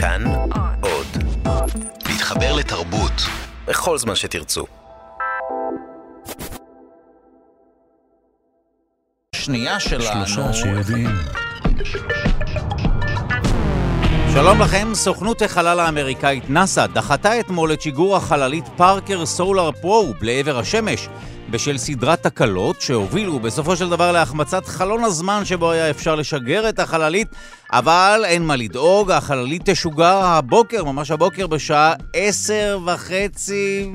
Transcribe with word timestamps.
כאן 0.00 0.24
עוד. 0.80 1.06
להתחבר 2.08 2.52
לתרבות 2.56 3.12
בכל 3.66 3.98
זמן 3.98 4.14
שתרצו. 4.14 4.66
שנייה 9.34 9.80
שלנו. 9.80 10.26
שלושה 10.26 10.52
שיודעים. 10.52 11.10
שלום 14.32 14.60
לכם, 14.60 14.88
סוכנות 14.94 15.42
החלל 15.42 15.80
האמריקאית 15.80 16.50
נאס"א 16.50 16.86
דחתה 16.86 17.40
אתמול 17.40 17.72
את 17.72 17.82
שיגור 17.82 18.16
החללית 18.16 18.64
פארקר 18.76 19.26
סולאר 19.26 19.72
פרוב 19.72 20.16
לעבר 20.22 20.58
השמש 20.58 21.08
בשל 21.50 21.78
סדרת 21.78 22.22
תקלות 22.22 22.80
שהובילו 22.80 23.38
בסופו 23.40 23.76
של 23.76 23.90
דבר 23.90 24.12
להחמצת 24.12 24.66
חלון 24.66 25.04
הזמן 25.04 25.44
שבו 25.44 25.70
היה 25.70 25.90
אפשר 25.90 26.14
לשגר 26.14 26.68
את 26.68 26.78
החללית, 26.78 27.28
אבל 27.72 28.22
אין 28.24 28.42
מה 28.42 28.56
לדאוג, 28.56 29.10
החללית 29.10 29.70
תשוגר 29.70 30.24
הבוקר, 30.24 30.84
ממש 30.84 31.10
הבוקר 31.10 31.46
בשעה 31.46 31.92
עשר 32.12 32.78
וחצי, 32.86 33.92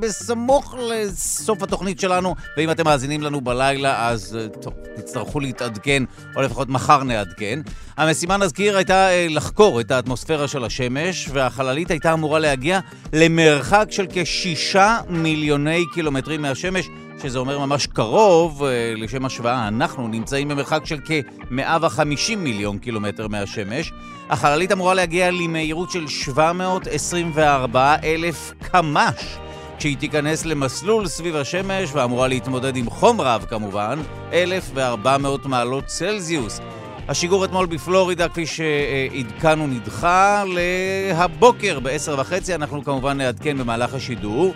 בסמוך 0.00 0.74
לסוף 0.90 1.62
התוכנית 1.62 2.00
שלנו, 2.00 2.34
ואם 2.56 2.70
אתם 2.70 2.84
מאזינים 2.84 3.22
לנו 3.22 3.40
בלילה, 3.40 4.08
אז 4.08 4.36
אה, 4.40 4.48
טוב, 4.48 4.72
תצטרכו 4.96 5.40
להתעדכן, 5.40 6.02
או 6.36 6.42
לפחות 6.42 6.68
מחר 6.68 7.02
נעדכן. 7.02 7.60
המשימה, 7.96 8.36
נזכיר, 8.36 8.76
הייתה 8.76 9.10
אה, 9.10 9.26
לחקור 9.30 9.80
את 9.80 9.90
האטמוספירה 9.90 10.48
של 10.48 10.64
השמש, 10.64 11.28
והחללית 11.32 11.90
הייתה 11.90 12.12
אמורה 12.12 12.38
להגיע 12.38 12.80
למרחק 13.12 13.86
של 13.90 14.06
כשישה 14.10 14.98
מיליוני 15.08 15.84
קילומטרים 15.94 16.42
מהשמש, 16.42 16.88
שזה 17.22 17.38
אומר 17.38 17.58
ממש 17.58 17.86
קרוב, 17.86 18.64
אה, 18.64 18.92
לשם 18.96 19.24
השוואה, 19.24 19.68
אנחנו 19.68 20.08
נמצאים 20.08 20.48
במרחק 20.48 20.80
של 20.84 20.98
כ-150 21.04 22.36
מיליון 22.36 22.78
קילומטר 22.78 23.28
מהשמש. 23.28 23.92
החללית 24.30 24.72
אמורה 24.72 24.94
להגיע 24.94 25.30
למהירות 25.30 25.90
של 25.90 26.08
724 26.08 27.96
אלף 28.04 28.52
קמ"ש. 28.62 29.38
כשהיא 29.78 29.96
תיכנס 29.96 30.44
למסלול 30.44 31.06
סביב 31.06 31.36
השמש 31.36 31.90
ואמורה 31.92 32.28
להתמודד 32.28 32.76
עם 32.76 32.90
חום 32.90 33.20
רב 33.20 33.44
כמובן, 33.48 33.98
1,400 34.32 35.46
מעלות 35.46 35.86
צלזיוס. 35.86 36.60
השיגור 37.08 37.44
אתמול 37.44 37.66
בפלורידה, 37.66 38.28
כפי 38.28 38.46
שעדכנו, 38.46 39.66
נדחה 39.66 40.44
להבוקר 40.46 41.80
ב-10 41.80 42.54
אנחנו 42.54 42.84
כמובן 42.84 43.16
נעדכן 43.18 43.58
במהלך 43.58 43.94
השידור. 43.94 44.54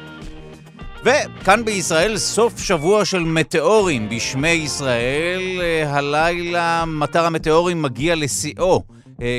וכאן 1.04 1.64
בישראל 1.64 2.16
סוף 2.16 2.58
שבוע 2.58 3.04
של 3.04 3.18
מטאורים 3.18 4.08
בשמי 4.08 4.48
ישראל. 4.48 5.40
הלילה 5.86 6.84
מטר 6.86 7.24
המטאורים 7.24 7.82
מגיע 7.82 8.14
לשיאו. 8.14 8.82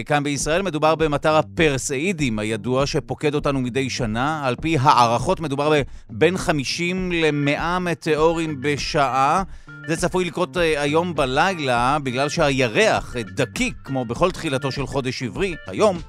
כאן 0.06 0.24
בישראל 0.24 0.62
מדובר 0.62 0.96
במטר 0.96 1.36
הפרסאידים 1.36 2.40
הידוע 2.40 2.86
שפוקד 2.86 3.36
אותנו 3.36 3.60
מדי 3.60 3.90
שנה. 3.90 4.48
על 4.48 4.56
פי 4.56 4.78
הערכות 4.82 5.40
מדובר 5.40 5.74
בין 6.10 6.38
50 6.38 7.12
ל-100 7.12 7.80
מטאורים 7.80 8.62
בשעה. 8.62 9.44
זה 9.88 9.98
צפוי 9.98 10.26
לקרות 10.26 10.58
היום 10.58 11.16
בלילה 11.16 11.98
בגלל 12.04 12.30
שהירח 12.30 13.16
דקיק 13.36 13.74
כמו 13.84 14.06
בכל 14.06 14.32
תחילתו 14.32 14.72
של 14.72 14.88
חודש 14.88 15.24
עברי, 15.24 15.56
היום. 15.68 16.00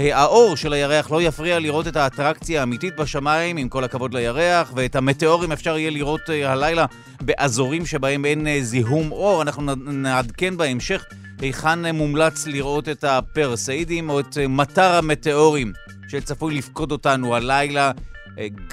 האור 0.00 0.56
של 0.56 0.72
הירח 0.72 1.10
לא 1.10 1.22
יפריע 1.22 1.58
לראות 1.58 1.86
את 1.86 1.96
האטרקציה 1.96 2.60
האמיתית 2.60 2.96
בשמיים, 2.96 3.56
עם 3.56 3.68
כל 3.68 3.84
הכבוד 3.84 4.14
לירח, 4.14 4.72
ואת 4.76 4.96
המטאורים 4.96 5.52
אפשר 5.52 5.78
יהיה 5.78 5.90
לראות 5.90 6.20
הלילה 6.44 6.86
באזורים 7.20 7.86
שבהם 7.86 8.24
אין 8.24 8.46
זיהום 8.62 9.12
אור. 9.12 9.42
אנחנו 9.42 9.74
נעדכן 9.76 10.56
בהמשך 10.56 11.04
היכן 11.40 11.96
מומלץ 11.96 12.46
לראות 12.46 12.88
את 12.88 13.04
הפרסאידים 13.04 14.10
או 14.10 14.20
את 14.20 14.38
מטר 14.48 14.94
המטאורים 14.94 15.72
שצפוי 16.08 16.54
לפקוד 16.54 16.92
אותנו 16.92 17.36
הלילה. 17.36 17.90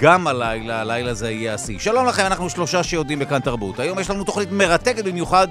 גם 0.00 0.26
הלילה, 0.26 0.80
הלילה 0.80 1.14
זה 1.14 1.30
יהיה 1.30 1.54
השיא. 1.54 1.78
שלום 1.78 2.06
לכם, 2.06 2.22
אנחנו 2.26 2.50
שלושה 2.50 2.82
שיודעים 2.82 3.18
בכאן 3.18 3.40
תרבות. 3.40 3.80
היום 3.80 3.98
יש 3.98 4.10
לנו 4.10 4.24
תוכנית 4.24 4.52
מרתקת 4.52 5.04
במיוחד 5.04 5.48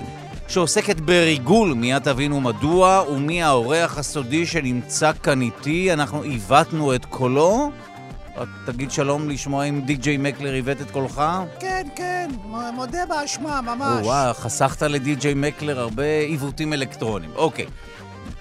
שעוסקת 0.47 0.99
בריגול, 0.99 1.73
מיד 1.73 2.01
תבינו 2.03 2.41
מדוע, 2.41 3.03
ומי 3.11 3.43
האורח 3.43 3.97
הסודי 3.97 4.45
שנמצא 4.45 5.11
כאן 5.23 5.41
איתי. 5.41 5.93
אנחנו 5.93 6.21
עיוותנו 6.21 6.95
את 6.95 7.05
קולו. 7.05 7.71
תגיד 8.65 8.91
שלום 8.91 9.29
לשמוע 9.29 9.63
אם 9.63 9.81
די.ג'יי 9.81 10.17
מקלר 10.17 10.53
עיוות 10.53 10.81
את 10.81 10.91
קולך. 10.91 11.21
כן, 11.59 11.87
כן, 11.95 12.29
מודה 12.75 13.05
באשמה, 13.09 13.61
ממש. 13.61 14.05
וואו, 14.05 14.33
חסכת 14.33 14.81
לדי.ג'יי 14.81 15.33
מקלר 15.33 15.79
הרבה 15.79 16.19
עיוותים 16.27 16.73
אלקטרוניים. 16.73 17.31
אוקיי. 17.35 17.65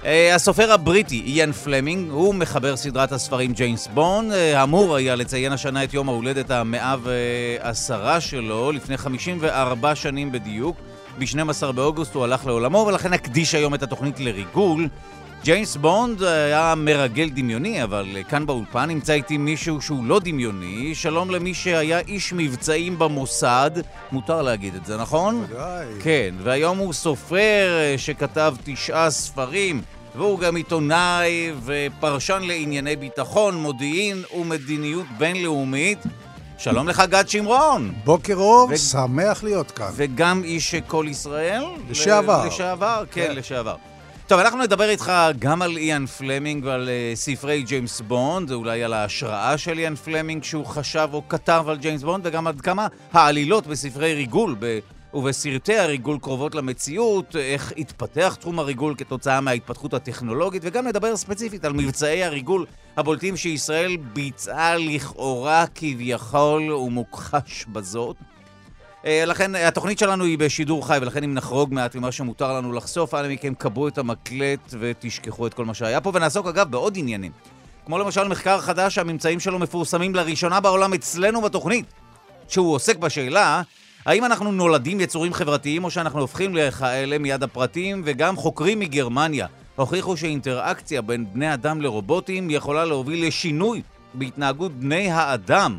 Uh, 0.03 0.06
הסופר 0.34 0.73
הבריטי 0.73 1.23
איאן 1.27 1.53
פלמינג, 1.53 2.11
הוא 2.11 2.34
מחבר 2.34 2.77
סדרת 2.77 3.12
הספרים 3.12 3.53
ג'יימס 3.53 3.87
בון, 3.94 4.31
uh, 4.31 4.34
אמור 4.62 4.97
היה 4.97 5.15
לציין 5.15 5.53
השנה 5.53 5.84
את 5.84 5.94
יום 5.94 6.09
ההולדת 6.09 6.50
המאה 6.50 6.97
ועשרה 7.03 8.21
שלו, 8.21 8.73
לפני 8.73 8.97
54 8.97 9.94
שנים 9.94 10.33
בדיוק. 10.33 10.77
ב-12 11.19 11.72
באוגוסט 11.72 12.15
הוא 12.15 12.25
הלך 12.25 12.47
לעולמו, 12.47 12.84
ולכן 12.88 13.12
נקדיש 13.12 13.54
היום 13.54 13.75
את 13.75 13.82
התוכנית 13.82 14.21
לריגול. 14.21 14.88
ג'יימס 15.44 15.77
בונד 15.77 16.22
היה 16.22 16.75
מרגל 16.77 17.28
דמיוני, 17.28 17.82
אבל 17.82 18.16
כאן 18.28 18.47
באולפן 18.47 18.88
נמצא 18.88 19.12
איתי 19.12 19.38
מישהו 19.38 19.81
שהוא 19.81 20.05
לא 20.05 20.21
דמיוני. 20.25 20.94
שלום 20.94 21.31
למי 21.31 21.55
שהיה 21.55 21.99
איש 21.99 22.32
מבצעים 22.32 22.99
במוסד, 22.99 23.71
מותר 24.12 24.43
להגיד 24.43 24.75
את 24.75 24.87
זה, 24.87 24.97
נכון? 24.97 25.44
ודאי. 25.49 25.87
כן, 26.03 26.34
והיום 26.43 26.78
הוא 26.78 26.93
סופר 26.93 27.69
שכתב 27.97 28.55
תשעה 28.65 29.10
ספרים, 29.10 29.82
והוא 30.16 30.38
גם 30.38 30.56
עיתונאי 30.56 31.53
ופרשן 31.65 32.43
לענייני 32.43 32.97
ביטחון, 32.97 33.55
מודיעין 33.56 34.22
ומדיניות 34.37 35.06
בינלאומית. 35.19 35.99
שלום 36.59 36.89
לך, 36.89 37.03
גד 37.11 37.28
שמרון. 37.28 37.93
בוקר 38.05 38.34
אור, 38.34 38.69
ו- 38.72 38.77
שמח 38.78 39.43
להיות 39.44 39.71
כאן. 39.71 39.91
וגם 39.97 40.43
איש 40.44 40.75
כל 40.75 41.06
ישראל? 41.09 41.65
לשעבר. 41.91 42.44
ל- 42.44 42.47
לשעבר, 42.47 43.05
כן, 43.11 43.27
כן. 43.27 43.34
לשעבר. 43.37 43.75
טוב, 44.27 44.41
אנחנו 44.41 44.59
נדבר 44.62 44.89
איתך 44.91 45.12
גם 45.39 45.62
על 45.62 45.77
איאן 45.77 46.06
פלמינג 46.06 46.65
ועל 46.65 46.89
אה, 46.88 47.16
ספרי 47.17 47.62
ג'יימס 47.62 48.00
בונד, 48.00 48.53
אולי 48.53 48.84
על 48.84 48.93
ההשראה 48.93 49.59
של 49.59 49.78
איאן 49.78 49.94
פלמינג 49.94 50.44
שהוא 50.44 50.67
חשב 50.67 51.09
או 51.12 51.22
כתב 51.28 51.65
על 51.69 51.77
ג'יימס 51.77 52.03
בונד, 52.03 52.27
וגם 52.27 52.47
עד 52.47 52.61
כמה 52.61 52.87
העלילות 53.12 53.67
בספרי 53.67 54.15
ריגול 54.15 54.56
ב- 54.59 54.78
ובסרטי 55.16 55.78
הריגול 55.78 56.19
קרובות 56.19 56.54
למציאות, 56.54 57.37
איך 57.37 57.72
התפתח 57.77 58.37
תחום 58.41 58.59
הריגול 58.59 58.94
כתוצאה 58.99 59.41
מההתפתחות 59.41 59.94
הטכנולוגית, 59.94 60.62
וגם 60.65 60.87
נדבר 60.87 61.16
ספציפית 61.16 61.65
על 61.65 61.72
מבצעי 61.72 62.25
הריגול 62.25 62.66
הבולטים 62.97 63.37
שישראל 63.37 63.97
ביצעה 63.97 64.76
לכאורה 64.76 65.65
כביכול 65.75 66.72
ומוכחש 66.72 67.65
בזאת. 67.69 68.16
אה, 69.06 69.25
לכן, 69.25 69.55
התוכנית 69.55 69.99
שלנו 69.99 70.25
היא 70.25 70.38
בשידור 70.38 70.87
חי, 70.87 70.99
ולכן 71.03 71.25
אם 71.25 71.34
נחרוג 71.34 71.75
מעט 71.75 71.94
ממה 71.94 72.12
שמותר 72.12 72.53
לנו 72.53 72.72
לחשוף, 72.72 73.15
אנא 73.15 73.28
מכם 73.28 73.55
כבו 73.55 73.88
את 73.88 73.99
המקלט 73.99 74.75
ותשכחו 74.81 75.47
את 75.47 75.55
כל 75.55 75.65
מה 75.65 75.75
שהיה 75.75 76.00
פה, 76.00 76.12
ונעסוק 76.15 76.47
אגב 76.47 76.71
בעוד 76.71 76.99
עניינים. 76.99 77.32
כמו 77.87 77.99
למשל 77.99 78.28
מחקר 78.28 78.60
חדש 78.60 78.94
שהממצאים 78.94 79.41
שלו 79.41 79.59
מפורסמים 79.59 80.15
לראשונה 80.15 80.60
בעולם 80.60 80.94
אצלנו 80.94 81.43
בתוכנית, 81.43 81.87
שהוא 82.49 82.75
עוסק 82.75 82.97
בשאלה 82.97 83.62
האם 84.06 84.25
אנחנו 84.25 84.53
נולדים 84.53 85.00
יצורים 85.00 85.34
חברתיים 85.34 85.84
או 85.84 85.91
שאנחנו 85.91 86.21
הופכים 86.21 86.56
לכאלה 86.56 87.19
מיד 87.19 87.43
הפרטים, 87.43 88.03
וגם 88.05 88.37
חוקרים 88.37 88.78
מגרמניה 88.78 89.47
הוכיחו 89.77 90.17
שאינטראקציה 90.17 91.03
בין 91.03 91.27
בני 91.33 91.55
אדם 91.55 91.81
לרובוטים 91.81 92.50
יכולה 92.50 92.84
להוביל 92.84 93.27
לשינוי 93.27 93.83
בהתנהגות 94.15 94.72
בני 94.72 95.11
האדם 95.11 95.78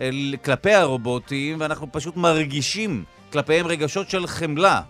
אל, 0.00 0.34
כלפי 0.44 0.74
הרובוטים, 0.74 1.56
ואנחנו 1.60 1.92
פשוט 1.92 2.16
מרגישים 2.16 3.04
כלפיהם 3.32 3.66
רגשות 3.66 4.10
של 4.10 4.26
חמלה. 4.26 4.80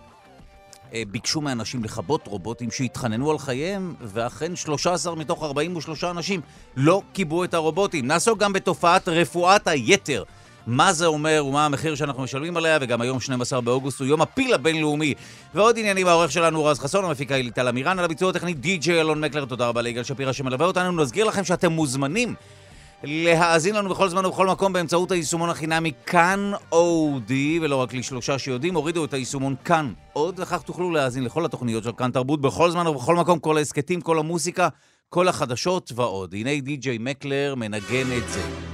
אה, 0.93 1.03
ביקשו 1.11 1.41
מאנשים 1.41 1.83
לכבות 1.83 2.27
רובוטים 2.27 2.71
שהתחננו 2.71 3.31
על 3.31 3.37
חייהם, 3.37 3.93
ואכן 4.01 4.55
13 4.55 5.15
מתוך 5.15 5.43
43 5.43 6.03
אנשים 6.03 6.41
לא 6.75 7.01
כיבו 7.13 7.43
את 7.43 7.53
הרובוטים. 7.53 8.07
נעסוק 8.07 8.39
גם 8.39 8.53
בתופעת 8.53 9.07
רפואת 9.07 9.67
היתר. 9.67 10.23
מה 10.67 10.93
זה 10.93 11.05
אומר 11.05 11.45
ומה 11.47 11.65
המחיר 11.65 11.95
שאנחנו 11.95 12.23
משלמים 12.23 12.57
עליה, 12.57 12.77
וגם 12.81 13.01
היום 13.01 13.19
12 13.19 13.61
באוגוסט 13.61 13.99
הוא 13.99 14.07
יום 14.07 14.21
הפיל 14.21 14.53
הבינלאומי. 14.53 15.13
ועוד 15.55 15.79
עניינים, 15.79 16.07
העורך 16.07 16.31
שלנו 16.31 16.65
רז 16.65 16.79
חסון, 16.79 17.05
המפיקה 17.05 17.35
היא 17.35 17.43
ליטל 17.43 17.67
אמירן, 17.67 17.99
על 17.99 18.05
הביצוע 18.05 18.29
הטכני 18.29 18.53
די.ג'יי 18.53 19.01
אלון 19.01 19.21
מקלר, 19.21 19.45
תודה 19.45 19.67
רבה 19.67 19.81
ליגאל 19.81 20.03
שפירא 20.03 20.31
שמלווה 20.31 20.65
אותנו. 20.65 21.03
נזכיר 21.03 21.25
לכם 21.25 21.43
שאתם 21.43 21.71
מוזמנים 21.71 22.35
להאזין 23.03 23.75
לנו 23.75 23.89
בכל 23.89 24.09
זמן 24.09 24.25
ובכל 24.25 24.47
מקום 24.47 24.73
באמצעות 24.73 25.11
היישומון 25.11 25.49
החינמי 25.49 25.91
כאן 26.05 26.51
אודי, 26.71 27.59
ולא 27.61 27.75
רק 27.75 27.93
לשלושה 27.93 28.39
שיודעים, 28.39 28.75
הורידו 28.75 29.05
את 29.05 29.13
היישומון 29.13 29.55
כאן 29.65 29.93
עוד, 30.13 30.39
וכך 30.39 30.61
תוכלו 30.61 30.91
להאזין 30.91 31.23
לכל 31.23 31.45
התוכניות 31.45 31.83
של 31.83 31.91
כאן 31.97 32.11
תרבות 32.11 32.41
בכל 32.41 32.71
זמן 32.71 32.87
ובכל 32.87 33.15
מקום, 33.15 33.39
כל 33.39 33.57
ההסכתים, 33.57 34.01
כל 34.01 34.19
המוסיקה, 34.19 34.67
כל 35.09 35.27
החדשות 35.27 35.91
ועוד. 35.95 36.33
הנה 36.33 36.59
די.ג'יי 36.61 36.97
מקלר 36.97 37.55
מנגן 37.55 38.17
את 38.17 38.29
זה. 38.29 38.66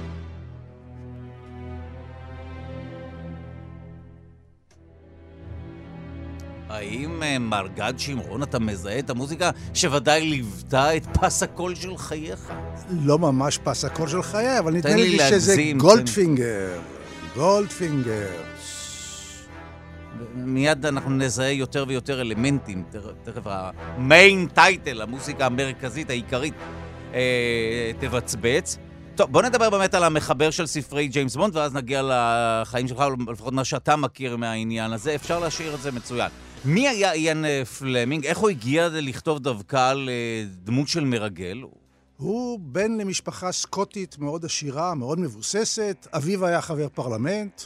האם 6.74 7.22
אה, 7.22 7.38
מר 7.38 7.66
גד 7.76 7.94
שמרון, 7.96 8.42
אתה 8.42 8.58
מזהה 8.58 8.98
את 8.98 9.10
המוזיקה 9.10 9.50
שוודאי 9.74 10.20
ליוותה 10.20 10.96
את 10.96 11.06
פס 11.20 11.42
הקול 11.42 11.74
של 11.74 11.96
חייך? 11.96 12.52
לא 12.90 13.18
ממש 13.18 13.58
פס 13.58 13.84
הקול 13.84 14.08
של 14.08 14.22
חיי, 14.22 14.58
אבל 14.58 14.72
נדמה 14.72 14.94
לי 14.96 15.08
לי 15.08 15.18
שזה 15.30 15.56
גולדפינגר. 15.76 16.80
גולדפינגר. 17.36 18.26
מיד 20.34 20.86
אנחנו 20.86 21.10
נזהה 21.10 21.50
יותר 21.50 21.84
ויותר 21.88 22.20
אלמנטים, 22.20 22.84
תכף- 23.24 23.42
ה 23.46 23.66
main 23.66 24.48
title, 24.54 25.02
המוזיקה 25.02 25.46
המרכזית, 25.46 26.10
העיקרית, 26.10 26.54
אה, 27.14 27.20
תבצבץ. 28.00 28.78
טוב, 29.14 29.32
בוא 29.32 29.42
נדבר 29.42 29.70
באמת 29.70 29.94
על 29.94 30.04
המחבר 30.04 30.50
של 30.50 30.66
ספרי 30.66 31.08
ג'יימס 31.08 31.36
בונד, 31.36 31.56
ואז 31.56 31.74
נגיע 31.74 32.02
לחיים 32.04 32.88
שלך, 32.88 33.04
לפחות 33.32 33.52
מה 33.52 33.64
שאתה 33.64 33.96
מכיר 33.96 34.36
מהעניין 34.36 34.92
הזה. 34.92 35.14
אפשר 35.14 35.38
להשאיר 35.40 35.74
את 35.74 35.80
זה 35.82 35.92
מצוין. 35.92 36.30
מי 36.64 36.88
היה 36.88 37.12
איאן 37.12 37.44
אה, 37.44 37.64
פלמינג? 37.64 38.26
איך 38.26 38.38
הוא 38.38 38.50
הגיע 38.50 38.88
לכתוב 38.92 39.38
דווקא 39.38 39.90
על 39.90 40.08
אה, 40.08 40.44
דמות 40.64 40.88
של 40.88 41.04
מרגל? 41.04 41.62
הוא 42.16 42.58
בן 42.62 42.98
למשפחה 42.98 43.52
סקוטית 43.52 44.18
מאוד 44.18 44.44
עשירה, 44.44 44.94
מאוד 44.94 45.18
מבוססת. 45.18 46.06
אביו 46.12 46.46
היה 46.46 46.60
חבר 46.60 46.88
פרלמנט. 46.94 47.62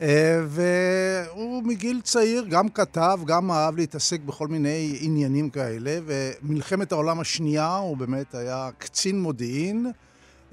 אה, 0.00 0.40
והוא 0.46 1.62
מגיל 1.62 2.00
צעיר 2.00 2.44
גם 2.50 2.68
כתב, 2.68 3.20
גם 3.26 3.50
אהב 3.50 3.76
להתעסק 3.76 4.20
בכל 4.20 4.48
מיני 4.48 4.98
עניינים 5.00 5.50
כאלה. 5.50 5.98
ומלחמת 6.06 6.92
העולם 6.92 7.20
השנייה 7.20 7.76
הוא 7.76 7.96
באמת 7.96 8.34
היה 8.34 8.70
קצין 8.78 9.20
מודיעין. 9.20 9.92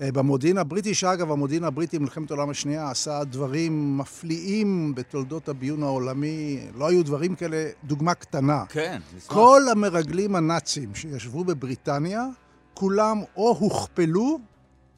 אה, 0.02 0.12
במודיעין 0.12 0.58
הבריטי, 0.58 0.94
שאגב, 0.94 1.32
המודיעין 1.32 1.64
הבריטי 1.64 2.00
במלחמת 2.00 2.32
העולם 2.32 2.50
השנייה 2.50 2.90
עשה 2.90 3.24
דברים 3.24 3.98
מפליאים 3.98 4.96
בתולדות 4.96 5.50
הביון 5.50 5.84
העולמי. 5.84 6.60
לא 6.78 6.88
היו 6.88 7.04
דברים 7.04 7.36
כאלה, 7.36 7.70
דוגמה 7.84 8.14
קטנה. 8.14 8.64
כן, 8.70 9.00
נשמח. 9.18 9.34
כל 9.34 9.62
המרגלים 9.72 10.36
הנאצים 10.36 10.96
שישבו 10.96 11.44
בבריטניה, 11.44 12.26
כולם 12.74 13.22
או 13.38 13.56
הוכפלו, 13.60 14.40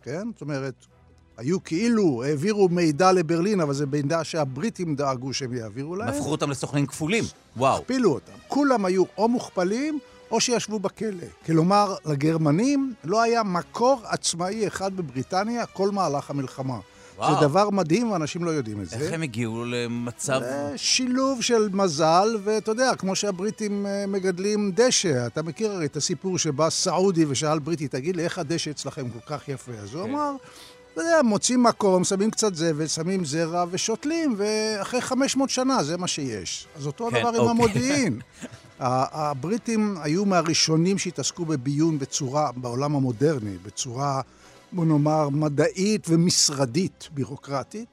כן? 0.03 0.27
זאת 0.33 0.41
אומרת, 0.41 0.85
היו 1.37 1.63
כאילו, 1.63 2.23
העבירו 2.23 2.69
מידע 2.69 3.11
לברלין, 3.11 3.61
אבל 3.61 3.73
זה 3.73 3.85
מידע 3.85 4.23
שהבריטים 4.23 4.95
דאגו 4.95 5.33
שהם 5.33 5.53
יעבירו 5.53 5.95
להם. 5.95 6.09
הפכו 6.09 6.31
אותם 6.31 6.49
לסוכנים 6.49 6.85
כפולים. 6.85 7.23
וואו. 7.57 7.77
הכפילו 7.77 8.13
אותם. 8.13 8.31
כולם 8.47 8.85
היו 8.85 9.03
או 9.17 9.27
מוכפלים 9.27 9.99
או 10.31 10.41
שישבו 10.41 10.79
בכלא. 10.79 11.25
כלומר, 11.45 11.95
לגרמנים 12.05 12.93
לא 13.03 13.21
היה 13.21 13.43
מקור 13.43 14.01
עצמאי 14.05 14.67
אחד 14.67 14.97
בבריטניה 14.97 15.65
כל 15.65 15.91
מהלך 15.91 16.29
המלחמה. 16.29 16.77
וואו. 17.17 17.39
זה 17.39 17.47
דבר 17.47 17.69
מדהים, 17.69 18.11
ואנשים 18.11 18.43
לא 18.43 18.51
יודעים 18.51 18.81
את 18.81 18.89
זה. 18.89 18.95
איך 18.95 19.13
הם 19.13 19.21
הגיעו 19.21 19.65
למצב... 19.65 20.41
שילוב 20.75 21.41
של 21.41 21.69
מזל, 21.73 22.37
ואתה 22.43 22.71
יודע, 22.71 22.95
כמו 22.95 23.15
שהבריטים 23.15 23.85
אה, 23.85 24.05
מגדלים 24.07 24.71
דשא. 24.75 25.27
אתה 25.27 25.41
מכיר 25.41 25.71
הרי 25.71 25.85
את 25.85 25.95
הסיפור 25.95 26.37
שבא 26.37 26.69
סעודי 26.69 27.25
ושאל 27.25 27.59
בריטי, 27.59 27.87
תגיד 27.87 28.15
לי, 28.15 28.23
איך 28.23 28.39
הדשא 28.39 28.71
אצלכם 28.71 29.09
כל 29.09 29.35
כך 29.35 29.49
יפה? 29.49 29.71
אז 29.71 29.93
הוא 29.93 30.03
כן. 30.03 30.09
אמר, 30.09 30.35
אתה 30.93 31.01
יודע, 31.01 31.21
מוצאים 31.23 31.63
מקום, 31.63 32.03
שמים 32.03 32.31
קצת 32.31 32.55
זבל, 32.55 32.87
שמים 32.87 33.25
זרע 33.25 33.65
ושותלים, 33.71 34.35
ואחרי 34.37 35.01
500 35.01 35.49
שנה 35.49 35.83
זה 35.83 35.97
מה 35.97 36.07
שיש. 36.07 36.67
אז 36.75 36.87
אותו 36.87 37.09
כן, 37.11 37.15
הדבר 37.15 37.29
עם 37.29 37.35
אוקיי. 37.35 37.49
המודיעין. 37.49 38.19
הבריטים 38.81 39.97
היו 40.01 40.25
מהראשונים 40.25 40.97
שהתעסקו 40.97 41.45
בביון 41.45 41.99
בצורה, 41.99 42.51
בעולם 42.55 42.95
המודרני, 42.95 43.57
בצורה, 43.65 44.21
בוא 44.71 44.85
נאמר, 44.85 45.29
מדעית 45.29 46.07
ומשרדית, 46.09 47.09
בירוקרטית. 47.13 47.87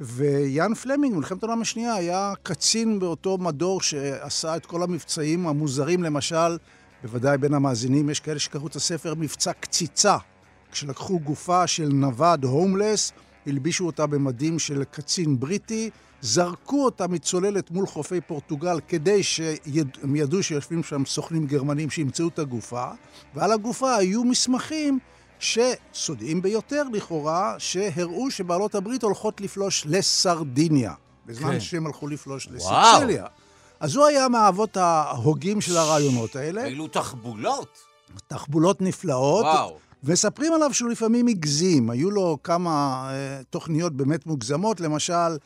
ויאן 0.00 0.74
פלמינג, 0.74 1.14
במלחמת 1.14 1.42
העולם 1.42 1.62
השנייה, 1.62 1.94
היה 1.94 2.32
קצין 2.42 2.98
באותו 2.98 3.38
מדור 3.38 3.82
שעשה 3.82 4.56
את 4.56 4.66
כל 4.66 4.82
המבצעים 4.82 5.46
המוזרים, 5.46 6.02
למשל, 6.02 6.58
בוודאי 7.02 7.38
בין 7.38 7.54
המאזינים 7.54 8.10
יש 8.10 8.20
כאלה 8.20 8.38
שקראו 8.38 8.66
את 8.66 8.76
הספר 8.76 9.14
מבצע 9.14 9.52
קציצה, 9.52 10.16
כשלקחו 10.72 11.18
גופה 11.18 11.66
של 11.66 11.88
נווד 11.92 12.44
הומלס, 12.44 13.12
הלבישו 13.46 13.86
אותה 13.86 14.06
במדים 14.06 14.58
של 14.58 14.84
קצין 14.84 15.40
בריטי, 15.40 15.90
זרקו 16.22 16.84
אותה 16.84 17.08
מצוללת 17.08 17.70
מול 17.70 17.86
חופי 17.86 18.20
פורטוגל 18.20 18.80
כדי 18.88 19.22
שהם 19.22 20.16
ידעו 20.16 20.42
שיושבים 20.42 20.82
שם 20.82 21.02
סוכנים 21.06 21.46
גרמנים 21.46 21.90
שימצאו 21.90 22.28
את 22.28 22.38
הגופה, 22.38 22.86
ועל 23.34 23.52
הגופה 23.52 23.94
היו 23.94 24.24
מסמכים 24.24 24.98
שסודיים 25.38 26.42
ביותר 26.42 26.82
לכאורה, 26.92 27.54
שהראו 27.58 28.30
שבעלות 28.30 28.74
הברית 28.74 29.02
הולכות 29.02 29.40
לפלוש 29.40 29.86
לסרדיניה, 29.88 30.94
בזמן 31.26 31.52
כן. 31.52 31.60
שהם 31.60 31.86
הלכו 31.86 32.08
לפלוש. 32.08 32.48
לסיציליה. 32.48 33.26
אז 33.80 33.96
הוא 33.96 34.04
היה 34.06 34.28
מהאבות 34.28 34.76
ההוגים 34.76 35.60
של 35.60 35.76
הרעיונות 35.76 36.36
האלה, 36.36 36.64
אילו 36.64 36.88
תחבולות. 36.88 37.78
תחבולות 38.26 38.82
נפלאות. 38.82 39.44
וואו. 39.44 39.78
מספרים 40.02 40.52
עליו 40.52 40.74
שהוא 40.74 40.90
לפעמים 40.90 41.26
הגזים, 41.26 41.90
היו 41.90 42.10
לו 42.10 42.38
כמה 42.44 43.06
אה, 43.12 43.42
תוכניות 43.50 43.92
באמת 43.92 44.26
מוגזמות, 44.26 44.80
למשל, 44.80 45.36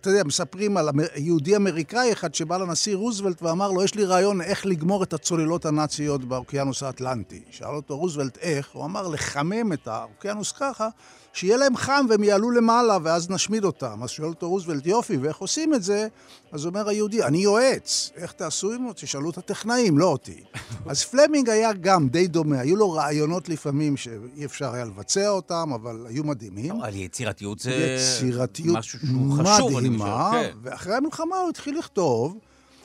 אתה 0.00 0.10
יודע, 0.10 0.24
מספרים 0.24 0.76
על 0.76 0.88
יהודי 1.16 1.56
אמריקאי 1.56 2.12
אחד 2.12 2.34
שבא 2.34 2.56
לנשיא 2.56 2.96
רוזוולט 2.96 3.42
ואמר 3.42 3.70
לו, 3.70 3.84
יש 3.84 3.94
לי 3.94 4.04
רעיון 4.04 4.40
איך 4.40 4.66
לגמור 4.66 5.02
את 5.02 5.12
הצוללות 5.12 5.66
הנאציות 5.66 6.24
באוקיינוס 6.24 6.82
האטלנטי. 6.82 7.42
שאל 7.50 7.74
אותו 7.74 7.98
רוזוולט 7.98 8.38
איך, 8.38 8.70
הוא 8.72 8.84
אמר 8.84 9.08
לחמם 9.08 9.72
את 9.72 9.88
האוקיינוס 9.88 10.52
ככה, 10.52 10.88
שיהיה 11.34 11.56
להם 11.56 11.76
חם 11.76 12.06
והם 12.08 12.24
יעלו 12.24 12.50
למעלה 12.50 12.98
ואז 13.02 13.30
נשמיד 13.30 13.64
אותם. 13.64 14.02
אז 14.02 14.10
שואל 14.10 14.28
אותו 14.28 14.48
רוזוולט, 14.48 14.86
יופי, 14.86 15.16
ואיך 15.16 15.36
עושים 15.36 15.74
את 15.74 15.82
זה? 15.82 16.08
אז 16.52 16.66
אומר 16.66 16.88
היהודי, 16.88 17.22
אני 17.22 17.38
יועץ. 17.38 18.10
איך 18.16 18.32
תעשו 18.32 18.72
עם 18.72 18.88
זה? 18.88 18.94
תשאלו 18.94 19.30
את 19.30 19.38
הטכנאים, 19.38 19.98
לא 19.98 20.06
אותי. 20.06 20.44
אז 20.90 21.04
פלמינג 21.04 21.50
היה 21.50 21.72
גם 21.72 22.08
די 22.08 22.26
דומה, 22.26 22.60
היו 22.60 22.76
לו 22.76 22.90
רעיונות 22.90 23.48
לפעמים 23.48 23.96
שאי 23.96 24.44
אפשר 24.44 24.74
היה 24.74 24.84
לבצע 24.84 25.28
אותם, 25.28 25.70
אבל 25.74 26.06
היו 26.08 26.24
מדהימים. 26.24 26.80
על 26.80 26.94
יצירתיות 26.94 27.58
זה 27.58 27.70
יצירתיות 27.70 28.76
משהו 28.76 28.98
שהוא 28.98 29.38
חשוב, 29.38 29.76
אני 29.76 29.98
חושב. 29.98 30.10
כן. 30.32 30.50
ואחרי 30.62 30.94
המלחמה 30.94 31.36
הוא 31.36 31.48
התחיל 31.48 31.78
לכתוב. 31.78 32.38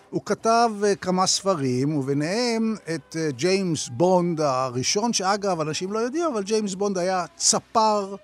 הוא 0.10 0.22
כתב 0.26 0.72
אה, 0.84 0.96
כמה 0.96 1.28
ספרים, 1.28 1.98
וביניהם 1.98 2.76
את 2.96 3.16
אה, 3.20 3.30
ג'יימס 3.32 3.90
בונד 3.90 4.42
הראשון, 4.42 5.14
שאגב, 5.14 5.62
אנשים 5.62 5.92
לא 5.92 6.00
יודעים, 6.00 6.26
אבל 6.34 6.44
ג'יימס 6.44 6.74
בונד 6.74 6.98
היה 6.98 7.26
צפר 7.36 8.16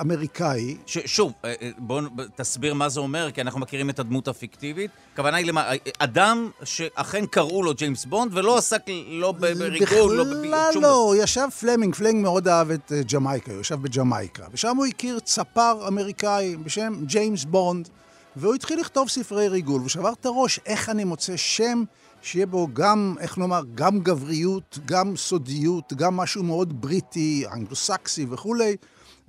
אמריקאי. 0.00 0.76
ש- 0.86 0.98
שוב, 1.06 1.32
אה, 1.44 1.54
אה, 1.62 1.70
בואו 1.78 2.04
תסביר 2.36 2.74
מה 2.74 2.88
זה 2.88 3.00
אומר, 3.00 3.30
כי 3.34 3.40
אנחנו 3.40 3.60
מכירים 3.60 3.90
את 3.90 3.98
הדמות 3.98 4.28
הפיקטיבית. 4.28 4.90
הכוונה 5.12 5.36
היא 5.36 5.46
למה, 5.46 5.70
אה, 5.70 5.76
אדם 5.98 6.50
שאכן 6.64 7.26
קראו 7.26 7.62
לו 7.62 7.74
ג'יימס 7.74 8.04
בונד, 8.04 8.38
ולא 8.38 8.58
עסק 8.58 8.82
לא 9.08 9.32
בריגול, 9.32 10.16
לא 10.16 10.24
בפיוט, 10.24 10.44
בכלל 10.44 10.70
שום 10.72 10.82
לא, 10.82 10.88
דבר. 10.88 10.96
הוא 10.96 11.14
ישב 11.18 11.48
פלמינג, 11.60 11.94
פלמינג 11.94 12.22
מאוד 12.22 12.48
אהב 12.48 12.70
את 12.70 12.92
אה, 12.92 13.02
ג'מייקה, 13.12 13.52
הוא 13.52 13.60
ישב 13.60 13.82
בג'מייקה, 13.82 14.44
ושם 14.52 14.76
הוא 14.76 14.86
הכיר 14.86 15.18
צפר 15.20 15.88
אמריקאי 15.88 16.56
בשם 16.56 16.94
ג'יימס 17.04 17.44
בונד, 17.44 17.88
והוא 18.36 18.54
התחיל 18.54 18.80
לכתוב 18.80 19.08
ספרי 19.08 19.48
ריגול, 19.48 19.82
ושבר 19.84 20.12
את 20.20 20.26
הראש 20.26 20.60
איך 20.66 20.88
אני 20.88 21.04
מוצא 21.04 21.36
שם 21.36 21.82
שיהיה 22.22 22.46
בו 22.46 22.68
גם, 22.72 23.14
איך 23.20 23.38
נאמר, 23.38 23.62
גם 23.74 24.00
גבריות, 24.00 24.78
גם 24.84 25.16
סודיות, 25.16 25.92
גם 25.92 26.16
משהו 26.16 26.42
מאוד 26.42 26.80
בריטי, 26.80 27.44
אנגלוסקסי 27.52 28.26
וכולי. 28.30 28.76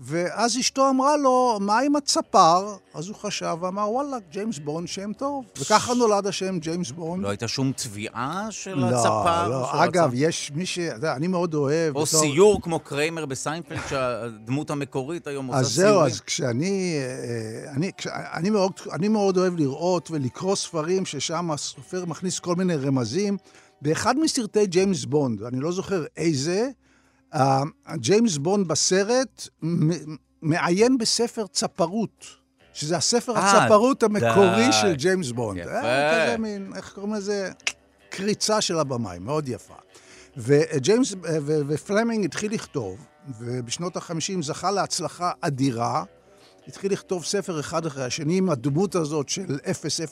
ואז 0.03 0.57
אשתו 0.57 0.89
אמרה 0.89 1.17
לו, 1.17 1.57
מה 1.61 1.79
עם 1.79 1.95
הצפר? 1.95 2.75
אז 2.93 3.07
הוא 3.07 3.15
חשב 3.15 3.57
ואמר, 3.61 3.89
וואלה, 3.91 4.17
ג'יימס 4.31 4.59
בונד 4.59 4.87
שם 4.87 5.13
טוב. 5.13 5.45
וככה 5.59 5.93
נולד 5.93 6.27
השם 6.27 6.59
ג'יימס 6.59 6.91
בונד. 6.91 7.23
לא 7.23 7.29
הייתה 7.29 7.47
שום 7.47 7.71
תביעה 7.71 8.47
של 8.49 8.73
לא, 8.79 8.85
הצפר? 8.85 9.47
לא, 9.47 9.67
שהוא 9.71 9.83
אגב, 9.83 10.07
רצה? 10.07 10.15
יש 10.17 10.51
מי 10.55 10.65
ש... 10.65 10.79
אתה 10.79 10.95
יודע, 10.95 11.15
אני 11.15 11.27
מאוד 11.27 11.53
אוהב... 11.53 11.95
או 11.95 12.03
בתור- 12.05 12.19
סיור 12.19 12.61
כמו 12.61 12.79
קרמר 12.79 13.25
בסיינפלד, 13.25 13.79
שהדמות 13.89 14.69
המקורית 14.69 15.27
היום 15.27 15.47
עושה 15.47 15.59
אז 15.59 15.75
סיורים. 15.75 15.93
זהו, 15.93 16.05
אז 16.05 16.21
כשאני... 16.21 16.95
אה, 16.99 17.71
אני, 17.71 17.91
כש, 17.97 18.07
אני, 18.07 18.49
מאוד, 18.49 18.71
אני 18.91 19.07
מאוד 19.07 19.37
אוהב 19.37 19.55
לראות 19.55 20.11
ולקרוא 20.11 20.55
ספרים 20.55 21.05
ששם 21.05 21.51
הסופר 21.51 22.05
מכניס 22.05 22.39
כל 22.39 22.55
מיני 22.55 22.75
רמזים. 22.75 23.37
באחד 23.81 24.15
מסרטי 24.19 24.65
ג'יימס 24.65 25.05
בונד, 25.05 25.43
אני 25.43 25.59
לא 25.59 25.71
זוכר 25.71 26.05
איזה, 26.17 26.69
ג'יימס 27.95 28.37
בונד 28.37 28.67
בסרט 28.67 29.47
מעיין 30.41 30.97
בספר 30.97 31.47
צפרות. 31.47 32.41
שזה 32.73 32.97
הספר 32.97 33.35
אה, 33.35 33.63
הצפרות 33.63 34.03
המקורי 34.03 34.65
די. 34.65 34.71
של 34.71 34.93
ג'יימס 34.95 35.31
בונד. 35.31 35.59
יפה. 35.59 35.71
אה, 35.71 36.25
כזה 36.25 36.37
מין, 36.37 36.71
איך 36.75 36.91
קוראים 36.93 37.13
לזה? 37.13 37.51
קריצה 38.09 38.61
של 38.61 38.79
הבמאי, 38.79 39.19
מאוד 39.19 39.49
יפה. 39.49 39.73
וג'יימס 40.37 41.15
ופלמינג 41.67 42.25
התחיל 42.25 42.53
לכתוב, 42.53 43.05
ובשנות 43.39 43.97
ה-50 43.97 44.41
זכה 44.41 44.71
להצלחה 44.71 45.31
אדירה. 45.41 46.03
התחיל 46.67 46.91
לכתוב 46.91 47.25
ספר 47.25 47.59
אחד 47.59 47.85
אחרי 47.85 48.03
השני 48.03 48.37
עם 48.37 48.49
הדמות 48.49 48.95
הזאת 48.95 49.29
של 49.29 49.57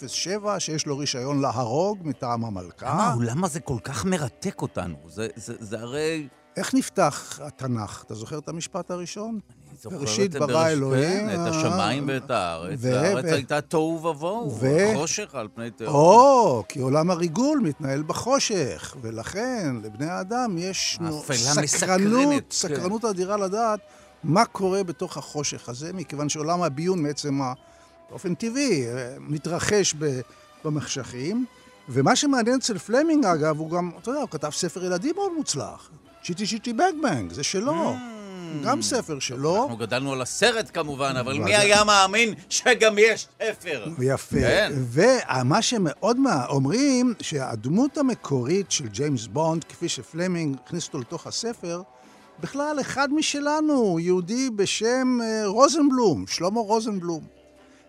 007, 0.07 0.59
שיש 0.59 0.85
לו 0.85 0.97
רישיון 0.97 1.41
להרוג 1.41 1.99
מטעם 2.01 2.45
המלכה. 2.45 2.89
למה, 2.89 3.15
למה 3.19 3.47
זה 3.47 3.59
כל 3.59 3.77
כך 3.83 4.05
מרתק 4.05 4.61
אותנו? 4.61 4.95
זה, 5.07 5.27
זה, 5.35 5.53
זה 5.59 5.79
הרי... 5.79 6.27
איך 6.59 6.75
נפתח 6.75 7.39
התנ"ך? 7.43 8.03
אתה 8.05 8.15
זוכר 8.15 8.37
את 8.37 8.49
המשפט 8.49 8.91
הראשון? 8.91 9.39
בראשית 9.85 10.35
ברא 10.35 10.67
אלוהים. 10.67 11.27
כן, 11.27 11.29
את 11.29 11.47
השמיים 11.47 12.05
ואת 12.07 12.31
הארץ, 12.31 12.79
והארץ 12.81 13.25
הייתה 13.25 13.61
תוהו 13.61 14.03
ובוהו, 14.03 14.57
חושך 14.95 15.35
על 15.35 15.47
פני 15.55 15.71
תהום. 15.71 15.95
או, 15.95 16.63
כי 16.69 16.79
עולם 16.79 17.11
הריגול 17.11 17.59
מתנהל 17.59 18.03
בחושך, 18.03 18.95
ולכן 19.01 19.75
לבני 19.83 20.05
האדם 20.05 20.55
יש 20.57 20.99
סקרנות, 21.65 22.43
סקרנות 22.51 23.05
אדירה 23.05 23.37
לדעת 23.37 23.79
מה 24.23 24.45
קורה 24.45 24.83
בתוך 24.83 25.17
החושך 25.17 25.69
הזה, 25.69 25.93
מכיוון 25.93 26.29
שעולם 26.29 26.61
הביון 26.61 27.03
בעצם 27.03 27.39
באופן 28.09 28.35
טבעי 28.35 28.85
מתרחש 29.19 29.95
במחשכים. 30.65 31.45
ומה 31.91 32.15
שמעניין 32.15 32.57
אצל 32.57 32.77
פלמינג, 32.77 33.25
אגב, 33.25 33.59
הוא 33.59 33.69
גם, 33.69 33.91
אתה 34.01 34.09
יודע, 34.09 34.21
הוא 34.21 34.29
כתב 34.29 34.49
ספר 34.49 34.85
ילדים 34.85 35.15
מאוד 35.15 35.31
מוצלח. 35.37 35.89
צ'יטי 36.23 36.45
צ'יטי 36.45 36.73
בנג 36.73 37.01
בנג, 37.01 37.33
זה 37.33 37.43
שלו. 37.43 37.93
אממ. 37.93 38.19
גם 38.63 38.81
ספר 38.81 39.19
שלו. 39.19 39.61
אנחנו 39.63 39.77
גדלנו 39.77 40.13
על 40.13 40.21
הסרט 40.21 40.71
כמובן, 40.73 41.15
אבל 41.19 41.39
מי 41.39 41.55
היה 41.55 41.83
מאמין 41.83 42.33
שגם 42.49 42.95
יש 42.97 43.27
ספר? 43.43 43.85
יפה. 44.01 44.35
כן. 44.39 44.73
ומה 44.75 45.61
שמאוד 45.61 46.17
אומרים, 46.49 47.13
שהדמות 47.21 47.97
המקורית 47.97 48.71
של 48.71 48.87
ג'יימס 48.87 49.27
בונד, 49.27 49.63
כפי 49.63 49.89
שפלמינג 49.89 50.57
הכניס 50.65 50.87
אותו 50.87 50.99
לתוך 50.99 51.27
הספר, 51.27 51.81
בכלל 52.39 52.77
אחד 52.81 53.13
משלנו, 53.13 53.99
יהודי 53.99 54.49
בשם 54.49 55.19
אה, 55.23 55.47
רוזנבלום, 55.47 56.27
שלמה 56.27 56.59
רוזנבלום. 56.59 57.23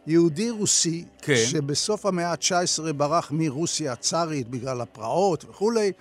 יהודי 0.07 0.51
רוסי, 0.51 1.05
כן. 1.23 1.35
שבסוף 1.37 2.07
המאה 2.07 2.31
ה-19 2.31 2.93
ברח 2.93 3.31
מרוסיה 3.35 3.93
הצארית 3.93 4.49
בגלל 4.49 4.81
הפרעות 4.81 5.45
וכולי, 5.49 5.93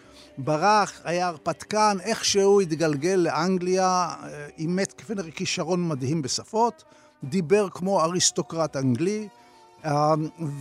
ברח, 0.43 1.01
היה 1.03 1.27
הרפתקן, 1.27 1.98
איכשהו 2.03 2.62
התגלגל 2.62 3.15
לאנגליה, 3.15 4.13
אה, 4.24 4.48
אימת 4.58 4.93
כפי 4.93 5.13
כישרון 5.36 5.88
מדהים 5.88 6.22
בשפות, 6.22 6.84
דיבר 7.24 7.69
כמו 7.69 8.01
אריסטוקרט 8.01 8.75
אנגלי, 8.75 9.27
אה, 9.86 10.13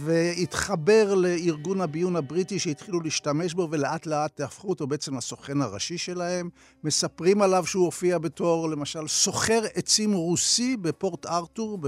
והתחבר 0.04 1.14
לארגון 1.14 1.80
הביון 1.80 2.16
הבריטי 2.16 2.58
שהתחילו 2.58 3.00
להשתמש 3.00 3.54
בו 3.54 3.68
ולאט 3.70 4.06
לאט 4.06 4.40
הפכו 4.40 4.68
אותו 4.68 4.86
בעצם 4.86 5.16
לסוכן 5.16 5.62
הראשי 5.62 5.98
שלהם. 5.98 6.50
מספרים 6.84 7.42
עליו 7.42 7.66
שהוא 7.66 7.84
הופיע 7.84 8.18
בתור 8.18 8.70
למשל 8.70 9.08
סוחר 9.08 9.62
עצים 9.74 10.12
רוסי 10.12 10.76
בפורט 10.76 11.26
ארתור 11.26 11.78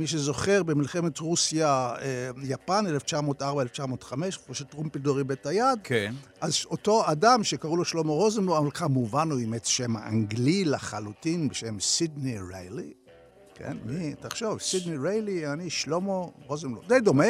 מי 0.00 0.06
שזוכר, 0.06 0.62
במלחמת 0.62 1.18
רוסיה-יפן, 1.18 2.84
אה, 2.86 2.92
1904-1905, 2.92 4.24
איפה 4.26 4.54
שטרומפלדור 4.54 5.18
איבד 5.18 5.30
את 5.30 5.46
היד, 5.46 5.78
כן. 5.84 6.14
אז 6.40 6.56
אותו 6.70 7.10
אדם 7.10 7.44
שקראו 7.44 7.76
לו 7.76 7.84
שלמה 7.84 8.12
רוזנבלום, 8.12 8.56
אבל 8.56 8.70
כמובן 8.70 9.30
הוא 9.30 9.38
אימץ 9.38 9.68
שם 9.68 9.96
אנגלי 9.96 10.64
לחלוטין, 10.64 11.48
בשם 11.48 11.80
סידני 11.80 12.38
ריילי. 12.52 12.92
כן, 13.54 13.76
מי, 13.84 14.14
תחשוב, 14.14 14.60
סידני 14.60 14.96
ריילי, 14.96 15.46
אני 15.52 15.70
שלמה 15.70 16.24
רוזנבלום. 16.46 16.84
די 16.88 17.00
דומה. 17.00 17.26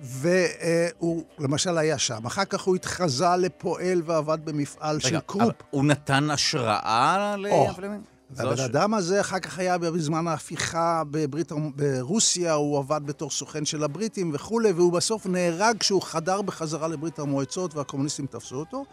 והוא 0.00 1.24
למשל 1.38 1.78
היה 1.78 1.98
שם. 1.98 2.26
אחר 2.26 2.44
כך 2.44 2.62
הוא 2.62 2.76
התחזה 2.76 3.36
לפועל 3.38 4.02
ועבד 4.04 4.38
במפעל 4.44 4.96
רגע, 4.96 5.08
של 5.08 5.20
קרופ. 5.20 5.54
הוא 5.70 5.84
נתן 5.84 6.30
השראה 6.30 7.36
לפלמינג? 7.36 8.02
הבן 8.30 8.60
אדם 8.60 8.94
הזה 8.94 9.20
אחר 9.20 9.38
כך 9.38 9.58
היה 9.58 9.78
בזמן 9.78 10.28
ההפיכה 10.28 11.02
בברית, 11.10 11.52
ברוסיה, 11.76 12.52
הוא 12.54 12.78
עבד 12.78 13.00
בתור 13.04 13.30
סוכן 13.30 13.64
של 13.64 13.84
הבריטים 13.84 14.30
וכולי, 14.34 14.72
והוא 14.72 14.92
בסוף 14.92 15.26
נהרג 15.26 15.76
כשהוא 15.78 16.02
חדר 16.02 16.42
בחזרה 16.42 16.88
לברית 16.88 17.18
המועצות 17.18 17.74
והקומוניסטים 17.74 18.26
תפסו 18.26 18.56
אותו. 18.56 18.84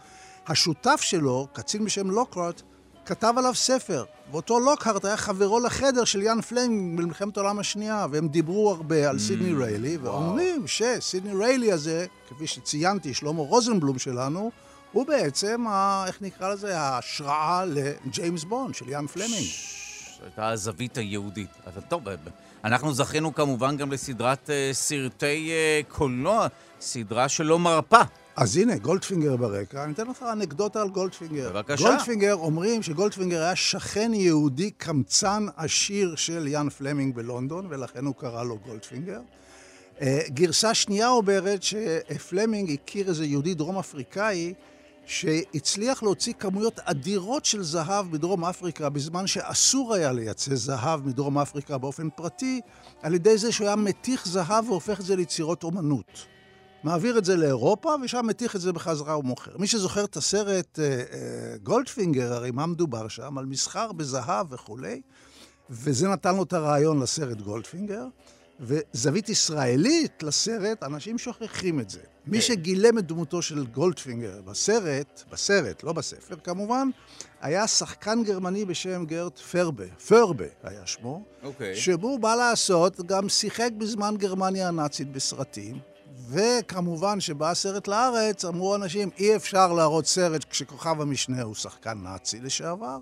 השותף 0.46 1.00
שלו, 1.00 1.46
קצין 1.52 1.84
בשם 1.84 2.10
לוקרארט, 2.10 2.62
כתב 3.06 3.34
עליו 3.36 3.54
ספר, 3.54 4.04
ואותו 4.32 4.60
לוקהרט 4.60 5.04
היה 5.04 5.16
חברו 5.16 5.60
לחדר 5.60 6.04
של 6.04 6.22
יאן 6.22 6.40
פלמינג 6.40 7.00
במלחמת 7.00 7.36
העולם 7.36 7.58
השנייה, 7.58 8.06
והם 8.10 8.28
דיברו 8.28 8.70
הרבה 8.70 9.10
על 9.10 9.18
סידני 9.18 9.52
mm, 9.52 9.62
ריילי, 9.62 9.96
ואומרים 9.96 10.66
שסידני 10.66 11.34
ריילי 11.34 11.72
הזה, 11.72 12.06
כפי 12.28 12.46
שציינתי, 12.46 13.14
שלמה 13.14 13.42
רוזנבלום 13.42 13.98
שלנו, 13.98 14.50
הוא 14.94 15.06
בעצם, 15.06 15.66
ה, 15.66 16.04
איך 16.06 16.22
נקרא 16.22 16.52
לזה, 16.52 16.78
ההשראה 16.78 17.64
לג'יימס 17.64 18.44
בונד 18.44 18.74
של 18.74 18.88
איאן 18.88 19.06
פלמינג. 19.06 19.46
הייתה 20.22 20.48
הזווית 20.48 20.98
היהודית. 20.98 21.50
אבל 21.66 21.82
טוב, 21.88 22.02
אנחנו 22.64 22.94
זכינו 22.94 23.34
כמובן 23.34 23.76
גם 23.76 23.92
לסדרת 23.92 24.46
אה, 24.46 24.74
סרטי 24.74 25.50
אה, 25.50 25.92
קולנוע, 25.92 26.46
סדרה 26.80 27.28
שלא 27.28 27.58
מרפה. 27.58 28.00
אז 28.36 28.56
הנה, 28.56 28.76
גולדפינגר 28.76 29.36
ברקע. 29.36 29.84
אני 29.84 29.92
אתן 29.92 30.06
לך 30.06 30.24
אנקדוטה 30.32 30.82
על 30.82 30.88
גולדפינגר. 30.88 31.52
בבקשה. 31.52 31.84
גולדפינגר, 31.84 32.34
אומרים 32.34 32.82
שגולדפינגר 32.82 33.42
היה 33.42 33.56
שכן 33.56 34.14
יהודי 34.14 34.70
קמצן 34.70 35.46
עשיר 35.56 36.14
של 36.16 36.46
איאן 36.46 36.68
פלמינג 36.68 37.14
בלונדון, 37.14 37.66
ולכן 37.70 38.04
הוא 38.04 38.14
קרא 38.14 38.44
לו 38.44 38.58
גולדפינגר. 38.58 39.20
Uh, 39.98 40.02
גרסה 40.28 40.74
שנייה 40.74 41.08
אומרת 41.08 41.62
שפלמינג 41.62 42.72
הכיר 42.72 43.08
איזה 43.08 43.24
יהודי 43.24 43.54
דרום 43.54 43.78
אפריקאי 43.78 44.54
שהצליח 45.06 46.02
להוציא 46.02 46.32
כמויות 46.32 46.80
אדירות 46.80 47.44
של 47.44 47.62
זהב 47.62 48.10
בדרום 48.10 48.44
אפריקה 48.44 48.88
בזמן 48.88 49.26
שאסור 49.26 49.94
היה 49.94 50.12
לייצא 50.12 50.54
זהב 50.54 51.06
מדרום 51.06 51.38
אפריקה 51.38 51.78
באופן 51.78 52.08
פרטי, 52.10 52.60
על 53.02 53.14
ידי 53.14 53.38
זה 53.38 53.52
שהוא 53.52 53.66
היה 53.66 53.76
מתיך 53.76 54.28
זהב 54.28 54.68
והופך 54.68 55.00
את 55.00 55.04
זה 55.04 55.16
ליצירות 55.16 55.62
אומנות. 55.62 56.26
מעביר 56.84 57.18
את 57.18 57.24
זה 57.24 57.36
לאירופה, 57.36 57.94
ושם 58.04 58.26
מתיך 58.26 58.56
את 58.56 58.60
זה 58.60 58.72
בחזרה 58.72 59.18
ומוכר. 59.18 59.58
מי 59.58 59.66
שזוכר 59.66 60.04
את 60.04 60.16
הסרט 60.16 60.78
אה, 60.78 60.84
אה, 60.84 61.56
גולדפינגר, 61.62 62.32
הרי 62.32 62.50
מה 62.50 62.66
מדובר 62.66 63.08
שם? 63.08 63.38
על 63.38 63.46
מסחר 63.46 63.92
בזהב 63.92 64.52
וכולי, 64.52 65.00
וזה 65.70 66.08
נתן 66.08 66.36
לו 66.36 66.42
את 66.42 66.52
הרעיון 66.52 67.00
לסרט 67.00 67.40
גולדפינגר. 67.40 68.06
וזווית 68.60 69.28
ישראלית 69.28 70.22
לסרט, 70.22 70.82
אנשים 70.82 71.18
שוכחים 71.18 71.80
את 71.80 71.90
זה. 71.90 72.00
מי 72.26 72.36
כן. 72.36 72.46
שגילם 72.46 72.98
את 72.98 73.06
דמותו 73.06 73.42
של 73.42 73.66
גולדפינגר 73.66 74.40
בסרט, 74.44 75.22
בסרט, 75.32 75.82
לא 75.82 75.92
בספר 75.92 76.36
כמובן, 76.44 76.90
היה 77.40 77.66
שחקן 77.66 78.22
גרמני 78.22 78.64
בשם 78.64 79.04
גרט 79.04 79.38
פרובה, 79.38 79.84
פרובה 80.08 80.44
היה 80.62 80.86
שמו, 80.86 81.22
אוקיי. 81.42 81.46
אוקיי. 81.46 81.76
שבו, 81.76 82.18
בא 82.18 82.34
לעשות, 82.34 83.00
גם 83.06 83.28
שיחק 83.28 83.70
בזמן 83.78 84.14
גרמניה 84.18 84.68
הנאצית 84.68 85.12
בסרטים, 85.12 85.78
וכמובן 86.28 87.20
שבא 87.20 87.50
הסרט 87.50 87.88
לארץ, 87.88 88.44
אמרו 88.44 88.74
אנשים, 88.74 89.10
אי 89.18 89.36
אפשר 89.36 89.72
להראות 89.72 90.06
סרט 90.06 90.44
כשכוכב 90.50 91.00
המשנה 91.00 91.42
הוא 91.42 91.54
שחקן 91.54 91.98
נאצי 92.02 92.40
לשעבר. 92.40 92.98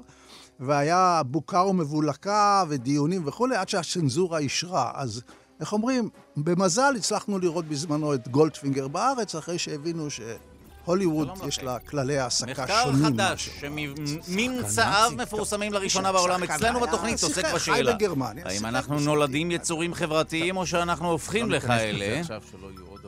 והיה 0.61 1.23
בוקה 1.27 1.63
ומבולקה 1.63 2.65
ודיונים 2.69 3.23
וכולי, 3.27 3.57
עד 3.57 3.69
שהצנזורה 3.69 4.39
אישרה. 4.39 4.93
אז 4.95 5.23
איך 5.63 5.73
אומרים, 5.73 6.09
במזל 6.37 6.95
הצלחנו 6.97 7.39
לראות 7.39 7.65
בזמנו 7.65 8.15
את 8.15 8.29
גולדפינגר 8.29 8.89
בארץ, 8.89 9.35
אחרי 9.35 9.59
שהבינו 9.59 10.09
שהוליווד 10.11 11.29
יש 11.49 11.63
לה 11.63 11.79
כללי 11.79 12.19
העסקה 12.19 12.67
שונים. 12.83 13.03
מחקר 13.03 13.13
חדש, 13.13 13.51
שממצאיו 13.61 15.13
מפורסמים 15.17 15.73
לראשונה 15.73 16.13
בעולם. 16.13 16.43
אצלנו 16.43 16.81
בתוכנית, 16.81 17.23
עוסק 17.23 17.55
בשאלה. 17.55 17.97
האם 18.45 18.67
אנחנו 18.67 19.01
נולדים 19.01 19.51
יצורים 19.51 19.95
חברתיים 19.95 20.57
או 20.57 20.67
שאנחנו 20.67 21.11
הופכים 21.11 21.51
לכאלה? 21.51 22.23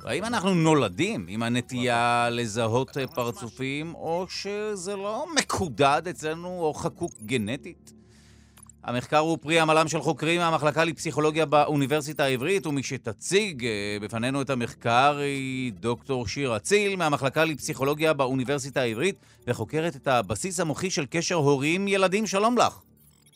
האם 0.05 0.25
אנחנו 0.25 0.55
נולדים 0.55 1.27
עם 1.29 1.43
הנטייה 1.43 2.29
לזהות 2.31 2.97
פרצופים, 3.15 3.95
או 3.95 4.27
שזה 4.29 4.97
לא 4.97 5.27
מקודד 5.37 6.03
אצלנו 6.11 6.49
או 6.49 6.75
חקוק 6.75 7.13
גנטית? 7.23 7.94
המחקר 8.85 9.19
הוא 9.19 9.39
פרי 9.41 9.61
עמלם 9.61 9.89
של 9.89 10.01
חוקרים 10.01 10.41
מהמחלקה 10.41 10.85
לפסיכולוגיה 10.85 11.47
באוניברסיטה 11.47 12.25
העברית, 12.25 12.67
ומי 12.67 12.83
שתציג 12.83 13.65
אה, 13.65 13.97
בפנינו 14.03 14.43
את 14.43 14.51
המחקר 14.51 15.17
היא 15.17 15.73
דוקטור 15.73 16.27
שיר 16.27 16.57
אציל 16.57 16.97
מהמחלקה 16.97 17.45
לפסיכולוגיה 17.45 18.13
באוניברסיטה 18.13 18.81
העברית, 18.81 19.17
וחוקרת 19.47 19.97
את 19.97 20.07
הבסיס 20.07 20.61
המוחי 20.61 20.91
של 20.91 21.07
קשר 21.11 21.35
הורים-ילדים. 21.35 22.27
שלום 22.27 22.59
לך. 22.59 22.81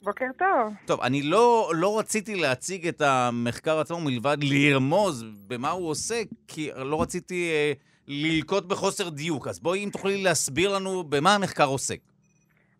בוקר 0.02 0.26
טוב. 0.38 0.75
טוב, 0.87 1.00
אני 1.00 1.23
לא, 1.23 1.73
לא 1.75 1.99
רציתי 1.99 2.35
להציג 2.35 2.88
את 2.88 3.00
המחקר 3.00 3.78
עצמו 3.78 4.00
מלבד 4.00 4.37
לרמוז 4.40 5.25
במה 5.47 5.71
הוא 5.71 5.88
עוסק, 5.88 6.26
כי 6.49 6.71
לא 6.76 7.02
רציתי 7.02 7.50
אה, 7.50 7.73
ללקוט 8.07 8.64
בחוסר 8.64 9.09
דיוק. 9.09 9.49
אז 9.49 9.61
בואי 9.61 9.85
אם 9.85 9.90
תוכלי 9.90 10.23
להסביר 10.23 10.75
לנו 10.75 11.05
במה 11.05 11.35
המחקר 11.35 11.67
עוסק. 11.67 11.99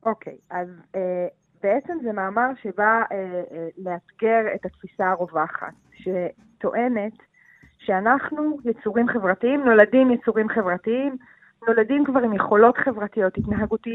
אוקיי, 0.07 0.37
אז 0.51 0.69
אה, 0.95 1.01
בעצם 1.63 1.99
זה 2.03 2.13
מאמר 2.13 2.51
שבא 2.63 3.03
אה, 3.13 3.17
אה, 3.53 3.69
לאתגר 3.79 4.55
את 4.55 4.67
התפיסה 4.67 5.11
הרווחת, 5.11 5.73
שטוענת 5.93 7.13
שאנחנו 7.79 8.59
יצורים 8.65 9.09
חברתיים, 9.09 9.65
נולדים 9.65 10.11
יצורים 10.11 10.49
חברתיים, 10.49 11.17
נולדים 11.67 12.05
כבר 12.05 12.21
עם 12.21 12.35
יכולות 12.35 12.77
חברתיות, 12.79 13.39
התנהגות, 13.39 13.87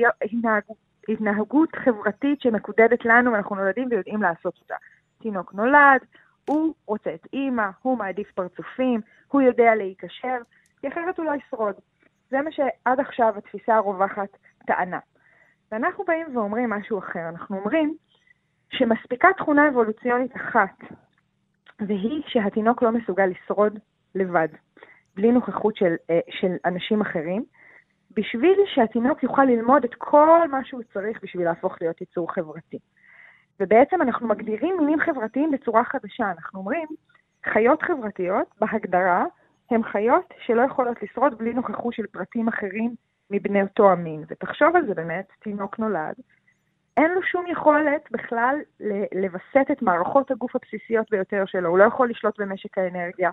התנהגות 1.09 1.69
חברתית 1.75 2.41
שמקודדת 2.41 3.05
לנו, 3.05 3.31
ואנחנו 3.31 3.55
נולדים 3.55 3.87
ויודעים 3.91 4.21
לעשות 4.21 4.57
אותה. 4.61 4.75
תינוק 5.21 5.53
נולד, 5.53 6.01
הוא 6.49 6.73
רוצה 6.85 7.13
את 7.13 7.27
אימא, 7.33 7.69
הוא 7.81 7.97
מעדיף 7.97 8.31
פרצופים, 8.31 9.01
הוא 9.27 9.41
יודע 9.41 9.75
להיקשר, 9.75 10.37
כי 10.81 10.87
אחרת 10.87 11.17
הוא 11.17 11.25
לא 11.25 11.31
ישרוד. 11.35 11.75
זה 12.29 12.41
מה 12.41 12.51
שעד 12.51 12.99
עכשיו 12.99 13.33
התפיסה 13.37 13.75
הרווחת 13.75 14.29
טענה. 14.65 14.99
ואנחנו 15.73 16.03
באים 16.03 16.37
ואומרים 16.37 16.69
משהו 16.69 16.99
אחר. 16.99 17.29
אנחנו 17.29 17.57
אומרים 17.57 17.95
שמספיקה 18.69 19.27
תכונה 19.37 19.69
אבולוציונית 19.69 20.35
אחת, 20.35 20.77
והיא 21.79 22.23
שהתינוק 22.27 22.83
לא 22.83 22.91
מסוגל 22.91 23.25
לשרוד 23.25 23.79
לבד, 24.15 24.47
בלי 25.15 25.31
נוכחות 25.31 25.75
של, 25.75 25.95
אה, 26.09 26.19
של 26.29 26.55
אנשים 26.65 27.01
אחרים, 27.01 27.43
בשביל 28.11 28.59
שהתינוק 28.65 29.23
יוכל 29.23 29.43
ללמוד 29.43 29.83
את 29.83 29.95
כל 29.97 30.47
מה 30.51 30.65
שהוא 30.65 30.81
צריך 30.93 31.19
בשביל 31.23 31.45
להפוך 31.45 31.77
להיות 31.81 32.01
יצור 32.01 32.33
חברתי. 32.33 32.79
ובעצם 33.59 34.01
אנחנו 34.01 34.27
מגדירים 34.27 34.77
מינים 34.79 34.99
חברתיים 34.99 35.51
בצורה 35.51 35.83
חדשה. 35.83 36.31
אנחנו 36.31 36.59
אומרים, 36.59 36.87
חיות 37.45 37.81
חברתיות, 37.81 38.47
בהגדרה, 38.61 39.25
הן 39.71 39.83
חיות 39.83 40.33
שלא 40.45 40.61
יכולות 40.61 41.03
לשרוד 41.03 41.37
בלי 41.37 41.53
נוכחות 41.53 41.93
של 41.93 42.07
פרטים 42.07 42.47
אחרים 42.47 42.95
מבני 43.31 43.61
אותו 43.61 43.91
המין. 43.91 44.23
ותחשוב 44.27 44.75
על 44.75 44.85
זה 44.87 44.93
באמת, 44.93 45.25
תינוק 45.39 45.79
נולד, 45.79 46.15
אין 46.97 47.11
לו 47.11 47.23
שום 47.23 47.47
יכולת 47.47 48.11
בכלל 48.11 48.55
לווסת 49.15 49.71
את 49.71 49.81
מערכות 49.81 50.31
הגוף 50.31 50.55
הבסיסיות 50.55 51.11
ביותר 51.11 51.43
שלו. 51.45 51.69
הוא 51.69 51.77
לא 51.77 51.83
יכול 51.83 52.09
לשלוט 52.09 52.39
במשק 52.39 52.77
האנרגיה, 52.77 53.31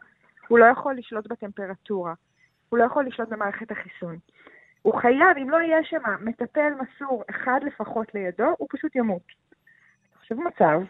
הוא 0.49 0.59
לא 0.59 0.65
יכול 0.65 0.95
לשלוט 0.95 1.27
בטמפרטורה, 1.27 2.15
הוא 2.69 2.79
לא 2.79 2.85
יכול 2.85 3.07
לשלוט 3.07 3.29
במערכת 3.29 3.71
החיסון. 3.71 4.17
הוא 4.83 4.95
חייב, 4.95 5.37
אם 5.43 5.51
לא 5.51 5.57
יהיה 5.57 5.85
שם 5.85 6.03
מטפל 6.21 6.73
מסור 6.81 7.25
אחד 7.31 7.61
לפחות 7.63 8.15
לידו, 8.15 8.55
הוא 8.59 8.69
פשוט 8.71 8.97
ימות. 8.97 9.23
תחשב 10.13 10.35
מצב 10.35 10.81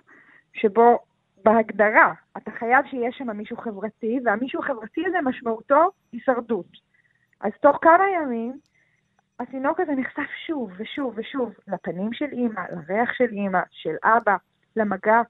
שבו 0.52 0.98
בהגדרה 1.44 2.12
אתה 2.36 2.50
חייב 2.50 2.86
שיהיה 2.86 3.12
שם 3.12 3.36
מישהו 3.36 3.56
חברתי, 3.56 4.20
והמישהו 4.24 4.60
החברתי 4.62 5.06
הזה 5.06 5.18
משמעותו 5.24 5.90
הישרדות. 6.12 6.66
אז 7.40 7.52
תוך 7.60 7.78
כמה 7.82 8.04
ימים 8.10 8.58
התינוק 9.40 9.80
הזה 9.80 9.92
נחשף 9.92 10.30
שוב 10.46 10.70
ושוב 10.76 11.14
ושוב 11.16 11.52
לפנים 11.68 12.12
של 12.12 12.24
אימא, 12.32 12.60
לריח 12.70 13.12
של 13.18 13.28
אימא, 13.32 13.60
של 13.70 13.94
אבא, 14.04 14.36
למגע, 14.76 15.20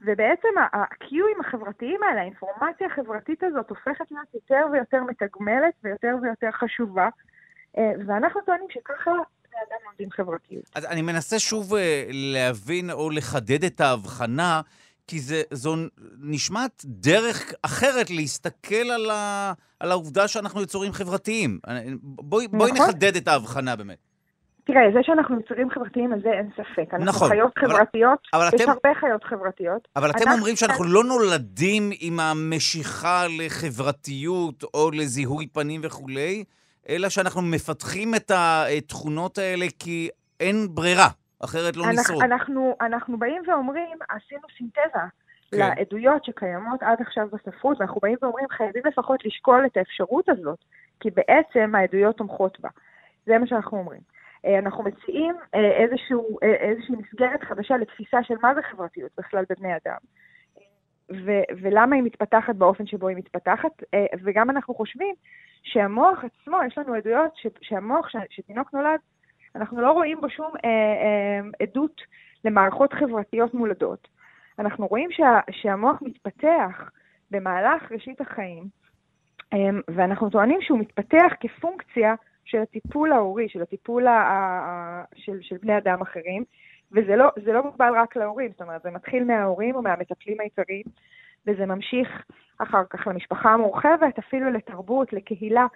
ובעצם 0.00 0.48
הקיואים 0.72 1.36
החברתיים 1.40 2.00
האלה, 2.02 2.20
האינפורמציה 2.20 2.86
החברתית 2.86 3.42
הזאת 3.42 3.70
הופכת 3.70 4.10
להיות 4.10 4.34
יותר 4.34 4.62
ויותר 4.72 5.02
מתגמלת 5.04 5.74
ויותר 5.84 6.14
ויותר 6.22 6.50
חשובה, 6.50 7.08
אה, 7.78 7.92
ואנחנו 8.06 8.40
טוענים 8.46 8.66
שככה 8.70 9.10
בני 9.10 9.60
אדם 9.68 9.78
לומדים 9.86 10.10
חברתיות. 10.10 10.64
אז 10.74 10.86
אני 10.86 11.02
מנסה 11.02 11.38
שוב 11.38 11.74
אה, 11.74 12.04
להבין 12.10 12.90
או 12.90 13.10
לחדד 13.10 13.64
את 13.64 13.80
ההבחנה, 13.80 14.60
כי 15.10 15.20
זה, 15.20 15.42
זו 15.50 15.74
נשמעת 16.20 16.82
דרך 16.84 17.52
אחרת 17.62 18.10
להסתכל 18.10 18.90
על, 18.94 19.10
ה, 19.10 19.52
על 19.80 19.90
העובדה 19.90 20.28
שאנחנו 20.28 20.62
יצורים 20.62 20.92
חברתיים. 20.92 21.58
בואי, 22.02 22.46
נכון. 22.46 22.58
בואי 22.58 22.72
נחדד 22.72 23.16
את 23.16 23.28
ההבחנה 23.28 23.76
באמת. 23.76 23.98
תראה, 24.64 24.80
זה 24.94 24.98
שאנחנו 25.02 25.40
יצורים 25.40 25.70
חברתיים, 25.70 26.12
על 26.12 26.20
זה 26.22 26.28
אין 26.28 26.50
ספק. 26.52 26.94
אנחנו 26.94 27.06
נכון, 27.06 27.28
חיות 27.28 27.52
אבל, 27.58 27.68
חברתיות, 27.68 28.18
אבל 28.34 28.48
יש 28.54 28.60
אתם, 28.60 28.70
הרבה 28.70 29.00
חיות 29.00 29.24
חברתיות. 29.24 29.88
אבל 29.96 30.10
אתם 30.10 30.30
אומרים 30.30 30.56
שאנחנו 30.56 30.84
לא 30.84 31.04
נולדים 31.04 31.90
עם 32.00 32.20
המשיכה 32.20 33.24
לחברתיות 33.38 34.64
או 34.74 34.90
לזיהוי 34.90 35.46
פנים 35.46 35.80
וכולי, 35.84 36.44
אלא 36.88 37.08
שאנחנו 37.08 37.42
מפתחים 37.42 38.14
את 38.14 38.30
התכונות 38.34 39.38
האלה 39.38 39.66
כי 39.78 40.08
אין 40.40 40.66
ברירה, 40.70 41.08
אחרת 41.44 41.76
לא 41.76 41.84
אנחנו, 41.84 42.00
נשרוד. 42.00 42.22
אנחנו, 42.22 42.76
אנחנו 42.80 43.18
באים 43.18 43.42
ואומרים, 43.46 43.98
עשינו 44.08 44.42
סינתזה 44.58 44.98
כן. 45.50 45.58
לעדויות 45.58 46.24
שקיימות 46.24 46.82
עד 46.82 47.00
עכשיו 47.00 47.28
בספרות, 47.32 47.80
ואנחנו 47.80 48.00
באים 48.02 48.16
ואומרים, 48.22 48.46
חייבים 48.50 48.82
לפחות 48.86 49.24
לשקול 49.24 49.66
את 49.66 49.76
האפשרות 49.76 50.28
הזאת, 50.28 50.58
כי 51.00 51.10
בעצם 51.10 51.74
העדויות 51.74 52.16
תומכות 52.16 52.60
בה. 52.60 52.68
זה 53.26 53.38
מה 53.38 53.46
שאנחנו 53.46 53.78
אומרים. 53.78 54.00
אה, 54.44 54.58
אנחנו 54.58 54.84
מציעים 54.84 55.34
אה, 55.54 55.70
איזשהו, 55.70 56.38
אה, 56.42 56.54
איזושהי 56.54 56.94
מסגרת 56.96 57.42
חדשה 57.42 57.76
לתפיסה 57.76 58.22
של 58.22 58.34
מה 58.42 58.54
זה 58.54 58.60
חברתיות 58.62 59.10
בכלל 59.18 59.44
בבני 59.50 59.72
אדם. 59.76 59.96
ו- 61.26 61.62
ולמה 61.62 61.96
היא 61.96 62.02
מתפתחת 62.02 62.54
באופן 62.54 62.86
שבו 62.86 63.08
היא 63.08 63.16
מתפתחת, 63.16 63.82
וגם 64.24 64.50
אנחנו 64.50 64.74
חושבים 64.74 65.14
שהמוח 65.62 66.18
עצמו, 66.24 66.58
יש 66.66 66.78
לנו 66.78 66.94
עדויות 66.94 67.36
ש- 67.36 67.46
שהמוח, 67.60 68.08
ש- 68.08 68.16
שתינוק 68.30 68.74
נולד, 68.74 69.00
אנחנו 69.56 69.80
לא 69.80 69.92
רואים 69.92 70.20
בו 70.20 70.30
שום 70.30 70.52
אה, 70.64 70.70
אה, 70.70 71.40
עדות 71.62 72.00
למערכות 72.44 72.92
חברתיות 72.92 73.54
מולדות. 73.54 74.08
אנחנו 74.58 74.86
רואים 74.86 75.10
שה- 75.10 75.40
שהמוח 75.50 76.02
מתפתח 76.02 76.90
במהלך 77.30 77.92
ראשית 77.92 78.20
החיים, 78.20 78.64
אה, 79.52 79.58
ואנחנו 79.88 80.30
טוענים 80.30 80.60
שהוא 80.62 80.78
מתפתח 80.78 81.32
כפונקציה 81.40 82.14
של 82.44 82.58
הטיפול 82.58 83.12
ההורי, 83.12 83.48
של 83.48 83.62
הטיפול 83.62 84.06
ה- 84.06 84.28
ה- 84.30 85.04
של, 85.14 85.38
של 85.40 85.56
בני 85.62 85.78
אדם 85.78 86.00
אחרים, 86.00 86.44
וזה 86.92 87.16
לא, 87.16 87.28
לא 87.46 87.62
מוגבל 87.64 87.92
רק 87.96 88.16
להורים, 88.16 88.50
זאת 88.50 88.62
אומרת, 88.62 88.82
זה 88.82 88.90
מתחיל 88.90 89.24
מההורים 89.24 89.74
או 89.74 89.82
מהמטפלים 89.82 90.40
העיקריים, 90.40 90.84
וזה 91.46 91.66
ממשיך 91.66 92.08
אחר 92.62 92.82
כך 92.90 93.06
למשפחה 93.06 93.50
המורחבת, 93.50 94.18
אפילו 94.18 94.50
לתרבות, 94.50 95.12
לקהילה. 95.12 95.66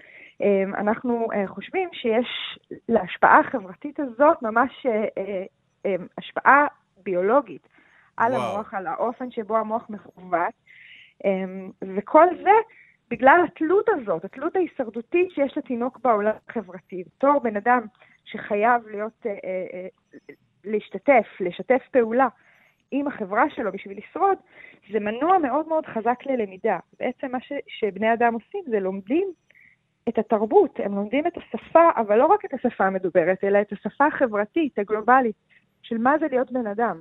אמ, 0.40 0.74
אנחנו 0.74 1.28
אה, 1.32 1.46
חושבים 1.46 1.88
שיש 1.92 2.58
להשפעה 2.88 3.40
החברתית 3.40 4.00
הזאת 4.00 4.42
ממש 4.42 4.86
אה, 4.86 5.04
אה, 5.18 5.44
אמ, 5.84 6.06
השפעה 6.18 6.66
ביולוגית 7.02 7.68
על 8.16 8.32
וואו. 8.32 8.42
המוח, 8.42 8.74
על 8.74 8.86
האופן 8.86 9.30
שבו 9.30 9.56
המוח 9.56 9.86
מכוות, 9.88 10.54
אמ, 11.24 11.70
וכל 11.96 12.26
זה 12.42 12.50
בגלל 13.10 13.44
התלות 13.44 13.88
הזאת, 13.88 14.24
התלות 14.24 14.56
ההישרדותית 14.56 15.30
שיש 15.30 15.58
לתינוק 15.58 15.98
בעולם 15.98 16.32
החברתי. 16.48 17.04
בתור 17.06 17.40
בן 17.40 17.56
אדם 17.56 17.80
שחייב 18.24 18.86
להיות, 18.86 19.26
להשתתף, 20.64 21.26
לשתף 21.40 21.82
פעולה 21.90 22.28
עם 22.90 23.06
החברה 23.06 23.50
שלו 23.50 23.72
בשביל 23.72 23.98
לשרוד, 23.98 24.38
זה 24.92 25.00
מנוע 25.00 25.38
מאוד 25.38 25.68
מאוד 25.68 25.86
חזק 25.86 26.18
ללמידה. 26.26 26.78
בעצם 27.00 27.32
מה 27.32 27.40
ש, 27.40 27.52
שבני 27.68 28.12
אדם 28.12 28.34
עושים 28.34 28.64
זה 28.70 28.80
לומדים 28.80 29.28
את 30.08 30.18
התרבות, 30.18 30.80
הם 30.84 30.94
לומדים 30.94 31.26
את 31.26 31.32
השפה, 31.36 31.88
אבל 31.96 32.18
לא 32.18 32.26
רק 32.26 32.44
את 32.44 32.54
השפה 32.54 32.84
המדוברת, 32.84 33.44
אלא 33.44 33.60
את 33.60 33.72
השפה 33.72 34.06
החברתית, 34.06 34.78
הגלובלית, 34.78 35.36
של 35.82 35.98
מה 35.98 36.18
זה 36.18 36.26
להיות 36.30 36.52
בן 36.52 36.66
אדם. 36.66 37.00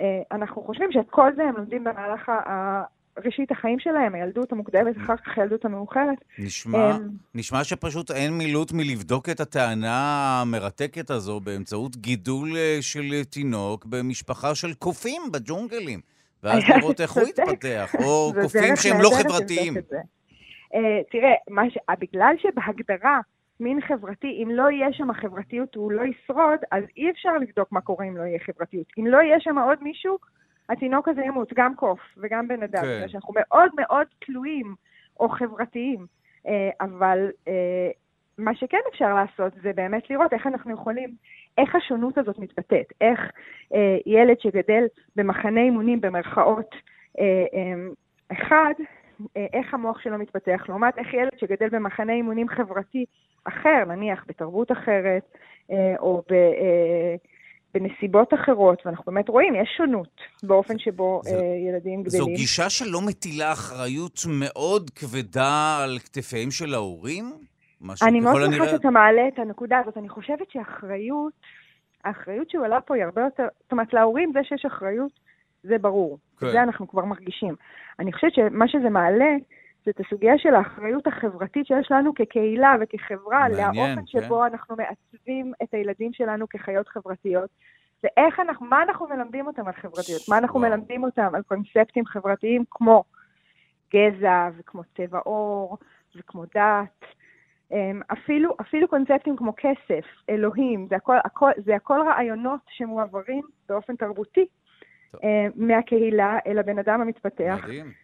אה, 0.00 0.22
אנחנו 0.32 0.62
חושבים 0.62 0.92
שאת 0.92 1.10
כל 1.10 1.34
זה 1.34 1.42
הם 1.42 1.56
לומדים 1.56 1.84
במהלך 1.84 2.32
ראשית 3.18 3.50
החיים 3.50 3.78
שלהם, 3.78 4.14
הילדות 4.14 4.52
המוקדמת, 4.52 4.96
אחר 4.96 5.16
כך 5.16 5.38
הילדות 5.38 5.64
המאוחרת. 5.64 6.24
נשמע, 6.38 6.90
um, 6.90 7.00
נשמע 7.34 7.64
שפשוט 7.64 8.10
אין 8.10 8.38
מילוט 8.38 8.72
מלבדוק 8.72 9.28
את 9.28 9.40
הטענה 9.40 10.40
המרתקת 10.40 11.10
הזו 11.10 11.40
באמצעות 11.40 11.96
גידול 11.96 12.56
אה, 12.56 12.78
של 12.80 13.24
תינוק 13.30 13.84
במשפחה 13.84 14.54
של 14.54 14.74
קופים 14.74 15.22
בג'ונגלים, 15.32 16.00
ואז 16.42 16.62
לראות 16.68 17.00
איך 17.00 17.12
הוא 17.12 17.28
יתפתח, 17.28 17.94
או 18.04 18.32
קופים 18.42 18.76
שהם 18.76 19.00
לא 19.02 19.10
חברתיים. 19.22 19.74
Uh, 19.76 20.78
תראה, 21.10 21.68
ש... 21.70 21.78
בגלל 22.00 22.34
שבהגדרה 22.38 23.20
מין 23.60 23.80
חברתי, 23.80 24.42
אם 24.42 24.50
לא 24.50 24.70
יהיה 24.70 24.92
שם 24.92 25.12
חברתיות 25.12 25.74
הוא 25.74 25.92
לא 25.92 26.02
ישרוד, 26.02 26.58
אז 26.70 26.84
אי 26.96 27.10
אפשר 27.10 27.38
לבדוק 27.38 27.72
מה 27.72 27.80
קורה 27.80 28.06
אם 28.08 28.16
לא 28.16 28.22
יהיה 28.22 28.38
חברתיות. 28.38 28.86
אם 28.98 29.06
לא 29.06 29.18
יהיה 29.18 29.40
שם 29.40 29.58
עוד 29.58 29.78
מישהו, 29.82 30.18
התינוק 30.68 31.08
הזה 31.08 31.22
ימות, 31.22 31.52
גם 31.54 31.74
קוף 31.74 32.00
וגם 32.16 32.48
בן 32.48 32.62
אדם, 32.62 32.82
כן. 32.82 33.08
שאנחנו 33.08 33.34
מאוד 33.36 33.70
מאוד 33.76 34.06
תלויים 34.18 34.74
או 35.20 35.28
חברתיים, 35.28 36.06
אה, 36.46 36.70
אבל 36.80 37.30
אה, 37.48 37.90
מה 38.38 38.54
שכן 38.54 38.78
אפשר 38.92 39.14
לעשות 39.14 39.52
זה 39.62 39.72
באמת 39.72 40.10
לראות 40.10 40.32
איך 40.32 40.46
אנחנו 40.46 40.72
יכולים, 40.72 41.14
איך 41.58 41.74
השונות 41.74 42.18
הזאת 42.18 42.38
מתבטאת, 42.38 42.92
איך 43.00 43.20
אה, 43.74 43.96
ילד 44.06 44.40
שגדל 44.40 44.84
במחנה 45.16 45.60
אימונים 45.60 46.00
במרכאות 46.00 46.74
אחד, 48.32 48.72
איך 49.36 49.74
המוח 49.74 50.00
שלו 50.00 50.18
מתפתח, 50.18 50.64
לעומת 50.68 50.98
איך 50.98 51.14
ילד 51.14 51.38
שגדל 51.40 51.68
במחנה 51.68 52.12
אימונים 52.12 52.48
חברתי 52.48 53.04
אחר, 53.44 53.84
נניח 53.86 54.24
בתרבות 54.28 54.72
אחרת, 54.72 55.36
או 55.98 56.22
ב... 56.30 56.34
בנסיבות 57.74 58.34
אחרות, 58.34 58.82
ואנחנו 58.86 59.12
באמת 59.12 59.28
רואים, 59.28 59.54
יש 59.54 59.68
שונות 59.76 60.20
באופן 60.42 60.78
שבו 60.78 61.20
זה, 61.24 61.38
uh, 61.38 61.42
ילדים 61.68 62.02
גדלים. 62.02 62.20
זו 62.20 62.26
גישה 62.26 62.70
שלא 62.70 63.00
מטילה 63.06 63.52
אחריות 63.52 64.20
מאוד 64.28 64.90
כבדה 64.90 65.78
על 65.84 65.98
כתפיהם 65.98 66.50
של 66.50 66.74
ההורים? 66.74 67.32
אני 68.02 68.20
מאוד 68.20 68.40
שמחה 68.52 68.68
שאתה 68.68 68.90
מעלה 68.90 69.28
את 69.28 69.38
הנקודה 69.38 69.78
הזאת. 69.78 69.96
אני 69.96 70.08
חושבת 70.08 70.50
שהאחריות, 70.50 71.32
האחריות 72.04 72.50
שעולה 72.50 72.80
פה 72.80 72.94
היא 72.94 73.04
הרבה 73.04 73.22
יותר, 73.22 73.46
זאת 73.62 73.72
אומרת, 73.72 73.92
להורים 73.92 74.32
זה 74.34 74.40
שיש 74.44 74.64
אחריות, 74.64 75.12
זה 75.62 75.78
ברור. 75.78 76.18
כן. 76.38 76.50
זה 76.52 76.62
אנחנו 76.62 76.88
כבר 76.88 77.04
מרגישים. 77.04 77.54
אני 77.98 78.12
חושבת 78.12 78.34
שמה 78.34 78.68
שזה 78.68 78.90
מעלה, 78.90 79.34
זה 79.84 79.90
את 79.90 80.00
הסוגיה 80.00 80.38
של 80.38 80.54
האחריות 80.54 81.06
החברתית 81.06 81.66
שיש 81.66 81.90
לנו 81.90 82.14
כקהילה 82.14 82.74
וכחברה, 82.80 83.40
מעניין, 83.48 83.74
לאופן 83.74 83.94
כן. 83.96 84.06
שבו 84.06 84.46
אנחנו 84.46 84.76
מעצבים 84.76 85.52
את 85.62 85.74
הילדים 85.74 86.12
שלנו 86.12 86.48
כחיות 86.48 86.88
חברתיות, 86.88 87.50
ואיך 88.02 88.40
אנחנו, 88.40 88.66
מה 88.66 88.82
אנחנו 88.82 89.08
מלמדים 89.08 89.46
אותם 89.46 89.66
על 89.66 89.72
חברתיות, 89.72 90.20
מה 90.28 90.38
אנחנו 90.38 90.60
וואו. 90.60 90.70
מלמדים 90.70 91.04
אותם 91.04 91.34
על 91.34 91.42
קונספטים 91.42 92.06
חברתיים 92.06 92.64
כמו 92.70 93.04
גזע 93.94 94.48
וכמו 94.58 94.82
צבע 94.96 95.18
עור 95.18 95.78
וכמו 96.16 96.44
דת. 96.54 97.04
אמ, 97.72 98.00
אפילו, 98.12 98.56
אפילו 98.60 98.88
קונספטים 98.88 99.36
כמו 99.36 99.52
כסף, 99.56 100.04
אלוהים, 100.30 100.86
זה 100.90 100.96
הכל, 100.96 101.16
הכל, 101.24 101.50
זה 101.64 101.76
הכל 101.76 102.00
רעיונות 102.06 102.60
שמועברים 102.68 103.42
באופן 103.68 103.96
תרבותי 103.96 104.46
אה, 105.24 105.46
מהקהילה 105.56 106.38
אל 106.46 106.58
הבן 106.58 106.78
אדם 106.78 107.00
המתפתח. 107.00 107.60
מדהים. 107.64 108.01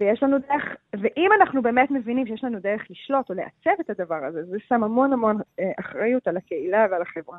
ויש 0.00 0.22
לנו 0.22 0.36
דרך, 0.38 0.64
ואם 0.92 1.30
אנחנו 1.40 1.62
באמת 1.62 1.90
מבינים 1.90 2.26
שיש 2.26 2.44
לנו 2.44 2.60
דרך 2.60 2.82
לשלוט 2.90 3.30
או 3.30 3.34
לעצב 3.34 3.80
את 3.80 3.90
הדבר 3.90 4.24
הזה, 4.28 4.44
זה 4.44 4.56
שם 4.68 4.84
המון 4.84 5.12
המון 5.12 5.38
אה, 5.60 5.72
אחריות 5.80 6.28
על 6.28 6.36
הקהילה 6.36 6.86
ועל 6.90 7.02
החברה. 7.02 7.38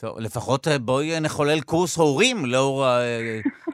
טוב, 0.00 0.18
לפחות 0.18 0.68
אה, 0.68 0.78
בואי 0.78 1.20
נחולל 1.20 1.60
קורס 1.60 1.96
הורים 1.96 2.36
לאור 2.46 2.84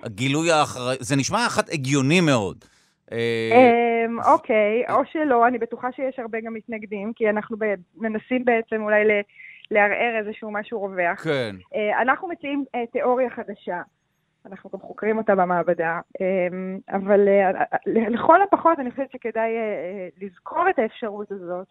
הגילוי 0.03 0.53
האחראי. 0.53 0.96
זה 1.01 1.16
נשמע 1.16 1.46
אחת 1.46 1.68
הגיוני 1.72 2.20
מאוד. 2.20 2.64
אמ, 3.12 4.18
אוקיי, 4.33 4.85
או 4.90 5.03
שלא, 5.12 5.46
אני 5.46 5.59
בטוחה 5.59 5.92
שיש 5.92 6.18
הרבה 6.18 6.40
גם 6.40 6.55
מתנגדים, 6.55 7.12
כי 7.16 7.31
אנחנו 7.31 7.57
מנסים 7.96 8.44
בעצם 8.44 8.83
אולי 8.83 9.05
לערער 9.70 10.18
איזשהו 10.18 10.51
משהו 10.51 10.81
רווח. 10.81 11.20
כן. 11.24 11.57
אנחנו 12.03 12.29
מציעים 12.29 12.64
תיאוריה 12.92 13.31
חדשה. 13.31 13.83
אנחנו 14.50 14.70
גם 14.72 14.80
חוקרים 14.80 15.18
אותה 15.18 15.34
במעבדה, 15.34 16.00
אמ, 16.20 16.78
אבל 16.90 17.28
אה, 17.28 17.50
לכל 17.87 18.42
הפחות 18.42 18.78
אני 18.78 18.90
חושבת 18.90 19.11
שכדאי 19.12 19.50
אה, 19.56 19.58
אה, 19.58 20.08
לזכור 20.20 20.70
את 20.70 20.78
האפשרות 20.78 21.32
הזאת, 21.32 21.66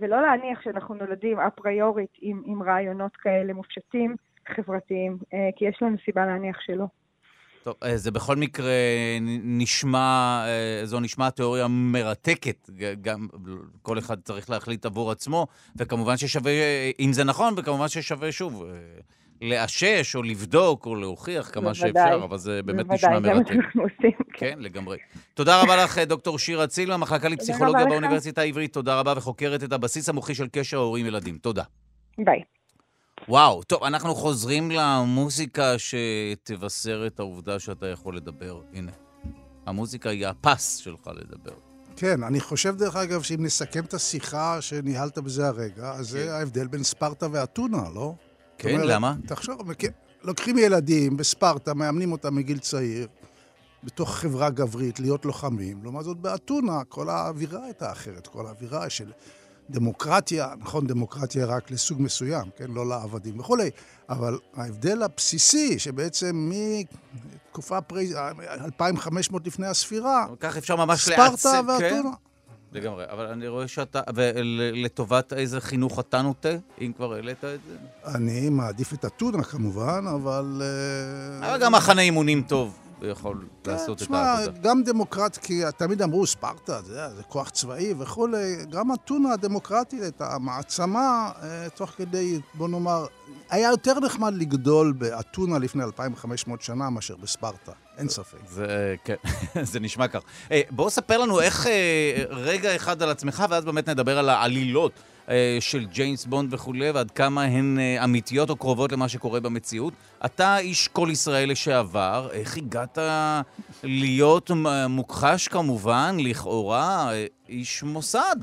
ולא 0.00 0.22
להניח 0.22 0.60
שאנחנו 0.62 0.94
נולדים 0.94 1.40
אפריורית 1.40 2.10
עם, 2.20 2.42
עם 2.46 2.62
רעיונות 2.62 3.16
כאלה 3.16 3.52
מופשטים, 3.52 4.16
חברתיים, 4.48 5.18
כי 5.56 5.64
יש 5.64 5.82
לנו 5.82 5.96
סיבה 6.04 6.26
להניח 6.26 6.60
שלא. 6.60 6.84
טוב, 7.64 7.74
זה 7.94 8.10
בכל 8.10 8.36
מקרה 8.36 8.72
נשמע, 9.42 10.44
זו 10.84 11.00
נשמעת 11.00 11.36
תיאוריה 11.36 11.66
מרתקת, 11.68 12.70
גם 13.02 13.26
כל 13.82 13.98
אחד 13.98 14.20
צריך 14.20 14.50
להחליט 14.50 14.86
עבור 14.86 15.10
עצמו, 15.10 15.46
וכמובן 15.76 16.16
ששווה, 16.16 16.52
אם 17.00 17.12
זה 17.12 17.24
נכון, 17.24 17.54
וכמובן 17.56 17.88
ששווה 17.88 18.32
שוב. 18.32 18.64
לאשש 19.44 20.16
או 20.16 20.22
לבדוק 20.22 20.86
או 20.86 20.94
להוכיח 20.94 21.50
כמה 21.52 21.72
בוודאי, 21.72 21.76
שאפשר, 21.76 22.24
אבל 22.24 22.38
זה 22.38 22.62
באמת 22.62 22.86
בוודאי, 22.86 22.96
נשמע 22.96 23.18
מרתק. 23.18 23.34
בוודאי, 23.34 23.44
זה 23.44 23.54
מה 23.54 23.62
שאנחנו 23.62 23.82
עושים. 23.82 24.10
כן, 24.34 24.50
כן 24.50 24.58
לגמרי. 24.58 24.98
תודה 25.34 25.62
רבה 25.62 25.84
לך, 25.84 25.98
דוקטור 25.98 26.38
שירה 26.38 26.66
צילמה, 26.66 26.96
מחלקה 26.96 27.28
לפסיכולוגיה 27.28 27.86
באוניברסיטה 27.86 28.40
העברית. 28.40 28.72
תודה 28.72 29.00
רבה, 29.00 29.14
וחוקרת 29.16 29.64
את 29.64 29.72
הבסיס 29.72 30.08
המוחי 30.08 30.34
של 30.34 30.46
קשר 30.52 30.76
הורים-ילדים. 30.76 31.38
תודה. 31.38 31.62
ביי. 32.18 32.42
וואו, 33.28 33.62
טוב, 33.62 33.84
אנחנו 33.84 34.14
חוזרים 34.14 34.70
למוזיקה 34.70 35.74
שתבשר 35.78 37.04
את 37.06 37.20
העובדה 37.20 37.58
שאתה 37.58 37.86
יכול 37.86 38.16
לדבר. 38.16 38.60
הנה, 38.72 38.92
המוזיקה 39.66 40.10
היא 40.10 40.26
הפס 40.26 40.76
שלך 40.76 41.10
לדבר. 41.16 41.54
כן, 41.96 42.22
אני 42.22 42.40
חושב, 42.40 42.76
דרך 42.76 42.96
אגב, 42.96 43.22
שאם 43.22 43.44
נסכם 43.44 43.84
את 43.84 43.94
השיחה 43.94 44.62
שניהלת 44.62 45.18
בזה 45.18 45.48
הרגע, 45.48 45.90
אז 45.90 45.96
כן. 45.96 46.04
זה 46.04 46.34
ההבדל 46.34 46.66
בין 46.66 46.82
ספרטה 46.82 47.26
ואתונה, 47.32 47.82
לא? 47.94 48.14
כן, 48.58 48.70
אומרת, 48.70 48.86
למה? 48.88 49.14
תחשוב, 49.26 49.70
לוקחים 50.22 50.58
ילדים 50.58 51.16
בספרטה, 51.16 51.74
מאמנים 51.74 52.12
אותם 52.12 52.34
מגיל 52.34 52.58
צעיר, 52.58 53.06
בתוך 53.84 54.14
חברה 54.14 54.50
גברית, 54.50 55.00
להיות 55.00 55.24
לוחמים. 55.24 55.82
לעומת 55.82 56.04
זאת, 56.04 56.16
באתונה, 56.16 56.84
כל 56.88 57.08
האווירה 57.08 57.64
הייתה 57.64 57.92
אחרת. 57.92 58.26
כל 58.26 58.46
האווירה 58.46 58.90
של 58.90 59.12
דמוקרטיה, 59.70 60.48
נכון, 60.58 60.86
דמוקרטיה 60.86 61.46
רק 61.46 61.70
לסוג 61.70 62.02
מסוים, 62.02 62.50
כן? 62.56 62.70
לא 62.70 62.86
לעבדים 62.86 63.40
וכולי, 63.40 63.70
אבל 64.08 64.38
ההבדל 64.54 65.02
הבסיסי, 65.02 65.78
שבעצם 65.78 66.50
מתקופה 66.52 67.80
פרי... 67.80 68.12
2,500 68.60 69.46
לפני 69.46 69.66
הספירה, 69.66 70.26
כך 70.40 70.56
אפשר 70.56 70.76
ממש 70.76 71.04
ספרטה 71.04 71.36
כן? 71.42 71.68
ואתונה. 71.68 72.02
כן? 72.02 72.33
לגמרי, 72.74 73.04
אבל 73.10 73.26
אני 73.26 73.48
רואה 73.48 73.68
שאתה... 73.68 74.00
ולטובת 74.14 75.32
איזה 75.32 75.60
חינוך 75.60 76.00
אתה 76.00 76.22
נוטה, 76.22 76.48
אם 76.80 76.92
כבר 76.96 77.12
העלית 77.12 77.44
את 77.44 77.58
זה? 77.68 77.76
אני 78.14 78.48
מעדיף 78.48 78.92
את 78.92 79.04
אתונה 79.04 79.42
כמובן, 79.42 80.04
אבל... 80.14 80.62
אה, 81.42 81.48
אבל 81.50 81.60
גם 81.60 81.72
מחנה 81.72 82.02
אימונים 82.02 82.42
טוב. 82.42 82.78
יכול 83.02 83.44
כן, 83.64 83.70
לעשות 83.70 84.02
את 84.02 84.10
העבודה. 84.10 84.52
תשמע, 84.52 84.60
גם 84.62 84.82
דמוקרט, 84.82 85.36
כי 85.36 85.62
תמיד 85.76 86.02
אמרו 86.02 86.26
ספרטה, 86.26 86.82
זה, 86.82 87.08
זה 87.16 87.22
כוח 87.22 87.50
צבאי 87.50 87.94
וכולי, 87.98 88.56
גם 88.70 88.92
אתונה 88.92 89.32
הדמוקרטית 89.32 90.02
הייתה 90.02 90.38
מעצמה, 90.40 91.30
אה, 91.42 91.66
תוך 91.74 91.90
כדי, 91.90 92.40
בוא 92.54 92.68
נאמר, 92.68 93.06
היה 93.50 93.70
יותר 93.70 94.00
נחמד 94.00 94.34
לגדול 94.34 94.92
באתונה 94.92 95.58
לפני 95.58 95.84
2,500 95.84 96.62
שנה 96.62 96.90
מאשר 96.90 97.16
בספרטה. 97.16 97.72
אין 97.98 98.08
ספק. 98.08 98.38
זה, 98.48 98.94
כן, 99.04 99.14
זה 99.72 99.80
נשמע 99.80 100.08
כך. 100.08 100.20
Hey, 100.48 100.52
בוא 100.70 100.90
ספר 100.90 101.18
לנו 101.18 101.40
איך, 101.40 101.66
אה, 101.66 102.24
רגע 102.30 102.76
אחד 102.76 103.02
על 103.02 103.10
עצמך, 103.10 103.44
ואז 103.50 103.64
באמת 103.64 103.88
נדבר 103.88 104.18
על 104.18 104.28
העלילות 104.28 104.92
אה, 104.92 105.13
של 105.60 105.84
ג'יימס 105.84 106.24
בונד 106.24 106.54
וכולי, 106.54 106.90
ועד 106.90 107.10
כמה 107.10 107.42
הן 107.42 107.78
אה, 107.78 108.04
אמיתיות 108.04 108.50
או 108.50 108.56
קרובות 108.56 108.92
למה 108.92 109.08
שקורה 109.08 109.40
במציאות. 109.40 109.92
אתה 110.24 110.58
איש 110.58 110.88
כל 110.88 111.08
ישראל 111.12 111.50
לשעבר, 111.50 112.28
איך 112.32 112.56
הגעת 112.56 112.98
להיות 113.82 114.50
מוכחש 114.88 115.48
כמובן, 115.48 116.16
לכאורה, 116.20 117.10
איש 117.48 117.82
מוסד? 117.82 118.36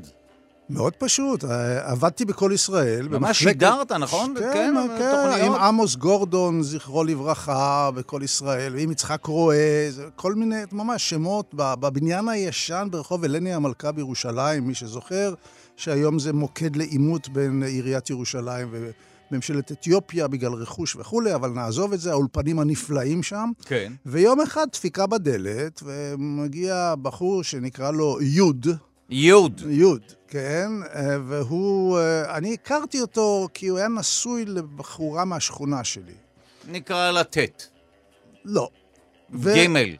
מאוד 0.71 0.93
פשוט, 0.93 1.43
אה, 1.43 1.91
עבדתי 1.91 2.25
בכל 2.25 2.51
ישראל. 2.53 3.07
ממש. 3.07 3.39
שידרת, 3.39 3.91
נכון? 3.91 4.33
כן, 4.39 4.51
כן, 4.53 4.97
כן 4.97 5.45
עם 5.45 5.53
עמוס 5.53 5.95
גורדון, 5.95 6.63
זכרו 6.63 7.03
לברכה, 7.03 7.89
בכל 7.95 8.21
ישראל, 8.23 8.75
ועם 8.75 8.91
יצחק 8.91 9.25
רואה, 9.25 9.89
כל 10.15 10.35
מיני, 10.35 10.61
ממש 10.71 11.09
שמות, 11.09 11.53
בבניין 11.55 12.29
הישן 12.29 12.87
ברחוב 12.91 13.23
אלני 13.23 13.53
המלכה 13.53 13.91
בירושלים, 13.91 14.67
מי 14.67 14.75
שזוכר, 14.75 15.33
שהיום 15.75 16.19
זה 16.19 16.34
מוקד 16.34 16.75
לעימות 16.75 17.29
בין 17.29 17.63
עיריית 17.63 18.10
ירושלים 18.10 18.69
וממשלת 19.31 19.71
אתיופיה 19.71 20.27
בגלל 20.27 20.53
רכוש 20.53 20.95
וכולי, 20.95 21.36
אבל 21.36 21.49
נעזוב 21.49 21.93
את 21.93 21.99
זה, 21.99 22.12
האולפנים 22.12 22.60
הנפלאים 22.60 23.23
שם. 23.23 23.51
כן. 23.65 23.93
ויום 24.05 24.41
אחד 24.41 24.67
דפיקה 24.71 25.07
בדלת, 25.07 25.84
ומגיע 25.84 26.93
בחור 27.01 27.43
שנקרא 27.43 27.91
לו 27.91 28.17
יוד. 28.21 28.67
יוד. 29.10 29.62
יוד, 29.67 30.01
כן, 30.27 30.71
והוא, 31.27 31.99
אני 32.29 32.53
הכרתי 32.53 33.01
אותו 33.01 33.47
כי 33.53 33.67
הוא 33.67 33.77
היה 33.77 33.88
נשוי 33.88 34.45
לבחורה 34.45 35.25
מהשכונה 35.25 35.84
שלי. 35.84 36.13
נקרא 36.67 37.12
לה 37.12 37.23
ט'. 37.23 37.38
לא. 38.45 38.69
גימל. 39.53 39.95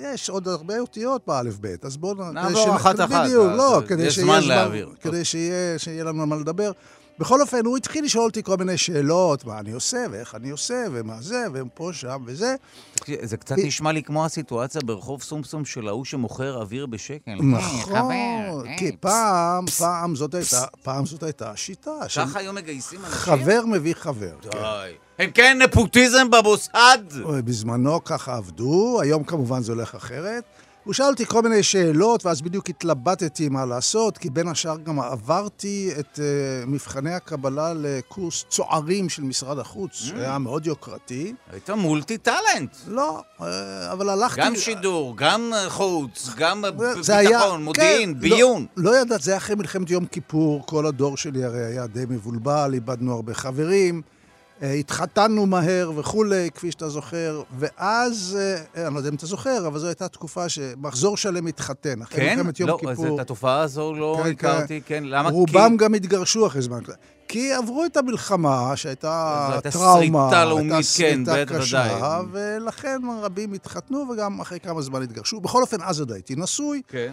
יש 0.00 0.30
עוד 0.30 0.48
הרבה 0.48 0.78
אותיות 0.78 1.22
באלף-בית, 1.26 1.84
אז 1.84 1.96
בואו... 1.96 2.32
נעבור 2.32 2.76
אחת-אחת. 2.76 3.24
בדיוק, 3.24 3.46
לא, 3.56 3.82
כדי 3.88 4.10
שיהיה 4.10 4.26
זמן 4.40 4.48
להעביר. 4.48 4.88
כדי 5.00 5.24
שיהיה 5.24 6.04
לנו 6.04 6.22
על 6.22 6.28
מה 6.28 6.36
לדבר. 6.36 6.72
בכל 7.18 7.40
אופן, 7.40 7.66
הוא 7.66 7.76
התחיל 7.76 8.04
לשאול 8.04 8.24
אותי 8.24 8.42
כל 8.42 8.56
מיני 8.56 8.78
שאלות, 8.78 9.44
מה 9.44 9.58
אני 9.58 9.72
עושה, 9.72 10.06
ואיך 10.10 10.34
אני 10.34 10.50
עושה, 10.50 10.84
ומה 10.92 11.16
זה, 11.20 11.44
ופה, 11.52 11.90
שם, 11.92 12.22
וזה. 12.26 12.54
זה 13.22 13.36
קצת 13.36 13.56
נשמע 13.58 13.92
לי 13.92 14.02
כמו 14.02 14.24
הסיטואציה 14.24 14.80
ברחוב 14.84 15.22
סומסום 15.22 15.64
של 15.64 15.88
ההוא 15.88 16.04
שמוכר 16.04 16.60
אוויר 16.60 16.86
בשקל. 16.86 17.34
נכון, 17.34 18.66
כי 18.78 18.96
פעם, 19.00 19.66
פעם 19.66 20.16
זאת 20.16 20.34
הייתה, 20.34 20.64
פעם 20.82 21.06
זאת 21.06 21.22
הייתה 21.22 21.50
השיטה. 21.50 21.90
ככה 22.16 22.38
היום 22.38 22.54
מגייסים 22.56 23.00
אנשים? 23.00 23.18
חבר 23.18 23.66
מביא 23.66 23.94
חבר. 23.94 24.34
די. 24.42 24.48
כן. 24.50 24.58
הם 25.18 25.30
כן 25.30 25.58
נפוטיזם 25.62 26.30
במוסד? 26.30 26.98
בזמנו 27.44 28.04
ככה 28.04 28.36
עבדו, 28.36 29.00
היום 29.02 29.24
כמובן 29.24 29.62
זה 29.62 29.72
הולך 29.72 29.94
אחרת. 29.94 30.44
הוא 30.86 30.94
שאל 30.94 31.06
אותי 31.06 31.26
כל 31.26 31.42
מיני 31.42 31.62
שאלות, 31.62 32.26
ואז 32.26 32.42
בדיוק 32.42 32.68
התלבטתי 32.68 33.48
מה 33.48 33.66
לעשות, 33.66 34.18
כי 34.18 34.30
בין 34.30 34.48
השאר 34.48 34.76
גם 34.76 35.00
עברתי 35.00 35.90
את 35.98 36.14
uh, 36.14 36.20
מבחני 36.66 37.14
הקבלה 37.14 37.72
לקורס 37.76 38.44
צוערים 38.48 39.08
של 39.08 39.22
משרד 39.22 39.58
החוץ, 39.58 39.90
mm. 39.92 40.04
שהיה 40.04 40.38
מאוד 40.38 40.66
יוקרתי. 40.66 41.32
היית 41.52 41.70
מולטי 41.70 42.18
טאלנט. 42.18 42.76
לא, 42.86 43.20
uh, 43.38 43.42
אבל 43.92 44.08
הלכתי... 44.08 44.40
גם 44.40 44.56
שידור, 44.56 45.16
גם 45.16 45.52
חוץ, 45.68 46.28
גם 46.36 46.62
ביטחון, 46.62 47.14
היה, 47.16 47.56
מודיעין, 47.58 48.14
כן, 48.14 48.20
ביון. 48.20 48.66
לא, 48.76 48.92
לא 48.92 48.98
ידעת, 48.98 49.22
זה 49.22 49.30
היה 49.30 49.38
אחרי 49.38 49.56
מלחמת 49.56 49.90
יום 49.90 50.06
כיפור, 50.06 50.66
כל 50.66 50.86
הדור 50.86 51.16
שלי 51.16 51.44
הרי 51.44 51.64
היה 51.64 51.86
די 51.86 52.04
מבולבל, 52.08 52.70
איבדנו 52.74 53.12
הרבה 53.14 53.34
חברים. 53.34 54.02
אה, 54.62 54.72
התחתנו 54.72 55.46
מהר 55.46 55.92
וכולי, 55.96 56.50
כפי 56.54 56.70
שאתה 56.70 56.88
זוכר, 56.88 57.42
ואז, 57.58 58.38
אה, 58.40 58.86
אני 58.86 58.94
לא 58.94 58.98
יודע 58.98 59.10
אם 59.10 59.14
אתה 59.14 59.26
זוכר, 59.26 59.66
אבל 59.66 59.78
זו 59.78 59.86
הייתה 59.86 60.08
תקופה 60.08 60.48
שמחזור 60.48 61.16
שלם 61.16 61.46
התחתן. 61.46 62.04
כן? 62.04 62.38
לא, 62.60 62.76
כיפור. 62.80 63.06
אז 63.06 63.12
את 63.14 63.20
התופעה 63.20 63.60
הזו 63.60 63.94
לא 63.94 64.20
כן, 64.22 64.30
הכרתי, 64.30 64.80
כן. 64.80 64.96
כן. 64.96 65.04
למה? 65.04 65.28
רובם 65.30 65.70
כי... 65.70 65.84
גם 65.84 65.94
התגרשו 65.94 66.46
אחרי 66.46 66.62
זמן. 66.62 66.80
כי 67.28 67.52
עברו 67.52 67.84
את 67.84 67.96
המלחמה, 67.96 68.76
שהייתה 68.76 69.58
טראומה, 69.72 70.24
הייתה 70.24 70.44
לאומית, 70.44 70.86
כן, 70.96 71.24
בטח 71.24 71.58
קשה, 71.58 72.20
ולכן 72.32 73.00
רבים 73.22 73.52
התחתנו 73.52 74.04
וגם 74.12 74.40
אחרי 74.40 74.60
כמה 74.60 74.82
זמן 74.82 75.02
התגרשו. 75.02 75.40
בכל 75.40 75.62
אופן, 75.62 75.76
אז 75.82 76.00
עוד 76.00 76.12
הייתי 76.12 76.34
נשוי. 76.36 76.82
כן. 76.88 77.12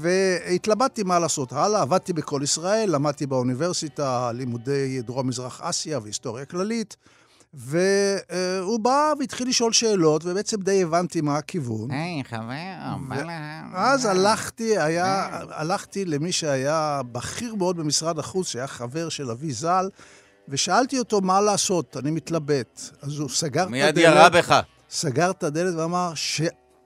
והתלבטתי 0.00 1.02
מה 1.02 1.18
לעשות 1.18 1.52
הלאה, 1.52 1.82
עבדתי 1.82 2.12
בכל 2.12 2.40
ישראל, 2.44 2.90
למדתי 2.94 3.26
באוניברסיטה 3.26 4.32
לימודי 4.32 5.02
דרום-מזרח 5.02 5.60
אסיה 5.62 5.98
והיסטוריה 5.98 6.44
כללית, 6.44 6.96
והוא 7.54 8.80
בא 8.80 9.12
והתחיל 9.18 9.48
לשאול 9.48 9.72
שאלות, 9.72 10.22
ובעצם 10.24 10.62
די 10.62 10.82
הבנתי 10.82 11.20
מה 11.20 11.36
הכיוון. 11.36 11.90
היי, 11.90 12.24
חבר, 12.24 12.96
בא 13.08 13.22
להם. 13.22 13.70
אז 13.74 14.04
הלכתי, 14.04 14.78
היה, 14.78 15.28
הלכתי 15.50 16.04
למי 16.04 16.32
שהיה 16.32 17.00
בכיר 17.12 17.54
מאוד 17.54 17.76
במשרד 17.76 18.18
החוץ, 18.18 18.48
שהיה 18.48 18.66
חבר 18.66 19.08
של 19.08 19.30
אבי 19.30 19.52
ז"ל, 19.52 19.88
ושאלתי 20.48 20.98
אותו 20.98 21.20
מה 21.20 21.40
לעשות, 21.40 21.96
אני 21.96 22.10
מתלבט. 22.10 22.80
אז 23.02 23.18
הוא 23.18 23.28
סגר 23.28 23.62
את 23.62 23.68
מיד 23.68 23.88
הדלת. 23.88 24.04
ירה 24.04 24.28
בך. 24.28 24.60
סגר 24.90 25.30
את 25.30 25.42
הדלת 25.42 25.74
ואמר 25.74 26.12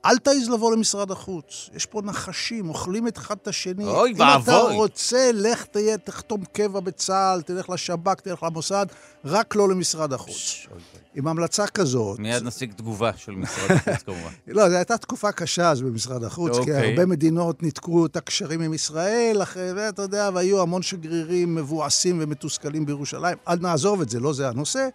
שאל 0.03 0.17
תעז 0.17 0.49
לבוא 0.49 0.75
למשרד 0.75 1.11
החוץ. 1.11 1.69
יש 1.73 1.85
פה 1.85 2.01
נחשים, 2.01 2.69
אוכלים 2.69 3.07
את 3.07 3.17
אחד 3.17 3.35
את 3.41 3.47
השני. 3.47 3.85
אוי 3.85 4.09
אם 4.09 4.15
אתה 4.15 4.37
ואבוי. 4.51 4.75
רוצה, 4.75 5.31
לך 5.33 5.65
תהיה, 5.65 5.97
תחתום 5.97 6.43
קבע 6.45 6.79
בצה"ל, 6.79 7.41
תלך 7.41 7.69
לשב"כ, 7.69 8.21
תלך 8.21 8.43
למוסד, 8.43 8.85
רק 9.25 9.55
לא 9.55 9.69
למשרד 9.69 10.13
החוץ. 10.13 10.67
עם 11.15 11.27
המלצה 11.27 11.67
כזאת... 11.67 12.19
מיד 12.19 12.43
נשיג 12.43 12.73
תגובה 12.73 13.11
של 13.17 13.31
משרד 13.31 13.71
החוץ 13.71 14.03
כמובן. 14.03 14.29
לא, 14.47 14.69
זו 14.69 14.75
הייתה 14.75 14.97
תקופה 14.97 15.31
קשה 15.31 15.71
אז 15.71 15.81
במשרד 15.81 16.23
החוץ, 16.23 16.53
כי 16.53 16.59
אוקיי. 16.59 16.89
הרבה 16.89 17.05
מדינות 17.05 17.63
ניתקו 17.63 18.05
את 18.05 18.15
הקשרים 18.15 18.61
עם 18.61 18.73
ישראל, 18.73 19.39
אחרי, 19.43 19.71
ואתה 19.75 20.01
יודע, 20.01 20.29
והיו 20.33 20.61
המון 20.61 20.81
שגרירים 20.81 21.55
מבואסים 21.55 22.17
ומתוסכלים 22.21 22.85
בירושלים. 22.85 23.37
אל 23.47 23.57
נעזוב 23.61 24.01
את 24.01 24.09
זה, 24.09 24.19
לא 24.19 24.33
זה 24.33 24.49
הנושא. 24.49 24.87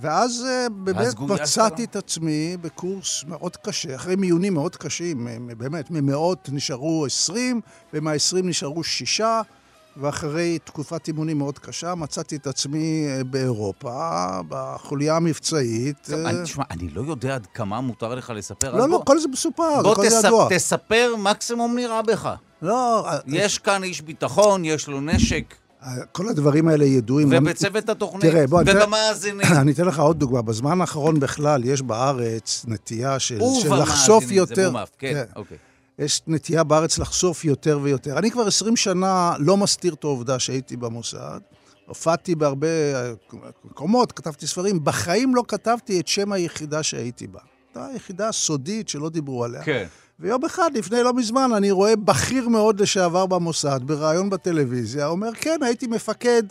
ואז 0.00 0.44
אה, 0.48 0.66
באמת 0.70 1.14
מצאתי? 1.20 1.84
את 1.84 1.96
עצמי 1.96 2.56
בקורס 2.60 3.24
מאוד 3.28 3.56
קשה, 3.56 3.94
אחרי 3.94 4.16
מיונים 4.16 4.54
מאוד 4.54 4.76
קשים, 4.76 5.28
באמת, 5.56 5.90
ממאות 5.90 6.48
נשארו 6.52 7.06
20, 7.06 7.60
ומהעשרים 7.92 8.48
נשארו 8.48 8.84
שישה, 8.84 9.42
ואחרי 9.96 10.58
תקופת 10.64 11.08
אימונים 11.08 11.38
מאוד 11.38 11.58
קשה, 11.58 11.94
מצאתי 11.94 12.36
את 12.36 12.46
עצמי 12.46 13.06
אה, 13.08 13.24
באירופה, 13.24 14.20
בחוליה 14.48 15.16
המבצעית. 15.16 16.08
אה, 16.12 16.30
אני- 16.30 16.42
תשמע, 16.44 16.64
אני 16.70 16.88
לא 16.88 17.02
יודע 17.08 17.34
עד 17.34 17.46
כמה 17.54 17.80
מותר 17.80 18.14
לך 18.14 18.30
לספר. 18.36 18.72
לא, 18.72 18.78
לא, 18.78 18.96
בוא- 18.96 19.04
כל 19.04 19.18
זה 19.18 19.28
מסופר, 19.28 19.82
בוא 19.82 19.94
כל 19.94 20.08
זה 20.08 20.16
ידוע. 20.26 20.48
תספר, 20.50 21.14
מקסימום 21.18 21.74
נראה 21.76 22.02
בך. 22.02 22.34
לא, 22.62 23.06
יש 23.26 23.58
כאן 23.58 23.82
איש 23.84 24.00
ביטחון, 24.00 24.64
יש 24.64 24.88
לו 24.88 25.00
נשק, 25.00 25.54
כל 26.12 26.28
הדברים 26.28 26.68
האלה 26.68 26.84
ידועים. 26.84 27.28
ובצוות 27.32 27.88
התוכנית, 27.88 28.22
תראה, 28.22 28.46
בוא, 28.46 28.62
ובמאזינים. 28.66 29.46
אני 29.60 29.72
אתן 29.72 29.84
לך 29.84 29.98
עוד 29.98 30.18
דוגמה. 30.18 30.42
בזמן 30.42 30.80
האחרון 30.80 31.20
בכלל 31.20 31.64
יש 31.64 31.82
בארץ 31.82 32.64
נטייה 32.68 33.18
של, 33.18 33.40
של 33.62 33.74
לחשוף 33.74 34.30
יותר. 34.30 34.54
זה 34.54 34.70
מומף, 34.70 34.90
כן, 34.98 35.24
אוקיי. 35.36 35.56
יש 35.98 36.22
נטייה 36.26 36.64
בארץ 36.64 36.98
לחשוף 36.98 37.44
יותר 37.44 37.78
ויותר. 37.82 38.18
אני 38.18 38.30
כבר 38.30 38.46
20 38.46 38.76
שנה 38.76 39.34
לא 39.38 39.56
מסתיר 39.56 39.94
את 39.94 40.04
העובדה 40.04 40.38
שהייתי 40.38 40.76
במוסד. 40.76 41.40
הופעתי 41.86 42.34
בהרבה 42.34 42.66
אה, 42.94 43.12
מקומות, 43.64 44.12
כתבתי 44.12 44.46
ספרים. 44.46 44.84
בחיים 44.84 45.34
לא 45.34 45.42
כתבתי 45.48 46.00
את 46.00 46.08
שם 46.08 46.32
היחידה 46.32 46.82
שהייתי 46.82 47.26
בה. 47.26 47.40
הייתה 47.74 47.96
יחידה 47.96 48.32
סודית 48.32 48.88
שלא 48.88 49.08
דיברו 49.08 49.44
עליה. 49.44 49.62
כן. 49.62 49.86
ויום 50.20 50.44
אחד, 50.44 50.70
לפני 50.74 51.02
לא 51.02 51.14
מזמן, 51.14 51.52
אני 51.52 51.70
רואה 51.70 51.96
בכיר 51.96 52.48
מאוד 52.48 52.80
לשעבר 52.80 53.26
במוסד, 53.26 53.80
בריאיון 53.82 54.30
בטלוויזיה, 54.30 55.06
אומר, 55.06 55.34
כן, 55.34 55.58
הייתי 55.62 55.86
מפקד 55.86 56.42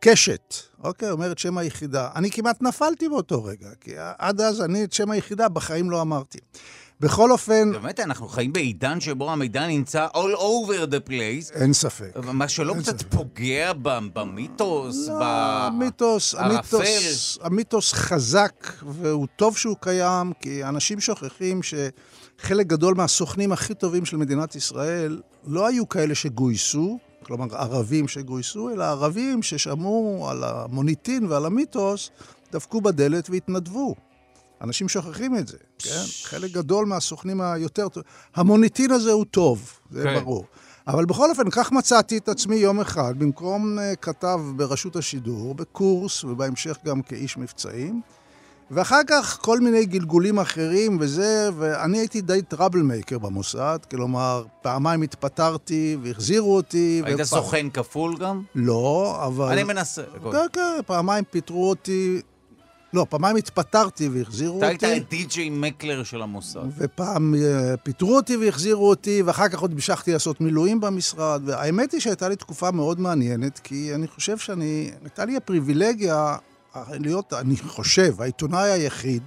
קשת. 0.00 0.54
אוקיי, 0.84 1.10
אומר 1.10 1.32
את 1.32 1.38
שם 1.38 1.58
היחידה. 1.58 2.08
אני 2.14 2.30
כמעט 2.30 2.62
נפלתי 2.62 3.08
באותו 3.08 3.44
רגע, 3.44 3.68
כי 3.80 3.92
עד 4.18 4.40
אז 4.40 4.60
אני 4.60 4.84
את 4.84 4.92
שם 4.92 5.10
היחידה 5.10 5.48
בחיים 5.48 5.90
לא 5.90 6.00
אמרתי. 6.02 6.38
בכל 7.00 7.32
אופן, 7.32 7.72
באמת, 7.72 8.00
אנחנו 8.00 8.28
חיים 8.28 8.52
בעידן 8.52 9.00
שבו 9.00 9.30
המידע 9.30 9.66
נמצא 9.66 10.06
all 10.06 10.38
over 10.38 10.90
the 10.90 11.08
place, 11.08 11.60
אין 11.60 11.72
ספק. 11.72 12.16
מה 12.32 12.48
שלא 12.48 12.74
קצת 12.78 13.02
פוגע 13.02 13.72
ב- 13.82 13.98
במיתוס, 14.14 15.08
לא, 15.08 15.18
ב... 15.18 15.22
המיתוס. 15.22 16.34
המיתוס, 16.34 17.38
המיתוס 17.42 17.92
חזק, 17.92 18.72
והוא 18.86 19.26
טוב 19.36 19.56
שהוא 19.56 19.76
קיים, 19.80 20.32
כי 20.40 20.64
אנשים 20.64 21.00
שוכחים 21.00 21.60
שחלק 21.62 22.66
גדול 22.66 22.94
מהסוכנים 22.94 23.52
הכי 23.52 23.74
טובים 23.74 24.04
של 24.04 24.16
מדינת 24.16 24.56
ישראל 24.56 25.20
לא 25.46 25.66
היו 25.66 25.88
כאלה 25.88 26.14
שגויסו, 26.14 26.98
כלומר 27.22 27.56
ערבים 27.56 28.08
שגויסו, 28.08 28.70
אלא 28.70 28.84
ערבים 28.84 29.42
ששמעו 29.42 30.26
על 30.30 30.44
המוניטין 30.44 31.26
ועל 31.26 31.46
המיתוס, 31.46 32.10
דפקו 32.52 32.80
בדלת 32.80 33.30
והתנדבו. 33.30 33.94
אנשים 34.64 34.88
שוכחים 34.88 35.36
את 35.36 35.48
זה, 35.48 35.56
כן? 35.78 36.02
חלק 36.22 36.50
גדול 36.50 36.86
מהסוכנים 36.86 37.40
היותר 37.40 37.88
טובים. 37.88 38.10
המוניטין 38.34 38.90
הזה 38.90 39.12
הוא 39.12 39.24
טוב, 39.30 39.72
זה 39.90 40.02
כן. 40.04 40.14
ברור. 40.20 40.44
אבל 40.88 41.04
בכל 41.04 41.30
אופן, 41.30 41.50
כך 41.50 41.72
מצאתי 41.72 42.16
את 42.18 42.28
עצמי 42.28 42.56
יום 42.56 42.80
אחד, 42.80 43.14
במקום 43.18 43.78
uh, 43.78 43.96
כתב 43.96 44.40
ברשות 44.56 44.96
השידור, 44.96 45.54
בקורס, 45.54 46.24
ובהמשך 46.24 46.76
גם 46.84 47.02
כאיש 47.02 47.38
מבצעים. 47.38 48.00
ואחר 48.70 49.00
כך 49.06 49.38
כל 49.42 49.60
מיני 49.60 49.84
גלגולים 49.86 50.38
אחרים 50.38 50.96
וזה, 51.00 51.48
ואני 51.58 51.98
הייתי 51.98 52.20
די 52.20 52.42
טראבל 52.42 52.82
מייקר 52.82 53.18
במוסד, 53.18 53.78
כלומר, 53.90 54.44
פעמיים 54.62 55.02
התפטרתי 55.02 55.96
והחזירו 56.02 56.56
אותי. 56.56 57.02
היית 57.04 57.20
ופע- 57.20 57.24
סוכן 57.24 57.70
כפול 57.70 58.16
גם? 58.18 58.42
לא, 58.54 59.20
אבל... 59.26 59.52
אני 59.52 59.64
מנסה. 59.64 60.02
כן, 60.32 60.46
כן, 60.52 60.80
פעמיים 60.86 61.24
פיטרו 61.30 61.68
אותי. 61.70 62.20
לא, 62.94 63.06
פעמיים 63.10 63.36
התפטרתי 63.36 64.08
והחזירו 64.08 64.58
אתה 64.58 64.72
אותי. 64.72 64.86
היית 64.86 65.08
די.ג'יי 65.10 65.50
מקלר 65.50 66.04
של 66.04 66.22
המוסד. 66.22 66.60
ופעם 66.78 67.34
אה, 67.34 67.76
פיטרו 67.76 68.16
אותי 68.16 68.36
והחזירו 68.36 68.88
אותי, 68.88 69.22
ואחר 69.22 69.48
כך 69.48 69.58
עוד 69.58 69.72
המשכתי 69.72 70.12
לעשות 70.12 70.40
מילואים 70.40 70.80
במשרד. 70.80 71.42
והאמת 71.44 71.92
היא 71.92 72.00
שהייתה 72.00 72.28
לי 72.28 72.36
תקופה 72.36 72.70
מאוד 72.70 73.00
מעניינת, 73.00 73.58
כי 73.58 73.94
אני 73.94 74.08
חושב 74.08 74.38
שאני... 74.38 74.90
הייתה 75.02 75.24
לי 75.24 75.36
הפריבילגיה 75.36 76.36
אה, 76.76 76.82
להיות, 76.90 77.32
אני 77.32 77.56
חושב, 77.56 78.22
העיתונאי 78.22 78.70
היחיד, 78.70 79.22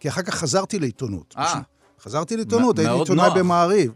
כי 0.00 0.08
אחר 0.08 0.22
כך 0.22 0.34
חזרתי 0.34 0.78
לעיתונות. 0.78 1.34
אה. 1.38 1.60
חזרתי 2.02 2.36
לעיתונות, 2.36 2.78
הייתי 2.78 2.92
עיתונאי. 2.92 3.30
במעריב. 3.36 3.92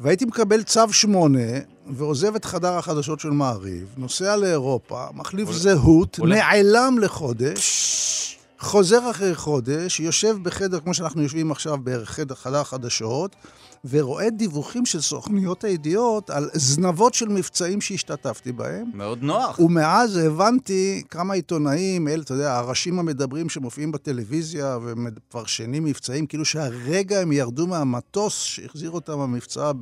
והייתי 0.00 0.24
מקבל 0.24 0.62
צו 0.62 0.92
שמונה, 0.92 1.58
ועוזב 1.86 2.34
את 2.34 2.44
חדר 2.44 2.72
החדשות 2.72 3.20
של 3.20 3.30
מעריב, 3.30 3.94
נוסע 3.96 4.36
לאירופה, 4.36 5.06
מחליף 5.14 5.50
זהות, 5.50 6.18
נעלם 6.18 6.98
לחודש, 6.98 8.38
חוזר 8.60 9.10
אחרי 9.10 9.34
חודש, 9.34 10.00
יושב 10.00 10.36
בחדר, 10.42 10.80
כמו 10.80 10.94
שאנחנו 10.94 11.22
יושבים 11.22 11.50
עכשיו 11.50 11.78
בחדר 11.84 12.34
חדר 12.34 12.64
חדשות, 12.64 13.36
ורואה 13.84 14.30
דיווחים 14.30 14.86
של 14.86 15.00
סוכניות 15.00 15.64
הידיעות 15.64 16.30
על 16.30 16.50
זנבות 16.52 17.14
של 17.14 17.28
מבצעים 17.28 17.80
שהשתתפתי 17.80 18.52
בהם. 18.52 18.90
מאוד 18.94 19.22
נוח. 19.22 19.58
ומאז 19.58 20.16
הבנתי 20.16 21.02
כמה 21.10 21.34
עיתונאים, 21.34 22.08
אלה, 22.08 22.22
אתה 22.22 22.34
יודע, 22.34 22.56
הראשים 22.56 22.98
המדברים 22.98 23.48
שמופיעים 23.48 23.92
בטלוויזיה 23.92 24.78
ומפרשנים 24.82 25.84
מבצעים, 25.84 26.26
כאילו 26.26 26.44
שהרגע 26.44 27.20
הם 27.20 27.32
ירדו 27.32 27.66
מהמטוס 27.66 28.42
שהחזיר 28.42 28.90
אותם 28.90 29.20
המבצע 29.20 29.72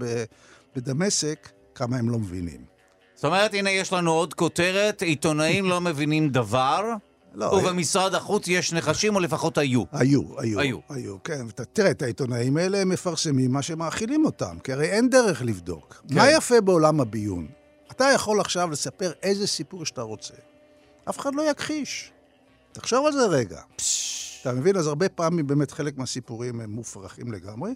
בדמשק, 0.77 1.49
כמה 1.75 1.97
הם 1.97 2.09
לא 2.09 2.19
מבינים. 2.19 2.61
זאת 3.15 3.25
אומרת, 3.25 3.55
הנה 3.55 3.71
יש 3.71 3.93
לנו 3.93 4.13
עוד 4.13 4.35
כותרת, 4.35 5.03
עיתונאים 5.03 5.65
לא 5.65 5.81
מבינים 5.81 6.29
דבר, 6.29 6.85
לא, 7.35 7.45
ובמשרד 7.47 8.15
החוץ 8.15 8.49
יש 8.49 8.73
נחשים, 8.73 9.15
או 9.15 9.21
לפחות 9.21 9.59
היו. 9.59 9.83
היו, 9.93 10.23
היו, 10.39 10.61
היו. 10.61 10.79
היו, 10.89 11.23
כן. 11.23 11.47
תראה, 11.73 11.91
את 11.91 12.03
העיתונאים 12.03 12.57
האלה 12.57 12.79
הם 12.79 12.89
מפרסמים 12.89 13.53
מה 13.53 13.63
שמאכילים 13.63 14.25
אותם, 14.25 14.59
כי 14.65 14.73
הרי 14.73 14.87
אין 14.87 15.11
דרך 15.11 15.43
לבדוק. 15.43 16.03
כן. 16.09 16.15
מה 16.15 16.31
יפה 16.31 16.61
בעולם 16.61 17.01
הביון? 17.01 17.47
אתה 17.91 18.05
יכול 18.15 18.41
עכשיו 18.41 18.71
לספר 18.71 19.13
איזה 19.23 19.47
סיפור 19.47 19.87
שאתה 19.87 20.03
רוצה. 20.03 20.35
אף 21.09 21.19
אחד 21.19 21.35
לא 21.35 21.43
יכחיש. 21.43 22.13
תחשוב 22.73 23.07
על 23.07 23.13
זה 23.13 23.27
רגע. 23.27 23.61
אתה 24.43 24.53
מבין? 24.53 24.77
אז 24.77 24.87
הרבה 24.87 25.09
פעמים 25.09 25.47
באמת 25.47 25.71
חלק 25.71 25.99
מהסיפורים 25.99 26.61
הם 26.61 26.71
מופרכים 26.71 27.33
לגמרי, 27.33 27.75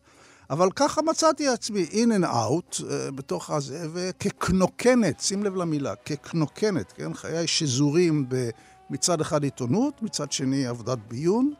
אבל 0.50 0.68
ככה 0.76 1.02
מצאתי 1.02 1.48
עצמי 1.48 1.86
in 1.90 2.20
and 2.20 2.24
out 2.24 2.80
uh, 2.80 2.84
בתוך 3.14 3.50
הזה, 3.50 3.86
וכקנוקנת, 3.92 5.20
שים 5.20 5.42
לב 5.42 5.56
למילה, 5.56 5.94
כקנוקנת, 6.04 6.92
כן? 6.92 7.14
חיי 7.14 7.46
שזורים 7.46 8.28
ב... 8.28 8.50
מצד 8.92 9.20
אחד 9.20 9.44
עיתונות, 9.44 10.02
מצד 10.02 10.32
שני 10.32 10.66
עבודת 10.66 10.98
ביון, 11.08 11.52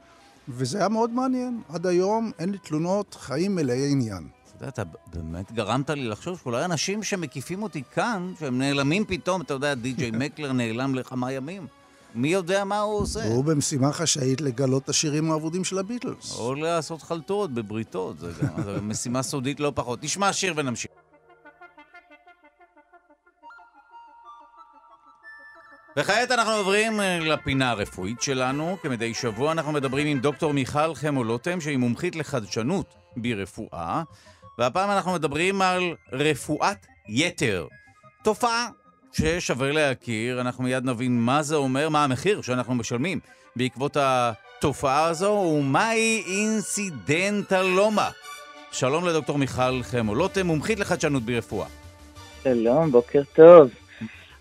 וזה 0.49 0.79
היה 0.79 0.89
מאוד 0.89 1.11
מעניין. 1.11 1.61
עד 1.69 1.87
היום 1.87 2.31
אין 2.39 2.51
לי 2.51 2.59
תלונות, 2.59 3.17
חיים 3.21 3.55
מלאי 3.55 3.93
עניין. 3.93 4.29
אתה 4.47 4.57
יודע, 4.57 4.69
אתה 4.69 4.83
באמת 5.13 5.53
גרמת 5.53 5.91
לי 5.91 6.09
לחשוב 6.09 6.39
שאולי 6.43 6.65
אנשים 6.65 7.03
שמקיפים 7.03 7.63
אותי 7.63 7.83
כאן, 7.95 8.33
שהם 8.41 8.59
נעלמים 8.59 9.05
פתאום, 9.05 9.41
אתה 9.41 9.55
יודע, 9.55 9.75
די.ג'יי 9.75 10.11
מקלר 10.21 10.53
נעלם 10.53 10.95
לכמה 10.95 11.33
ימים. 11.33 11.67
מי 12.15 12.29
יודע 12.29 12.65
מה 12.65 12.81
הוא 12.81 13.01
עושה? 13.01 13.25
הוא 13.27 13.45
במשימה 13.45 13.93
חשאית 13.93 14.41
לגלות 14.41 14.85
את 14.85 14.89
השירים 14.89 15.31
האבודים 15.31 15.65
של 15.65 15.79
הביטלס. 15.79 16.37
או 16.37 16.55
לעשות 16.55 17.03
חלטורות 17.03 17.51
בבריתות, 17.55 18.19
זו 18.19 18.29
משימה 18.83 19.23
סודית 19.23 19.61
לא 19.61 19.73
פחות. 19.75 20.03
נשמע 20.03 20.33
שיר 20.33 20.55
ונמשיך. 20.57 20.91
וכעת 25.97 26.31
אנחנו 26.31 26.53
עוברים 26.53 27.01
אה, 27.01 27.19
לפינה 27.19 27.71
הרפואית 27.71 28.23
שלנו. 28.23 28.77
כמדי 28.83 29.15
שבוע 29.15 29.53
אנחנו 29.53 29.73
מדברים 29.73 30.07
עם 30.07 30.19
דוקטור 30.19 30.53
מיכל 30.53 30.95
חמולוטם, 30.95 31.61
שהיא 31.61 31.77
מומחית 31.77 32.17
לחדשנות 32.17 32.95
ברפואה, 33.17 34.03
והפעם 34.59 34.91
אנחנו 34.91 35.13
מדברים 35.13 35.63
על 35.63 35.83
רפואת 36.13 36.87
יתר. 37.09 37.67
תופעה 38.25 38.69
ששווה 39.13 39.73
להכיר, 39.73 40.41
אנחנו 40.41 40.65
מיד 40.65 40.85
נבין 40.85 41.21
מה 41.21 41.43
זה 41.43 41.57
אומר, 41.57 41.89
מה 41.89 42.05
המחיר 42.05 42.43
שאנחנו 42.43 42.75
משלמים 42.75 43.21
בעקבות 43.57 43.97
התופעה 44.01 45.05
הזו, 45.05 45.31
ומהי 45.31 46.23
אינסידנטלומה. 46.27 48.11
שלום 48.73 49.07
לדוקטור 49.07 49.39
מיכל 49.39 49.83
חמולוטם, 49.83 50.47
מומחית 50.47 50.79
לחדשנות 50.79 51.23
ברפואה. 51.23 51.67
שלום, 52.45 52.93
בוקר 52.93 53.23
טוב. 53.35 53.82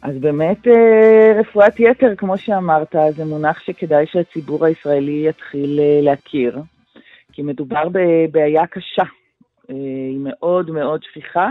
אז 0.02 0.18
באמת 0.20 0.68
אה, 0.68 1.40
רפואת 1.40 1.80
יתר, 1.80 2.16
כמו 2.16 2.38
שאמרת, 2.38 2.96
זה 3.16 3.26
מונח 3.26 3.60
שכדאי 3.60 4.06
שהציבור 4.08 4.66
הישראלי 4.66 5.28
יתחיל 5.28 5.80
אה, 5.80 6.00
להכיר, 6.02 6.58
כי 7.32 7.42
מדובר 7.42 7.84
בבעיה 7.92 8.68
קשה. 8.68 9.04
אה, 9.70 9.76
היא 10.10 10.20
מאוד 10.20 10.72
מאוד 10.72 11.04
שכיחה, 11.04 11.50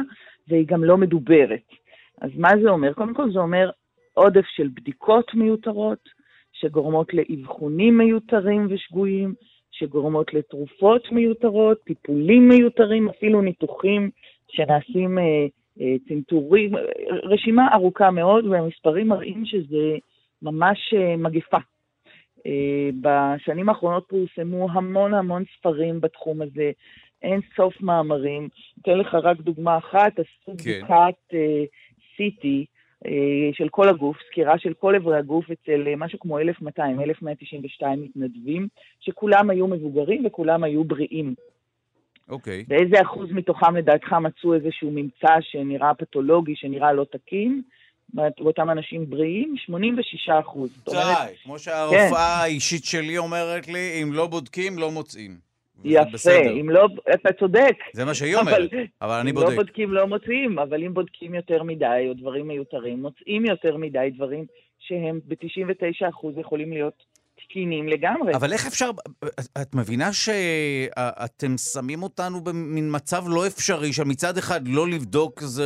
והיא 0.49 0.67
גם 0.67 0.85
לא 0.85 0.97
מדוברת. 0.97 1.63
אז 2.21 2.31
מה 2.37 2.49
זה 2.63 2.71
אומר? 2.71 2.93
קודם 2.93 3.15
כל 3.15 3.33
זה 3.33 3.39
אומר 3.39 3.71
עודף 4.15 4.45
של 4.47 4.69
בדיקות 4.75 5.35
מיותרות, 5.35 6.09
שגורמות 6.53 7.15
לאבחונים 7.15 7.99
מיותרים 7.99 8.67
ושגויים, 8.71 9.35
שגורמות 9.71 10.35
לתרופות 10.35 11.13
מיותרות, 11.13 11.79
טיפולים 11.85 12.49
מיותרים, 12.49 13.09
אפילו 13.09 13.43
ניתוחים 13.43 14.11
שנעשים 14.49 15.19
אה, 15.19 15.47
צנתורים, 16.09 16.73
רשימה 17.23 17.69
ארוכה 17.75 18.11
מאוד, 18.11 18.47
והמספרים 18.47 19.09
מראים 19.09 19.45
שזה 19.47 19.97
ממש 20.43 20.95
אה, 20.97 21.17
מגפה. 21.17 21.59
אה, 22.47 22.91
בשנים 23.01 23.69
האחרונות 23.69 24.05
פורסמו 24.09 24.69
המון 24.73 25.15
המון 25.15 25.45
ספרים 25.59 26.01
בתחום 26.01 26.43
הזה, 26.43 26.71
אין 27.23 27.41
סוף 27.57 27.81
מאמרים. 27.81 28.49
אתן 28.83 28.99
לך 28.99 29.15
רק 29.15 29.41
דוגמה 29.41 29.79
אחת, 29.79 30.13
עשו 30.19 30.53
כן. 30.65 30.81
בדיקת 30.81 31.35
CT 32.17 32.47
של 33.53 33.69
כל 33.69 33.89
הגוף, 33.89 34.17
סקירה 34.29 34.59
של 34.59 34.75
כל 34.75 34.95
אברי 34.97 35.19
הגוף 35.19 35.51
אצל 35.51 35.95
משהו 35.97 36.19
כמו 36.19 36.39
1,200, 36.39 37.01
1,192 37.01 38.03
מתנדבים, 38.03 38.69
שכולם 39.01 39.51
היו 39.51 39.67
מבוגרים 39.67 40.27
וכולם 40.27 40.65
היו 40.65 40.85
בריאים. 40.85 41.35
אוקיי. 42.31 42.61
Okay. 42.61 42.65
באיזה 42.69 43.03
אחוז 43.03 43.33
מתוכם 43.33 43.77
לדעתך 43.77 44.13
מצאו 44.13 44.55
איזשהו 44.55 44.91
ממצא 44.91 45.35
שנראה 45.41 45.95
פתולוגי, 45.95 46.57
שנראה 46.57 46.93
לא 46.93 47.07
תקין? 47.13 47.63
באותם 48.15 48.71
אנשים 48.71 49.11
בריאים, 49.11 49.55
86 49.57 50.29
אחוז. 50.29 50.71
די, 50.85 50.95
כמו 51.43 51.59
שהרופאה 51.59 52.09
כן. 52.09 52.15
האישית 52.43 52.85
שלי 52.85 53.19
אומרת 53.19 53.69
לי, 53.69 54.03
אם 54.03 54.13
לא 54.13 54.27
בודקים, 54.27 54.79
לא 54.79 54.91
מוצאים. 54.91 55.51
יפה, 55.85 56.11
בסדר. 56.13 56.61
אם 56.61 56.71
לא, 56.71 56.89
אתה 57.15 57.33
צודק. 57.33 57.77
זה 57.93 58.05
מה 58.05 58.15
שהיא 58.15 58.37
אומרת, 58.37 58.73
אבל, 58.73 58.85
אבל 59.03 59.21
אני 59.21 59.33
בודק. 59.33 59.47
אם 59.47 59.51
לא 59.51 59.57
בודקים, 59.57 59.93
לא 59.93 60.07
מוצאים, 60.07 60.59
אבל 60.59 60.85
אם 60.85 60.95
בודקים 60.95 61.35
יותר 61.35 61.63
מדי, 61.63 62.05
או 62.09 62.15
דברים 62.15 62.49
מיותרים, 62.49 63.03
מוצאים 63.03 63.45
יותר 63.45 63.77
מדי 63.77 64.11
דברים 64.15 64.45
שהם 64.79 65.21
ב-99% 65.29 66.41
יכולים 66.41 66.73
להיות 66.73 67.03
תקינים 67.51 67.89
לגמרי. 67.89 68.35
אבל 68.35 68.53
איך 68.53 68.67
אפשר, 68.67 68.91
את 69.63 69.75
מבינה 69.75 70.13
שאתם 70.13 71.59
שמים 71.59 72.03
אותנו 72.03 72.41
במין 72.41 72.89
מצב 72.97 73.25
לא 73.29 73.47
אפשרי, 73.47 73.93
שמצד 73.93 74.39
אחד 74.39 74.69
לא 74.69 74.89
לבדוק 74.89 75.41
זה 75.41 75.65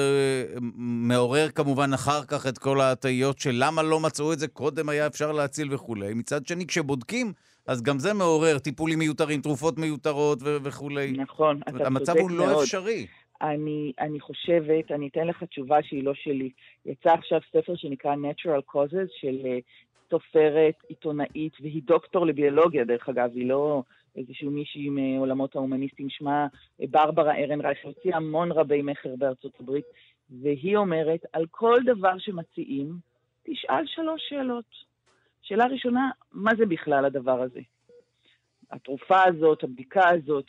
מעורר 0.76 1.48
כמובן 1.48 1.92
אחר 1.92 2.24
כך 2.24 2.46
את 2.46 2.58
כל 2.58 2.80
התהיות 2.80 3.38
של 3.38 3.50
למה 3.54 3.82
לא 3.82 4.00
מצאו 4.00 4.32
את 4.32 4.38
זה 4.38 4.48
קודם 4.48 4.88
היה 4.88 5.06
אפשר 5.06 5.32
להציל 5.32 5.74
וכולי. 5.74 6.14
מצד 6.14 6.46
שני, 6.46 6.66
כשבודקים, 6.66 7.32
אז 7.66 7.82
גם 7.82 7.98
זה 7.98 8.14
מעורר 8.14 8.58
טיפולים 8.58 8.98
מיותרים, 8.98 9.40
תרופות 9.40 9.78
מיותרות 9.78 10.38
ו- 10.42 10.56
וכולי. 10.62 11.12
נכון, 11.12 11.60
אתה 11.62 11.70
צודק 11.70 11.80
מאוד. 11.80 11.86
המצב 11.86 12.16
הוא 12.16 12.30
לא 12.30 12.62
אפשרי. 12.62 13.06
אני, 13.42 13.92
אני 14.00 14.20
חושבת, 14.20 14.90
אני 14.90 15.08
אתן 15.08 15.26
לך 15.26 15.42
תשובה 15.42 15.76
שהיא 15.82 16.04
לא 16.04 16.12
שלי. 16.14 16.50
יצא 16.86 17.10
עכשיו 17.10 17.40
ספר 17.52 17.72
שנקרא 17.76 18.14
Natural 18.14 18.74
Causes 18.74 19.08
של 19.20 19.36
סופרת, 20.10 20.74
עיתונאית, 20.88 21.52
והיא 21.60 21.82
דוקטור 21.84 22.26
לביולוגיה, 22.26 22.84
דרך 22.84 23.08
אגב, 23.08 23.30
היא 23.34 23.48
לא 23.48 23.82
איזשהו 24.16 24.50
מישהי 24.50 24.88
מעולמות 24.88 25.56
ההומניסטים, 25.56 26.10
שמה 26.10 26.46
ברברה 26.90 27.36
ארנרייך, 27.36 27.78
הוציאה 27.82 28.16
המון 28.16 28.52
רבי 28.52 28.82
מכר 28.82 29.16
בארצות 29.18 29.60
הברית, 29.60 29.84
והיא 30.30 30.76
אומרת, 30.76 31.20
על 31.32 31.46
כל 31.50 31.80
דבר 31.84 32.18
שמציעים, 32.18 32.98
תשאל 33.42 33.86
שלוש 33.86 34.22
שאלות. 34.28 34.64
שאלה 35.42 35.66
ראשונה, 35.66 36.10
מה 36.32 36.50
זה 36.58 36.66
בכלל 36.66 37.04
הדבר 37.04 37.42
הזה? 37.42 37.60
התרופה 38.70 39.22
הזאת, 39.24 39.64
הבדיקה 39.64 40.08
הזאת. 40.08 40.44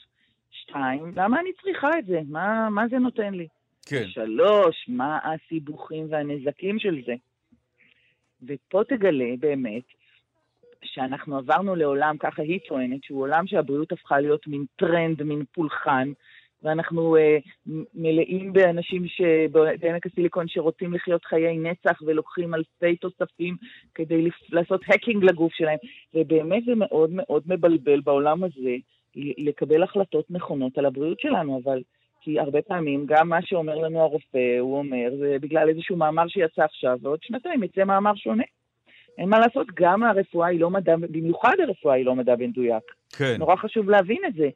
שתיים, 0.52 1.12
למה 1.16 1.40
אני 1.40 1.50
צריכה 1.64 2.00
את 2.00 2.06
זה? 2.06 2.22
מה, 2.30 2.70
מה 2.70 2.88
זה 2.88 3.00
נותן 3.00 3.34
לי? 3.34 3.48
כן. 3.86 4.08
שלוש, 4.08 4.86
מה 4.88 5.20
הסיבוכים 5.24 6.08
והנזקים 6.10 6.80
של 6.80 7.02
זה? 7.06 7.14
ופה 8.44 8.82
תגלה 8.88 9.34
באמת 9.40 9.84
שאנחנו 10.84 11.38
עברנו 11.38 11.76
לעולם, 11.76 12.18
ככה 12.18 12.42
היא 12.42 12.60
טוענת, 12.68 13.04
שהוא 13.04 13.22
עולם 13.22 13.48
שהבריאות 13.48 13.92
הפכה 13.92 14.20
להיות 14.20 14.48
מין 14.48 14.66
טרנד, 14.76 15.24
מין 15.24 15.44
פולחן, 15.54 16.12
ואנחנו 16.64 17.18
uh, 17.18 17.70
מלאים 17.94 18.54
באנשים 18.54 19.06
בעמק 19.80 20.06
הסיליקון 20.06 20.48
שרוצים 20.48 20.94
לחיות 20.94 21.26
חיי 21.26 21.58
נצח 21.58 22.02
ולוקחים 22.02 22.54
אלפי 22.54 22.96
תוספים 22.96 23.56
כדי 23.96 24.30
לעשות 24.50 24.82
hacking 24.88 25.24
לגוף 25.24 25.54
שלהם, 25.54 25.78
ובאמת 26.14 26.64
זה 26.66 26.76
מאוד 26.76 27.10
מאוד 27.14 27.44
מבלבל 27.46 28.00
בעולם 28.00 28.44
הזה 28.44 28.76
לקבל 29.16 29.84
החלטות 29.84 30.32
נכונות 30.32 30.78
על 30.78 30.86
הבריאות 30.86 31.20
שלנו, 31.20 31.62
אבל 31.64 31.82
כי 32.26 32.40
הרבה 32.40 32.62
פעמים 32.62 33.06
גם 33.06 33.30
מה 33.30 33.42
שאומר 33.42 33.76
לנו 33.76 34.02
הרופא, 34.02 34.58
הוא 34.60 34.78
אומר, 34.78 35.10
זה 35.20 35.38
בגלל 35.42 35.70
איזשהו 35.70 35.98
מאמר 35.98 36.28
שיצא 36.28 36.64
עכשיו, 36.64 36.98
ועוד 37.02 37.20
שנתיים 37.24 37.64
יצא 37.64 37.84
מאמר 37.84 38.16
שונה. 38.16 38.44
אין 39.18 39.30
מה 39.30 39.40
לעשות, 39.40 39.68
גם 39.74 40.04
הרפואה 40.04 40.48
היא 40.48 40.60
לא 40.60 40.70
מדע, 40.70 40.96
במיוחד 40.96 41.54
הרפואה 41.64 41.96
היא 41.96 42.06
לא 42.06 42.16
מדע 42.16 42.36
במדויק. 42.36 42.84
כן. 43.18 43.36
נורא 43.40 43.56
חשוב 43.56 43.90
להבין 43.90 44.22
את 44.28 44.34
זה. 44.34 44.50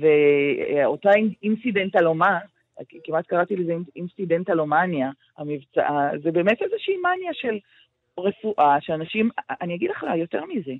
ואותה 0.00 1.10
incidentaloma, 1.42 2.38
כמעט 3.04 3.26
קראתי 3.26 3.56
לזה 3.56 3.72
incidentalomania, 3.96 5.10
המבצע, 5.38 6.10
זה 6.22 6.30
באמת 6.30 6.62
איזושהי 6.62 6.96
מניה 6.96 7.34
של 7.34 7.58
רפואה, 8.18 8.80
שאנשים, 8.80 9.30
אני 9.60 9.74
אגיד 9.74 9.90
לך 9.90 10.06
יותר 10.16 10.44
מזה, 10.44 10.72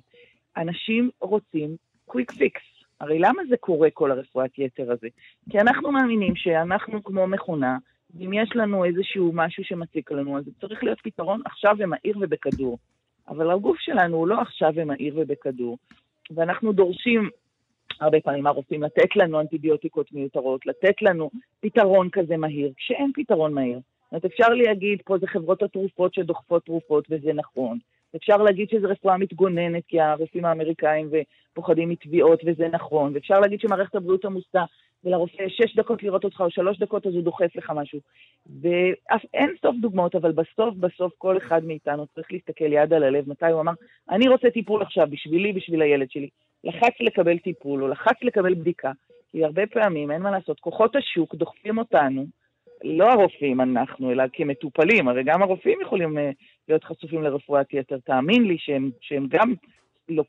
אנשים 0.57 1.09
רוצים 1.21 1.75
קוויק 2.05 2.31
פיקס. 2.31 2.70
הרי 3.01 3.19
למה 3.19 3.41
זה 3.49 3.57
קורה, 3.57 3.89
כל 3.93 4.11
הרפואת 4.11 4.59
יתר 4.59 4.91
הזה? 4.91 5.07
כי 5.49 5.59
אנחנו 5.59 5.91
מאמינים 5.91 6.35
שאנחנו 6.35 7.03
כמו 7.03 7.27
מכונה, 7.27 7.77
ואם 8.15 8.33
יש 8.33 8.49
לנו 8.55 8.85
איזשהו 8.85 9.31
משהו 9.33 9.63
שמציק 9.63 10.11
לנו, 10.11 10.37
אז 10.37 10.45
זה 10.45 10.51
צריך 10.61 10.83
להיות 10.83 10.99
פתרון 11.03 11.41
עכשיו 11.45 11.75
ומהיר 11.79 12.17
ובכדור. 12.21 12.77
אבל 13.27 13.51
הגוף 13.51 13.77
שלנו 13.79 14.17
הוא 14.17 14.27
לא 14.27 14.41
עכשיו 14.41 14.71
ומהיר 14.75 15.13
ובכדור, 15.17 15.77
ואנחנו 16.31 16.73
דורשים 16.73 17.29
הרבה 18.01 18.21
פעמים 18.21 18.47
הרופאים 18.47 18.83
לתת 18.83 19.15
לנו 19.15 19.39
אנטיביוטיקות 19.39 20.11
מיותרות, 20.11 20.65
לתת 20.65 21.01
לנו 21.01 21.29
פתרון 21.59 22.09
כזה 22.09 22.37
מהיר, 22.37 22.71
כשאין 22.77 23.11
פתרון 23.15 23.53
מהיר. 23.53 23.79
זאת 23.79 24.11
אומרת, 24.11 24.25
אפשר 24.25 24.49
להגיד, 24.49 25.01
פה 25.05 25.17
זה 25.17 25.27
חברות 25.27 25.63
התרופות 25.63 26.13
שדוחפות 26.13 26.65
תרופות, 26.65 27.07
וזה 27.09 27.33
נכון. 27.33 27.77
אפשר 28.15 28.37
להגיד 28.37 28.69
שזו 28.69 28.87
רפואה 28.87 29.17
מתגוננת, 29.17 29.83
כי 29.87 29.99
הרופאים 29.99 30.45
האמריקאים 30.45 31.09
פוחדים 31.53 31.89
מתביעות, 31.89 32.41
וזה 32.45 32.67
נכון. 32.71 33.11
ואפשר 33.13 33.39
להגיד 33.39 33.59
שמערכת 33.59 33.95
הבריאות 33.95 34.25
עמוסה, 34.25 34.63
ולרופא 35.03 35.43
שש 35.47 35.75
דקות 35.75 36.03
לראות 36.03 36.23
אותך, 36.23 36.41
או 36.41 36.51
שלוש 36.51 36.79
דקות, 36.79 37.07
אז 37.07 37.13
הוא 37.13 37.23
דוחף 37.23 37.55
לך 37.55 37.71
משהו. 37.75 37.99
ואין 38.61 39.49
סוף 39.61 39.75
דוגמאות, 39.81 40.15
אבל 40.15 40.31
בסוף, 40.31 40.75
בסוף, 40.75 41.13
כל 41.17 41.37
אחד 41.37 41.65
מאיתנו 41.65 42.07
צריך 42.07 42.31
להסתכל 42.31 42.73
יד 42.73 42.93
על 42.93 43.03
הלב, 43.03 43.29
מתי 43.29 43.45
הוא 43.45 43.61
אמר, 43.61 43.73
אני 44.09 44.27
רוצה 44.27 44.49
טיפול 44.49 44.81
עכשיו, 44.81 45.07
בשבילי, 45.09 45.53
בשביל 45.53 45.81
הילד 45.81 46.11
שלי. 46.11 46.29
לחץ 46.63 46.93
לקבל 46.99 47.37
טיפול, 47.37 47.83
או 47.83 47.87
לחץ 47.87 48.15
לקבל 48.21 48.53
בדיקה. 48.53 48.91
כי 49.31 49.45
הרבה 49.45 49.67
פעמים, 49.67 50.11
אין 50.11 50.21
מה 50.21 50.31
לעשות, 50.31 50.59
כוחות 50.59 50.95
השוק 50.95 51.35
דוחפים 51.35 51.77
אותנו, 51.77 52.25
לא 52.83 53.11
הרופאים 53.11 53.61
אנחנו, 53.61 54.11
אלא 54.11 54.23
כמטופלים, 54.33 55.07
הרי 55.07 55.23
גם 55.23 55.41
הרופאים 55.41 55.79
יכולים 55.81 56.17
אה, 56.17 56.31
להיות 56.67 56.83
חשופים 56.83 57.23
לרפואת 57.23 57.73
יתר, 57.73 57.97
תאמין 57.97 58.43
לי 58.43 58.57
שהם, 58.59 58.91
שהם 59.01 59.27
גם 59.29 59.53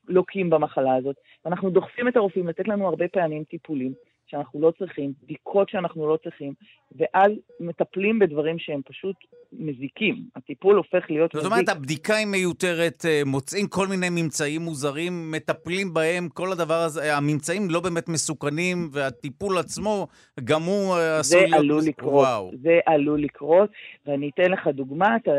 לוקים 0.08 0.50
במחלה 0.50 0.96
הזאת. 0.96 1.16
ואנחנו 1.44 1.70
דוחפים 1.70 2.08
את 2.08 2.16
הרופאים 2.16 2.48
לתת 2.48 2.68
לנו 2.68 2.88
הרבה 2.88 3.08
פעמים 3.08 3.44
טיפולים 3.44 3.92
שאנחנו 4.32 4.60
לא 4.60 4.72
צריכים, 4.78 5.12
בדיקות 5.22 5.68
שאנחנו 5.68 6.08
לא 6.08 6.18
צריכים, 6.24 6.52
ואז 6.96 7.32
מטפלים 7.60 8.18
בדברים 8.18 8.58
שהם 8.58 8.80
פשוט 8.84 9.16
מזיקים. 9.52 10.24
הטיפול 10.36 10.76
הופך 10.76 11.10
להיות 11.10 11.34
מזיק. 11.34 11.44
זאת 11.44 11.52
אומרת, 11.52 11.68
הבדיקה 11.68 12.14
היא 12.14 12.26
מיותרת, 12.26 13.04
אה, 13.04 13.22
מוצאים 13.26 13.66
כל 13.66 13.86
מיני 13.86 14.06
ממצאים 14.10 14.60
מוזרים, 14.62 15.30
מטפלים 15.30 15.94
בהם, 15.94 16.28
כל 16.28 16.52
הדבר 16.52 16.74
הזה, 16.74 17.16
הממצאים 17.16 17.62
לא 17.70 17.80
באמת 17.80 18.08
מסוכנים, 18.08 18.88
והטיפול 18.92 19.58
עצמו, 19.58 20.06
גם 20.44 20.62
הוא 20.62 20.94
אה, 20.94 21.18
עשוי 21.18 21.40
להיות... 21.40 21.50
זה 21.50 21.56
עלול 21.56 21.82
לקרות, 21.86 22.12
וואו. 22.12 22.50
זה 22.62 22.78
עלול 22.86 23.22
לקרות, 23.22 23.70
ואני 24.06 24.30
אתן 24.34 24.50
לך 24.50 24.66
דוגמה, 24.66 25.16
אתה 25.16 25.30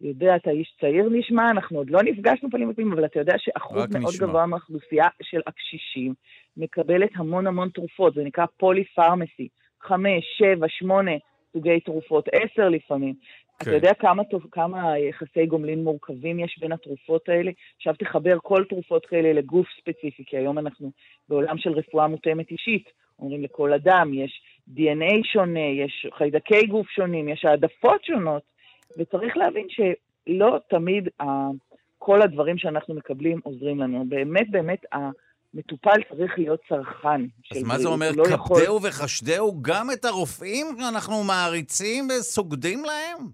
יודע, 0.00 0.36
אתה 0.36 0.50
איש 0.50 0.74
צעיר 0.80 1.08
נשמע, 1.12 1.50
אנחנו 1.50 1.78
עוד 1.78 1.90
לא 1.90 2.02
נפגשנו 2.02 2.50
פנים 2.50 2.68
בפנים, 2.68 2.92
אבל 2.92 3.04
אתה 3.04 3.18
יודע 3.18 3.34
שאחוז 3.38 3.76
מאוד 3.76 3.96
נשמע. 3.96 4.26
גבוה 4.26 4.46
מהאוכלוסייה 4.46 5.08
של 5.22 5.40
הקשישים 5.46 6.14
מקבלת 6.56 7.10
המון 7.14 7.46
המון 7.46 7.68
תרופות, 7.68 8.14
זה 8.14 8.24
נקרא 8.24 8.44
פולי-פרמסי, 8.56 9.48
חמש, 9.80 10.24
שבע, 10.38 10.66
שמונה 10.68 11.12
סוגי 11.52 11.80
תרופות, 11.80 12.28
עשר 12.32 12.68
לפעמים. 12.68 13.14
Okay. 13.14 13.56
אתה 13.56 13.64
כן. 13.64 13.76
יודע 13.76 13.94
כמה, 13.94 14.22
כמה 14.50 14.98
יחסי 14.98 15.46
גומלין 15.46 15.84
מורכבים 15.84 16.40
יש 16.40 16.58
בין 16.60 16.72
התרופות 16.72 17.28
האלה? 17.28 17.50
עכשיו 17.76 17.94
תחבר 17.98 18.38
כל 18.42 18.64
תרופות 18.68 19.06
כאלה 19.06 19.32
לגוף 19.32 19.66
ספציפי, 19.80 20.24
כי 20.26 20.36
היום 20.36 20.58
אנחנו 20.58 20.90
בעולם 21.28 21.58
של 21.58 21.70
רפואה 21.70 22.06
מותאמת 22.06 22.50
אישית. 22.50 22.88
אומרים 23.18 23.42
לכל 23.42 23.72
אדם, 23.72 24.14
יש 24.14 24.42
DNA 24.76 25.24
שונה, 25.32 25.60
יש 25.60 26.06
חיידקי 26.18 26.66
גוף 26.66 26.90
שונים, 26.90 27.28
יש 27.28 27.44
העדפות 27.44 28.04
שונות, 28.04 28.42
וצריך 28.98 29.36
להבין 29.36 29.66
ש... 29.68 29.80
לא 30.26 30.58
תמיד 30.68 31.08
כל 31.98 32.22
הדברים 32.22 32.58
שאנחנו 32.58 32.94
מקבלים 32.94 33.40
עוזרים 33.44 33.80
לנו. 33.80 34.04
באמת, 34.08 34.50
באמת, 34.50 34.82
המטופל 34.92 36.02
צריך 36.10 36.38
להיות 36.38 36.60
צרכן 36.68 37.20
אז 37.50 37.62
מה 37.62 37.78
זה 37.78 37.88
אומר? 37.88 38.10
לא 38.16 38.24
כבדהו 38.24 38.76
יכול... 38.76 38.88
וחשדהו 38.88 39.62
גם 39.62 39.86
את 39.92 40.04
הרופאים 40.04 40.66
שאנחנו 40.78 41.24
מעריצים 41.24 42.08
וסוגדים 42.08 42.84
להם? 42.84 43.26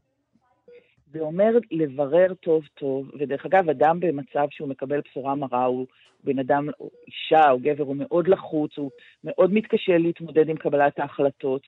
זה 1.12 1.20
אומר 1.20 1.52
לברר 1.70 2.34
טוב 2.34 2.64
טוב, 2.74 3.10
ודרך 3.18 3.46
אגב, 3.46 3.68
אדם 3.68 4.00
במצב 4.00 4.46
שהוא 4.50 4.68
מקבל 4.68 5.00
בשורה 5.00 5.34
מרה, 5.34 5.64
הוא 5.64 5.86
בן 6.24 6.38
אדם, 6.38 6.68
אישה 7.06 7.50
או 7.50 7.58
גבר, 7.58 7.84
הוא 7.84 7.96
מאוד 7.96 8.28
לחוץ, 8.28 8.70
הוא 8.76 8.90
מאוד 9.24 9.52
מתקשה 9.52 9.98
להתמודד 9.98 10.48
עם 10.48 10.56
קבלת 10.56 10.98
ההחלטות, 10.98 11.62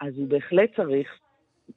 אז 0.00 0.12
הוא 0.16 0.28
בהחלט 0.28 0.70
צריך 0.76 1.08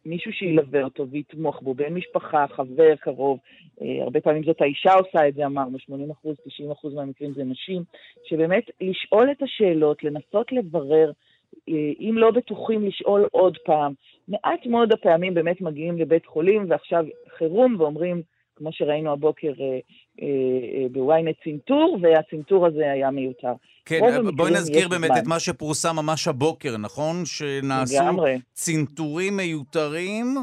מישהו 0.05 0.31
שילווה 0.33 0.83
אותו 0.83 1.07
ויתמוך 1.07 1.61
בו, 1.61 1.73
בן 1.73 1.93
משפחה, 1.93 2.45
חבר, 2.47 2.95
קרוב. 2.95 3.39
אה, 3.81 4.03
הרבה 4.03 4.21
פעמים 4.21 4.43
זאת 4.43 4.61
האישה 4.61 4.93
עושה 4.93 5.27
את 5.27 5.33
זה, 5.33 5.45
אמרנו, 5.45 5.79
80 5.79 6.11
אחוז, 6.11 6.35
90 6.45 6.71
אחוז 6.71 6.93
מהמקרים 6.93 7.33
זה 7.33 7.43
נשים, 7.43 7.83
שבאמת 8.23 8.63
לשאול 8.81 9.31
את 9.31 9.41
השאלות, 9.41 10.03
לנסות 10.03 10.51
לברר, 10.51 11.11
אה, 11.69 11.91
אם 11.99 12.15
לא 12.17 12.31
בטוחים, 12.31 12.85
לשאול 12.87 13.27
עוד 13.31 13.57
פעם. 13.65 13.93
מעט 14.27 14.65
מאוד 14.65 14.91
הפעמים 14.91 15.33
באמת 15.33 15.61
מגיעים 15.61 15.97
לבית 15.97 16.25
חולים, 16.25 16.65
ועכשיו 16.69 17.05
חירום, 17.37 17.75
ואומרים, 17.79 18.21
כמו 18.55 18.71
שראינו 18.71 19.11
הבוקר 19.11 19.53
אה, 19.59 19.79
בוויינט 20.91 21.35
צנתור, 21.43 21.97
והצנתור 22.01 22.67
הזה 22.67 22.91
היה 22.91 23.11
מיותר. 23.11 23.53
כן, 23.85 23.99
בואי 24.35 24.51
נזכיר 24.51 24.87
באמת 24.87 25.07
זמן. 25.07 25.17
את 25.17 25.27
מה 25.27 25.39
שפורסם 25.39 25.95
ממש 25.95 26.27
הבוקר, 26.27 26.77
נכון? 26.77 27.25
שנעשו 27.25 28.03
לגמרי. 28.03 28.37
צנתורים 28.53 29.37
מיותרים, 29.37 30.35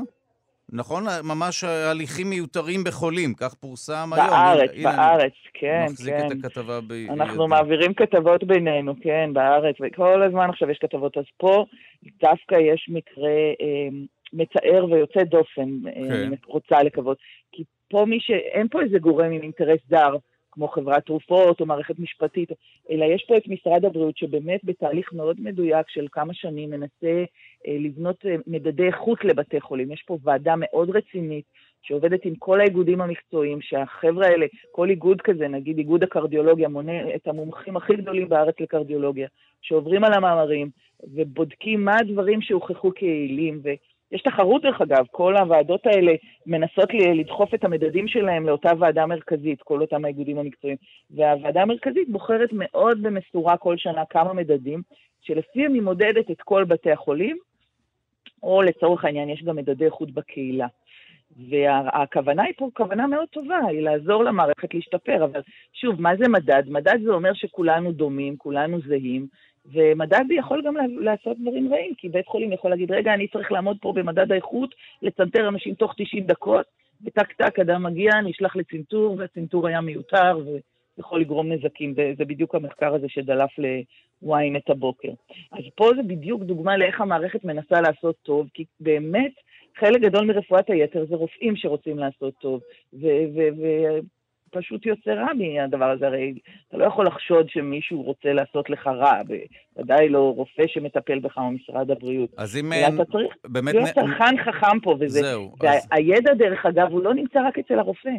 נכון? 0.73 1.05
ממש 1.25 1.65
הליכים 1.65 2.31
מיותרים 2.31 2.85
בחולים, 2.85 3.35
כך 3.35 3.55
פורסם 3.55 4.11
בארץ, 4.11 4.71
היום. 4.73 4.85
בארץ, 4.85 4.97
בארץ, 4.97 5.33
כן, 5.55 5.85
מחזיק 5.91 6.15
כן. 6.15 6.27
את 6.27 6.33
הכתבה 6.45 6.81
ב... 6.81 6.93
אנחנו 7.11 7.49
מעבירים 7.49 7.95
כתבות 7.95 8.45
בינינו, 8.45 8.95
כן, 9.01 9.31
בארץ, 9.33 9.77
וכל 9.81 10.23
הזמן 10.23 10.51
עכשיו 10.51 10.71
יש 10.71 10.79
כתבות. 10.79 11.19
אז 11.19 11.25
פה 11.37 11.65
דווקא 12.23 12.55
יש 12.55 12.89
מקרה 12.93 13.31
אה, 13.61 13.89
מצער 14.33 14.85
ויוצא 14.91 15.23
דופן, 15.23 15.71
כן. 15.95 16.13
אני 16.13 16.37
רוצה 16.47 16.83
לקוות. 16.83 17.19
כי 17.53 17.65
פה 17.89 18.05
מי 18.09 18.21
ש... 18.21 18.31
אין 18.31 18.69
פה 18.69 18.83
איזה 18.83 18.99
גורם 18.99 19.33
עם 19.33 19.43
אינטרס 19.43 19.81
זר, 19.89 20.17
כמו 20.55 20.69
חברת 20.69 21.07
תרופות 21.07 21.61
או 21.61 21.67
מערכת 21.67 21.99
משפטית, 21.99 22.49
אלא 22.91 23.05
יש 23.05 23.25
פה 23.29 23.37
את 23.37 23.49
משרד 23.49 23.85
הבריאות 23.85 24.17
שבאמת 24.17 24.61
בתהליך 24.65 25.13
מאוד 25.13 25.41
מדויק 25.41 25.89
של 25.89 26.07
כמה 26.13 26.35
שנים 26.35 26.71
מנסה 26.71 27.25
אה, 27.67 27.77
לבנות 27.81 28.27
אה, 28.27 28.37
מדדי 28.47 28.87
איכות 28.87 29.25
לבתי 29.25 29.61
חולים. 29.61 29.93
יש 29.93 30.03
פה 30.07 30.19
ועדה 30.23 30.55
מאוד 30.57 30.91
רצינית 30.97 31.45
שעובדת 31.83 32.25
עם 32.25 32.35
כל 32.35 32.61
האיגודים 32.61 33.01
המקצועיים, 33.01 33.61
שהחבר'ה 33.61 34.27
האלה, 34.27 34.47
כל 34.73 34.91
איגוד 34.91 35.21
כזה, 35.21 35.49
נגיד 35.49 35.79
איגוד 35.79 36.03
הקרדיולוגיה, 36.03 36.69
מונה 36.69 37.15
את 37.15 37.27
המומחים 37.29 37.77
הכי 37.77 37.97
גדולים 37.97 38.29
בארץ 38.29 38.55
לקרדיולוגיה, 38.61 39.29
שעוברים 39.63 40.05
על 40.05 40.13
המאמרים 40.13 40.71
ובודקים 41.15 41.85
מה 41.85 41.97
הדברים 42.01 42.43
שהוכחו 42.43 42.91
כיעילים, 42.95 43.61
יש 44.13 44.23
תחרות 44.23 44.63
דרך 44.63 44.81
אגב, 44.81 45.05
כל 45.11 45.37
הוועדות 45.37 45.87
האלה 45.87 46.13
מנסות 46.47 46.89
לדחוף 47.15 47.55
את 47.55 47.65
המדדים 47.65 48.09
שלהם 48.09 48.47
לאותה 48.47 48.71
ועדה 48.79 49.07
מרכזית, 49.07 49.63
כל 49.63 49.81
אותם 49.81 50.05
האיגודים 50.05 50.39
המקצועיים. 50.39 50.77
והוועדה 51.11 51.63
המרכזית 51.63 52.09
בוחרת 52.09 52.49
מאוד 52.53 53.03
במשורה 53.03 53.57
כל 53.57 53.77
שנה 53.77 54.03
כמה 54.11 54.33
מדדים, 54.33 54.83
שלפיהם 55.21 55.75
היא 55.75 55.83
מודדת 55.83 56.31
את 56.31 56.43
כל 56.43 56.65
בתי 56.65 56.91
החולים, 56.91 57.37
או 58.43 58.63
לצורך 58.63 59.05
העניין 59.05 59.29
יש 59.29 59.43
גם 59.43 59.57
מדדי 59.57 59.85
איכות 59.85 60.11
בקהילה. 60.11 60.67
והכוונה 61.51 62.43
היא 62.43 62.55
פה 62.57 62.69
כוונה 62.75 63.07
מאוד 63.07 63.29
טובה, 63.29 63.59
היא 63.69 63.81
לעזור 63.81 64.25
למערכת 64.25 64.75
להשתפר, 64.75 65.25
אבל 65.25 65.41
שוב, 65.73 66.01
מה 66.01 66.17
זה 66.17 66.29
מדד? 66.29 66.63
מדד 66.69 66.99
זה 67.05 67.11
אומר 67.11 67.31
שכולנו 67.35 67.93
דומים, 67.93 68.37
כולנו 68.37 68.81
זהים, 68.81 69.27
ומדד 69.73 70.25
יכול 70.31 70.63
גם 70.63 70.75
לעשות 71.01 71.39
דברים 71.39 71.75
רעים, 71.75 71.95
כי 71.95 72.09
בית 72.09 72.27
חולים 72.27 72.53
יכול 72.53 72.71
להגיד, 72.71 72.93
רגע, 72.93 73.15
אני 73.15 73.29
צריך 73.29 73.53
לעמוד 73.53 73.77
פה 73.81 73.93
במדד 73.93 74.33
האיכות, 74.33 74.75
לצנתר 75.03 75.49
אנשים 75.49 75.75
תוך 75.75 75.95
90 75.97 76.25
דקות, 76.27 76.67
וטק 77.05 77.33
טק 77.33 77.59
אדם 77.59 77.83
מגיע, 77.83 78.21
נשלח 78.21 78.57
לצנתור, 78.57 79.17
והצנתור 79.19 79.67
היה 79.67 79.81
מיותר, 79.81 80.39
ויכול 80.97 81.21
לגרום 81.21 81.53
נזקים, 81.53 81.95
וזה 81.97 82.25
בדיוק 82.25 82.55
המחקר 82.55 82.95
הזה 82.95 83.09
שדלף 83.09 83.51
ל-ynet 83.59 84.73
הבוקר. 84.73 85.11
אז 85.53 85.65
פה 85.75 85.91
זה 85.97 86.03
בדיוק 86.03 86.43
דוגמה 86.43 86.77
לאיך 86.77 87.01
המערכת 87.01 87.45
מנסה 87.45 87.81
לעשות 87.81 88.17
טוב, 88.23 88.49
כי 88.55 88.65
באמת 88.81 89.33
חלק 89.77 90.01
גדול 90.01 90.25
מרפואת 90.25 90.71
היתר 90.71 91.05
זה 91.07 91.17
רופאים 91.17 91.57
שרוצים 91.57 91.99
לעשות 91.99 92.35
טוב, 92.41 92.61
פשוט 94.51 94.87
יוצא 94.87 95.11
רע 95.11 95.29
מהדבר 95.35 95.91
הזה. 95.91 96.07
הרי 96.07 96.35
אתה 96.69 96.77
לא 96.77 96.85
יכול 96.85 97.07
לחשוד 97.07 97.49
שמישהו 97.49 98.03
רוצה 98.03 98.33
לעשות 98.33 98.71
לך 98.71 98.87
רע, 98.87 99.21
בוודאי 99.77 100.09
לא 100.09 100.33
רופא 100.37 100.63
שמטפל 100.67 101.19
בך 101.19 101.39
או 101.39 101.51
משרד 101.51 101.91
הבריאות. 101.91 102.31
אז 102.37 102.57
אם... 102.57 102.73
אתה 102.73 103.05
צריך 103.05 103.35
באמת... 103.45 103.75
להיות 103.75 103.89
צרכן 103.95 104.45
חכם 104.45 104.81
פה, 104.83 104.97
וזה... 105.01 105.21
זהו. 105.21 105.55
והידע, 105.61 106.33
אז... 106.33 106.39
דרך 106.39 106.67
אגב, 106.67 106.93
הוא 106.93 107.05
לא 107.05 107.15
נמצא 107.15 107.49
רק 107.49 107.59
אצל 107.59 107.79
הרופא. 107.79 108.11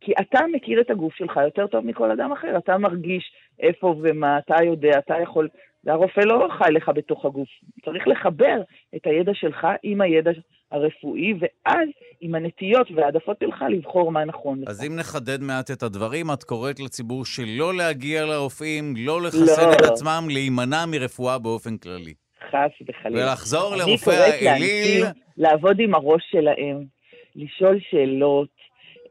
כי 0.00 0.12
אתה 0.20 0.40
מכיר 0.52 0.80
את 0.80 0.90
הגוף 0.90 1.14
שלך 1.14 1.40
יותר 1.44 1.66
טוב 1.66 1.86
מכל 1.86 2.10
אדם 2.10 2.32
אחר, 2.32 2.58
אתה 2.58 2.78
מרגיש 2.78 3.32
איפה 3.60 3.94
ומה, 4.02 4.38
אתה 4.38 4.64
יודע, 4.64 4.98
אתה 4.98 5.14
יכול... 5.22 5.48
והרופא 5.84 6.20
לא 6.20 6.48
חי 6.58 6.70
לך 6.72 6.90
בתוך 6.94 7.24
הגוף. 7.24 7.48
צריך 7.84 8.08
לחבר 8.08 8.62
את 8.96 9.06
הידע 9.06 9.34
שלך 9.34 9.66
עם 9.82 10.00
הידע 10.00 10.30
הרפואי, 10.74 11.34
ואז 11.40 11.88
עם 12.20 12.34
הנטיות 12.34 12.90
והעדפות 12.94 13.36
שלך 13.40 13.64
לבחור 13.70 14.12
מה 14.12 14.24
נכון 14.24 14.60
לך. 14.60 14.68
אז 14.68 14.84
אם 14.84 14.96
נחדד 14.96 15.40
מעט 15.40 15.70
את 15.70 15.82
הדברים, 15.82 16.26
את 16.32 16.44
קוראת 16.44 16.80
לציבור 16.80 17.24
שלא 17.24 17.74
להגיע 17.74 18.24
לרופאים, 18.24 18.94
לא 18.96 19.22
לחסן 19.22 19.68
לא. 19.68 19.72
את 19.72 19.80
עצמם, 19.80 20.24
להימנע 20.30 20.84
מרפואה 20.86 21.38
באופן 21.38 21.76
כללי. 21.76 22.14
חס 22.50 22.88
וחלילה. 22.88 23.24
ולחזור 23.24 23.76
לרופא 23.76 24.10
האליל. 24.10 25.04
לעבוד 25.36 25.80
עם 25.80 25.94
הראש 25.94 26.22
שלהם, 26.30 26.84
לשאול 27.36 27.78
שאלות, 27.90 28.48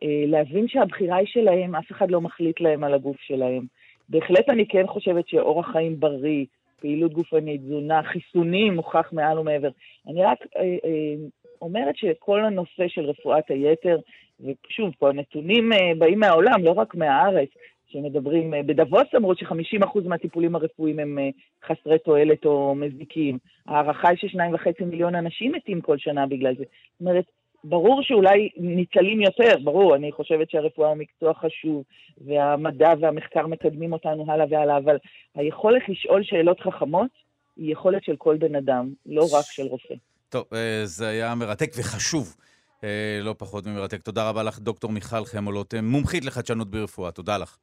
אה, 0.04 0.24
להבין 0.28 0.68
שהבחירה 0.68 1.18
היא 1.18 1.28
שלהם, 1.28 1.76
אף 1.76 1.92
אחד 1.92 2.12
לא 2.12 2.22
מחליט 2.22 2.62
להם 2.62 2.84
על 2.84 2.94
הגוף 2.94 3.18
שלהם. 3.20 3.66
בהחלט 4.10 4.50
אני 4.50 4.68
כן 4.68 4.88
חושבת 4.88 5.28
שאורח 5.28 5.72
חיים 5.72 6.00
בריא, 6.00 6.46
פעילות 6.80 7.14
גופנית, 7.14 7.62
תזונה, 7.62 8.02
חיסונים, 8.04 8.76
מוכח 8.76 9.10
מעל 9.12 9.40
ומעבר. 9.40 9.70
אני 10.08 10.24
רק 10.24 10.38
אה, 10.56 10.62
אה, 10.62 11.16
אומרת 11.62 11.98
שכל 11.98 12.46
הנושא 12.46 12.88
של 12.88 13.02
רפואת 13.02 13.50
היתר, 13.50 13.98
ושוב, 14.40 14.92
פה 15.00 15.10
הנתונים 15.10 15.74
אה, 15.74 15.92
באים 15.98 16.20
מהעולם, 16.20 16.64
לא 16.64 16.72
רק 16.72 16.96
מהארץ, 16.96 17.50
שמדברים, 17.88 18.54
אה, 18.54 18.64
בדבוס 18.64 19.16
אמרו 19.16 19.36
ש-50% 19.36 20.08
מהטיפולים 20.08 20.56
הרפואיים 20.56 21.00
הם 21.00 21.20
אה, 21.20 21.30
חסרי 21.68 22.00
תועלת 22.00 22.46
או 22.46 22.76
מזיקים. 22.76 23.38
ההערכה 23.68 24.10
היא 24.10 24.18
ששניים 24.18 24.54
וחצי 24.54 24.84
מיליון 24.84 25.16
אנשים 25.16 25.52
מתים 25.52 25.82
כל 25.82 25.98
שנה 25.98 26.26
בגלל 26.26 26.56
זה. 26.56 26.64
זאת 26.64 27.02
אומרת, 27.02 27.26
ברור 27.64 28.02
שאולי 28.04 28.50
ניצלים 28.58 29.22
יותר, 29.22 29.58
ברור, 29.64 29.96
אני 29.96 30.12
חושבת 30.12 30.50
שהרפואה 30.50 30.90
הוא 30.90 30.98
מקצוע 30.98 31.34
חשוב, 31.34 31.84
והמדע 32.18 32.94
והמחקר 33.00 33.48
מקדמים 33.48 33.94
אותנו 33.94 34.32
הלאה 34.32 34.46
והלאה, 34.50 34.78
אבל 34.78 34.98
היכולת 35.36 35.90
לשאול 35.90 36.24
שאלות 36.24 36.60
חכמות 36.60 37.12
היא 37.58 37.72
יכולת 37.72 38.04
של 38.04 38.16
כל 38.16 38.38
בן 38.38 38.56
אדם, 38.56 38.90
לא 39.06 39.22
רק 39.22 39.46
של 39.52 39.64
רופא. 39.64 39.96
טוב, 40.34 40.46
אה, 40.54 40.86
זה 40.86 41.08
היה 41.08 41.36
מרתק 41.36 41.72
וחשוב, 41.76 42.36
אה, 42.84 42.90
לא 43.22 43.36
פחות 43.38 43.66
ממרתק. 43.68 44.02
תודה 44.02 44.30
רבה 44.30 44.44
לך, 44.44 44.60
דוקטור 44.60 44.92
מיכל 44.92 45.26
חמולות, 45.26 45.74
מומחית 45.84 46.26
לחדשנות 46.26 46.72
ברפואה. 46.72 47.12
תודה 47.12 47.38
לך. 47.38 47.58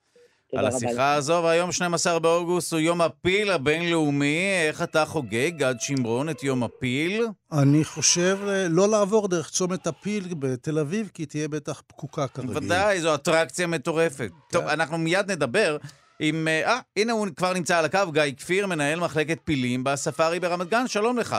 על 0.57 0.67
השיחה 0.67 1.15
הזו, 1.15 1.41
והיום 1.45 1.73
12 1.73 2.19
באוגוסט 2.19 2.73
הוא 2.73 2.81
יום 2.81 3.01
הפיל 3.01 3.51
הבינלאומי. 3.51 4.69
איך 4.69 4.83
אתה 4.83 5.05
חוגג, 5.05 5.51
גד 5.57 5.75
שמרון, 5.79 6.29
את 6.29 6.43
יום 6.43 6.63
הפיל? 6.63 7.27
אני 7.53 7.85
חושב 7.85 8.39
אה, 8.49 8.67
לא 8.69 8.89
לעבור 8.89 9.29
דרך 9.29 9.51
צומת 9.51 9.87
הפיל 9.87 10.35
בתל 10.39 10.79
אביב, 10.79 11.11
כי 11.15 11.27
תהיה 11.27 11.49
בטח 11.49 11.83
פקוקה 11.87 12.29
כרגיל. 12.29 12.57
ודאי, 12.57 13.01
זו 13.01 13.15
אטרקציה 13.15 13.67
מטורפת. 13.67 14.31
כן. 14.31 14.59
טוב, 14.59 14.65
אנחנו 14.65 14.99
מיד 14.99 15.31
נדבר 15.31 15.77
עם... 16.19 16.49
אה, 16.49 16.79
הנה 16.97 17.13
הוא 17.13 17.27
כבר 17.37 17.53
נמצא 17.53 17.79
על 17.79 17.85
הקו, 17.85 18.13
גיא 18.13 18.23
כפיר, 18.37 18.67
מנהל 18.67 19.01
מחלקת 19.01 19.39
פילים 19.45 19.85
בספארי 19.85 20.41
ברמת 20.41 20.69
גן, 20.69 20.89
שלום 20.89 21.19
לך. 21.19 21.37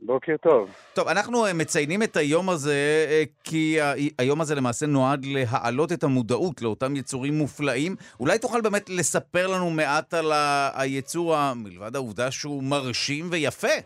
בוקר 0.00 0.36
טוב. 0.36 0.76
טוב, 0.94 1.08
אנחנו 1.08 1.46
אה, 1.46 1.52
מציינים 1.52 2.02
את 2.02 2.16
היום 2.16 2.50
הזה 2.50 3.06
אה, 3.10 3.22
כי 3.44 3.78
היום 4.18 4.40
הזה 4.40 4.54
למעשה 4.54 4.86
נועד 4.86 5.24
להעלות 5.24 5.92
את 5.92 6.02
המודעות 6.04 6.62
לאותם 6.62 6.96
יצורים 6.96 7.34
מופלאים. 7.34 7.96
אולי 8.20 8.38
תוכל 8.38 8.60
באמת 8.60 8.90
לספר 8.90 9.46
לנו 9.46 9.70
מעט 9.70 10.14
על 10.14 10.32
היצור, 10.74 11.34
מלבד 11.54 11.96
העובדה 11.96 12.30
שהוא 12.30 12.62
מרשים 12.62 13.24
ויפה. 13.30 13.76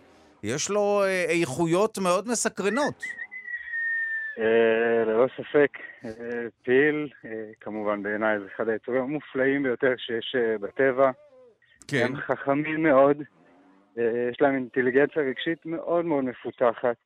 יש 0.43 0.71
לו 0.71 1.03
אה, 1.05 1.25
איכויות 1.41 1.99
מאוד 1.99 2.29
מסקרנות. 2.29 3.05
ללא 5.07 5.27
ספק, 5.37 5.71
פיל, 6.63 7.09
כמובן 7.61 8.03
בעיניי 8.03 8.39
זה 8.39 8.45
אחד 8.57 8.69
היצורים 8.69 9.03
המופלאים 9.03 9.63
ביותר 9.63 9.95
שיש 9.97 10.37
בטבע. 10.61 11.11
כן. 11.89 12.07
הם 12.07 12.17
חכמים 12.17 12.83
מאוד. 12.83 13.17
אה, 13.99 14.29
יש 14.31 14.41
להם 14.41 14.55
אינטליגנציה 14.55 15.23
רגשית 15.23 15.67
מאוד 15.67 16.05
מאוד 16.05 16.25
מפותחת. 16.25 16.97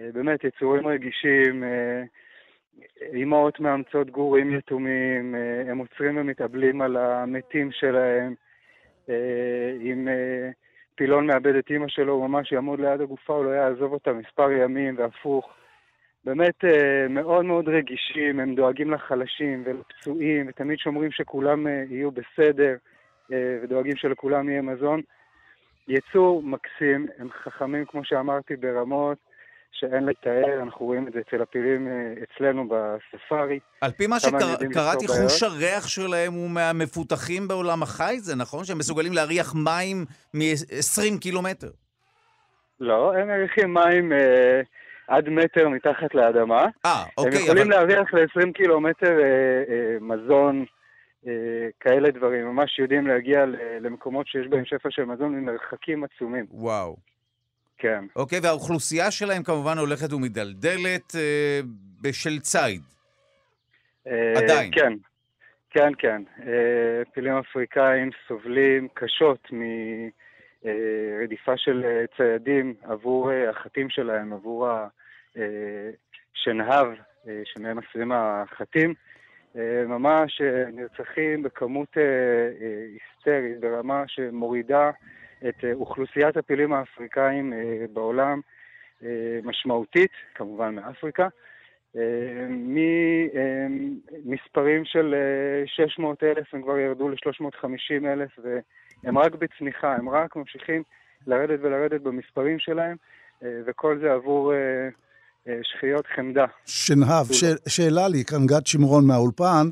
אה, 0.00 0.08
באמת, 0.12 0.44
יצורים 0.44 0.86
רגישים, 0.86 1.64
אה, 1.64 2.02
אימהות 3.12 3.60
מאמצות 3.60 4.10
גורים 4.10 4.58
יתומים, 4.58 5.34
הם 5.68 5.78
עוצרים 5.78 6.16
ומתאבלים 6.16 6.82
על 6.82 6.96
המתים 6.96 7.72
שלהם. 7.72 8.34
אם 9.80 10.08
פילון 10.94 11.26
מאבד 11.26 11.54
את 11.54 11.70
אימא 11.70 11.88
שלו, 11.88 12.12
הוא 12.12 12.28
ממש 12.28 12.52
יעמוד 12.52 12.80
ליד 12.80 13.00
הגופה, 13.00 13.32
הוא 13.32 13.44
לא 13.44 13.50
יעזוב 13.50 13.92
אותה 13.92 14.12
מספר 14.12 14.50
ימים, 14.50 14.94
והפוך. 14.98 15.48
באמת 16.24 16.64
מאוד 17.10 17.44
מאוד 17.44 17.68
רגישים, 17.68 18.40
הם 18.40 18.54
דואגים 18.54 18.90
לחלשים 18.90 19.62
ולפצועים, 19.66 20.46
ותמיד 20.48 20.78
שומרים 20.78 21.10
שכולם 21.10 21.66
יהיו 21.66 22.10
בסדר, 22.10 22.76
ודואגים 23.30 23.96
שלכולם 23.96 24.48
יהיה 24.48 24.62
מזון. 24.62 25.00
יצור 25.88 26.42
מקסים, 26.42 27.06
הם 27.18 27.28
חכמים, 27.44 27.84
כמו 27.84 28.00
שאמרתי, 28.04 28.56
ברמות 28.56 29.18
שאין 29.72 30.06
לתאר, 30.06 30.62
אנחנו 30.62 30.86
רואים 30.86 31.08
את 31.08 31.12
זה 31.12 31.20
אצל 31.28 31.42
הפילים 31.42 31.88
אה, 31.88 32.14
אצלנו 32.22 32.68
בספארי. 32.68 33.58
על 33.80 33.90
פי 33.90 34.06
מה 34.06 34.20
שקראתי, 34.20 35.08
חוש 35.08 35.42
הריח 35.42 35.86
שלהם 35.86 36.32
הוא 36.32 36.50
מהמפותחים 36.50 37.48
בעולם 37.48 37.82
החי, 37.82 38.16
זה 38.18 38.36
נכון? 38.36 38.64
שהם 38.64 38.78
מסוגלים 38.78 39.12
להריח 39.12 39.54
מים 39.54 40.04
מ-20 40.34 41.20
קילומטר. 41.20 41.70
לא, 42.80 43.14
הם 43.14 43.28
מריחים 43.28 43.74
מים 43.74 44.12
אה, 44.12 44.60
עד 45.08 45.28
מטר 45.28 45.68
מתחת 45.68 46.14
לאדמה. 46.14 46.64
אה, 46.86 47.04
אוקיי. 47.18 47.38
הם 47.38 47.44
יכולים 47.44 47.72
אבל... 47.72 47.80
להריח 47.80 48.14
ל-20 48.14 48.52
קילומטר 48.52 49.20
אה, 49.20 49.24
אה, 49.68 49.96
מזון, 50.00 50.64
כאלה 51.80 52.10
דברים. 52.10 52.46
ממש 52.46 52.78
יודעים 52.78 53.06
להגיע 53.06 53.44
למקומות 53.80 54.26
שיש 54.26 54.46
בהם 54.46 54.64
שפע 54.64 54.88
של 54.90 55.04
מזון 55.04 55.34
ממרחקים 55.34 56.04
עצומים. 56.04 56.46
וואו. 56.50 56.96
כן. 57.78 58.04
אוקיי, 58.16 58.38
והאוכלוסייה 58.42 59.10
שלהם 59.10 59.42
כמובן 59.42 59.78
הולכת 59.78 60.12
ומדלדלת 60.12 61.14
אה, 61.14 61.60
בשל 62.02 62.38
ציד. 62.40 62.82
אה, 64.06 64.32
עדיין. 64.36 64.70
כן, 64.74 64.92
כן, 65.70 65.92
כן. 65.98 66.22
אה, 66.46 67.02
פילים 67.14 67.34
אפריקאים 67.34 68.10
סובלים 68.28 68.88
קשות 68.94 69.48
מרדיפה 70.62 71.52
אה, 71.52 71.56
של 71.56 71.84
אה, 71.84 72.04
ציידים 72.16 72.74
עבור 72.82 73.32
אה, 73.32 73.50
החטים 73.50 73.90
שלהם, 73.90 74.32
עבור 74.32 74.68
השנהב 75.36 76.86
אה, 77.28 77.42
שמהם 77.44 77.78
אסירים 77.78 78.12
החטים. 78.12 78.94
אה, 79.56 79.84
ממש 79.86 80.40
אה, 80.40 80.64
נרצחים 80.72 81.42
בכמות 81.42 81.98
אה, 81.98 82.02
היסטרית, 82.92 83.60
ברמה 83.60 84.04
שמורידה 84.06 84.90
את 85.48 85.64
אוכלוסיית 85.74 86.36
הפילים 86.36 86.72
האפריקאים 86.72 87.52
בעולם 87.92 88.40
משמעותית, 89.44 90.10
כמובן 90.34 90.74
מאפריקה, 90.74 91.28
ממספרים 94.24 94.84
של 94.84 95.14
600 95.66 96.22
אלף 96.22 96.54
הם 96.54 96.62
כבר 96.62 96.78
ירדו 96.78 97.08
ל-350 97.08 98.06
אלף 98.06 98.38
והם 98.38 99.18
רק 99.18 99.34
בצניחה, 99.34 99.96
הם 99.96 100.08
רק 100.08 100.36
ממשיכים 100.36 100.82
לרדת 101.26 101.58
ולרדת 101.62 102.00
במספרים 102.00 102.58
שלהם 102.58 102.96
וכל 103.42 103.98
זה 103.98 104.12
עבור 104.12 104.52
שחיות 105.62 106.04
חמדה. 106.16 106.44
שנהב, 106.66 107.32
ש... 107.32 107.44
שאלה 107.68 108.08
לי, 108.08 108.24
כאן 108.24 108.46
גד 108.46 108.66
שמרון 108.66 109.06
מהאולפן. 109.06 109.70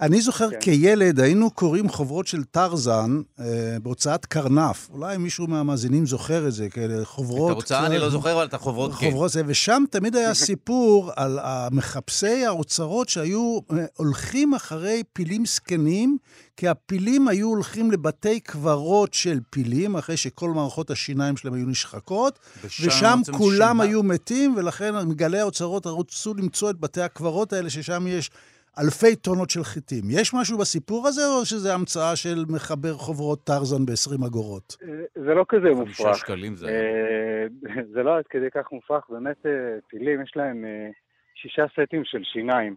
אני 0.00 0.20
זוכר 0.20 0.50
כן. 0.50 0.56
כילד, 0.60 1.20
היינו 1.20 1.50
קוראים 1.50 1.88
חוברות 1.88 2.26
של 2.26 2.44
טרזן 2.44 3.20
אה, 3.40 3.44
בהוצאת 3.82 4.26
קרנף. 4.26 4.88
אולי 4.90 5.16
מישהו 5.16 5.46
מהמאזינים 5.46 6.06
זוכר 6.06 6.48
את 6.48 6.52
זה, 6.52 6.68
כאלה 6.68 7.04
חוברות... 7.04 7.50
את 7.50 7.52
ההוצאה 7.52 7.86
אני 7.86 7.98
לא 7.98 8.10
זוכר, 8.10 8.32
אבל 8.32 8.44
את 8.44 8.54
החוברות 8.54 8.92
כן. 8.94 9.10
חוברות 9.10 9.30
זה, 9.30 9.42
ושם 9.46 9.84
תמיד 9.90 10.16
היה 10.16 10.34
סיפור 10.48 11.10
על 11.16 11.38
מחפשי 11.70 12.44
האוצרות 12.44 13.08
שהיו 13.08 13.58
אה, 13.72 13.84
הולכים 13.96 14.54
אחרי 14.54 15.02
פילים 15.12 15.46
זקנים, 15.46 16.16
כי 16.56 16.68
הפילים 16.68 17.28
היו 17.28 17.48
הולכים 17.48 17.90
לבתי 17.90 18.40
קברות 18.40 19.14
של 19.14 19.38
פילים, 19.50 19.96
אחרי 19.96 20.16
שכל 20.16 20.50
מערכות 20.50 20.90
השיניים 20.90 21.36
שלהם 21.36 21.54
היו 21.54 21.66
נשחקות, 21.66 22.38
ושם 22.64 23.20
כולם 23.32 23.76
שינה. 23.76 23.82
היו 23.82 24.02
מתים, 24.02 24.54
ולכן 24.56 25.08
מגלי 25.08 25.40
האוצרות 25.40 25.86
רצו 25.86 26.34
למצוא 26.34 26.70
את 26.70 26.80
בתי 26.80 27.02
הקברות 27.02 27.52
האלה, 27.52 27.70
ששם 27.70 28.06
יש... 28.06 28.30
אלפי 28.78 29.16
טונות 29.16 29.50
של 29.50 29.64
חיטים. 29.64 30.04
יש 30.10 30.34
משהו 30.34 30.58
בסיפור 30.58 31.08
הזה, 31.08 31.22
או 31.26 31.44
שזה 31.44 31.74
המצאה 31.74 32.16
של 32.16 32.38
מחבר 32.54 32.92
חוברות 32.92 33.44
טרזן 33.44 33.86
ב-20 33.86 34.26
אגורות? 34.26 34.76
זה 35.14 35.34
לא 35.34 35.44
כזה 35.48 35.68
מופרך. 35.70 35.96
חמישה 35.96 36.14
שקלים 36.14 36.54
זה... 36.54 36.66
אה, 36.68 37.46
זה 37.94 38.02
לא 38.02 38.16
עד 38.16 38.26
כדי 38.26 38.50
כך 38.50 38.72
מופרך. 38.72 39.04
באמת, 39.08 39.46
אה, 39.46 39.50
פילים, 39.88 40.22
יש 40.22 40.32
להם 40.36 40.64
אה, 40.64 40.90
שישה 41.34 41.64
סטים 41.72 42.04
של 42.04 42.22
שיניים. 42.24 42.74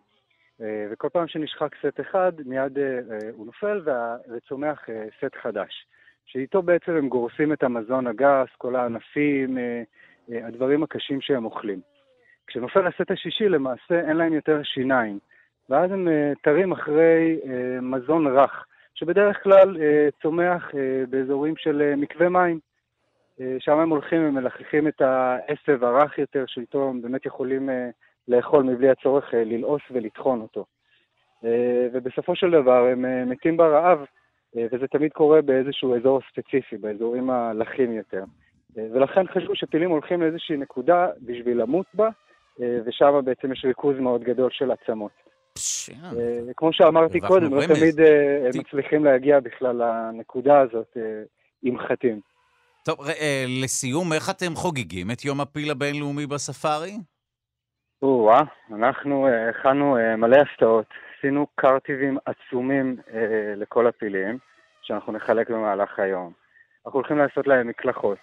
וכל 0.92 1.10
פעם 1.10 1.28
שנשחק 1.28 1.76
סט 1.76 2.00
אחד, 2.02 2.32
מיד 2.46 2.78
הוא 3.34 3.46
נופל 3.46 3.82
וצומח 4.32 4.80
סט 5.20 5.36
חדש. 5.44 5.86
שאיתו 6.26 6.62
בעצם 6.62 6.92
הם 6.92 7.10
גורסים 7.10 7.54
את 7.54 7.64
המזון 7.64 8.08
הגס, 8.08 8.48
כל 8.58 8.76
הענפים, 8.76 9.58
הדברים 10.30 10.84
הקשים 10.84 11.22
שהם 11.22 11.46
אוכלים. 11.46 11.82
כשנופל 12.48 12.88
הסט 12.88 13.12
השישי, 13.12 13.50
למעשה 13.50 14.00
אין 14.08 14.18
להם 14.18 14.34
יותר 14.34 14.64
שיניים. 14.64 15.20
ואז 15.70 15.92
הם 15.92 16.08
אה, 16.08 16.34
תרים 16.44 16.72
אחרי 16.72 17.40
אה, 17.46 17.82
מזון 17.82 18.28
רך, 18.28 18.66
שבדרך 18.96 19.44
כלל 19.44 19.78
אה, 19.82 20.08
צומח 20.22 20.72
באזורים 21.10 21.54
של 21.58 21.94
מקווה 21.98 22.30
מים. 22.30 22.60
שם 23.60 23.80
הם 23.80 23.90
הולכים 23.90 24.28
ומלחכים 24.28 24.88
את 24.88 25.02
העשב 25.02 25.84
הרך 25.84 26.18
יותר, 26.18 26.44
שאיתו 26.48 26.90
הם 26.90 27.02
באמת 27.02 27.26
יכולים 27.26 27.70
לאכול 28.28 28.64
מבלי 28.64 28.90
הצורך 28.90 29.34
ללעוס 29.34 29.82
ולטחון 29.92 30.42
אותו. 30.42 30.66
ובסופו 31.94 32.36
של 32.36 32.52
דבר 32.52 32.88
הם 32.88 33.30
מתים 33.30 33.58
ברעב, 33.58 34.06
וזה 34.56 34.88
תמיד 34.88 35.12
קורה 35.14 35.42
באיזשהו 35.42 35.96
אזור 35.96 36.22
ספציפי, 36.32 36.78
באזורים 36.78 37.30
הלחים 37.30 37.94
יותר. 37.94 38.24
ולכן 38.76 39.28
חשבו 39.28 39.56
שפילים 39.56 39.90
הולכים 39.90 40.22
לאיזושהי 40.22 40.58
נקודה 40.58 41.08
בשביל 41.22 41.62
למות 41.62 41.88
בה, 41.94 42.10
ושם 42.60 43.22
בעצם 43.26 43.52
יש 43.52 43.66
ריכוז 43.66 44.00
מאוד 44.00 44.24
גדול 44.24 44.50
של 44.52 44.72
עצמות. 44.72 45.27
אה, 46.20 46.54
כמו 46.58 46.74
שאמרתי 46.74 47.20
קודם, 47.20 47.54
לא 47.54 47.62
תמיד 47.66 48.00
אה, 48.00 48.38
הם 48.38 48.60
מצליחים 48.60 49.06
להגיע 49.06 49.40
בכלל 49.40 49.76
לנקודה 49.84 50.60
הזאת 50.60 50.98
אה, 50.98 51.02
עם 51.64 51.78
חטים. 51.80 52.20
טוב, 52.84 52.98
לסיום, 53.64 54.14
איך 54.14 54.30
אתם 54.30 54.56
חוגגים 54.56 55.12
את 55.12 55.26
יום 55.26 55.42
הפיל 55.42 55.72
הבינלאומי 55.72 56.26
בספארי? 56.26 56.98
או-אה, 58.02 58.44
אנחנו 58.76 59.28
הכנו 59.50 59.98
מלא 60.18 60.38
הפתעות. 60.38 60.86
עשינו 61.18 61.48
קרטיבים 61.56 62.18
עצומים 62.26 62.98
לכל 63.56 63.88
הפילים, 63.88 64.38
שאנחנו 64.82 65.14
נחלק 65.14 65.50
במהלך 65.50 66.00
היום. 66.00 66.32
אנחנו 66.86 67.00
הולכים 67.00 67.18
לעשות 67.18 67.48
להם 67.48 67.68
מקלחות. 67.68 68.18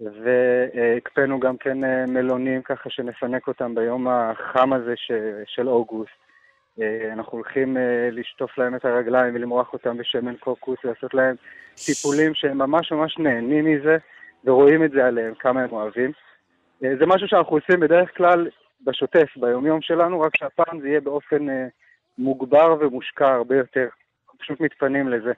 והקפאנו 0.00 1.40
גם 1.40 1.56
כן 1.56 1.78
מלונים 2.08 2.62
ככה 2.62 2.90
שנפנק 2.90 3.48
אותם 3.48 3.74
ביום 3.74 4.08
החם 4.08 4.72
הזה 4.72 4.94
של 5.46 5.68
אוגוסט. 5.68 6.23
אה, 6.80 7.12
אנחנו 7.12 7.32
הולכים 7.38 7.76
אה, 7.76 8.08
לשטוף 8.12 8.58
להם 8.58 8.74
את 8.74 8.84
הרגליים 8.84 9.34
ולמרוח 9.34 9.72
אותם 9.72 9.96
בשמן 9.96 10.36
קוקוס, 10.36 10.78
לעשות 10.84 11.14
להם 11.14 11.36
טיפולים 11.86 12.34
שהם 12.34 12.58
ממש 12.58 12.92
ממש 12.92 13.18
נהנים 13.18 13.64
מזה, 13.64 13.96
ורואים 14.44 14.84
את 14.84 14.90
זה 14.90 15.06
עליהם, 15.06 15.34
כמה 15.34 15.62
הם 15.62 15.72
אוהבים. 15.72 16.12
אה, 16.84 16.96
זה 16.98 17.06
משהו 17.06 17.28
שאנחנו 17.28 17.56
עושים 17.56 17.80
בדרך 17.80 18.16
כלל 18.16 18.48
בשוטף, 18.80 19.28
ביומיום 19.36 19.82
שלנו, 19.82 20.20
רק 20.20 20.36
שהפעם 20.36 20.80
זה 20.80 20.88
יהיה 20.88 21.00
באופן 21.00 21.46
מוגבר 22.18 22.76
ומושקע 22.80 23.34
הרבה 23.34 23.56
יותר. 23.56 23.88
אנחנו 24.24 24.38
פשוט 24.38 24.60
מתפנים 24.60 25.08
לזה. 25.08 25.32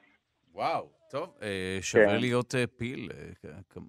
וואו, 0.55 0.87
טוב, 1.11 1.35
שווה 1.81 2.07
כן. 2.07 2.21
להיות 2.21 2.55
פיל, 2.77 3.09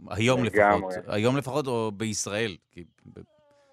היום 0.09 0.43
לפחות. 0.43 0.93
היום 1.07 1.37
לפחות, 1.37 1.67
או 1.67 1.91
בישראל. 1.91 2.55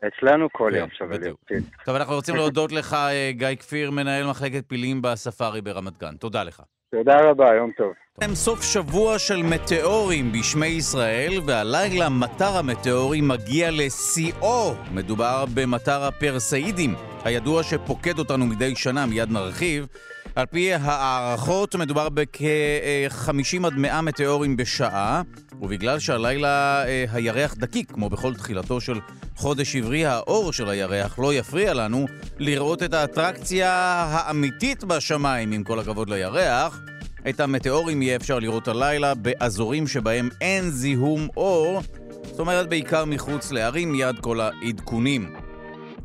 אצלנו 0.07 0.49
כל 0.53 0.71
כן, 0.73 0.79
יום 0.79 0.89
שווה 0.91 1.19
להיות 1.19 1.37
פיל. 1.47 1.61
טוב, 1.85 1.95
אנחנו 1.95 2.15
רוצים 2.15 2.37
להודות 2.37 2.73
לך, 2.73 2.95
אה, 2.95 3.31
גיא 3.33 3.49
כפיר, 3.59 3.91
מנהל 3.91 4.27
מחלקת 4.27 4.65
פילים 4.69 5.03
בספארי 5.03 5.61
ברמת 5.61 5.99
גן. 5.99 6.17
תודה 6.17 6.45
לך. 6.45 6.63
תודה 6.91 7.21
רבה, 7.21 7.55
יום 7.55 7.71
טוב. 7.77 7.93
סוף 8.35 8.63
שבוע 8.63 9.19
של 9.19 9.43
מטאורים 9.43 10.33
בשמי 10.33 10.67
ישראל, 10.67 11.33
והלילה 11.47 12.09
מטר 12.09 12.59
המטאורים 12.59 13.29
מגיע 13.29 13.71
לשיאו. 13.71 14.75
מדובר 14.95 15.45
במטר 15.55 16.03
הפרסאידים, 16.05 16.95
הידוע 17.25 17.63
שפוקד 17.63 18.19
אותנו 18.19 18.47
מדי 18.47 18.77
שנה, 18.77 19.07
מיד 19.07 19.31
נרחיב. 19.31 19.87
על 20.35 20.47
פי 20.47 20.75
הערכות 20.75 21.75
מדובר 21.75 22.09
בכ-50 22.09 23.67
עד 23.67 23.73
100 23.77 24.01
מטאורים 24.01 24.57
בשעה, 24.57 25.23
ובגלל 25.63 25.99
שהלילה 25.99 26.85
אה, 26.87 27.05
הירח 27.13 27.55
דקיק, 27.55 27.93
כמו 27.93 28.11
בכל 28.11 28.35
תחילתו 28.35 28.81
של 28.81 29.01
חודש 29.37 29.77
עברי, 29.77 30.07
האור 30.07 30.53
של 30.53 30.69
הירח 30.69 31.19
לא 31.19 31.35
יפריע 31.35 31.75
לנו 31.75 32.07
לראות 32.39 32.83
את 32.83 32.95
האטרקציה 32.95 33.71
האמיתית 34.11 34.85
בשמיים, 34.85 35.53
עם 35.53 35.63
כל 35.63 35.81
הכבוד 35.81 36.11
לירח. 36.11 36.81
את 37.29 37.41
המטאורים 37.41 38.03
יהיה 38.03 38.17
אפשר 38.17 38.39
לראות 38.39 38.69
הלילה 38.69 39.15
באזורים 39.15 39.87
שבהם 39.87 40.29
אין 40.41 40.71
זיהום 40.71 41.29
אור, 41.37 41.83
זאת 42.25 42.41
אומרת 42.41 42.69
בעיקר 42.69 43.05
מחוץ 43.05 43.53
לערים, 43.53 43.93
מיד 43.93 44.19
כל 44.21 44.41
העדכונים. 44.41 45.35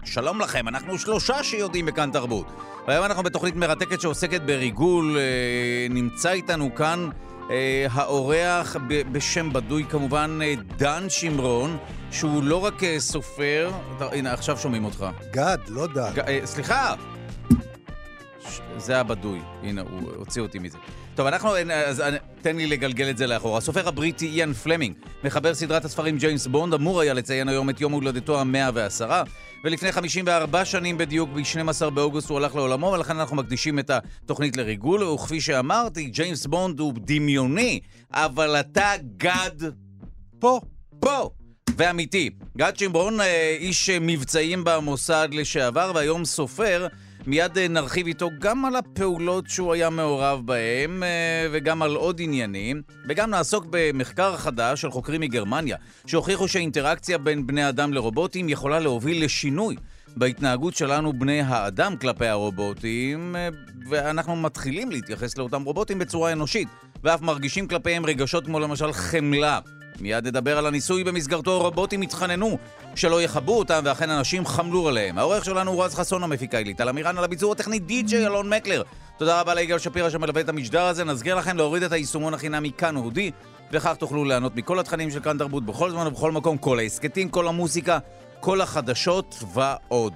שלום 0.06 0.42
לכם, 0.42 0.68
אנחנו 0.68 0.98
שלושה 0.98 1.44
שיודעים 1.44 1.86
בכאן 1.86 2.10
תרבות. 2.12 2.48
והיום 2.90 3.06
אנחנו 3.06 3.24
בתוכנית 3.24 3.56
מרתקת 3.56 4.02
שעוסקת 4.02 4.42
בריגול. 4.42 5.18
אה, 5.18 5.88
נמצא 5.90 6.32
איתנו 6.32 6.76
כאן 6.76 7.10
אה, 7.52 7.88
האורח 7.92 8.76
בשם 8.88 9.54
בדוי 9.54 9.86
כמובן, 9.90 10.40
אה, 10.44 10.54
דן 10.78 11.10
שמרון, 11.10 11.78
שהוא 12.12 12.44
לא 12.44 12.66
רק 12.66 12.82
סופר, 12.98 13.72
הנה 14.00 14.34
עכשיו 14.34 14.58
שומעים 14.58 14.86
אותך. 14.86 15.06
גד, 15.32 15.58
לא 15.68 15.88
דן. 15.88 16.12
סליחה! 16.46 16.94
זה 18.78 19.00
הבדוי, 19.00 19.40
הנה, 19.64 19.82
הוא 19.82 20.12
הוציא 20.16 20.42
אותי 20.42 20.60
מזה. 20.60 20.78
טוב, 21.20 21.28
אנחנו, 21.28 21.58
אז 21.72 22.04
תן 22.42 22.56
לי 22.56 22.68
לגלגל 22.68 23.10
את 23.10 23.18
זה 23.18 23.28
לאחור. 23.28 23.58
הסופר 23.58 23.88
הבריטי 23.88 24.28
איאן 24.28 24.54
פלמינג, 24.54 24.96
מחבר 25.24 25.54
סדרת 25.54 25.86
הספרים 25.86 26.18
ג'יימס 26.18 26.48
בונד, 26.48 26.74
אמור 26.74 27.02
היה 27.02 27.14
לציין 27.14 27.50
היום 27.50 27.70
את 27.70 27.82
יום 27.82 27.94
הולדתו 27.94 28.42
המאה 28.42 28.70
ועשרה, 28.74 29.24
ולפני 29.64 29.92
54 29.92 30.66
שנים 30.66 30.98
בדיוק, 30.98 31.30
ב-12 31.30 31.90
באוגוסט 31.90 32.30
הוא 32.30 32.38
הלך 32.38 32.56
לעולמו, 32.56 32.86
ולכן 32.86 33.20
אנחנו 33.20 33.36
מקדישים 33.36 33.80
את 33.80 33.90
התוכנית 33.90 34.58
לריגול, 34.58 35.04
וכפי 35.04 35.42
שאמרתי, 35.42 36.06
ג'יימס 36.06 36.46
בונד 36.46 36.80
הוא 36.80 36.94
דמיוני, 36.98 37.80
אבל 38.14 38.56
אתה 38.60 38.92
גד 39.18 39.72
פה, 40.40 40.60
פה. 41.00 41.30
ואמיתי. 41.78 42.30
גד 42.58 42.78
שמרון, 42.78 43.22
אה, 43.22 43.56
איש 43.60 43.90
מבצעים 43.90 44.64
במוסד 44.64 45.30
לשעבר, 45.32 45.92
והיום 45.96 46.26
סופר, 46.26 46.88
מיד 47.28 47.58
אה, 47.58 47.68
נרחיב 47.68 48.08
איתו 48.08 48.30
גם 48.40 48.66
על 48.66 48.76
הפעולות 48.76 49.50
שהוא 49.50 49.74
היה 49.74 49.90
מעורב 49.90 50.42
בהן 50.46 51.04
אה, 51.04 51.48
וגם 51.52 51.82
על 51.82 51.96
עוד 51.96 52.22
עניינים, 52.22 52.82
וגם 53.10 53.30
נעסוק 53.30 53.66
במחקר 53.70 54.38
חדש 54.38 54.82
של 54.82 54.92
חוקרים 54.92 55.22
מגרמניה, 55.22 55.78
שהוכיחו 56.06 56.48
שהאינטראקציה 56.48 57.18
בין 57.18 57.48
בני 57.48 57.70
אדם 57.70 57.94
לרובוטים 57.94 58.50
יכולה 58.50 58.80
להוביל 58.80 59.26
לשינוי 59.26 59.76
בהתנהגות 60.18 60.76
שלנו 60.76 61.14
בני 61.14 61.42
האדם 61.42 61.98
כלפי 61.98 62.28
הרובוטים, 62.28 63.36
אה, 63.36 63.50
ואנחנו 63.90 64.36
מתחילים 64.36 64.92
להתייחס 64.92 65.38
לאותם 65.38 65.64
רובוטים 65.64 66.00
בצורה 66.00 66.32
אנושית, 66.32 66.68
ואף 67.04 67.22
מרגישים 67.22 67.68
כלפיהם 67.68 68.06
רגשות 68.06 68.46
כמו 68.46 68.60
למשל 68.60 68.94
חמלה. 68.94 69.60
מיד 70.02 70.28
נדבר 70.28 70.58
על 70.58 70.66
הניסוי 70.66 71.04
במסגרתו 71.04 71.60
רובוטים 71.60 72.02
התחננו 72.02 72.58
שלא 72.96 73.22
יכבו 73.22 73.60
אותם, 73.60 73.82
ואכן 73.84 74.10
אנשים 74.10 74.46
חמלו 74.46 74.88
עליהם. 74.88 75.18
העורך 75.18 75.46
שלנו 75.46 75.72
הוא 75.72 75.84
רז 75.84 75.96
חסון 75.96 76.24
המפיקה 76.24 76.58
היא 76.58 76.66
ליטל 76.66 76.90
אמירן 76.90 77.18
על 77.18 77.24
הביצור 77.24 77.52
הטכני 77.52 77.80
די.ג'יי 77.80 78.28
אלון 78.28 78.50
מקלר. 78.54 78.84
תודה 79.18 79.42
רבה 79.42 79.54
ליגאל 79.54 79.80
שפירא 79.80 80.10
שמלווה 80.10 80.42
את 80.42 80.50
המשדר 80.50 80.82
הזה. 80.82 81.04
נזכיר 81.04 81.36
לכם 81.36 81.58
להוריד 81.58 81.84
את 81.84 81.92
היישומון 81.92 82.34
החינמי 82.34 82.72
כאן 82.78 82.96
אודי, 82.96 83.32
וכך 83.72 83.96
תוכלו 83.96 84.26
ליהנות 84.26 84.56
מכל 84.56 84.80
התכנים 84.80 85.12
של 85.12 85.20
כאן 85.20 85.38
תרבות 85.38 85.66
בכל 85.66 85.92
זמן 85.92 86.08
ובכל 86.08 86.32
מקום, 86.32 86.58
כל 86.58 86.80
ההסכתים, 86.80 87.30
כל 87.30 87.48
המוסיקה, 87.48 88.00
כל 88.40 88.62
החדשות 88.62 89.44
ועוד. 89.54 90.14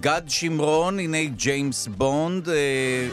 גד 0.00 0.22
שמרון, 0.28 0.98
הנה 0.98 1.24
ג'יימס 1.24 1.86
בונד. 1.86 2.48
אה... 2.48 3.08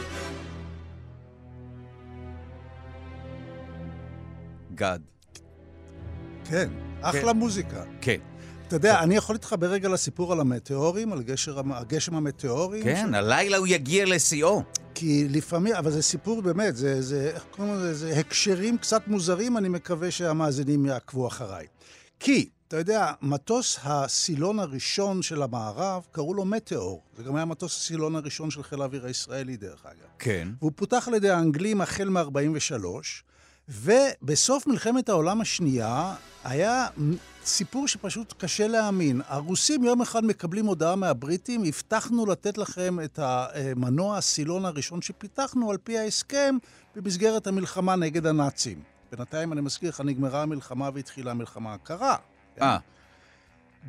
גד. 4.74 5.11
כן, 6.52 6.70
אחלה 7.00 7.32
כן. 7.32 7.38
מוזיקה. 7.38 7.82
כן. 8.00 8.16
אתה 8.66 8.76
יודע, 8.76 9.00
אני 9.00 9.16
יכול 9.16 9.34
להתחבר 9.34 9.70
רגע 9.70 9.88
לסיפור 9.88 10.32
על 10.32 10.40
המטאורים, 10.40 11.12
על 11.12 11.22
גשר, 11.22 11.60
הגשם 11.74 12.14
המטאורי. 12.14 12.82
כן, 12.82 13.08
ש... 13.12 13.14
הלילה 13.14 13.56
הוא 13.56 13.66
יגיע 13.66 14.06
לשיאו. 14.06 14.62
כי 14.94 15.28
לפעמים, 15.30 15.74
אבל 15.74 15.90
זה 15.90 16.02
סיפור 16.02 16.42
באמת, 16.42 16.76
זה, 16.76 17.02
זה, 17.02 17.30
איך 17.34 17.44
קוראים 17.50 17.74
לזה, 17.74 17.94
זה 17.94 18.18
הקשרים 18.18 18.78
קצת 18.78 19.02
מוזרים, 19.08 19.56
אני 19.56 19.68
מקווה 19.68 20.10
שהמאזינים 20.10 20.86
יעקבו 20.86 21.26
אחריי. 21.26 21.66
כי, 22.20 22.48
אתה 22.68 22.76
יודע, 22.76 23.12
מטוס 23.22 23.78
הסילון 23.82 24.58
הראשון 24.58 25.22
של 25.22 25.42
המערב, 25.42 26.02
קראו 26.10 26.34
לו 26.34 26.44
מטאור. 26.44 27.02
זה 27.16 27.22
גם 27.22 27.36
היה 27.36 27.44
מטוס 27.44 27.76
הסילון 27.76 28.16
הראשון 28.16 28.50
של 28.50 28.62
חיל 28.62 28.82
האוויר 28.82 29.06
הישראלי, 29.06 29.56
דרך 29.56 29.86
אגב. 29.86 30.08
כן. 30.18 30.48
והוא 30.60 30.72
פותח 30.76 31.08
על 31.08 31.14
ידי 31.14 31.30
האנגלים 31.30 31.80
החל 31.80 32.08
מ-43, 32.08 32.84
ובסוף 33.68 34.66
מלחמת 34.66 35.08
העולם 35.08 35.40
השנייה 35.40 36.14
היה 36.44 36.86
סיפור 37.44 37.88
שפשוט 37.88 38.34
קשה 38.38 38.68
להאמין. 38.68 39.20
הרוסים 39.26 39.84
יום 39.84 40.02
אחד 40.02 40.24
מקבלים 40.24 40.66
הודעה 40.66 40.96
מהבריטים, 40.96 41.64
הבטחנו 41.64 42.26
לתת 42.26 42.58
לכם 42.58 43.00
את 43.04 43.18
המנוע 43.22 44.16
הסילון 44.18 44.64
הראשון 44.64 45.02
שפיתחנו 45.02 45.70
על 45.70 45.76
פי 45.76 45.98
ההסכם 45.98 46.56
במסגרת 46.96 47.46
המלחמה 47.46 47.96
נגד 47.96 48.26
הנאצים. 48.26 48.82
בינתיים, 49.12 49.52
אני 49.52 49.60
מזכיר 49.60 49.88
לך, 49.88 50.00
נגמרה 50.00 50.42
המלחמה 50.42 50.90
והתחילה 50.94 51.30
המלחמה 51.30 51.74
הקרה. 51.74 52.16
אה. 52.62 52.78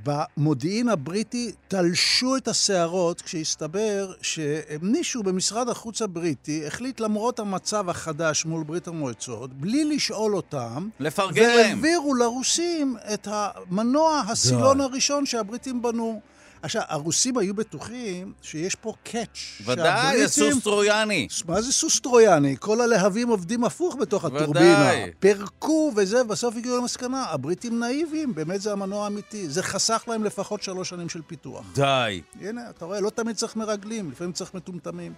במודיעין 0.04 0.89
הבריטי 0.89 1.52
תלשו 1.68 2.38
את 2.38 2.48
השערות 2.48 3.22
כשהסתבר 3.22 4.12
שמישהו 4.22 5.24
במשרד 5.24 5.70
החוץ 5.70 6.02
הבריטי 6.02 6.68
החליט 6.68 7.00
למרות 7.00 7.39
המצב 7.39 7.89
החדש 7.89 8.46
מול 8.46 8.64
ברית 8.64 8.88
המועצות, 8.88 9.54
בלי 9.54 9.86
לשאול 9.86 10.36
אותם, 10.36 10.89
לפרגן 11.00 11.41
להם. 11.44 11.58
והעבירו 11.58 12.14
לרוסים 12.14 12.96
את 13.14 13.28
המנוע 13.32 14.24
הסילון 14.28 14.82
הראשון 14.82 15.26
שהבריטים 15.26 15.82
בנו. 15.82 16.22
עכשיו, 16.64 16.82
הרוסים 16.88 17.38
היו 17.38 17.53
בטוחים 17.53 18.34
שיש 18.41 18.76
פה 18.76 18.93
קאץ'. 19.03 19.61
ודאי, 19.66 20.28
סוס 20.28 20.64
טרויאני. 20.64 21.28
מה 21.47 21.61
זה 21.61 21.72
סוס 21.72 21.99
טרויאני? 21.99 22.55
כל 22.59 22.82
הלהבים 22.82 23.30
עובדים 23.30 23.64
הפוך 23.64 23.95
בתוך 23.95 24.24
ודאי. 24.24 24.41
הטורבינה. 24.43 24.91
פירקו 25.20 25.91
וזה, 25.95 26.24
בסוף 26.24 26.55
הגיעו 26.57 26.78
למסקנה. 26.78 27.26
הבריטים 27.30 27.80
נאיבים, 27.80 28.36
באמת 28.36 28.61
זה 28.61 28.72
המנוע 28.72 29.03
האמיתי. 29.03 29.49
זה 29.49 29.64
חסך 29.64 30.03
להם 30.07 30.24
לפחות 30.24 30.64
שלוש 30.64 30.89
שנים 30.89 31.09
של 31.09 31.22
פיתוח. 31.28 31.66
די. 31.76 32.22
הנה, 32.41 32.70
אתה 32.70 32.86
רואה, 32.86 32.99
לא 32.99 33.09
תמיד 33.09 33.36
צריך 33.36 33.55
מרגלים, 33.55 34.11
לפעמים 34.11 34.34
צריך 34.34 34.53
מטומטמים. 34.53 35.14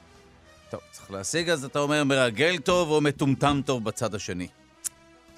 טוב, 0.69 0.79
צריך 0.91 1.11
להשיג, 1.11 1.49
אז 1.49 1.65
אתה 1.65 1.79
אומר 1.79 2.03
מרגל 2.03 2.57
טוב 2.57 2.89
או 2.89 3.01
מטומטם 3.01 3.61
טוב 3.65 3.83
בצד 3.83 4.15
השני. 4.15 4.47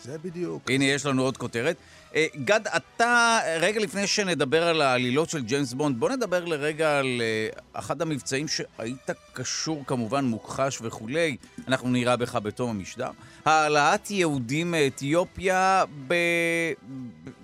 זה 0.04 0.18
בדיוק. 0.18 0.72
הנה, 0.72 0.86
יש 0.86 1.06
לנו 1.06 1.24
עוד 1.24 1.38
כותרת. 1.38 1.76
אה, 2.16 2.26
גד, 2.36 2.62
אתה, 2.76 3.40
רגע 3.60 3.80
לפני 3.80 4.08
שנדבר 4.08 4.68
על 4.68 4.82
העלילות 4.82 5.30
של 5.30 5.42
ג'יימס 5.42 5.74
בונד, 5.74 6.00
בוא 6.00 6.10
נדבר 6.10 6.46
לרגע 6.46 7.00
על 7.00 7.22
אה, 7.22 7.80
אחד 7.80 8.02
המבצעים 8.02 8.48
שהיית 8.48 9.10
קשור, 9.34 9.84
כמובן, 9.88 10.26
מוכחש 10.26 10.80
וכולי, 10.82 11.38
אנחנו 11.68 11.90
נראה 11.90 12.18
בך 12.18 12.36
בתום 12.36 12.70
המשדר. 12.70 13.10
העלאת 13.46 14.12
יהודים 14.12 14.72
מאתיופיה 14.72 15.84
ב... 16.08 16.14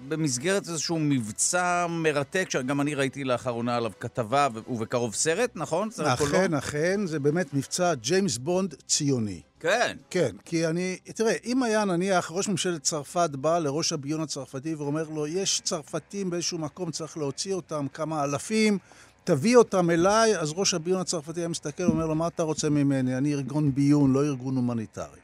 במסגרת 0.08 0.68
איזשהו 0.68 1.00
מבצע 1.00 1.86
מרתק, 1.90 2.48
שגם 2.50 2.82
אני 2.82 2.96
ראיתי 2.96 3.24
לאחרונה 3.24 3.76
עליו 3.76 3.92
כתבה 4.00 4.48
ובקרוב 4.68 5.16
סרט, 5.16 5.52
נכון? 5.56 5.90
אכן, 6.04 6.54
אכן, 6.54 7.06
זה 7.06 7.20
באמת 7.20 7.54
מבצע 7.54 7.94
ג'יימס 7.94 8.38
בונד 8.38 8.76
ציוני. 8.88 9.42
כן. 9.64 9.98
כן, 10.10 10.36
כי 10.46 10.68
אני, 10.68 10.98
תראה, 11.16 11.34
אם 11.46 11.64
היה 11.64 11.86
נניח 11.86 12.32
ראש 12.32 12.48
ממשלת 12.48 12.82
צרפת 12.82 13.30
בא 13.32 13.60
לראש 13.60 13.94
הביון 13.94 14.22
הצרפתי 14.22 14.76
ואומר 14.76 15.10
לו, 15.10 15.28
יש 15.28 15.62
צרפתים 15.64 16.30
באיזשהו 16.30 16.58
מקום, 16.58 16.92
צריך 16.92 17.18
להוציא 17.18 17.54
אותם, 17.54 17.88
כמה 17.94 18.24
אלפים, 18.24 18.78
תביא 19.24 19.58
אותם 19.58 19.90
אליי, 19.90 20.38
אז 20.38 20.54
ראש 20.56 20.74
הביון 20.74 21.02
הצרפתי 21.02 21.40
היה 21.40 21.48
מסתכל 21.48 21.84
ואומר 21.84 22.06
לו, 22.06 22.16
מה 22.16 22.28
אתה 22.28 22.44
רוצה 22.44 22.70
ממני? 22.70 23.18
אני 23.18 23.34
ארגון 23.34 23.76
ביון, 23.76 24.14
לא 24.14 24.24
ארגון 24.24 24.56
הומניטרי. 24.56 25.20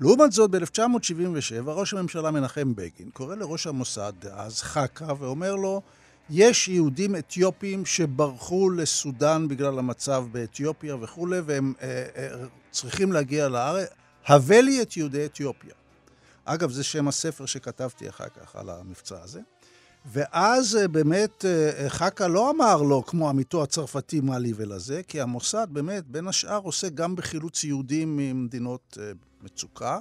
לעומת 0.00 0.32
זאת, 0.32 0.50
ב-1977, 0.50 1.66
ראש 1.66 1.94
הממשלה 1.94 2.30
מנחם 2.30 2.74
בגין 2.74 3.10
קורא 3.12 3.34
לראש 3.34 3.66
המוסד 3.66 4.12
דאז, 4.18 4.62
חכה, 4.62 5.12
ואומר 5.18 5.54
לו, 5.54 5.82
יש 6.30 6.68
יהודים 6.68 7.16
אתיופים 7.16 7.86
שברחו 7.86 8.70
לסודאן 8.70 9.48
בגלל 9.48 9.78
המצב 9.78 10.24
באתיופיה 10.32 10.96
וכולי, 10.96 11.40
והם 11.40 11.74
אה, 11.82 12.06
אה, 12.16 12.28
צריכים 12.70 13.12
להגיע 13.12 13.48
לארץ. 13.48 13.88
הבא 14.26 14.56
לי 14.56 14.82
את 14.82 14.96
יהודי 14.96 15.24
אתיופיה. 15.24 15.74
אגב, 16.44 16.70
זה 16.70 16.84
שם 16.84 17.08
הספר 17.08 17.46
שכתבתי 17.46 18.08
אחר 18.08 18.28
כך 18.28 18.56
על 18.56 18.70
המבצע 18.70 19.22
הזה. 19.22 19.40
ואז 20.12 20.76
אה, 20.76 20.88
באמת 20.88 21.44
אה, 21.44 21.70
אה, 21.84 21.90
חכה 21.90 22.28
לא 22.28 22.50
אמר 22.50 22.82
לו, 22.82 23.06
כמו 23.06 23.28
עמיתו 23.28 23.62
הצרפתי, 23.62 24.20
מה 24.20 24.38
לי 24.38 24.52
ולזה, 24.56 25.02
כי 25.08 25.20
המוסד 25.20 25.66
באמת, 25.70 26.06
בין 26.06 26.28
השאר, 26.28 26.58
עושה 26.58 26.88
גם 26.88 27.16
בחילוץ 27.16 27.64
יהודים 27.64 28.16
ממדינות 28.16 28.98
מצוקה. 29.42 29.98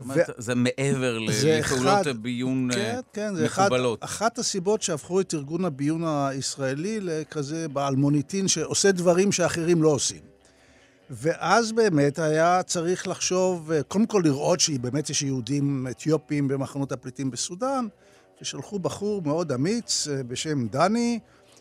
זאת 0.00 0.10
אומרת. 0.10 0.30
זה 0.38 0.54
מעבר 0.54 1.18
לפעולות 1.18 2.06
ביון 2.06 2.68
כן, 2.72 3.00
כן, 3.12 3.34
זה 3.34 3.44
מקובלות. 3.44 4.04
אחת, 4.04 4.38
הסיבות 4.38 4.82
שהפכו 4.82 5.20
את 5.20 5.34
ארגון 5.34 5.64
הביון 5.64 6.04
הישראלי 6.04 7.00
לכזה 7.00 7.68
בעל 7.68 7.96
מוניטין 7.96 8.48
שעושה 8.48 8.92
דברים 8.92 9.32
שאחרים 9.32 9.82
לא 9.82 9.88
עושים. 9.88 10.20
ואז 11.10 11.72
באמת 11.72 12.18
היה 12.18 12.62
צריך 12.62 13.08
לחשוב, 13.08 13.72
קודם 13.88 14.06
כל 14.06 14.22
לראות 14.24 14.60
שבאמת 14.60 15.10
יש 15.10 15.22
יהודים 15.22 15.86
אתיופים 15.90 16.48
במחנות 16.48 16.92
הפליטים 16.92 17.30
בסודאן, 17.30 17.86
ששלחו 18.42 18.78
בחור 18.78 19.22
מאוד 19.22 19.52
אמיץ 19.52 20.08
אה, 20.08 20.22
בשם 20.22 20.66
דני, 20.66 21.18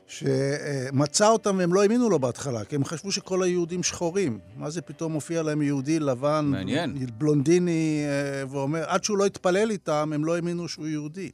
שמצא 0.09 1.27
אותם 1.27 1.57
והם 1.57 1.73
לא 1.73 1.81
האמינו 1.81 2.09
לו 2.09 2.19
בהתחלה, 2.19 2.65
כי 2.65 2.75
הם 2.75 2.85
חשבו 2.85 3.11
שכל 3.11 3.43
היהודים 3.43 3.83
שחורים. 3.83 4.39
מה 4.57 4.69
זה 4.69 4.81
פתאום 4.81 5.11
מופיע 5.11 5.43
להם 5.43 5.61
יהודי 5.61 5.99
לבן, 5.99 6.45
מעניין. 6.51 6.95
בלונדיני, 7.17 8.03
אה, 8.05 8.43
ואומר, 8.49 8.83
עד 8.87 9.03
שהוא 9.03 9.17
לא 9.17 9.25
התפלל 9.25 9.71
איתם, 9.71 10.11
הם 10.15 10.25
לא 10.25 10.35
האמינו 10.35 10.67
שהוא 10.67 10.87
יהודי. 10.87 11.29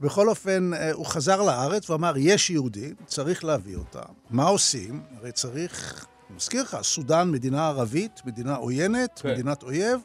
בכל 0.00 0.28
אופן, 0.28 0.74
אה, 0.74 0.92
הוא 0.92 1.06
חזר 1.06 1.42
לארץ 1.42 1.90
ואמר, 1.90 2.14
יש 2.16 2.50
יהודים, 2.50 2.94
צריך 3.06 3.44
להביא 3.44 3.76
אותם. 3.76 4.12
מה 4.30 4.44
עושים? 4.44 5.00
הרי 5.18 5.32
צריך, 5.32 6.06
אני 6.28 6.36
מזכיר 6.36 6.62
לך, 6.62 6.76
סודאן 6.82 7.30
מדינה 7.30 7.68
ערבית, 7.68 8.20
מדינה 8.24 8.54
עוינת, 8.54 9.20
כן. 9.22 9.32
מדינת 9.32 9.62
אויב, 9.62 10.00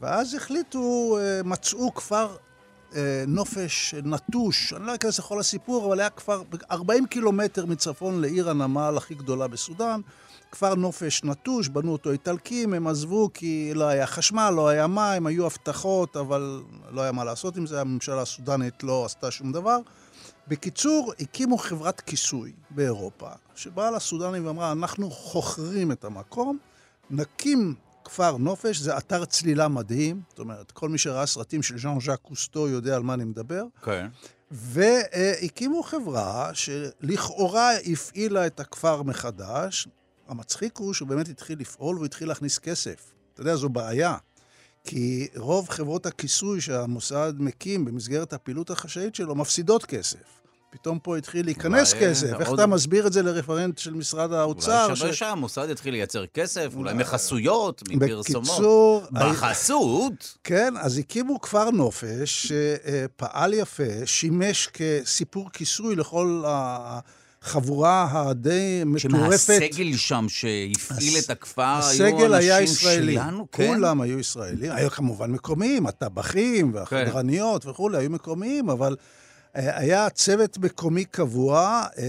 ואז 0.00 0.34
החליטו, 0.34 1.18
אה, 1.20 1.40
מצאו 1.44 1.94
כפר 1.94 2.36
נופש 3.26 3.94
נטוש, 3.94 4.72
אני 4.72 4.86
לא 4.86 4.94
אכנס 4.94 5.18
לכל 5.18 5.40
הסיפור, 5.40 5.86
אבל 5.86 6.00
היה 6.00 6.10
כפר 6.10 6.42
40 6.70 7.06
קילומטר 7.06 7.66
מצפון 7.66 8.20
לעיר 8.20 8.50
הנמל 8.50 8.94
הכי 8.96 9.14
גדולה 9.14 9.48
בסודאן. 9.48 10.00
כפר 10.50 10.74
נופש 10.74 11.24
נטוש, 11.24 11.68
בנו 11.68 11.92
אותו 11.92 12.10
איטלקים, 12.10 12.74
הם 12.74 12.86
עזבו 12.86 13.30
כי 13.34 13.70
לא 13.74 13.84
היה 13.84 14.06
חשמל, 14.06 14.50
לא 14.56 14.68
היה 14.68 14.86
מים, 14.86 15.26
היו 15.26 15.46
הבטחות, 15.46 16.16
אבל 16.16 16.62
לא 16.90 17.00
היה 17.00 17.12
מה 17.12 17.24
לעשות 17.24 17.56
עם 17.56 17.66
זה, 17.66 17.80
הממשלה 17.80 18.22
הסודנית 18.22 18.82
לא 18.82 19.04
עשתה 19.04 19.30
שום 19.30 19.52
דבר. 19.52 19.78
בקיצור, 20.48 21.12
הקימו 21.20 21.58
חברת 21.58 22.00
כיסוי 22.00 22.52
באירופה, 22.70 23.28
שבאה 23.54 23.90
לסודנים 23.90 24.46
ואמרה, 24.46 24.72
אנחנו 24.72 25.10
חוכרים 25.10 25.92
את 25.92 26.04
המקום, 26.04 26.58
נקים 27.10 27.74
כפר 28.06 28.36
נופש, 28.36 28.78
זה 28.78 28.98
אתר 28.98 29.24
צלילה 29.24 29.68
מדהים, 29.68 30.20
זאת 30.28 30.38
אומרת, 30.38 30.70
כל 30.70 30.88
מי 30.88 30.98
שראה 30.98 31.26
סרטים 31.26 31.62
של 31.62 31.78
ז'אן 31.78 32.00
ז'אק 32.00 32.20
קוסטו 32.20 32.68
יודע 32.68 32.96
על 32.96 33.02
מה 33.02 33.14
אני 33.14 33.24
מדבר. 33.24 33.64
כן. 33.82 34.06
Okay. 34.12 34.26
והקימו 34.50 35.82
חברה 35.82 36.50
שלכאורה 36.54 37.70
הפעילה 37.92 38.46
את 38.46 38.60
הכפר 38.60 39.02
מחדש, 39.02 39.88
המצחיק 40.28 40.76
הוא 40.76 40.94
שהוא 40.94 41.08
באמת 41.08 41.28
התחיל 41.28 41.58
לפעול 41.60 41.96
והוא 41.96 42.06
התחיל 42.06 42.28
להכניס 42.28 42.58
כסף. 42.58 43.12
אתה 43.32 43.40
יודע, 43.40 43.56
זו 43.56 43.68
בעיה. 43.68 44.16
כי 44.84 45.28
רוב 45.36 45.68
חברות 45.68 46.06
הכיסוי 46.06 46.60
שהמוסד 46.60 47.32
מקים 47.38 47.84
במסגרת 47.84 48.32
הפעילות 48.32 48.70
החשאית 48.70 49.14
שלו 49.14 49.34
מפסידות 49.34 49.84
כסף. 49.84 50.45
פתאום 50.70 50.98
פה 50.98 51.16
התחיל 51.16 51.44
להיכנס 51.44 51.94
אולי, 51.94 52.06
כסף. 52.06 52.40
איך 52.40 52.48
עוד... 52.48 52.60
אתה 52.60 52.66
מסביר 52.68 53.06
את 53.06 53.12
זה 53.12 53.22
לרפרנט 53.22 53.78
של 53.78 53.94
משרד 53.94 54.32
האוצר? 54.32 54.84
אולי 54.84 54.96
שווה 54.96 55.12
ש... 55.12 55.18
שהמוסד 55.18 55.70
יתחיל 55.70 55.94
לייצר 55.94 56.26
כסף, 56.26 56.68
אולי 56.76 56.94
מחסויות, 56.94 57.82
מפרסומות. 57.88 58.48
בקיצור... 58.48 59.02
בחסות? 59.12 60.38
כן, 60.44 60.74
אז 60.80 60.98
הקימו 60.98 61.40
כפר 61.40 61.70
נופש 61.70 62.52
שפעל 62.52 63.54
יפה, 63.54 64.06
שימש 64.06 64.68
כסיפור 64.72 65.50
כיסוי 65.52 65.96
לכל 65.96 66.42
ה... 66.46 66.98
החבורה 67.42 68.08
הדי 68.12 68.82
מטורפת. 68.86 69.38
שמהסגל 69.38 69.96
שם 69.96 70.26
שהפעיל 70.28 71.18
את 71.18 71.30
הכפר, 71.30 71.80
היו 72.00 72.26
אנשים 72.26 72.66
שלנו, 72.66 73.46
כן? 73.52 73.74
כולם 73.74 74.00
היו 74.00 74.18
ישראלים. 74.18 74.72
היו 74.72 74.90
כמובן 74.90 75.30
מקומיים, 75.30 75.86
הטבחים 75.86 76.74
והחדרניות 76.74 77.64
כן. 77.64 77.70
וכולי, 77.70 77.98
היו 77.98 78.10
מקומיים, 78.10 78.70
אבל 78.70 78.96
היה 79.56 80.10
צוות 80.10 80.58
מקומי 80.58 81.04
קבוע, 81.04 81.84
אה, 81.98 82.04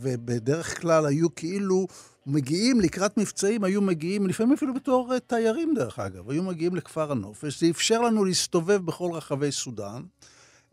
ובדרך 0.00 0.80
כלל 0.80 1.06
היו 1.06 1.34
כאילו... 1.34 1.86
מגיעים 2.26 2.80
לקראת 2.80 3.18
מבצעים, 3.18 3.64
היו 3.64 3.80
מגיעים, 3.80 4.26
לפעמים 4.26 4.52
אפילו 4.52 4.74
בתור 4.74 5.14
אה, 5.14 5.20
תיירים 5.20 5.74
דרך 5.74 5.98
אגב, 5.98 6.30
היו 6.30 6.42
מגיעים 6.42 6.74
לכפר 6.76 7.12
הנופש. 7.12 7.60
זה 7.60 7.66
אפשר 7.70 8.00
לנו 8.00 8.24
להסתובב 8.24 8.86
בכל 8.86 9.10
רחבי 9.12 9.52
סודאן. 9.52 10.02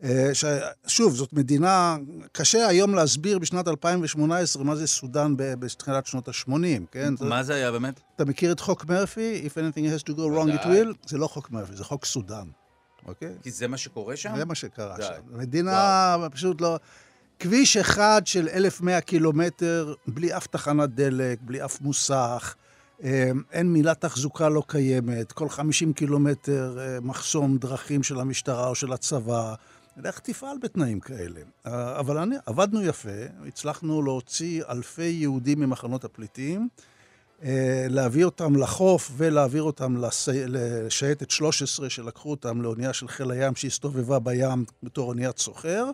אה, 0.02 0.30
שוב, 0.86 1.14
זאת 1.14 1.32
מדינה, 1.32 1.96
קשה 2.32 2.66
היום 2.66 2.94
להסביר 2.94 3.38
בשנת 3.38 3.68
2018 3.68 4.64
מה 4.64 4.76
זה 4.76 4.86
סודאן 4.86 5.34
בתחילת 5.36 6.06
שנות 6.06 6.28
ה-80, 6.28 6.86
כן? 6.90 7.14
מה 7.20 7.42
זה 7.42 7.54
היה 7.54 7.72
באמת? 7.72 8.00
אתה 8.16 8.24
מכיר 8.24 8.52
את 8.52 8.60
חוק 8.60 8.84
מרפי? 8.84 9.42
If 9.46 9.52
anything 9.52 9.84
has 9.84 10.10
to 10.10 10.16
go 10.16 10.20
wrong 10.20 10.62
it 10.62 10.64
will? 10.64 11.08
זה 11.08 11.18
לא 11.18 11.26
חוק 11.26 11.50
מרפי, 11.50 11.76
זה 11.76 11.84
חוק 11.84 12.04
סודאן, 12.04 12.46
אוקיי? 13.06 13.34
כי 13.42 13.50
זה 13.50 13.68
מה 13.68 13.76
שקורה 13.76 14.16
שם? 14.16 14.34
זה 14.36 14.44
מה 14.44 14.54
שקרה 14.54 14.96
שם. 15.02 15.20
מדינה 15.30 16.16
פשוט 16.32 16.60
לא... 16.60 16.78
כביש 17.38 17.76
אחד 17.76 18.22
של 18.24 18.48
1,100 18.48 19.00
קילומטר, 19.00 19.94
בלי 20.06 20.36
אף 20.36 20.46
תחנת 20.46 20.90
דלק, 20.94 21.38
בלי 21.42 21.64
אף 21.64 21.80
מוסך. 21.80 22.54
אה, 23.02 23.30
אין 23.52 23.72
מילת 23.72 24.00
תחזוקה 24.00 24.48
לא 24.48 24.62
קיימת, 24.66 25.32
כל 25.32 25.48
50 25.48 25.92
קילומטר 25.92 26.78
אה, 26.80 27.00
מחסום 27.00 27.58
דרכים 27.58 28.02
של 28.02 28.20
המשטרה 28.20 28.68
או 28.68 28.74
של 28.74 28.92
הצבא. 28.92 29.54
לך 29.96 30.18
תפעל 30.18 30.56
בתנאים 30.62 31.00
כאלה. 31.00 31.40
אה, 31.66 32.00
אבל 32.00 32.18
אני, 32.18 32.36
עבדנו 32.46 32.82
יפה, 32.82 33.08
הצלחנו 33.46 34.02
להוציא 34.02 34.62
אלפי 34.68 35.02
יהודים 35.02 35.60
ממחנות 35.60 36.04
הפליטים, 36.04 36.68
להביא 37.88 38.24
אותם 38.24 38.56
לחוף 38.56 39.10
ולהעביר 39.16 39.62
אותם 39.62 39.96
לשייטת 40.28 41.30
13, 41.30 41.90
שלקחו 41.90 42.30
אותם 42.30 42.62
לאונייה 42.62 42.92
של 42.92 43.08
חיל 43.08 43.30
הים 43.30 43.54
שהסתובבה 43.54 44.18
בים 44.18 44.64
בתור 44.82 45.08
אוניית 45.08 45.38
סוחר. 45.38 45.90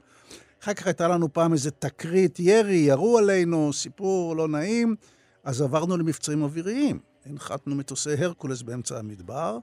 אחר 0.63 0.75
כך 0.75 0.87
הייתה 0.87 1.09
לנו 1.09 1.33
פעם 1.33 1.53
איזה 1.53 1.71
תקרית 1.71 2.41
ירי, 2.41 2.77
ירו 2.77 3.19
עלינו, 3.19 3.73
סיפור 3.73 4.37
לא 4.37 4.49
נעים, 4.49 4.97
אז 5.45 5.63
עברנו 5.63 5.97
למבצעים 5.97 6.43
אוויריים. 6.43 6.99
הנחתנו 7.27 7.75
מטוסי 7.75 8.13
הרקולס 8.13 8.63
באמצע 8.63 8.99
המדבר. 8.99 9.59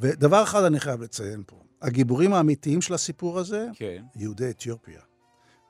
ודבר 0.00 0.42
אחד 0.42 0.64
אני 0.64 0.80
חייב 0.80 1.02
לציין 1.02 1.42
פה, 1.46 1.56
הגיבורים 1.82 2.32
האמיתיים 2.32 2.80
של 2.80 2.94
הסיפור 2.94 3.38
הזה, 3.38 3.66
כן. 3.74 4.02
יהודי 4.16 4.50
אתיופיה. 4.50 5.00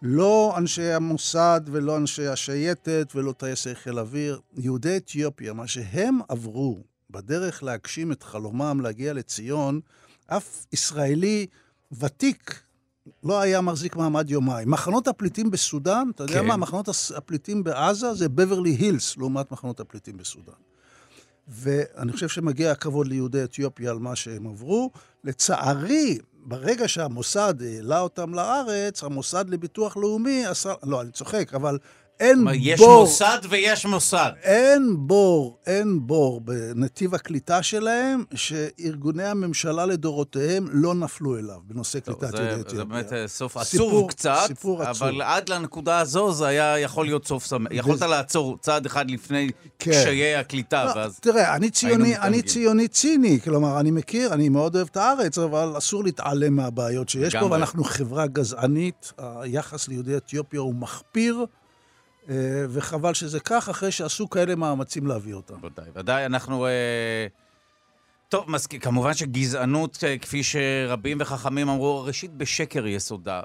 לא 0.02 0.54
אנשי 0.58 0.92
המוסד 0.92 1.60
ולא 1.66 1.96
אנשי 1.96 2.26
השייטת 2.26 3.12
ולא 3.14 3.32
טייסי 3.32 3.74
חיל 3.74 3.98
אוויר, 3.98 4.40
יהודי 4.56 4.96
אתיופיה, 4.96 5.52
מה 5.52 5.66
שהם 5.66 6.18
עברו 6.28 6.84
בדרך 7.10 7.62
להגשים 7.62 8.12
את 8.12 8.22
חלומם 8.22 8.80
להגיע 8.82 9.12
לציון, 9.12 9.80
אף 10.26 10.66
ישראלי 10.72 11.46
ותיק 11.92 12.60
לא 13.24 13.40
היה 13.40 13.60
מחזיק 13.60 13.96
מעמד 13.96 14.30
יומיים. 14.30 14.70
מחנות 14.70 15.08
הפליטים 15.08 15.50
בסודאן, 15.50 16.10
אתה 16.14 16.24
יודע 16.24 16.40
כן. 16.40 16.46
מה? 16.46 16.56
מחנות 16.56 16.88
הפליטים 17.16 17.64
בעזה 17.64 18.14
זה 18.14 18.28
בברלי 18.28 18.70
הילס 18.70 19.16
לעומת 19.16 19.52
מחנות 19.52 19.80
הפליטים 19.80 20.16
בסודאן. 20.16 20.54
ואני 21.48 22.12
חושב 22.12 22.28
שמגיע 22.28 22.72
הכבוד 22.72 23.06
ליהודי 23.06 23.44
אתיופיה 23.44 23.90
על 23.90 23.98
מה 23.98 24.16
שהם 24.16 24.46
עברו. 24.46 24.90
לצערי, 25.24 26.18
ברגע 26.48 26.88
שהמוסד 26.88 27.54
העלה 27.62 28.00
אותם 28.00 28.34
לארץ, 28.34 29.04
המוסד 29.04 29.48
לביטוח 29.48 29.96
לאומי 29.96 30.46
עשה... 30.46 30.74
לא, 30.82 31.00
אני 31.02 31.10
צוחק, 31.10 31.54
אבל 31.54 31.78
אין 32.20 32.44
בור... 32.44 32.52
יש 32.56 32.80
מוסד 32.80 33.38
ויש 33.48 33.86
מוסד. 33.86 34.30
אין 34.42 34.94
בור, 34.98 35.58
אין 35.66 36.06
בור 36.06 36.40
בנתיב 36.40 37.14
הקליטה 37.14 37.62
שלהם, 37.62 38.24
שארגוני 38.34 39.24
הממשלה 39.24 39.86
לדורותיהם 39.86 40.66
לא 40.72 40.94
נפלו 40.94 41.38
אליו 41.38 41.56
בנושא 41.64 41.98
טוב, 41.98 42.14
קליטת 42.14 42.34
יהודי 42.34 42.52
אתיופיה. 42.52 42.78
זה 42.78 42.84
באמת 42.84 43.12
אה, 43.12 43.28
סוף 43.28 43.62
סיפור, 43.62 43.88
עצוב 43.88 44.10
קצת, 44.10 44.44
סיפור 44.46 44.82
עצוב. 44.82 45.08
אבל 45.08 45.22
עד 45.22 45.48
לנקודה 45.48 45.98
הזו 45.98 46.32
זה 46.32 46.46
היה 46.46 46.78
יכול 46.78 47.06
להיות 47.06 47.26
סוף 47.26 47.46
שמח. 47.46 47.70
יכולת 47.72 48.02
לעצור 48.02 48.58
צעד 48.60 48.86
אחד 48.86 49.10
לפני 49.10 49.50
כן. 49.78 49.90
קשיי 49.90 50.36
הקליטה, 50.36 50.84
לא, 50.84 50.90
ואז 50.96 51.18
תראה, 51.20 51.54
אני 51.56 51.70
ציוני, 51.70 52.18
אני 52.18 52.42
ציוני 52.42 52.88
ציני, 52.88 53.40
כלומר, 53.40 53.80
אני 53.80 53.90
מכיר, 53.90 54.32
אני 54.32 54.48
מאוד 54.48 54.76
אוהב 54.76 54.88
את 54.90 54.96
הארץ, 54.96 55.38
אבל 55.38 55.74
אסור 55.78 56.04
להתעלם 56.04 56.56
מהבעיות 56.56 57.08
שיש 57.08 57.36
פה, 57.36 57.46
ואנחנו 57.50 57.84
חברה 57.84 58.26
גזענית, 58.26 59.12
היחס 59.18 59.88
ליהודי 59.88 60.16
אתיופיה 60.16 60.60
הוא 60.60 60.74
מחפיר. 60.74 61.46
אה, 62.30 62.34
וחבל 62.68 63.14
שזה 63.14 63.40
כך, 63.40 63.68
אחרי 63.68 63.92
שעשו 63.92 64.30
כאלה 64.30 64.54
מאמצים 64.54 65.06
להביא 65.06 65.34
אותם. 65.34 65.54
ודאי, 65.62 65.86
ודאי, 65.94 66.26
אנחנו... 66.26 66.66
אה, 66.66 67.26
טוב, 68.28 68.50
מסכים, 68.50 68.80
כמובן 68.80 69.14
שגזענות, 69.14 70.04
אה, 70.06 70.18
כפי 70.18 70.42
שרבים 70.42 71.18
וחכמים 71.20 71.68
אמרו, 71.68 72.04
ראשית 72.04 72.32
בשקר 72.32 72.86
יסודה, 72.86 73.42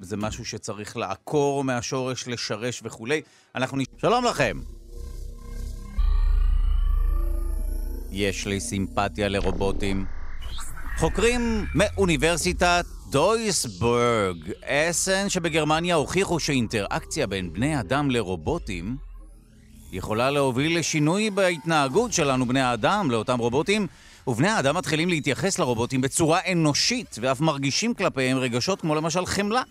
וזה 0.00 0.16
משהו 0.16 0.44
שצריך 0.44 0.96
לעקור 0.96 1.64
מהשורש, 1.64 2.28
לשרש 2.28 2.80
וכולי. 2.84 3.22
אנחנו 3.54 3.76
נש... 3.76 3.86
שלום 3.98 4.24
לכם. 4.24 4.60
יש 8.10 8.46
לי 8.46 8.60
סימפתיה 8.60 9.28
לרובוטים. 9.28 10.06
חוקרים 10.96 11.66
מאוניברסיטת 11.74 12.84
דויסבורג, 13.10 14.52
אסן 14.64 15.28
שבגרמניה 15.28 15.94
הוכיחו 15.94 16.40
שאינטראקציה 16.40 17.26
בין 17.26 17.52
בני 17.52 17.80
אדם 17.80 18.10
לרובוטים 18.10 18.96
יכולה 19.92 20.30
להוביל 20.30 20.78
לשינוי 20.78 21.30
בהתנהגות 21.30 22.12
שלנו, 22.12 22.46
בני 22.46 22.60
האדם, 22.60 23.10
לאותם 23.10 23.38
רובוטים, 23.38 23.86
ובני 24.26 24.48
האדם 24.48 24.76
מתחילים 24.76 25.08
להתייחס 25.08 25.58
לרובוטים 25.58 26.00
בצורה 26.00 26.40
אנושית, 26.52 27.18
ואף 27.20 27.40
מרגישים 27.40 27.94
כלפיהם 27.94 28.38
רגשות 28.38 28.80
כמו 28.80 28.94
למשל 28.94 29.26
חמלה. 29.26 29.62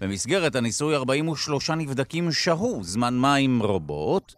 במסגרת 0.00 0.56
הניסוי 0.56 0.96
43 0.96 1.70
נבדקים 1.70 2.32
שהו 2.32 2.84
זמן 2.84 3.14
מה 3.14 3.34
עם 3.34 3.62
רובוט, 3.62 4.34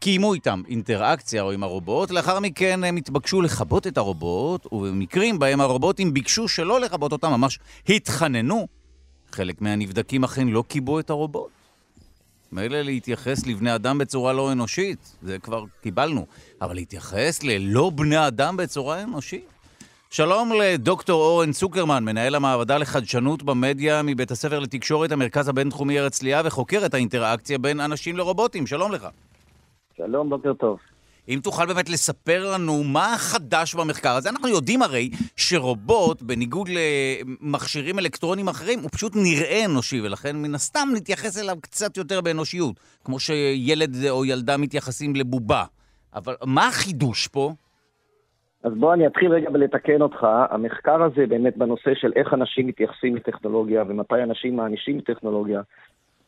קיימו 0.00 0.34
איתם 0.34 0.62
אינטראקציה 0.68 1.42
או 1.42 1.52
עם 1.52 1.62
הרובוט, 1.62 2.10
לאחר 2.10 2.40
מכן 2.40 2.84
הם 2.84 2.96
התבקשו 2.96 3.42
לכבות 3.42 3.86
את 3.86 3.98
הרובוט, 3.98 4.66
ובמקרים 4.72 5.38
בהם 5.38 5.60
הרובוטים 5.60 6.14
ביקשו 6.14 6.48
שלא 6.48 6.80
לכבות 6.80 7.12
אותם, 7.12 7.30
ממש 7.30 7.58
התחננו, 7.88 8.66
חלק 9.32 9.60
מהנבדקים 9.62 10.24
אכן 10.24 10.48
לא 10.48 10.64
כיבו 10.68 11.00
את 11.00 11.10
הרובוט. 11.10 11.50
מילא 12.52 12.82
להתייחס 12.82 13.46
לבני 13.46 13.74
אדם 13.74 13.98
בצורה 13.98 14.32
לא 14.32 14.52
אנושית, 14.52 15.16
זה 15.22 15.38
כבר 15.38 15.64
קיבלנו, 15.82 16.26
אבל 16.62 16.74
להתייחס 16.74 17.42
ללא 17.42 17.90
בני 17.94 18.26
אדם 18.26 18.56
בצורה 18.56 19.02
אנושית? 19.02 19.48
שלום 20.10 20.52
לדוקטור 20.52 21.22
אורן 21.22 21.52
צוקרמן, 21.52 22.04
מנהל 22.04 22.34
המעבדה 22.34 22.78
לחדשנות 22.78 23.42
במדיה 23.42 24.02
מבית 24.02 24.30
הספר 24.30 24.58
לתקשורת, 24.58 25.12
המרכז 25.12 25.48
הבינתחומי 25.48 25.98
הרצליה, 25.98 26.42
וחוקר 26.44 26.86
את 26.86 26.94
האינטראקציה 26.94 27.58
בין 27.58 27.80
אנשים 27.80 28.16
לרובוטים. 28.16 28.66
שלום 28.66 28.92
לך. 28.92 29.08
שלום, 29.98 30.30
בוקר 30.30 30.54
טוב. 30.54 30.78
אם 31.28 31.38
תוכל 31.42 31.66
באמת 31.66 31.88
לספר 31.88 32.52
לנו 32.52 32.84
מה 32.84 33.14
חדש 33.16 33.74
במחקר 33.74 34.16
הזה. 34.16 34.28
אנחנו 34.28 34.48
יודעים 34.48 34.82
הרי 34.82 35.10
שרובוט, 35.36 36.22
בניגוד 36.22 36.68
למכשירים 36.68 37.98
אלקטרוניים 37.98 38.48
אחרים, 38.48 38.78
הוא 38.78 38.90
פשוט 38.92 39.12
נראה 39.16 39.64
אנושי, 39.64 40.00
ולכן 40.00 40.36
מן 40.36 40.54
הסתם 40.54 40.88
נתייחס 40.96 41.42
אליו 41.42 41.56
קצת 41.60 41.96
יותר 41.96 42.20
באנושיות, 42.20 42.80
כמו 43.04 43.18
שילד 43.18 43.96
או 44.10 44.24
ילדה 44.24 44.56
מתייחסים 44.56 45.16
לבובה. 45.16 45.64
אבל 46.14 46.34
מה 46.46 46.68
החידוש 46.68 47.28
פה? 47.28 47.52
אז 48.62 48.72
בוא 48.72 48.94
אני 48.94 49.06
אתחיל 49.06 49.32
רגע 49.32 49.50
בלתקן 49.50 50.02
אותך. 50.02 50.26
המחקר 50.50 51.02
הזה 51.02 51.26
באמת 51.26 51.56
בנושא 51.56 51.90
של 51.94 52.12
איך 52.16 52.34
אנשים 52.34 52.66
מתייחסים 52.66 53.16
לטכנולוגיה 53.16 53.84
ומתי 53.88 54.22
אנשים 54.22 54.56
מענישים 54.56 55.00
טכנולוגיה, 55.00 55.60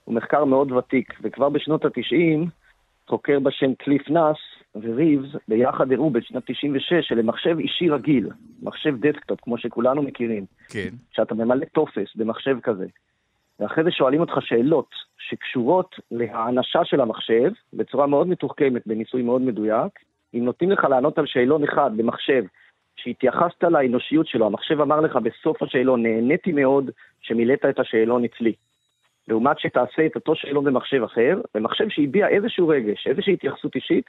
הוא 0.05 0.15
מחקר 0.15 0.45
מאוד 0.45 0.73
ותיק, 0.73 1.13
וכבר 1.23 1.49
בשנות 1.49 1.85
ה-90 1.85 2.49
חוקר 3.11 3.41
בשם 3.41 3.75
קליף 3.75 4.11
נאס 4.11 4.37
וריבס 4.75 5.29
ביחד 5.49 5.93
הראו 5.93 6.11
בשנת 6.11 6.43
96 6.47 7.09
שלמחשב 7.09 7.59
אישי 7.59 7.89
רגיל, 7.89 8.29
מחשב 8.63 9.07
desktop, 9.07 9.41
כמו 9.41 9.59
שכולנו 9.59 10.03
מכירים, 10.03 10.45
כן. 10.69 10.89
שאתה 11.13 11.35
ממלא 11.35 11.65
טופס 11.65 12.17
במחשב 12.17 12.57
כזה, 12.63 12.87
ואחרי 13.61 13.85
זה 13.85 13.91
שואלים 13.91 14.21
אותך 14.21 14.33
שאלות 14.41 14.91
שקשורות 15.19 15.97
להאנשה 16.11 16.85
של 16.85 17.01
המחשב, 17.01 17.51
בצורה 17.73 18.07
מאוד 18.07 18.29
מתוחכמת, 18.29 18.83
בניסוי 18.87 19.23
מאוד 19.23 19.43
מדויק, 19.43 19.93
אם 20.35 20.45
נותנים 20.45 20.71
לך 20.71 20.85
לענות 20.85 21.19
על 21.19 21.27
שאלון 21.27 21.65
אחד 21.65 21.91
במחשב, 21.97 22.45
שהתייחסת 22.97 23.63
לאנושיות 23.63 24.27
שלו, 24.27 24.47
המחשב 24.47 24.81
אמר 24.81 25.01
לך 25.01 25.17
בסוף 25.17 25.63
השאלון, 25.63 26.03
נהניתי 26.03 26.53
מאוד 26.53 26.91
שמילאת 27.21 27.65
את 27.65 27.79
השאלון 27.79 28.25
אצלי. 28.25 28.53
לעומת 29.31 29.59
שתעשה 29.59 30.07
את 30.07 30.15
אותו 30.15 30.35
שאלון 30.35 30.65
במחשב 30.65 31.03
אחר, 31.03 31.41
במחשב 31.55 31.89
שהביע 31.89 32.29
איזשהו 32.29 32.69
רגש, 32.69 33.07
איזושהי 33.07 33.33
התייחסות 33.33 33.75
אישית, 33.75 34.05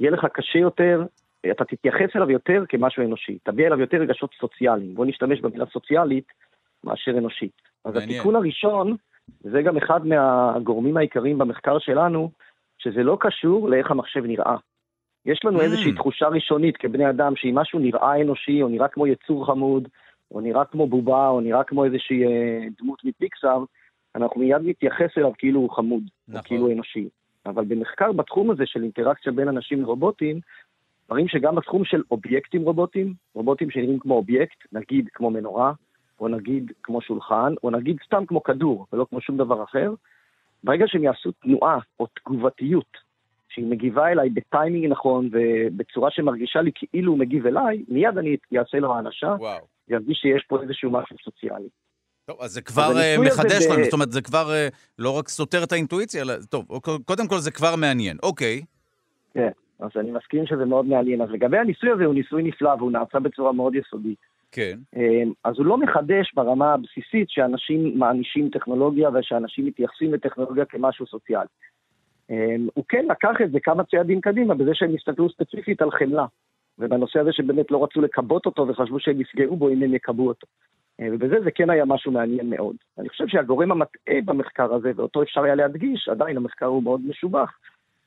יהיה 0.00 0.10
לך 0.10 0.26
קשה 0.32 0.58
יותר, 0.58 1.02
אתה 1.50 1.64
תתייחס 1.64 2.16
אליו 2.16 2.30
יותר 2.30 2.64
כמשהו 2.68 3.02
אנושי, 3.02 3.38
תביע 3.42 3.66
אליו 3.66 3.80
יותר 3.80 3.96
רגשות 3.96 4.30
סוציאליים. 4.40 4.94
בוא 4.94 5.06
נשתמש 5.06 5.40
במילה 5.40 5.66
סוציאלית 5.66 6.24
מאשר 6.84 7.18
אנושית. 7.18 7.52
אז 7.84 7.94
מעניין. 7.94 8.10
התיקון 8.10 8.36
הראשון, 8.36 8.96
זה 9.40 9.62
גם 9.62 9.76
אחד 9.76 10.06
מהגורמים 10.06 10.96
העיקריים 10.96 11.38
במחקר 11.38 11.78
שלנו, 11.78 12.30
שזה 12.78 13.02
לא 13.02 13.16
קשור 13.20 13.68
לאיך 13.68 13.90
המחשב 13.90 14.24
נראה. 14.24 14.56
יש 15.26 15.44
לנו 15.44 15.58
mm. 15.58 15.62
איזושהי 15.62 15.92
תחושה 15.92 16.28
ראשונית 16.28 16.76
כבני 16.76 17.10
אדם, 17.10 17.36
שאם 17.36 17.54
משהו 17.54 17.78
נראה 17.78 18.22
אנושי, 18.22 18.62
או 18.62 18.68
נראה 18.68 18.88
כמו 18.88 19.06
יצור 19.06 19.46
חמוד, 19.46 19.88
או 20.30 20.40
נראה 20.40 20.64
כמו 20.64 20.86
בובה, 20.86 21.28
או 21.28 21.40
נראה 21.40 21.64
כמו 21.64 21.84
איזושהי 21.84 22.24
אה, 22.24 22.60
דמות 22.78 23.04
מפיקסאר, 23.04 23.64
אנחנו 24.18 24.40
מיד 24.40 24.62
נתייחס 24.64 25.18
אליו 25.18 25.32
כאילו 25.38 25.60
הוא 25.60 25.70
חמוד, 25.70 26.02
נכון. 26.28 26.42
כאילו 26.42 26.72
אנושי. 26.72 27.08
אבל 27.46 27.64
במחקר 27.64 28.12
בתחום 28.12 28.50
הזה 28.50 28.66
של 28.66 28.82
אינטראקציה 28.82 29.32
בין 29.32 29.48
אנשים 29.48 29.80
לרובוטים, 29.82 30.40
דברים 31.06 31.28
שגם 31.28 31.54
בתחום 31.54 31.84
של 31.84 32.02
אובייקטים 32.10 32.62
רובוטים, 32.62 33.14
רובוטים 33.34 33.70
שנראים 33.70 33.98
כמו 33.98 34.14
אובייקט, 34.14 34.56
נגיד 34.72 35.08
כמו 35.12 35.30
מנורה, 35.30 35.72
או 36.20 36.28
נגיד 36.28 36.72
כמו 36.82 37.00
שולחן, 37.00 37.54
או 37.62 37.70
נגיד 37.70 37.96
סתם 38.06 38.26
כמו 38.26 38.42
כדור, 38.42 38.86
ולא 38.92 39.06
כמו 39.10 39.20
שום 39.20 39.36
דבר 39.36 39.62
אחר, 39.62 39.94
ברגע 40.64 40.84
שהם 40.88 41.04
יעשו 41.04 41.32
תנועה 41.32 41.78
או 42.00 42.06
תגובתיות, 42.06 43.08
שהיא 43.48 43.66
מגיבה 43.66 44.08
אליי 44.08 44.30
בטיימינג 44.30 44.86
נכון 44.86 45.28
ובצורה 45.32 46.10
שמרגישה 46.10 46.60
לי 46.62 46.70
כאילו 46.74 47.12
הוא 47.12 47.18
מגיב 47.18 47.46
אליי, 47.46 47.84
מיד 47.88 48.18
אני 48.18 48.36
אעשה 48.58 48.78
לו 48.78 48.94
האנשה, 48.94 49.36
וירגיש 49.88 50.18
שיש 50.18 50.44
פה 50.48 50.62
איזשהו 50.62 50.90
משהו 50.90 51.16
סוציאלי. 51.24 51.68
טוב, 52.28 52.36
אז 52.40 52.50
זה 52.50 52.62
כבר 52.62 52.90
אז 52.90 52.96
אה, 52.96 53.16
מחדש 53.26 53.66
לנו, 53.70 53.84
זאת 53.84 53.92
אומרת, 53.92 54.12
זה 54.12 54.22
כבר 54.22 54.52
אה, 54.52 54.68
לא 54.98 55.18
רק 55.18 55.28
סותר 55.28 55.64
את 55.64 55.72
האינטואיציה, 55.72 56.22
אלא, 56.22 56.34
טוב, 56.50 56.64
קודם 57.04 57.28
כל 57.28 57.38
זה 57.38 57.50
כבר 57.50 57.76
מעניין, 57.76 58.16
אוקיי. 58.22 58.62
כן, 59.34 59.50
אז 59.80 59.90
אני 59.96 60.10
מסכים 60.10 60.46
שזה 60.46 60.64
מאוד 60.64 60.86
מעניין. 60.86 61.22
אז 61.22 61.28
לגבי 61.30 61.58
הניסוי 61.58 61.90
הזה, 61.90 62.04
הוא 62.04 62.14
ניסוי 62.14 62.42
נפלא 62.42 62.68
והוא 62.78 62.92
נעשה 62.92 63.18
בצורה 63.18 63.52
מאוד 63.52 63.74
יסודית. 63.74 64.18
כן. 64.52 64.78
אמ, 64.96 65.32
אז 65.44 65.54
הוא 65.58 65.66
לא 65.66 65.78
מחדש 65.78 66.32
ברמה 66.34 66.74
הבסיסית 66.74 67.30
שאנשים 67.30 67.98
מענישים 67.98 68.50
טכנולוגיה 68.50 69.08
ושאנשים 69.14 69.66
מתייחסים 69.66 70.14
לטכנולוגיה 70.14 70.64
כמשהו 70.64 71.06
סוציאלי. 71.06 71.48
הוא 72.74 72.84
כן 72.88 73.06
לקח 73.10 73.40
את 73.44 73.50
זה 73.50 73.58
כמה 73.62 73.84
צעדים 73.84 74.20
קדימה 74.20 74.54
בזה 74.54 74.70
שהם 74.74 74.94
הסתכלו 74.94 75.30
ספציפית 75.30 75.82
על 75.82 75.90
חמלה. 75.90 76.26
ובנושא 76.78 77.18
הזה 77.18 77.32
שבאמת 77.32 77.70
לא 77.70 77.84
רצו 77.84 78.00
לכבות 78.00 78.46
אותו 78.46 78.68
וחשבו 78.68 79.00
שהם 79.00 79.20
יפגעו 79.20 79.56
בו 79.56 79.68
אם 79.68 79.82
הם 79.82 79.94
יקבו 79.94 80.28
אותו. 80.28 80.46
אה, 81.00 81.06
ובזה 81.12 81.36
זה 81.44 81.50
כן 81.50 81.70
היה 81.70 81.84
משהו 81.84 82.12
מעניין 82.12 82.50
מאוד. 82.50 82.76
אני 82.98 83.08
חושב 83.08 83.24
שהגורם 83.28 83.70
המטעה 83.72 84.20
במחקר 84.24 84.74
הזה, 84.74 84.92
ואותו 84.96 85.22
אפשר 85.22 85.42
היה 85.42 85.54
להדגיש, 85.54 86.08
עדיין 86.08 86.36
המחקר 86.36 86.66
הוא 86.66 86.82
מאוד 86.82 87.00
משובח, 87.08 87.58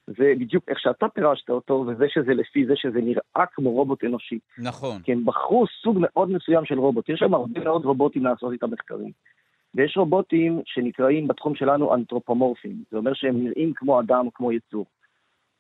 זה 0.07 0.33
בדיוק 0.39 0.63
איך 0.67 0.79
שאתה 0.79 1.07
פירשת 1.07 1.49
אותו, 1.49 1.85
וזה 1.87 2.05
שזה 2.09 2.33
לפי 2.33 2.65
זה 2.65 2.73
שזה 2.75 3.01
נראה 3.01 3.45
כמו 3.53 3.71
רובוט 3.71 4.03
אנושי. 4.03 4.39
נכון. 4.57 5.01
כי 5.01 5.11
הם 5.11 5.25
בחרו 5.25 5.65
סוג 5.81 5.97
מאוד 5.99 6.31
מסוים 6.31 6.65
של 6.65 6.79
רובוט. 6.79 7.09
יש 7.09 7.19
שם 7.19 7.33
הרבה 7.33 7.59
מאוד 7.59 7.85
רובוטים 7.85 8.23
לעשות 8.23 8.53
איתם 8.53 8.71
מחקרים. 8.71 9.11
ויש 9.75 9.97
רובוטים 9.97 10.61
שנקראים 10.65 11.27
בתחום 11.27 11.55
שלנו 11.55 11.95
אנתרופומורפים. 11.95 12.83
זה 12.91 12.97
אומר 12.97 13.13
שהם 13.13 13.43
נראים 13.43 13.73
כמו 13.75 13.99
אדם, 13.99 14.27
כמו 14.33 14.51
יצור. 14.51 14.85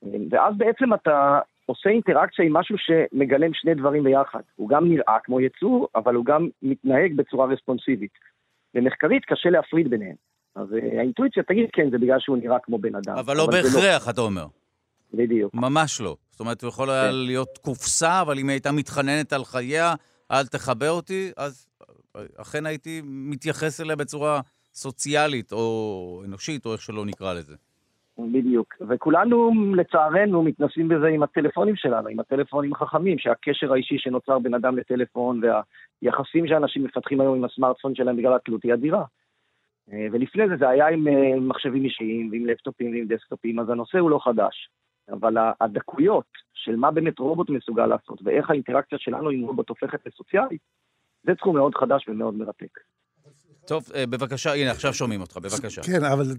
אה, 0.05 0.09
ואז 0.29 0.57
בעצם 0.57 0.93
אתה 0.93 1.39
עושה 1.65 1.89
אינטראקציה 1.89 2.45
עם 2.45 2.53
משהו 2.53 2.75
שמגלם 2.77 3.53
שני 3.53 3.75
דברים 3.75 4.03
ביחד. 4.03 4.41
הוא 4.55 4.69
גם 4.69 4.89
נראה 4.89 5.17
כמו 5.23 5.41
יצור, 5.41 5.87
אבל 5.95 6.15
הוא 6.15 6.25
גם 6.25 6.47
מתנהג 6.61 7.15
בצורה 7.15 7.47
רספונסיבית. 7.47 8.11
ומחקרית 8.75 9.25
קשה 9.25 9.49
להפריד 9.49 9.89
ביניהם. 9.89 10.15
אז 10.55 10.67
אה, 10.73 10.99
האינטואיציה 10.99 11.43
תגיד, 11.43 11.65
כן, 11.73 11.89
זה 11.91 11.97
בגלל 11.97 12.19
שהוא 12.19 12.37
נראה 12.37 12.59
כמו 12.63 12.77
בן 12.77 12.95
אדם. 12.95 13.17
אבל 13.17 13.37
לא 13.37 13.47
בהכרח, 13.47 14.07
לא. 14.07 14.11
אתה 14.11 14.21
אומר. 14.21 14.45
בדיוק. 15.13 15.53
ממש 15.53 16.01
לא. 16.01 16.15
זאת 16.31 16.39
אומרת, 16.39 16.61
הוא 16.61 16.69
יכול 16.69 16.89
היה 16.89 17.11
כן. 17.11 17.15
להיות 17.15 17.57
קופסה, 17.57 18.21
אבל 18.21 18.39
אם 18.39 18.49
היא 18.49 18.53
הייתה 18.53 18.71
מתחננת 18.71 19.33
על 19.33 19.43
חייה, 19.43 19.93
אל 20.31 20.45
תחבר 20.45 20.91
אותי, 20.91 21.31
אז 21.37 21.67
אה, 22.15 22.21
אכן 22.37 22.65
הייתי 22.65 23.01
מתייחס 23.05 23.81
אליה 23.81 23.95
בצורה 23.95 24.41
סוציאלית, 24.73 25.51
או 25.51 26.21
אנושית, 26.25 26.65
או 26.65 26.73
איך 26.73 26.81
שלא 26.81 27.05
נקרא 27.05 27.33
לזה. 27.33 27.55
בדיוק. 28.31 28.75
וכולנו, 28.89 29.51
לצערנו, 29.75 30.43
מתנסים 30.43 30.87
בזה 30.87 31.07
עם 31.07 31.23
הטלפונים 31.23 31.75
שלנו, 31.75 32.07
עם 32.07 32.19
הטלפונים 32.19 32.73
החכמים, 32.73 33.19
שהקשר 33.19 33.73
האישי 33.73 33.97
שנוצר 33.97 34.39
בין 34.39 34.53
אדם 34.53 34.77
לטלפון 34.77 35.41
והיחסים 35.43 36.47
שאנשים 36.47 36.83
מפתחים 36.83 37.21
היום 37.21 37.37
עם 37.37 37.43
הסמארטפון 37.43 37.95
שלהם 37.95 38.17
בגלל 38.17 38.33
התלות 38.33 38.63
היא 38.63 38.73
אדירה. 38.73 39.03
אה, 39.93 40.07
ולפני 40.11 40.47
זה 40.47 40.57
זה 40.57 40.69
היה 40.69 40.87
עם 40.87 41.07
אה, 41.07 41.39
מחשבים 41.39 41.83
אישיים 41.83 42.29
ועם 42.31 42.45
לפטופים 42.45 42.91
ועם 42.91 43.05
דסקטופים, 43.07 43.59
אז 43.59 43.69
הנושא 43.69 43.97
הוא 43.99 44.09
לא 44.09 44.19
חדש. 44.23 44.69
אבל 45.11 45.37
הדקויות 45.61 46.25
של 46.53 46.75
מה 46.75 46.91
באמת 46.91 47.19
רובוט 47.19 47.49
מסוגל 47.49 47.85
לעשות 47.85 48.19
ואיך 48.23 48.49
האינטראקציה 48.49 48.97
שלנו 48.97 49.29
עם 49.29 49.41
רובוט 49.41 49.69
הופכת 49.69 50.05
לסוציאלית, 50.05 50.61
זה 51.23 51.35
תחום 51.35 51.55
מאוד 51.55 51.75
חדש 51.75 52.07
ומאוד 52.07 52.33
מרתק. 52.33 52.79
טוב, 53.65 53.83
אה, 53.95 54.05
בבקשה, 54.05 54.53
הנה, 54.53 54.71
עכשיו 54.71 54.93
שומעים 54.93 55.21
אותך, 55.21 55.37
בבקשה. 55.37 55.81
כן, 55.81 56.03
אבל 56.03 56.35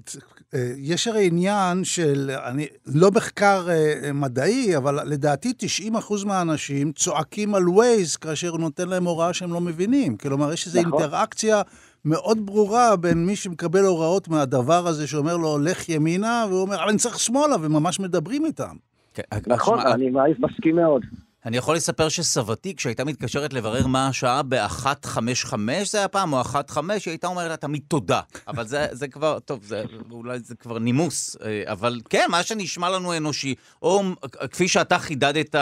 אה, 0.54 0.72
יש 0.76 1.08
הרי 1.08 1.26
עניין 1.26 1.84
של, 1.84 2.30
אני, 2.44 2.66
לא 2.94 3.10
מחקר 3.10 3.68
אה, 3.70 4.12
מדעי, 4.12 4.76
אבל 4.76 5.08
לדעתי 5.08 5.52
90% 5.92 6.26
מהאנשים 6.26 6.92
צועקים 6.92 7.54
על 7.54 7.68
ווייז 7.68 8.16
כאשר 8.16 8.48
הוא 8.48 8.60
נותן 8.60 8.88
להם 8.88 9.04
הוראה 9.04 9.32
שהם 9.32 9.52
לא 9.52 9.60
מבינים. 9.60 10.16
כלומר, 10.16 10.52
יש 10.52 10.66
איזו 10.66 10.80
נכון. 10.80 10.92
אינטראקציה 10.92 11.62
מאוד 12.04 12.46
ברורה 12.46 12.96
בין 12.96 13.26
מי 13.26 13.36
שמקבל 13.36 13.84
הוראות 13.84 14.28
מהדבר 14.28 14.86
הזה, 14.86 15.06
שאומר 15.06 15.36
לו, 15.36 15.58
לך 15.58 15.88
ימינה, 15.88 16.44
והוא 16.48 16.62
אומר, 16.62 16.76
אבל 16.76 16.88
אני 16.88 16.98
צריך 16.98 17.18
שמאלה, 17.18 17.56
וממש 17.60 18.00
מדברים 18.00 18.46
איתם. 18.46 18.76
כן, 19.14 19.22
נכון, 19.46 19.80
אני 19.80 20.10
מסכים 20.38 20.76
מאוד. 20.76 21.02
אני 21.46 21.56
יכול 21.56 21.76
לספר 21.76 22.08
שסבתי, 22.08 22.76
כשהייתה 22.76 23.04
מתקשרת 23.04 23.52
לברר 23.52 23.86
מה 23.86 24.08
השעה 24.08 24.42
ב-155, 24.42 25.54
זה 25.84 25.98
היה 25.98 26.08
פעם, 26.08 26.32
או 26.32 26.44
15, 26.44 26.90
היא 26.94 27.12
הייתה 27.12 27.26
אומרת 27.26 27.48
לה 27.48 27.56
תמיד 27.56 27.82
תודה. 27.88 28.20
אבל 28.48 28.66
זה, 28.66 28.86
זה 28.92 29.08
כבר, 29.08 29.38
טוב, 29.38 29.64
זה, 29.64 29.84
אולי 30.10 30.38
זה 30.38 30.54
כבר 30.54 30.78
נימוס. 30.78 31.36
אה, 31.44 31.62
אבל 31.72 32.00
כן, 32.10 32.26
מה 32.30 32.42
שנשמע 32.42 32.90
לנו 32.90 33.16
אנושי, 33.16 33.54
או 33.82 34.02
כפי 34.50 34.68
שאתה 34.68 34.98
חידדת 34.98 35.54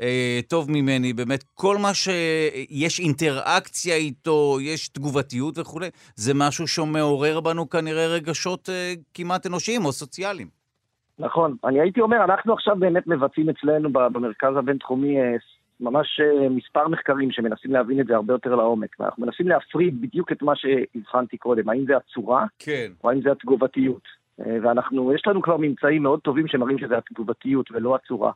אה, 0.00 0.40
טוב 0.48 0.70
ממני, 0.70 1.12
באמת, 1.12 1.44
כל 1.54 1.78
מה 1.78 1.94
שיש 1.94 3.00
אינטראקציה 3.00 3.96
איתו, 3.96 4.58
יש 4.62 4.88
תגובתיות 4.88 5.58
וכולי, 5.58 5.88
זה 6.16 6.34
משהו 6.34 6.68
שמעורר 6.68 7.40
בנו 7.40 7.70
כנראה 7.70 8.06
רגשות 8.06 8.68
אה, 8.68 8.94
כמעט 9.14 9.46
אנושיים 9.46 9.84
או 9.84 9.92
סוציאליים. 9.92 10.59
נכון. 11.20 11.56
אני 11.64 11.80
הייתי 11.80 12.00
אומר, 12.00 12.24
אנחנו 12.24 12.52
עכשיו 12.52 12.76
באמת 12.76 13.06
מבצעים 13.06 13.48
אצלנו 13.48 13.92
במרכז 13.92 14.56
הבינתחומי 14.56 15.20
אה, 15.20 15.36
ממש 15.80 16.20
אה, 16.20 16.48
מספר 16.48 16.88
מחקרים 16.88 17.30
שמנסים 17.30 17.72
להבין 17.72 18.00
את 18.00 18.06
זה 18.06 18.14
הרבה 18.14 18.34
יותר 18.34 18.54
לעומק. 18.54 18.96
ואנחנו 19.00 19.26
מנסים 19.26 19.48
להפריד 19.48 20.00
בדיוק 20.00 20.32
את 20.32 20.42
מה 20.42 20.52
שהבחנתי 20.56 21.36
קודם, 21.36 21.68
האם 21.68 21.84
זה 21.86 21.96
הצורה, 21.96 22.46
כן. 22.58 22.92
או 23.04 23.10
האם 23.10 23.20
זה 23.20 23.32
התגובתיות. 23.32 24.02
אה, 24.40 24.56
ואנחנו, 24.62 25.14
יש 25.14 25.26
לנו 25.26 25.42
כבר 25.42 25.56
ממצאים 25.56 26.02
מאוד 26.02 26.20
טובים 26.20 26.48
שמראים 26.48 26.78
שזה 26.78 26.98
התגובתיות 26.98 27.70
ולא 27.70 27.94
הצורה. 27.94 28.32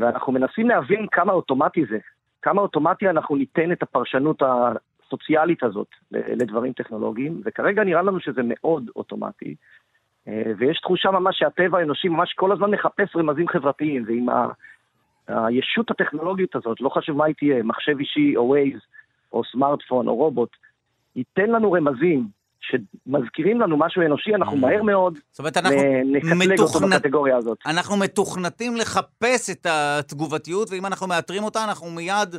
ואנחנו 0.00 0.32
מנסים 0.32 0.68
להבין 0.68 1.06
כמה 1.12 1.32
אוטומטי 1.32 1.84
זה, 1.90 1.98
כמה 2.42 2.62
אוטומטי 2.62 3.08
אנחנו 3.08 3.36
ניתן 3.36 3.72
את 3.72 3.82
הפרשנות 3.82 4.42
הסוציאלית 4.42 5.62
הזאת 5.62 5.86
לדברים 6.10 6.72
טכנולוגיים, 6.72 7.40
וכרגע 7.44 7.84
נראה 7.84 8.02
לנו 8.02 8.20
שזה 8.20 8.40
מאוד 8.44 8.90
אוטומטי. 8.96 9.54
אה, 10.28 10.52
ויש 10.58 10.80
תחושה 10.80 11.10
ממש 11.10 11.36
שהטבע 11.38 11.78
האנושי 11.78 12.08
ממש 12.08 12.32
כל 12.32 12.52
הזמן 12.52 12.70
מחפש 12.70 13.16
רמזים 13.16 13.48
חברתיים, 13.48 14.04
ועם 14.06 14.28
ה... 14.28 14.48
הישות 15.28 15.90
הטכנולוגית 15.90 16.56
הזאת, 16.56 16.80
לא 16.80 16.88
חשוב 16.88 17.16
מה 17.16 17.24
היא 17.24 17.34
תהיה, 17.38 17.62
מחשב 17.62 17.98
אישי 17.98 18.36
או 18.36 18.48
ווייז, 18.48 18.80
או 19.32 19.42
סמארטפון 19.52 20.08
או 20.08 20.16
רובוט, 20.16 20.50
ייתן 21.16 21.50
לנו 21.50 21.72
רמזים 21.72 22.28
שמזכירים 22.60 23.60
לנו 23.60 23.76
משהו 23.76 24.02
אנושי, 24.02 24.34
אנחנו 24.34 24.56
mm. 24.56 24.60
מהר 24.60 24.82
מאוד 24.82 25.18
זאת 25.30 25.38
אומרת, 25.38 25.56
אנחנו 25.56 25.82
נקטלג 26.04 26.60
אותו 26.60 26.80
בקטגוריה 26.80 27.36
הזאת. 27.36 27.58
אנחנו 27.66 27.96
מתוכנתים 27.96 28.76
לחפש 28.76 29.50
את 29.50 29.66
התגובתיות, 29.70 30.70
ואם 30.70 30.86
אנחנו 30.86 31.06
מאתרים 31.06 31.42
אותה, 31.42 31.64
אנחנו 31.64 31.90
מיד 31.90 32.36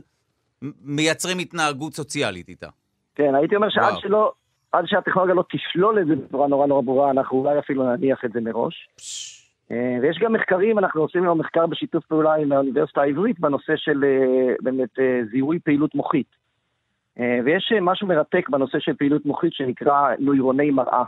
מייצרים 0.82 1.40
התנהגות 1.40 1.94
סוציאלית 1.94 2.50
איתה. 2.50 2.68
כן, 3.16 3.36
הייתי 3.36 3.56
אומר 3.56 3.70
שעד 3.70 3.94
שלא, 4.00 4.32
עד 4.72 4.86
שהטכנולוגיה 4.88 5.36
לא 5.36 5.44
תשלול 5.52 6.00
את 6.00 6.08
זה 6.08 6.16
בצורה 6.16 6.48
נורא 6.48 6.68
נורא 6.68 6.82
ברורה, 6.82 7.12
אנחנו 7.12 7.38
אולי 7.38 7.60
אפילו 7.60 7.96
נניח 7.96 8.26
את 8.26 8.32
זה 8.32 8.42
מראש. 8.42 8.88
אה, 9.72 9.98
ויש 10.02 10.20
גם 10.20 10.34
מחקרים, 10.34 10.80
אנחנו 10.80 11.02
עושים 11.02 11.24
היום 11.24 11.40
מחקר 11.40 11.68
בשיתוף 11.68 12.06
פעולה 12.06 12.36
עם 12.36 12.52
האוניברסיטה 12.52 13.02
העברית 13.02 13.40
בנושא 13.40 13.76
של 13.76 14.04
אה, 14.04 14.54
באמת 14.62 15.00
אה, 15.00 15.22
זיהוי 15.32 15.60
פעילות 15.60 15.96
מוחית. 15.96 16.40
ויש 17.46 17.74
משהו 17.82 18.08
מרתק 18.08 18.50
בנושא 18.50 18.80
של 18.80 18.94
פעילות 18.94 19.26
מוחית 19.26 19.54
שנקרא 19.54 20.10
נוירוני 20.20 20.72
מראה, 20.72 21.04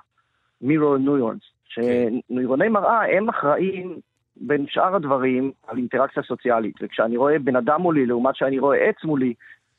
מירור 0.62 0.98
נוירונס, 0.98 1.42
שנוירוני 1.64 2.68
מראה 2.68 3.18
הם 3.18 3.30
אחראים 3.30 4.00
בין 4.36 4.66
שאר 4.68 4.96
הדברים 4.96 5.52
על 5.68 5.78
אינטראקציה 5.78 6.24
סוציאלית, 6.24 6.76
וכשאני 6.82 7.18
רואה 7.18 7.40
בן 7.40 7.56
אדם 7.56 7.82
מולי 7.82 8.06
לעומת 8.06 8.36
שאני 8.36 8.60
רואה 8.60 8.78
עץ 8.78 9.04
מולי, 9.04 9.34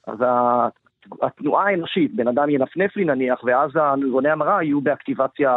אז 0.07 0.19
התנועה 1.23 1.69
האנושית, 1.69 2.15
בן 2.15 2.29
אדם 2.29 2.51
ינפנף 2.51 2.97
לי 2.97 3.05
נניח, 3.05 3.45
ואז 3.45 3.71
הנוירוני 3.75 4.31
המראה 4.31 4.63
יהיו 4.63 4.81
באקטיבציה 4.81 5.51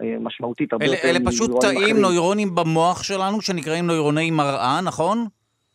אה, 0.00 0.16
משמעותית 0.20 0.72
הרבה 0.72 0.84
יותר 0.84 0.98
אלה 1.04 1.18
פשוט 1.26 1.50
תאים 1.60 1.96
נוירונים 1.96 2.54
במוח 2.54 3.02
שלנו 3.02 3.40
שנקראים 3.40 3.86
נוירוני 3.86 4.30
מראה, 4.30 4.80
נכון? 4.84 5.26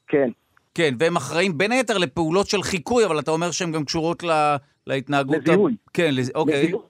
כן. 0.08 0.30
כן, 0.76 0.94
והם 1.00 1.16
אחראים 1.16 1.58
בין 1.58 1.72
היתר 1.72 1.98
לפעולות 1.98 2.48
של 2.48 2.64
חיקוי, 2.64 3.06
אבל 3.06 3.20
אתה 3.20 3.32
אומר 3.32 3.52
שהן 3.52 3.72
גם 3.72 3.86
קשורות 3.86 4.24
לה, 4.24 4.58
להתנהגות... 4.88 5.38
לזיהוי. 5.38 5.74
ה... 5.74 5.90
כן, 5.94 6.10
לז... 6.14 6.32
אוקיי. 6.36 6.64
לזיהוי. 6.64 6.82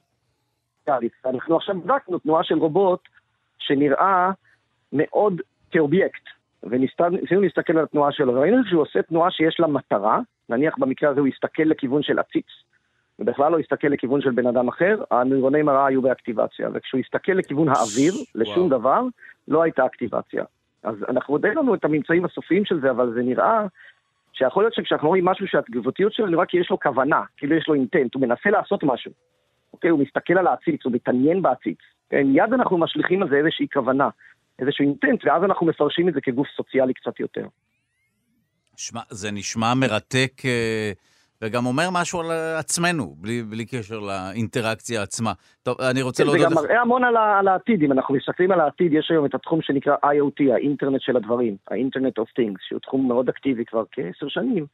אנחנו 1.26 1.56
עכשיו 1.56 1.76
בדקנו 1.82 2.20
תנועה 2.20 2.44
של 2.44 2.56
רובוט 2.56 3.00
שנראה 3.60 4.32
מאוד 4.94 5.42
כאובייקט, 5.72 6.24
וניסינו 6.64 7.42
להסתכל 7.42 7.78
על 7.78 7.84
התנועה 7.84 8.12
שלו, 8.12 8.34
וראינו 8.34 8.58
שהוא 8.70 8.82
עושה 8.82 9.02
תנועה 9.02 9.32
שיש 9.32 9.60
לה 9.60 9.68
מטרה, 9.68 10.20
נניח 10.50 10.76
במקרה 10.78 11.10
הזה 11.10 11.20
הוא 11.20 11.28
יסתכל 11.28 11.64
לכיוון 11.64 12.04
של 12.04 12.20
עציץ, 12.20 12.46
ובכלל 13.20 13.52
לא 13.52 13.60
יסתכל 13.60 13.88
לכיוון 13.88 14.22
של 14.22 14.32
בן 14.32 14.48
אדם 14.48 14.68
אחר, 14.68 15.04
הנוירוני 15.12 15.62
מראה 15.62 15.86
היו 15.86 16.02
באקטיבציה, 16.02 16.70
וכשהוא 16.74 17.02
יסתכל 17.02 17.32
לכיוון 17.32 17.70
האוויר, 17.70 18.14
לשום 18.36 18.68
וואו. 18.68 18.80
דבר, 18.80 19.02
לא 19.48 19.64
הייתה 19.64 19.86
אקטיבציה. 19.86 20.44
אז 20.84 20.96
אנחנו 21.10 21.34
עוד 21.34 21.46
אין 21.46 21.58
לנו 21.58 21.76
את 21.76 21.86
הממצאים 21.86 22.26
הסופיים 22.26 22.66
של 22.66 22.80
זה, 22.80 22.92
אבל 22.92 23.14
זה 23.14 23.22
נראה 23.22 23.66
שיכול 24.34 24.64
להיות 24.64 24.74
שכשאנחנו 24.74 25.08
רואים 25.08 25.26
משהו 25.26 25.48
שהתגובתיות 25.48 26.14
שלו 26.14 26.28
נראה 26.28 26.46
כי 26.46 26.58
יש 26.58 26.70
לו 26.70 26.80
כוונה, 26.80 27.22
כאילו 27.38 27.56
יש 27.56 27.68
לו 27.68 27.74
אינטנט, 27.74 28.16
הוא 28.16 28.22
מנסה 28.22 28.50
לעשות 28.50 28.84
משהו. 28.84 29.12
אוקיי, 29.74 29.90
הוא 29.90 30.00
מסתכל 30.00 30.38
על 30.38 30.48
העציץ, 30.48 30.86
הוא 30.86 30.94
מתעניין 30.94 31.42
בעציץ. 31.42 31.78
כן, 32.10 32.24
מיד 32.28 32.54
אנחנו 32.54 32.78
משליכים 32.78 33.22
על 33.22 33.30
זה 33.30 33.36
איזושהי 33.36 33.68
כוונה, 33.74 34.10
איזשהו 34.60 34.86
אינטנט, 34.86 35.26
ואז 35.26 35.44
אנחנו 35.44 35.66
מפרשים 35.66 36.10
את 36.10 36.14
זה 36.14 36.22
כגוף 36.22 36.48
סוציאלי 36.56 36.94
קצת 36.94 37.20
יותר. 37.20 37.48
שמה, 38.78 39.02
זה 39.10 39.32
נשמע 39.32 39.74
מרתק 39.74 40.32
אה, 40.46 40.92
וגם 41.42 41.66
אומר 41.66 41.90
משהו 41.92 42.20
על 42.20 42.32
עצמנו, 42.60 43.16
בלי, 43.18 43.44
בלי 43.44 43.66
קשר 43.66 44.00
לאינטראקציה 44.00 45.02
עצמה. 45.02 45.34
טוב, 45.64 45.82
אני 45.82 46.02
רוצה 46.02 46.24
כן, 46.24 46.30
להודות... 46.30 46.50
זה 46.50 46.56
גם 46.56 46.64
מראה 46.64 46.82
המון 46.82 47.04
על, 47.04 47.18
על 47.18 47.48
העתיד. 47.48 47.84
אם 47.84 47.92
אנחנו 47.92 48.16
מסתכלים 48.16 48.52
על 48.52 48.60
העתיד, 48.60 48.94
יש 48.94 49.08
היום 49.12 49.26
את 49.26 49.36
התחום 49.36 49.62
שנקרא 49.62 49.96
IoT, 50.04 50.54
האינטרנט 50.54 51.02
של 51.02 51.18
הדברים, 51.18 51.56
ה-Internet 51.72 52.22
of 52.22 52.40
Things, 52.40 52.58
שהוא 52.68 52.80
תחום 52.80 53.08
מאוד 53.08 53.30
אקטיבי 53.30 53.66
כבר 53.66 53.84
כעשר 53.92 54.28
שנים. 54.28 54.66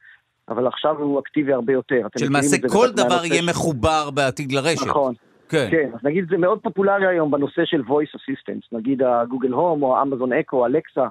אבל 0.48 0.66
עכשיו 0.66 0.98
הוא 0.98 1.20
אקטיבי 1.20 1.52
הרבה 1.52 1.72
יותר. 1.72 2.06
שלמעשה 2.18 2.56
כל 2.68 2.90
דבר 2.90 3.24
יהיה 3.24 3.42
מחובר 3.42 4.10
בעתיד 4.10 4.52
לרשת. 4.52 4.86
נכון. 4.86 5.14
כן. 5.48 5.68
כן, 5.70 5.90
אז 5.94 6.00
נגיד 6.02 6.24
זה 6.30 6.36
מאוד 6.36 6.58
פופולרי 6.62 7.06
היום 7.06 7.30
בנושא 7.30 7.62
של 7.64 7.80
voice 7.80 8.16
assistants, 8.16 8.66
נגיד 8.72 9.02
ה 9.02 9.09
Google 9.09 9.52
Home 9.52 9.82
או 9.82 10.02
Amazon 10.02 10.32
Echo, 10.32 10.66
Alexa, 10.66 11.06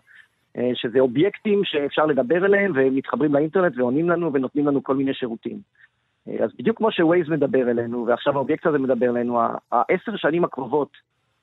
שזה 0.74 1.00
אובייקטים 1.00 1.62
שאפשר 1.64 2.06
לדבר 2.06 2.46
אליהם 2.46 2.72
והם 2.76 2.96
מתחברים 2.96 3.34
לאינטרנט 3.34 3.78
ועונים 3.78 4.10
לנו 4.10 4.34
ונותנים 4.34 4.68
לנו 4.68 4.84
כל 4.84 4.96
מיני 4.96 5.14
שירותים. 5.14 5.60
אה, 6.28 6.44
אז 6.44 6.50
בדיוק 6.60 6.78
כמו 6.78 6.92
ש 6.92 7.05
Waze 7.05 7.30
מדבר 7.30 7.72
אלינו, 7.72 8.06
ועכשיו 8.08 8.34
האובייקט 8.34 8.66
הזה 8.66 8.78
מדבר 8.78 9.10
אלינו, 9.10 9.42
העשר 9.72 10.16
שנים 10.16 10.44
הקרובות 10.44 10.98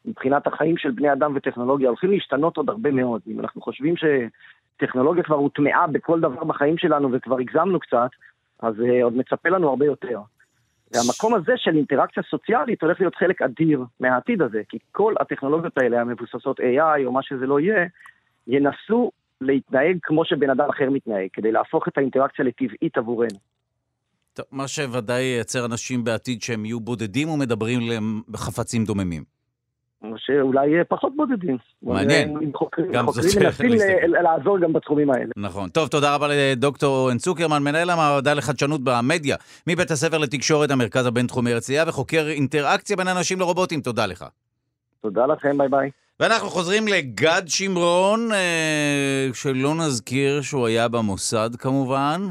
מבחינת 0.05 0.47
החיים 0.47 0.77
של 0.77 0.91
בני 0.91 1.13
אדם 1.13 1.33
וטכנולוגיה 1.37 1.89
הולכים 1.89 2.11
להשתנות 2.11 2.57
עוד 2.57 2.69
הרבה 2.69 2.91
מאוד. 2.91 3.21
אם 3.27 3.41
אנחנו 3.41 3.61
חושבים 3.61 3.95
שטכנולוגיה 3.97 5.23
כבר 5.23 5.37
הוטמעה 5.37 5.87
בכל 5.87 6.21
דבר 6.21 6.45
בחיים 6.45 6.79
שלנו 6.79 7.13
וכבר 7.13 7.39
הגזמנו 7.39 7.81
קצת, 7.81 8.11
אז 8.63 8.75
uh, 8.75 9.03
עוד 9.03 9.17
מצפה 9.17 9.49
לנו 9.49 9.69
הרבה 9.69 9.87
יותר. 9.87 10.21
והמקום 10.95 11.35
הזה 11.35 11.53
של 11.57 11.77
אינטראקציה 11.77 12.23
סוציאלית 12.23 12.83
הולך 12.83 13.01
להיות 13.01 13.15
חלק 13.15 13.43
אדיר 13.43 13.85
מהעתיד 14.01 14.43
הזה, 14.43 14.63
כי 14.69 14.79
כל 14.93 15.15
הטכנולוגיות 15.21 15.79
האלה, 15.79 16.01
המבוססות 16.01 16.61
AI 16.61 17.05
או 17.05 17.13
מה 17.13 17.23
שזה 17.23 17.47
לא 17.47 17.61
יהיה, 17.61 17.87
ינסו 18.47 19.11
להתנהג 19.41 19.99
כמו 20.03 20.25
שבן 20.25 20.51
אדם 20.51 20.69
אחר 20.71 20.91
מתנהג, 20.91 21.29
כדי 21.33 21.53
להפוך 21.53 21.89
את 21.89 21.99
האינטראקציה 21.99 22.45
לטבעית 22.45 22.99
עבורנו. 22.99 23.39
טוב, 24.35 24.47
מה 24.53 24.69
שוודאי 24.69 25.23
ייצר 25.23 25.65
אנשים 25.65 26.05
בעתיד 26.05 26.43
שהם 26.43 26.65
יהיו 26.65 26.81
בודדים 26.81 27.29
ומדברים 27.29 27.81
להם 27.91 28.23
בחפצים 28.29 28.85
דוממים. 28.85 29.25
או 30.03 30.09
שאולי 30.17 30.69
יהיה 30.69 30.85
פחות 30.85 31.17
בודדים. 31.17 31.59
מעניין. 31.83 32.53
חוקרים, 32.55 32.93
גם 32.93 33.07
חוקרים 33.07 33.27
מנסים 33.41 33.71
לעזור 34.23 34.59
גם 34.59 34.73
בתחומים 34.73 35.11
האלה. 35.11 35.33
נכון. 35.37 35.69
טוב, 35.69 35.89
תודה 35.89 36.15
רבה 36.15 36.27
לדוקטור 36.31 36.97
אורן 36.97 37.19
צוקרמן, 37.19 37.63
מנהל 37.63 37.91
המעבדה 37.91 38.35
לחדשנות 38.35 38.81
במדיה, 38.85 39.37
מבית 39.67 39.91
הספר 39.91 40.19
לתקשורת, 40.19 40.71
המרכז 40.71 41.07
הבינתחומי 41.07 41.53
הרצליה, 41.53 41.85
וחוקר 41.89 42.27
אינטראקציה 42.29 42.97
בין 42.97 43.09
אנשים 43.09 43.41
לרובוטים. 43.41 43.81
תודה 43.81 44.07
לך. 44.07 44.25
תודה 45.01 45.27
לכם, 45.27 45.59
ביי 45.59 45.69
ביי. 45.69 45.91
ואנחנו 46.21 46.51
חוזרים 46.51 46.89
לגד 46.89 47.43
שמרון, 47.47 48.33
אה, 48.33 49.29
שלא 49.35 49.75
נזכיר 49.75 50.43
שהוא 50.43 50.67
היה 50.67 50.89
במוסד 50.89 51.51
כמובן, 51.59 52.29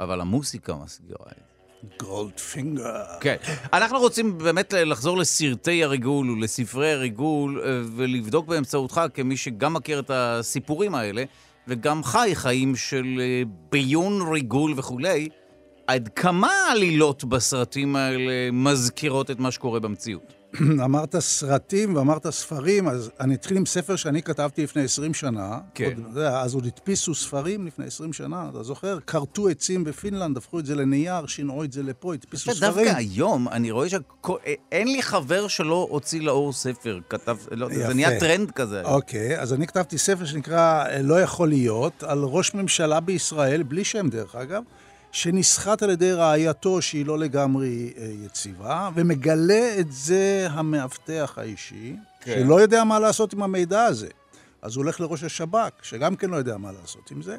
אבל 0.00 0.20
המוסיקה 0.20 0.74
מסגירה 0.84 1.26
את 1.26 2.02
גולדפינגר. 2.02 3.04
כן. 3.20 3.36
אנחנו 3.72 3.98
רוצים 3.98 4.38
באמת 4.38 4.74
לחזור 4.76 5.18
לסרטי 5.18 5.84
הריגול 5.84 6.30
ולספרי 6.30 6.92
הריגול 6.92 7.60
אה, 7.64 7.80
ולבדוק 7.96 8.46
באמצעותך, 8.46 9.00
כמי 9.14 9.36
שגם 9.36 9.74
מכיר 9.74 9.98
את 9.98 10.10
הסיפורים 10.14 10.94
האלה, 10.94 11.24
וגם 11.68 12.04
חי 12.04 12.30
חיים 12.34 12.76
של 12.76 13.20
אה, 13.20 13.42
ביון 13.70 14.32
ריגול 14.32 14.74
וכולי, 14.76 15.28
עד 15.86 16.08
כמה 16.16 16.48
העלילות 16.48 17.24
בסרטים 17.24 17.96
האלה 17.96 18.50
מזכירות 18.52 19.30
את 19.30 19.38
מה 19.38 19.50
שקורה 19.50 19.80
במציאות? 19.80 20.39
אמרת 20.84 21.16
סרטים 21.18 21.96
ואמרת 21.96 22.30
ספרים, 22.30 22.88
אז 22.88 23.10
אני 23.20 23.34
אתחיל 23.34 23.56
עם 23.56 23.66
ספר 23.66 23.96
שאני 23.96 24.22
כתבתי 24.22 24.62
לפני 24.62 24.82
20 24.82 25.14
שנה. 25.14 25.58
כן. 25.74 25.84
עוד, 25.84 26.18
אז 26.18 26.54
עוד 26.54 26.66
הדפיסו 26.66 27.14
ספרים 27.14 27.66
לפני 27.66 27.86
20 27.86 28.12
שנה, 28.12 28.48
אתה 28.50 28.62
זוכר? 28.62 28.98
כרתו 29.06 29.48
עצים 29.48 29.84
בפינלנד, 29.84 30.36
הפכו 30.36 30.58
את 30.58 30.66
זה 30.66 30.74
לנייר, 30.74 31.26
שינעו 31.26 31.64
את 31.64 31.72
זה 31.72 31.82
לפה, 31.82 32.14
הדפיסו 32.14 32.52
ספרים. 32.54 32.74
דווקא 32.74 32.96
היום, 32.96 33.48
אני 33.48 33.70
רואה 33.70 33.88
שאין 33.88 34.88
לי 34.88 35.02
חבר 35.02 35.48
שלא 35.48 35.86
הוציא 35.90 36.20
לאור 36.20 36.52
ספר, 36.52 36.98
כתב, 37.08 37.36
לא, 37.50 37.68
זה 37.74 37.94
נהיה 37.94 38.20
טרנד 38.20 38.50
כזה. 38.50 38.82
אוקיי, 38.82 39.40
אז 39.40 39.52
אני 39.52 39.66
כתבתי 39.66 39.98
ספר 39.98 40.24
שנקרא 40.24 40.84
"לא 41.02 41.20
יכול 41.20 41.48
להיות", 41.48 42.02
על 42.02 42.18
ראש 42.22 42.54
ממשלה 42.54 43.00
בישראל, 43.00 43.62
בלי 43.62 43.84
שם 43.84 44.08
דרך 44.08 44.34
אגב. 44.34 44.62
שנסחט 45.12 45.82
על 45.82 45.90
ידי 45.90 46.12
רעייתו 46.12 46.82
שהיא 46.82 47.06
לא 47.06 47.18
לגמרי 47.18 47.92
אה, 47.98 48.10
יציבה, 48.24 48.90
ומגלה 48.94 49.74
את 49.80 49.92
זה 49.92 50.46
המאבטח 50.50 51.34
האישי, 51.36 51.96
כן. 52.20 52.42
שלא 52.44 52.60
יודע 52.60 52.84
מה 52.84 52.98
לעשות 52.98 53.32
עם 53.32 53.42
המידע 53.42 53.82
הזה. 53.84 54.08
אז 54.62 54.76
הוא 54.76 54.82
הולך 54.84 55.00
לראש 55.00 55.24
השב"כ, 55.24 55.70
שגם 55.82 56.16
כן 56.16 56.30
לא 56.30 56.36
יודע 56.36 56.56
מה 56.56 56.72
לעשות 56.80 57.10
עם 57.10 57.22
זה. 57.22 57.36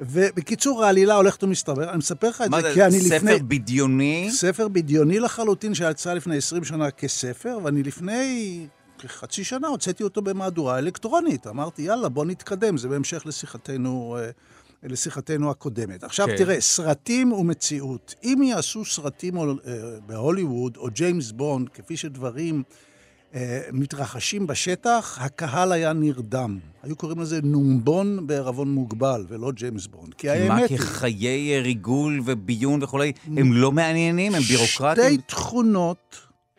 ובקיצור, 0.00 0.84
העלילה 0.84 1.14
הולכת 1.14 1.44
ומסתבר, 1.44 1.90
אני 1.90 1.98
מספר 1.98 2.28
לך 2.28 2.42
את 2.42 2.50
זה, 2.62 2.74
כי 2.74 2.84
אני 2.84 2.98
לפני... 2.98 3.08
מה 3.08 3.18
זה, 3.18 3.18
ספר 3.18 3.38
בדיוני? 3.48 4.28
ספר 4.32 4.68
בדיוני 4.68 5.20
לחלוטין, 5.20 5.74
שיצא 5.74 6.14
לפני 6.14 6.36
20 6.36 6.64
שנה 6.64 6.90
כספר, 6.90 7.58
ואני 7.62 7.82
לפני 7.82 8.66
כחצי 8.98 9.44
שנה 9.44 9.68
הוצאתי 9.68 10.02
אותו 10.02 10.22
במהדורה 10.22 10.78
אלקטרונית. 10.78 11.46
אמרתי, 11.46 11.82
יאללה, 11.82 12.08
בוא 12.08 12.24
נתקדם, 12.24 12.76
זה 12.76 12.88
בהמשך 12.88 13.26
לשיחתנו 13.26 14.16
אה, 14.20 14.30
לשיחתנו 14.84 15.50
הקודמת. 15.50 16.04
עכשיו 16.04 16.26
כן. 16.26 16.36
תראה, 16.36 16.60
סרטים 16.60 17.32
ומציאות. 17.32 18.14
אם 18.24 18.42
יעשו 18.42 18.84
סרטים 18.84 19.38
אה, 19.38 19.44
בהוליווד, 20.06 20.76
או 20.76 20.88
ג'יימס 20.90 21.32
בונד, 21.32 21.68
כפי 21.68 21.96
שדברים 21.96 22.62
אה, 23.34 23.60
מתרחשים 23.72 24.46
בשטח, 24.46 25.18
הקהל 25.20 25.72
היה 25.72 25.92
נרדם. 25.92 26.58
היו 26.82 26.96
קוראים 26.96 27.20
לזה 27.20 27.40
נו, 27.42 27.78
בונד 27.78 28.26
בערבון 28.26 28.68
מוגבל, 28.68 29.24
ולא 29.28 29.52
ג'יימס 29.52 29.86
בונד. 29.86 30.14
כי 30.14 30.30
האמת. 30.30 30.70
מה, 30.70 30.78
כחיי 30.78 31.60
ריגול 31.60 32.20
וביון 32.24 32.82
וכולי, 32.82 33.12
הם 33.36 33.52
לא 33.52 33.72
מעניינים? 33.72 34.34
הם 34.34 34.42
בירוקרטיים? 34.42 35.14
שתי 35.14 35.22
תכונות, 35.26 36.16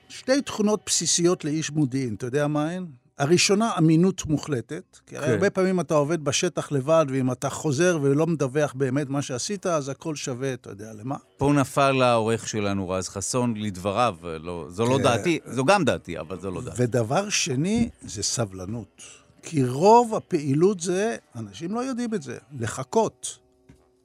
שתי 0.09 0.41
תכונות 0.41 0.81
בסיסיות 0.85 1.45
לאיש 1.45 1.71
מודיעין. 1.71 2.13
אתה 2.15 2.25
יודע 2.25 2.47
מה 2.47 2.69
הן? 2.69 2.85
הראשונה, 3.17 3.71
אמינות 3.77 4.25
מוחלטת. 4.25 4.97
כי 5.07 5.15
כן. 5.15 5.31
הרבה 5.31 5.49
פעמים 5.49 5.79
אתה 5.79 5.93
עובד 5.93 6.23
בשטח 6.23 6.71
לבד, 6.71 7.05
ואם 7.09 7.31
אתה 7.31 7.49
חוזר 7.49 7.99
ולא 8.01 8.27
מדווח 8.27 8.73
באמת 8.73 9.09
מה 9.09 9.21
שעשית, 9.21 9.65
אז 9.65 9.89
הכל 9.89 10.15
שווה, 10.15 10.53
אתה 10.53 10.69
יודע 10.69 10.93
למה. 10.93 11.15
פה 11.37 11.53
נפל 11.53 12.01
העורך 12.01 12.47
שלנו, 12.47 12.89
רז 12.89 13.09
חסון, 13.09 13.53
לדבריו. 13.57 14.15
לא, 14.39 14.65
זו 14.69 14.85
לא 14.85 14.97
כן. 14.97 15.03
דעתי, 15.03 15.39
זו 15.45 15.65
גם 15.65 15.83
דעתי, 15.83 16.19
אבל 16.19 16.39
זו 16.39 16.51
לא 16.51 16.61
דעתי. 16.61 16.83
ודבר 16.83 17.29
שני, 17.29 17.89
זה 18.01 18.23
סבלנות. 18.23 19.01
כי 19.41 19.65
רוב 19.65 20.15
הפעילות 20.15 20.79
זה, 20.79 21.15
אנשים 21.35 21.75
לא 21.75 21.79
יודעים 21.79 22.13
את 22.13 22.21
זה, 22.21 22.37
לחכות. 22.59 23.39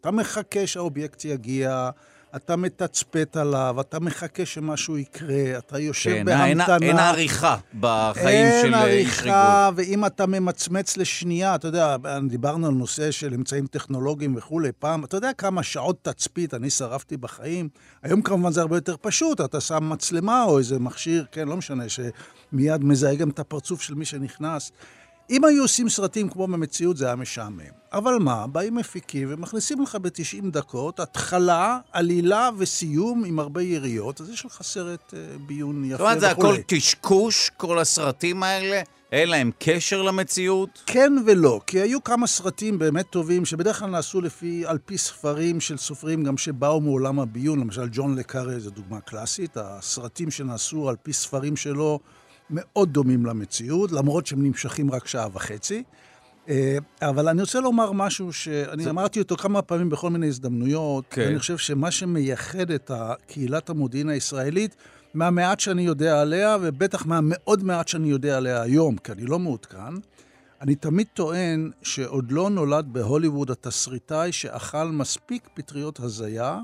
אתה 0.01 0.11
מחכה 0.11 0.67
שהאובייקט 0.67 1.25
יגיע, 1.25 1.91
אתה 2.37 2.57
מתצפת 2.57 3.37
עליו, 3.37 3.77
אתה 3.81 4.01
מחכה 4.01 4.47
שמשהו 4.47 4.99
יקרה, 4.99 5.59
אתה 5.59 5.79
יושב 5.79 6.11
כן, 6.11 6.25
בהמתנה. 6.25 6.75
אין, 6.75 6.83
אין 6.83 6.99
עריכה 6.99 7.57
בחיים 7.81 8.27
אין 8.27 8.63
של 8.63 8.75
איש 8.75 8.75
ריגול. 8.75 8.85
אין 8.85 9.35
עריכה, 9.35 9.71
ואם 9.77 10.07
אתה 10.07 10.27
ממצמץ 10.27 10.97
לשנייה, 10.97 11.55
אתה 11.55 11.69
יודע, 11.69 11.97
דיברנו 12.29 12.67
על 12.67 12.73
נושא 12.73 13.11
של 13.11 13.35
אמצעים 13.35 13.67
טכנולוגיים 13.67 14.35
וכולי, 14.37 14.73
פעם, 14.79 15.05
אתה 15.05 15.17
יודע 15.17 15.33
כמה 15.33 15.63
שעות 15.63 15.99
תצפית 16.03 16.55
אני 16.55 16.71
שרפתי 16.71 17.17
בחיים? 17.17 17.69
היום 18.03 18.23
כמובן 18.23 18.53
זה 18.53 18.61
הרבה 18.61 18.77
יותר 18.77 18.97
פשוט, 19.01 19.41
אתה 19.41 19.61
שם 19.61 19.91
מצלמה 19.91 20.45
או 20.45 20.59
איזה 20.59 20.79
מכשיר, 20.79 21.25
כן, 21.33 21.49
לא 21.49 21.57
משנה, 21.57 21.85
שמיד 21.89 22.85
מזהה 22.85 23.15
גם 23.15 23.29
את 23.29 23.39
הפרצוף 23.39 23.83
של 23.83 23.95
מי 23.95 24.05
שנכנס. 24.05 24.73
אם 25.31 25.45
היו 25.45 25.63
עושים 25.63 25.89
סרטים 25.89 26.29
כמו 26.29 26.47
במציאות, 26.47 26.97
זה 26.97 27.07
היה 27.07 27.17
משעמם. 27.17 27.61
אבל 27.93 28.15
מה, 28.21 28.47
באים 28.47 28.75
מפיקים 28.75 29.29
ומכניסים 29.31 29.83
לך 29.83 29.95
ב-90 29.95 30.51
דקות 30.51 31.01
התחלה, 31.01 31.79
עלילה 31.93 32.51
וסיום 32.59 33.25
עם 33.25 33.39
הרבה 33.39 33.63
יריות, 33.63 34.21
אז 34.21 34.31
יש 34.31 34.47
לך 34.47 34.63
סרט 34.63 35.15
אה, 35.15 35.19
ביון 35.47 35.85
יפה 35.85 35.95
וכו'. 35.95 35.97
זאת 35.97 36.01
אומרת, 36.01 36.21
זה 36.21 36.31
הכל 36.31 36.57
קשקוש, 36.67 37.51
כל 37.57 37.79
הסרטים 37.79 38.43
האלה? 38.43 38.83
אין 39.13 39.29
להם 39.29 39.51
קשר 39.59 40.03
למציאות? 40.03 40.83
כן 40.87 41.13
ולא, 41.27 41.61
כי 41.67 41.81
היו 41.81 42.05
כמה 42.05 42.27
סרטים 42.27 42.79
באמת 42.79 43.07
טובים, 43.11 43.45
שבדרך 43.45 43.79
כלל 43.79 43.91
נעשו 43.91 44.21
לפי, 44.21 44.65
על 44.67 44.79
פי 44.79 44.99
ספרים 44.99 45.61
של 45.61 45.77
סופרים 45.77 46.25
גם 46.25 46.37
שבאו 46.37 46.81
מעולם 46.81 47.21
הביון, 47.21 47.61
למשל 47.61 47.89
ג'ון 47.93 48.19
לקארי 48.19 48.61
זו 48.61 48.71
דוגמה 48.71 49.01
קלאסית, 49.01 49.57
הסרטים 49.57 50.31
שנעשו 50.31 50.89
על 50.89 50.97
פי 51.03 51.13
ספרים 51.13 51.57
שלו, 51.57 51.99
מאוד 52.51 52.93
דומים 52.93 53.27
למציאות, 53.27 53.93
למרות 53.93 54.27
שהם 54.27 54.43
נמשכים 54.43 54.91
רק 54.91 55.07
שעה 55.07 55.29
וחצי. 55.33 55.83
אה, 56.49 56.79
אבל 57.03 57.29
אני 57.29 57.41
רוצה 57.41 57.61
לומר 57.61 57.93
משהו 57.93 58.33
שאני 58.33 58.85
זה... 58.85 58.91
אמרתי 58.91 59.19
אותו 59.19 59.37
כמה 59.37 59.63
פעמים 59.63 59.91
בכל 59.91 60.11
מיני 60.11 60.27
הזדמנויות, 60.27 61.05
כן. 61.11 61.23
ואני 61.23 61.39
חושב 61.39 61.59
שמה 61.59 61.91
שמייחד 61.91 62.71
את 62.71 62.91
קהילת 63.27 63.71
המודיעין 63.71 64.09
הישראלית, 64.09 64.77
מהמעט 65.15 65.61
שאני 65.61 65.83
יודע 65.83 66.21
עליה, 66.21 66.57
ובטח 66.61 67.07
מהמאוד 67.07 67.65
מעט 67.65 67.89
שאני 67.89 68.09
יודע 68.11 68.37
עליה 68.37 68.63
היום, 68.63 68.97
כי 68.97 69.13
אני 69.13 69.27
לא 69.27 69.39
מעודכן, 69.39 69.95
אני 70.61 70.75
תמיד 70.75 71.07
טוען 71.15 71.71
שעוד 71.83 72.33
לא 72.33 72.51
נולד 72.51 72.87
בהוליווד 72.93 73.51
התסריטאי 73.51 74.33
שאכל 74.33 74.85
מספיק 74.85 75.49
פטריות 75.55 76.01
הזיה, 76.01 76.59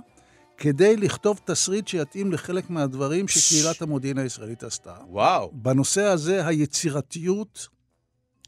כדי 0.59 0.97
לכתוב 0.97 1.41
תסריט 1.45 1.89
שיתאים 1.89 2.33
לחלק 2.33 2.71
מהדברים 2.71 3.29
שקהילת 3.29 3.83
המודיעין 3.83 4.19
הישראלית 4.19 4.63
עשתה. 4.63 4.95
וואו. 5.09 5.51
בנושא 5.53 6.03
הזה, 6.03 6.47
היצירתיות 6.47 7.69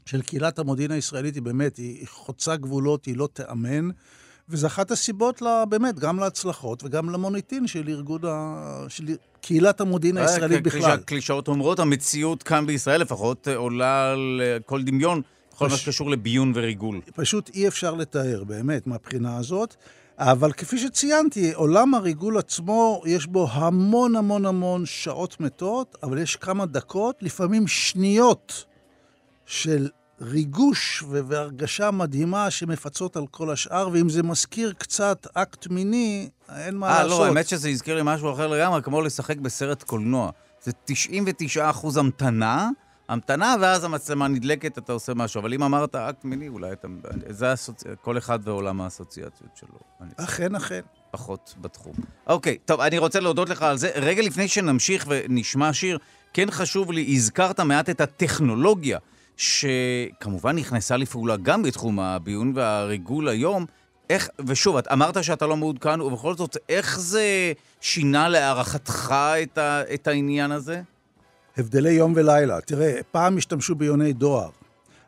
של 0.05 0.21
קהילת 0.21 0.59
המודיעין 0.59 0.91
הישראלית 0.91 1.35
היא 1.35 1.43
באמת, 1.43 1.77
היא 1.77 2.07
חוצה 2.07 2.55
גבולות, 2.55 3.05
היא 3.05 3.17
לא 3.17 3.29
תיאמן. 3.33 3.89
וזו 4.49 4.67
אחת 4.67 4.91
הסיבות, 4.91 5.41
לה, 5.41 5.65
באמת, 5.65 5.99
גם 5.99 6.19
להצלחות 6.19 6.83
וגם 6.83 7.09
למוניטין 7.09 7.67
של 7.67 7.89
ארגון 7.89 8.21
ה... 8.25 8.85
של 8.87 9.05
קהילת 9.41 9.81
המודיעין 9.81 10.17
אה, 10.17 10.23
הישראלית 10.23 10.63
בכלל. 10.63 10.81
כפי 10.81 10.91
שהקלישאות 10.91 11.47
אומרות, 11.47 11.79
המציאות 11.79 12.43
כאן 12.43 12.65
בישראל 12.65 13.01
לפחות 13.01 13.47
עולה 13.47 14.11
על 14.11 14.41
אה, 14.43 14.57
כל 14.65 14.83
דמיון, 14.83 15.21
בכל 15.53 15.65
פש... 15.65 15.71
מה 15.71 15.77
שקשור 15.77 16.09
לביון 16.09 16.51
וריגול. 16.55 17.01
פשוט 17.15 17.49
אי 17.53 17.67
אפשר 17.67 17.95
לתאר, 17.95 18.43
באמת, 18.43 18.87
מהבחינה 18.87 19.37
הזאת. 19.37 19.75
אבל 20.19 20.51
כפי 20.51 20.77
שציינתי, 20.77 21.53
עולם 21.53 21.93
הריגול 21.93 22.37
עצמו, 22.37 23.01
יש 23.05 23.27
בו 23.27 23.47
המון 23.51 24.15
המון 24.15 24.45
המון 24.45 24.85
שעות 24.85 25.39
מתות, 25.39 25.97
אבל 26.03 26.17
יש 26.17 26.35
כמה 26.35 26.65
דקות, 26.65 27.15
לפעמים 27.21 27.67
שניות, 27.67 28.65
של 29.45 29.89
ריגוש 30.21 31.03
והרגשה 31.09 31.91
מדהימה 31.91 32.51
שמפצות 32.51 33.17
על 33.17 33.27
כל 33.31 33.49
השאר, 33.49 33.89
ואם 33.93 34.09
זה 34.09 34.23
מזכיר 34.23 34.73
קצת 34.77 35.27
אקט 35.33 35.67
מיני, 35.67 36.29
אין 36.55 36.75
מה 36.75 36.87
אה, 36.87 37.03
לעשות. 37.03 37.11
אה, 37.11 37.17
לא, 37.17 37.25
האמת 37.25 37.47
שזה 37.47 37.69
הזכיר 37.69 37.95
לי 37.95 38.01
משהו 38.03 38.33
אחר 38.33 38.47
לגמרי, 38.47 38.81
כמו 38.81 39.01
לשחק 39.01 39.37
בסרט 39.37 39.83
קולנוע. 39.83 40.31
זה 40.63 40.71
99 40.85 41.69
אחוז 41.69 41.97
המתנה, 41.97 42.69
המתנה, 43.09 43.55
ואז 43.61 43.83
המצלמה 43.83 44.27
נדלקת, 44.27 44.77
אתה 44.77 44.93
עושה 44.93 45.13
משהו. 45.13 45.39
אבל 45.39 45.53
אם 45.53 45.63
אמרת 45.63 45.95
אקט 45.95 46.25
מיני, 46.25 46.47
אולי 46.47 46.71
אתה... 46.71 46.87
זה 47.29 47.51
הסוצ... 47.51 47.83
כל 48.01 48.17
אחד 48.17 48.39
ועולם 48.43 48.81
האסוציאציות 48.81 49.49
שלו. 49.55 49.79
אכן, 50.15 50.55
אכן. 50.55 50.81
פחות 51.11 51.55
בתחום. 51.61 51.93
אוקיי, 52.27 52.57
טוב, 52.65 52.81
אני 52.81 52.97
רוצה 52.97 53.19
להודות 53.19 53.49
לך 53.49 53.61
על 53.61 53.77
זה. 53.77 53.91
רגע 53.95 54.21
לפני 54.21 54.47
שנמשיך 54.47 55.05
ונשמע 55.09 55.73
שיר, 55.73 55.97
כן 56.33 56.51
חשוב 56.51 56.91
לי, 56.91 57.13
הזכרת 57.13 57.59
מעט 57.59 57.89
את 57.89 58.01
הטכנולוגיה, 58.01 58.99
שכמובן 59.37 60.55
נכנסה 60.55 60.97
לפעולה 60.97 61.37
גם 61.37 61.63
בתחום 61.63 61.99
הביון 61.99 62.51
והריגול 62.55 63.27
היום. 63.27 63.65
איך, 64.09 64.29
ושוב, 64.47 64.77
את 64.77 64.87
אמרת 64.91 65.23
שאתה 65.23 65.47
לא 65.47 65.57
מעודכן, 65.57 66.01
ובכל 66.01 66.35
זאת, 66.35 66.57
איך 66.69 66.99
זה 66.99 67.53
שינה 67.81 68.29
להערכתך 68.29 69.15
את, 69.43 69.57
ה, 69.57 69.81
את 69.93 70.07
העניין 70.07 70.51
הזה? 70.51 70.81
הבדלי 71.59 71.91
יום 71.91 72.13
ולילה. 72.15 72.61
תראה, 72.61 72.99
פעם 73.11 73.37
השתמשו 73.37 73.75
ביוני 73.75 74.13
דואר. 74.13 74.49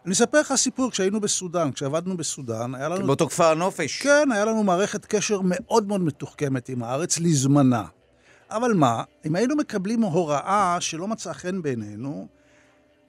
אני 0.05 0.13
אספר 0.13 0.39
לך 0.39 0.53
סיפור, 0.55 0.91
כשהיינו 0.91 1.19
בסודאן, 1.19 1.71
כשעבדנו 1.71 2.17
בסודאן, 2.17 2.75
היה 2.75 2.89
לנו... 2.89 3.07
באותו 3.07 3.27
כפר 3.27 3.51
הנופש. 3.51 4.01
כן, 4.01 4.31
היה 4.31 4.45
לנו 4.45 4.63
מערכת 4.63 5.05
קשר 5.05 5.39
מאוד 5.43 5.87
מאוד 5.87 6.01
מתוחכמת 6.01 6.69
עם 6.69 6.83
הארץ 6.83 7.19
לזמנה. 7.19 7.83
אבל 8.49 8.73
מה, 8.73 9.03
אם 9.25 9.35
היינו 9.35 9.55
מקבלים 9.55 10.01
הוראה 10.01 10.77
שלא 10.79 11.07
מצאה 11.07 11.33
חן 11.33 11.61
בעינינו, 11.61 12.27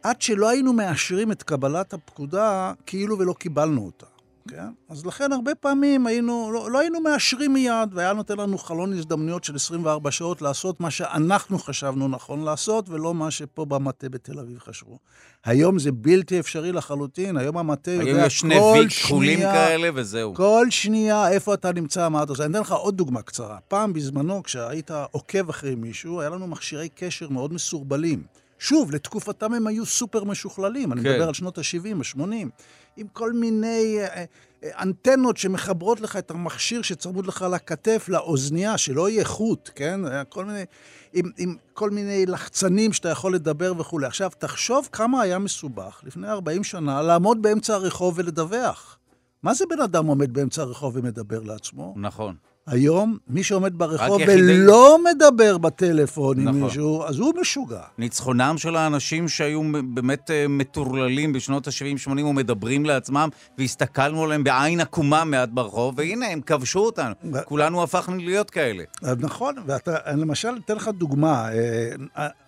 עד 0.02 0.22
שלא 0.22 0.48
היינו 0.48 0.72
מאשרים 0.72 1.32
את 1.32 1.42
קבלת 1.42 1.94
הפקודה, 1.94 2.72
כאילו 2.86 3.18
ולא 3.18 3.32
קיבלנו 3.38 3.86
אותה. 3.86 4.06
כן? 4.48 4.64
אז 4.88 5.06
לכן 5.06 5.32
הרבה 5.32 5.54
פעמים 5.54 6.06
היינו, 6.06 6.50
לא, 6.52 6.70
לא 6.70 6.78
היינו 6.78 7.00
מאשרים 7.00 7.52
מיד, 7.52 7.88
והיה 7.92 8.12
נותן 8.12 8.36
לנו 8.36 8.58
חלון 8.58 8.92
הזדמנויות 8.92 9.44
של 9.44 9.56
24 9.56 10.10
שעות 10.10 10.42
לעשות 10.42 10.80
מה 10.80 10.90
שאנחנו 10.90 11.58
חשבנו 11.58 12.08
נכון 12.08 12.44
לעשות, 12.44 12.88
ולא 12.88 13.14
מה 13.14 13.30
שפה 13.30 13.64
במטה 13.64 14.08
בתל 14.08 14.38
אביב 14.38 14.58
חשבו. 14.58 14.98
היום 15.44 15.78
זה 15.78 15.92
בלתי 15.92 16.40
אפשרי 16.40 16.72
לחלוטין, 16.72 17.36
היום 17.36 17.58
המטה 17.58 17.90
יודע 17.90 18.22
כל 18.22 18.28
שנייה... 18.28 18.60
היום 18.60 18.76
יש 18.76 18.80
שני 18.80 18.80
ויק 18.80 19.06
כחולים 19.06 19.38
כאלה 19.38 19.88
וזהו. 19.94 20.34
כל 20.34 20.66
שנייה, 20.70 21.28
איפה 21.28 21.54
אתה 21.54 21.72
נמצא, 21.72 22.08
מה 22.08 22.22
אתה 22.22 22.32
עושה. 22.32 22.44
אני 22.44 22.52
אתן 22.52 22.60
לך 22.60 22.72
עוד 22.72 22.96
דוגמה 22.96 23.22
קצרה. 23.22 23.58
פעם 23.68 23.92
בזמנו, 23.92 24.42
כשהיית 24.42 24.90
עוקב 25.10 25.48
אחרי 25.48 25.74
מישהו, 25.74 26.20
היה 26.20 26.30
לנו 26.30 26.46
מכשירי 26.46 26.88
קשר 26.88 27.28
מאוד 27.28 27.52
מסורבלים. 27.52 28.22
שוב, 28.58 28.92
לתקופתם 28.92 29.54
הם 29.54 29.66
היו 29.66 29.86
סופר 29.86 30.24
משוכללים, 30.24 30.92
כן. 30.92 30.98
אני 30.98 31.00
מדבר 31.00 31.28
על 31.28 31.34
שנות 31.34 31.58
ה-70, 31.58 32.18
ה-80, 32.18 32.48
עם 32.96 33.06
כל 33.12 33.32
מיני 33.32 33.98
אה, 34.00 34.24
אה, 34.64 34.82
אנטנות 34.82 35.36
שמחברות 35.36 36.00
לך 36.00 36.16
את 36.16 36.30
המכשיר 36.30 36.82
שצמוד 36.82 37.26
לך 37.26 37.46
לכתף, 37.50 38.06
לאוזנייה, 38.08 38.78
שלא 38.78 39.08
יהיה 39.08 39.24
חוט, 39.24 39.70
כן? 39.74 40.00
כל 40.28 40.44
מיני, 40.44 40.64
עם, 41.12 41.30
עם 41.38 41.56
כל 41.74 41.90
מיני 41.90 42.26
לחצנים 42.26 42.92
שאתה 42.92 43.08
יכול 43.08 43.34
לדבר 43.34 43.72
וכולי. 43.78 44.06
עכשיו, 44.06 44.30
תחשוב 44.38 44.88
כמה 44.92 45.22
היה 45.22 45.38
מסובך 45.38 46.00
לפני 46.04 46.28
40 46.28 46.64
שנה 46.64 47.02
לעמוד 47.02 47.42
באמצע 47.42 47.74
הרחוב 47.74 48.14
ולדווח. 48.18 48.98
מה 49.42 49.54
זה 49.54 49.64
בן 49.70 49.80
אדם 49.80 50.06
עומד 50.06 50.32
באמצע 50.32 50.62
הרחוב 50.62 50.96
ומדבר 50.96 51.42
לעצמו? 51.42 51.94
נכון. 51.96 52.36
היום, 52.66 53.16
מי 53.28 53.42
שעומד 53.42 53.78
ברחוב 53.78 54.20
ולא 54.26 54.98
מדבר 55.04 55.58
בטלפון 55.58 56.40
נכון. 56.40 56.54
עם 56.54 56.64
מישהו, 56.64 57.04
אז 57.04 57.18
הוא 57.18 57.32
משוגע. 57.40 57.80
ניצחונם 57.98 58.54
של 58.58 58.76
האנשים 58.76 59.28
שהיו 59.28 59.62
באמת 59.94 60.30
אה, 60.30 60.48
מטורללים 60.48 61.32
בשנות 61.32 61.68
ה-70-80 61.68 62.10
ומדברים 62.10 62.86
לעצמם, 62.86 63.28
והסתכלנו 63.58 64.24
עליהם 64.24 64.44
בעין 64.44 64.80
עקומה 64.80 65.24
מעט 65.24 65.48
ברחוב, 65.48 65.94
והנה, 65.98 66.26
הם 66.26 66.40
כבשו 66.40 66.78
אותנו. 66.78 67.14
כולנו 67.44 67.82
הפכנו 67.82 68.16
להיות 68.16 68.50
כאלה. 68.50 68.84
נכון, 69.18 69.54
ואתה, 69.66 69.96
למשל, 70.16 70.48
אתן 70.64 70.76
לך 70.76 70.88
דוגמה. 70.88 71.48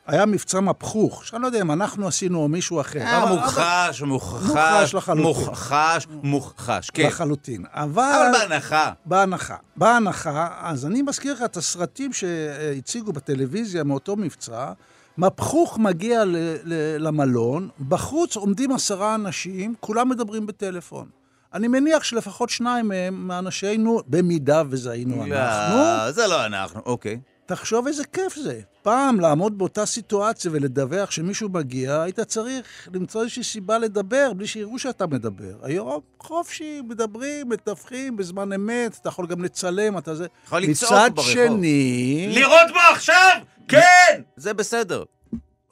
אה, 0.08 0.14
היה 0.14 0.26
מבצע 0.26 0.60
מפחוך, 0.60 1.26
שאני 1.26 1.42
לא 1.42 1.46
יודע 1.46 1.60
אם 1.60 1.70
אנחנו 1.72 2.06
עשינו 2.08 2.38
או 2.38 2.48
מישהו 2.48 2.80
אחר. 2.80 2.98
היה 2.98 3.26
מוכחש, 3.26 4.02
מוכחש, 4.02 4.94
מוכחש, 5.16 6.06
מוכחש, 6.22 6.90
כן. 6.90 7.06
לחלוטין. 7.06 7.64
אבל... 7.72 8.30
אבל 8.32 8.48
בהנחה. 8.48 8.92
בהנחה. 9.06 9.56
בהנחה, 9.76 10.48
אז 10.60 10.86
אני 10.86 11.02
מזכיר 11.02 11.34
לך 11.34 11.42
את 11.42 11.56
הסרטים 11.56 12.12
שהציגו 12.12 13.12
בטלוויזיה 13.12 13.84
מאותו 13.84 14.16
מבצע, 14.16 14.72
מפחוך 15.18 15.78
מגיע 15.78 16.24
ל- 16.24 16.36
ל- 16.64 17.06
למלון, 17.06 17.68
בחוץ 17.88 18.36
עומדים 18.36 18.72
עשרה 18.72 19.14
אנשים, 19.14 19.74
כולם 19.80 20.08
מדברים 20.08 20.46
בטלפון. 20.46 21.06
אני 21.54 21.68
מניח 21.68 22.04
שלפחות 22.04 22.50
שניים 22.50 22.88
מהם, 22.88 23.28
מאנשינו, 23.28 24.00
במידה 24.06 24.62
וזה 24.70 24.90
היינו 24.90 25.24
אנחנו, 25.24 26.12
זה 26.12 26.26
לא 26.26 26.46
אנחנו, 26.46 26.80
אוקיי. 26.86 27.20
תחשוב 27.46 27.86
איזה 27.86 28.04
כיף 28.04 28.34
זה. 28.36 28.60
פעם 28.82 29.20
לעמוד 29.20 29.58
באותה 29.58 29.86
סיטואציה 29.86 30.50
ולדווח 30.54 31.10
שמישהו 31.10 31.48
מגיע, 31.48 32.02
היית 32.02 32.20
צריך 32.20 32.88
למצוא 32.94 33.20
איזושהי 33.22 33.44
סיבה 33.44 33.78
לדבר 33.78 34.32
בלי 34.36 34.46
שיראו 34.46 34.78
שאתה 34.78 35.06
מדבר. 35.06 35.54
היום 35.62 36.00
חופשי, 36.20 36.80
מדברים, 36.88 37.48
מתווכים 37.48 38.16
בזמן 38.16 38.52
אמת, 38.52 38.98
אתה 39.00 39.08
יכול 39.08 39.26
גם 39.26 39.42
לצלם, 39.42 39.98
אתה 39.98 40.14
זה... 40.14 40.26
יכול 40.46 40.62
לצעוק 40.62 40.92
מצד 40.92 41.10
ברחוב. 41.14 41.32
שני... 41.32 42.32
לראות 42.34 42.70
בו 42.72 42.80
עכשיו? 42.92 43.38
כן! 43.68 44.22
זה 44.36 44.54
בסדר. 44.54 45.02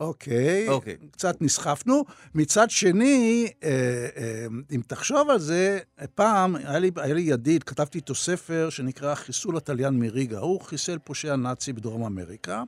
אוקיי, 0.00 0.68
אוקיי. 0.68 0.96
קצת 1.10 1.42
נסחפנו. 1.42 2.04
מצד 2.34 2.70
שני, 2.70 3.48
אה, 3.62 3.68
אה, 4.16 4.46
אם 4.74 4.80
תחשוב 4.86 5.30
על 5.30 5.38
זה, 5.38 5.78
פעם 6.14 6.56
היה 6.56 6.78
לי, 6.78 6.90
היה 6.96 7.14
לי 7.14 7.20
ידיד, 7.20 7.62
כתבתי 7.62 7.98
איתו 7.98 8.14
ספר 8.14 8.68
שנקרא 8.70 9.14
חיסול 9.14 9.56
התליין 9.56 9.94
מריגה. 9.98 10.38
הוא 10.38 10.60
חיסל 10.60 10.98
פושע 10.98 11.36
נאצי 11.36 11.72
בדרום 11.72 12.04
אמריקה, 12.04 12.62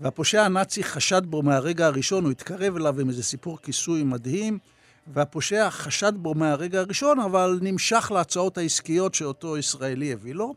והפושע 0.00 0.42
הנאצי 0.42 0.84
חשד 0.84 1.22
בו 1.24 1.42
מהרגע 1.42 1.86
הראשון, 1.86 2.24
הוא 2.24 2.30
התקרב 2.30 2.76
אליו 2.76 3.00
עם 3.00 3.08
איזה 3.08 3.22
סיפור 3.22 3.58
כיסוי 3.62 4.02
מדהים, 4.02 4.58
והפושע 5.06 5.70
חשד 5.70 6.12
בו 6.16 6.34
מהרגע 6.34 6.80
הראשון, 6.80 7.20
אבל 7.20 7.58
נמשך 7.62 8.12
להצעות 8.14 8.58
העסקיות 8.58 9.14
שאותו 9.14 9.58
ישראלי 9.58 10.12
הביא 10.12 10.34
לו. 10.34 10.54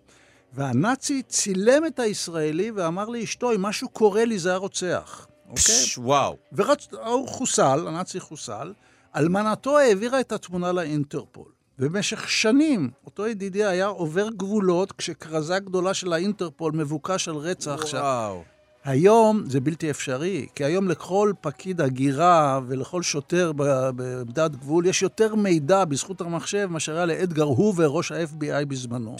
והנאצי 0.54 1.24
צילם 1.24 1.86
את 1.86 2.00
הישראלי 2.00 2.72
ואמר 2.72 3.10
לאשתו, 3.10 3.52
אם 3.52 3.62
משהו 3.62 3.90
קורה 3.90 4.26
לי 4.26 4.40
זה 4.40 4.54
הרוצח. 4.54 5.28
אוקיי? 5.50 5.86
וואו. 5.98 6.38
והוא 6.52 7.28
חוסל, 7.28 7.88
הנאצי 7.88 8.20
חוסל, 8.20 8.74
אלמנתו 9.16 9.80
העבירה 9.80 10.20
את 10.20 10.32
התמונה 10.32 10.72
לאינטרפול. 10.72 11.46
במשך 11.80 12.30
שנים, 12.30 12.90
אותו 13.06 13.28
ידידי 13.28 13.66
היה 13.66 13.86
עובר 13.86 14.30
גבולות 14.30 14.92
כשכרזה 14.92 15.60
גדולה 15.60 15.94
של 15.94 16.14
האינטרפול 16.14 16.72
מבוקש 16.72 17.28
על 17.28 17.36
רצח. 17.36 17.86
ש- 17.86 17.94
וואו. 17.94 18.44
היום 18.86 19.44
זה 19.48 19.60
בלתי 19.60 19.90
אפשרי, 19.90 20.48
כי 20.56 20.64
היום 20.64 20.88
לכל 20.88 21.32
פקיד 21.42 21.82
הגירה 21.82 22.60
ולכל 22.68 23.02
שוטר 23.04 23.52
בעמדת 23.96 24.52
גבול 24.52 24.86
יש 24.86 25.02
יותר 25.02 25.36
מידע 25.36 25.86
בזכות 25.86 26.22
המחשב 26.22 26.68
מאשר 26.72 26.96
היה 26.96 27.06
לאדגר 27.06 27.44
הובר, 27.44 27.86
ראש 27.88 28.12
ה-FBI 28.12 28.66
בזמנו. 28.68 29.16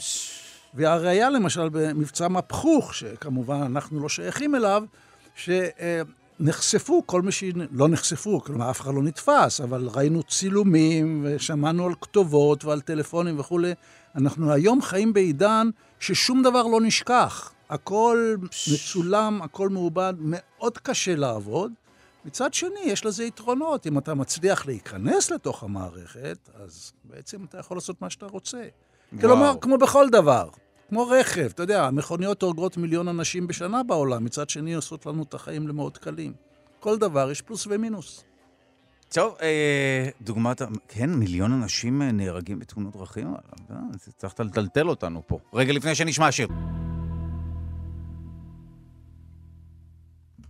והראיה 0.74 1.30
למשל 1.30 1.70
במבצע 1.70 2.28
מפחוך, 2.28 2.94
שכמובן 2.96 3.62
אנחנו 3.62 4.00
לא 4.00 4.10
שייכים 4.10 4.56
אליו, 4.56 4.84
שנחשפו 6.40 7.04
כל 7.06 7.22
מי 7.22 7.32
ש... 7.32 7.44
לא 7.72 7.88
נחשפו, 7.88 8.42
כלומר 8.44 8.70
אף 8.70 8.82
אחד 8.82 8.94
לא 8.94 9.04
נתפס, 9.04 9.62
אבל 9.62 9.90
ראינו 9.94 10.24
צילומים 10.24 11.26
ושמענו 11.28 11.86
על 11.86 11.94
כתובות 12.02 12.66
ועל 12.66 12.82
טלפונים 12.82 13.40
וכולי. 13.40 13.74
אנחנו 14.16 14.52
היום 14.52 14.82
חיים 14.82 15.14
בעידן 15.14 15.70
ששום 16.00 16.44
דבר 16.44 16.64
לא 16.64 16.82
נשכח. 16.82 17.52
הכל 17.70 18.36
מצולם, 18.72 19.42
הכל 19.42 19.70
מעובד, 19.70 20.14
מאוד 20.20 20.78
קשה 20.78 21.16
לעבוד. 21.16 21.72
מצד 22.26 22.54
שני, 22.54 22.80
יש 22.86 23.06
לזה 23.06 23.24
יתרונות. 23.24 23.88
אם 23.88 23.98
אתה 23.98 24.14
מצליח 24.14 24.66
להיכנס 24.66 25.32
לתוך 25.32 25.64
המערכת, 25.64 26.50
אז 26.64 26.92
בעצם 27.04 27.44
אתה 27.44 27.58
יכול 27.58 27.78
לעשות 27.78 28.02
מה 28.02 28.10
שאתה 28.10 28.26
רוצה. 28.26 28.64
כלומר, 29.22 29.54
כמו 29.62 29.78
בכל 29.78 30.10
דבר, 30.10 30.50
כמו 30.90 31.08
רכב, 31.08 31.42
אתה 31.46 31.64
יודע, 31.64 31.88
המכוניות 31.88 32.42
הורגות 32.42 32.78
מיליון 32.78 33.08
אנשים 33.08 33.48
בשנה 33.48 33.84
בעולם, 33.84 34.24
מצד 34.24 34.50
שני 34.50 34.74
עושות 34.74 35.06
לנו 35.06 35.24
את 35.24 35.34
החיים 35.34 35.68
למאוד 35.68 35.98
קלים. 35.98 36.34
כל 36.80 36.98
דבר 36.98 37.32
יש 37.32 37.42
פלוס 37.42 37.68
ומינוס. 37.70 38.24
טוב, 39.10 39.36
אה, 39.42 40.10
דוגמת, 40.22 40.62
כן, 40.88 41.10
מיליון 41.10 41.54
אנשים 41.54 42.02
אה, 42.02 42.12
נהרגים 42.12 42.60
בתאונות 42.60 42.96
דרכים, 42.96 43.34
אה, 43.72 43.76
צריך 44.18 44.40
לטלטל 44.40 44.90
אותנו 44.90 45.22
פה. 45.28 45.40
רגע 45.54 45.74
לפני 45.74 45.96
שנשמע 45.96 46.32
שיר. 46.32 46.48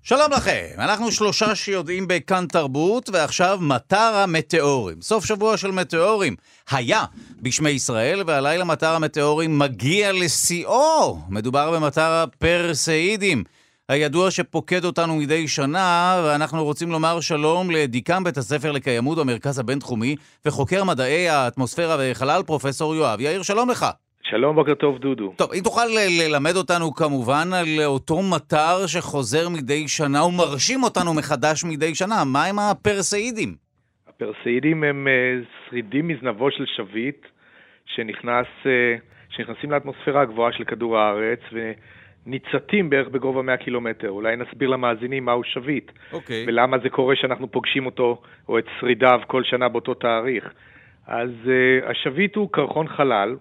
שלום 0.10 0.32
לכם, 0.32 0.66
אנחנו 0.78 1.12
שלושה 1.12 1.56
שיודעים 1.56 2.08
בכאן 2.08 2.46
תרבות, 2.46 3.10
ועכשיו 3.14 3.58
מטר 3.62 4.16
המטאורים. 4.16 5.02
סוף 5.02 5.26
שבוע 5.26 5.58
של 5.58 5.72
מטאורים 5.72 6.36
היה 6.72 7.06
בשמי 7.42 7.70
ישראל, 7.70 8.24
והלילה 8.28 8.64
מטר 8.64 8.96
המטאורים 8.96 9.60
מגיע 9.60 10.12
לשיאו. 10.12 11.20
מדובר 11.30 11.72
במטר 11.72 12.12
הפרסאידים, 12.12 13.44
הידוע 13.90 14.32
שפוקד 14.32 14.86
אותנו 14.86 15.16
מדי 15.16 15.48
שנה, 15.48 16.22
ואנחנו 16.26 16.64
רוצים 16.64 16.92
לומר 16.92 17.20
שלום 17.20 17.72
לדיקן 17.72 18.24
בית 18.24 18.38
הספר 18.38 18.72
לקיימות 18.72 19.18
במרכז 19.18 19.60
הבינתחומי, 19.60 20.16
וחוקר 20.46 20.84
מדעי 20.84 21.30
האטמוספירה 21.30 21.98
וחלל, 22.00 22.44
פרופסור 22.46 22.96
יואב 22.96 23.22
יאיר, 23.22 23.44
שלום 23.44 23.70
לך. 23.70 23.86
שלום, 24.30 24.56
בוקר 24.56 24.74
טוב, 24.74 24.98
דודו. 24.98 25.34
טוב, 25.38 25.50
אם 25.54 25.64
תוכל 25.64 25.86
ללמד 26.20 26.56
אותנו 26.56 26.94
כמובן 26.94 27.48
על 27.54 27.86
אותו 27.86 28.16
מטר 28.36 28.88
שחוזר 28.88 29.50
מדי 29.50 29.88
שנה 29.88 30.24
ומרשים 30.24 30.84
אותנו 30.84 31.14
מחדש 31.14 31.64
מדי 31.64 31.96
שנה, 31.96 32.16
מה 32.34 32.46
הם 32.46 32.60
הפרסאידים? 32.60 33.56
הפרסאידים 34.08 34.84
הם 34.84 35.08
אה, 35.08 35.14
שרידים 35.70 36.08
מזנבו 36.08 36.52
של 36.52 36.66
שביט 36.66 37.26
שנכנס, 37.86 38.48
אה, 38.66 38.96
שנכנסים 39.30 39.72
לאטמוספירה 39.72 40.22
הגבוהה 40.22 40.52
של 40.52 40.64
כדור 40.64 40.98
הארץ 40.98 41.40
וניצתים 41.52 42.90
בערך 42.90 43.08
בגובה 43.08 43.42
100 43.42 43.58
קילומטר. 43.58 44.10
אולי 44.10 44.36
נסביר 44.36 44.70
למאזינים 44.70 45.26
מהו 45.26 45.44
שביט 45.44 45.92
אוקיי. 46.14 46.46
ולמה 46.48 46.78
זה 46.84 46.90
קורה 46.90 47.16
שאנחנו 47.16 47.52
פוגשים 47.52 47.86
אותו 47.86 48.22
או 48.50 48.60
את 48.60 48.66
שרידיו 48.80 49.20
כל 49.28 49.44
שנה 49.44 49.70
באותו 49.70 49.94
תאריך. 49.94 50.54
אז 51.08 51.30
uh, 51.46 51.90
השביט 51.92 52.36
הוא 52.36 52.50
קרחון 52.52 52.88
חלל 52.88 53.36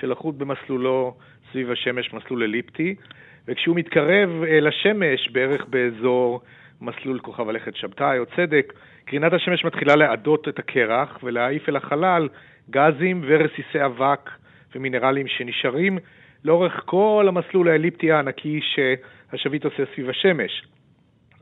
שלחוט 0.00 0.34
במסלולו 0.34 1.14
סביב 1.52 1.70
השמש, 1.70 2.12
מסלול 2.14 2.42
אליפטי, 2.42 2.94
וכשהוא 3.48 3.76
מתקרב 3.76 4.28
uh, 4.42 4.46
לשמש, 4.60 5.28
בערך 5.28 5.66
באזור 5.66 6.40
מסלול 6.80 7.18
כוכב 7.18 7.48
הלכת 7.48 7.76
שבתאי 7.76 8.18
או 8.18 8.26
צדק, 8.26 8.72
קרינת 9.04 9.32
השמש 9.32 9.64
מתחילה 9.64 9.96
לעדות 9.96 10.48
את 10.48 10.58
הקרח 10.58 11.18
ולהעיף 11.22 11.68
אל 11.68 11.76
החלל 11.76 12.28
גזים 12.70 13.24
ורסיסי 13.26 13.84
אבק 13.84 14.30
ומינרלים 14.74 15.28
שנשארים 15.28 15.98
לאורך 16.44 16.82
כל 16.84 17.24
המסלול 17.28 17.68
האליפטי 17.68 18.12
הענקי 18.12 18.60
שהשביט 18.62 19.64
עושה 19.64 19.82
סביב 19.94 20.10
השמש. 20.10 20.62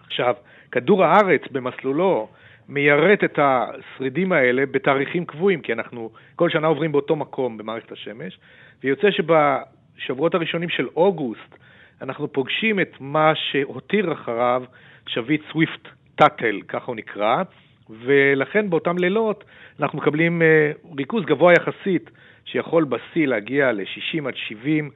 עכשיו, 0.07 0.35
כדור 0.73 1.05
הארץ 1.05 1.41
במסלולו 1.51 2.29
מיירט 2.69 3.25
את 3.25 3.39
השרידים 3.43 4.33
האלה 4.33 4.67
בתאריכים 4.67 5.25
קבועים, 5.25 5.61
כי 5.61 5.73
אנחנו 5.73 6.11
כל 6.37 6.51
שנה 6.51 6.67
עוברים 6.67 6.93
באותו 6.93 7.17
מקום 7.17 7.59
במערכת 7.59 7.93
השמש, 7.93 8.39
ויוצא 8.83 9.09
שבשבועות 9.11 10.35
הראשונים 10.35 10.69
של 10.69 10.87
אוגוסט 10.97 11.59
אנחנו 12.03 12.33
פוגשים 12.33 12.81
את 12.81 12.93
מה 13.01 13.33
שהותיר 13.35 14.13
אחריו 14.13 14.65
שביט 15.07 15.43
סוויפט 15.53 15.89
טאטל, 16.15 16.61
ככה 16.69 16.87
הוא 16.87 16.97
נקרא, 16.97 17.43
ולכן 17.91 18.71
באותם 18.71 18.99
לילות 18.99 19.45
אנחנו 19.81 19.99
מקבלים 19.99 20.43
uh, 20.43 20.97
ריכוז 20.99 21.25
גבוה 21.25 21.53
יחסית, 21.53 22.11
שיכול 22.45 22.85
בשיא 22.85 23.27
להגיע 23.27 23.73
ל-60 23.73 24.29
עד 24.29 24.37
70 24.37 24.91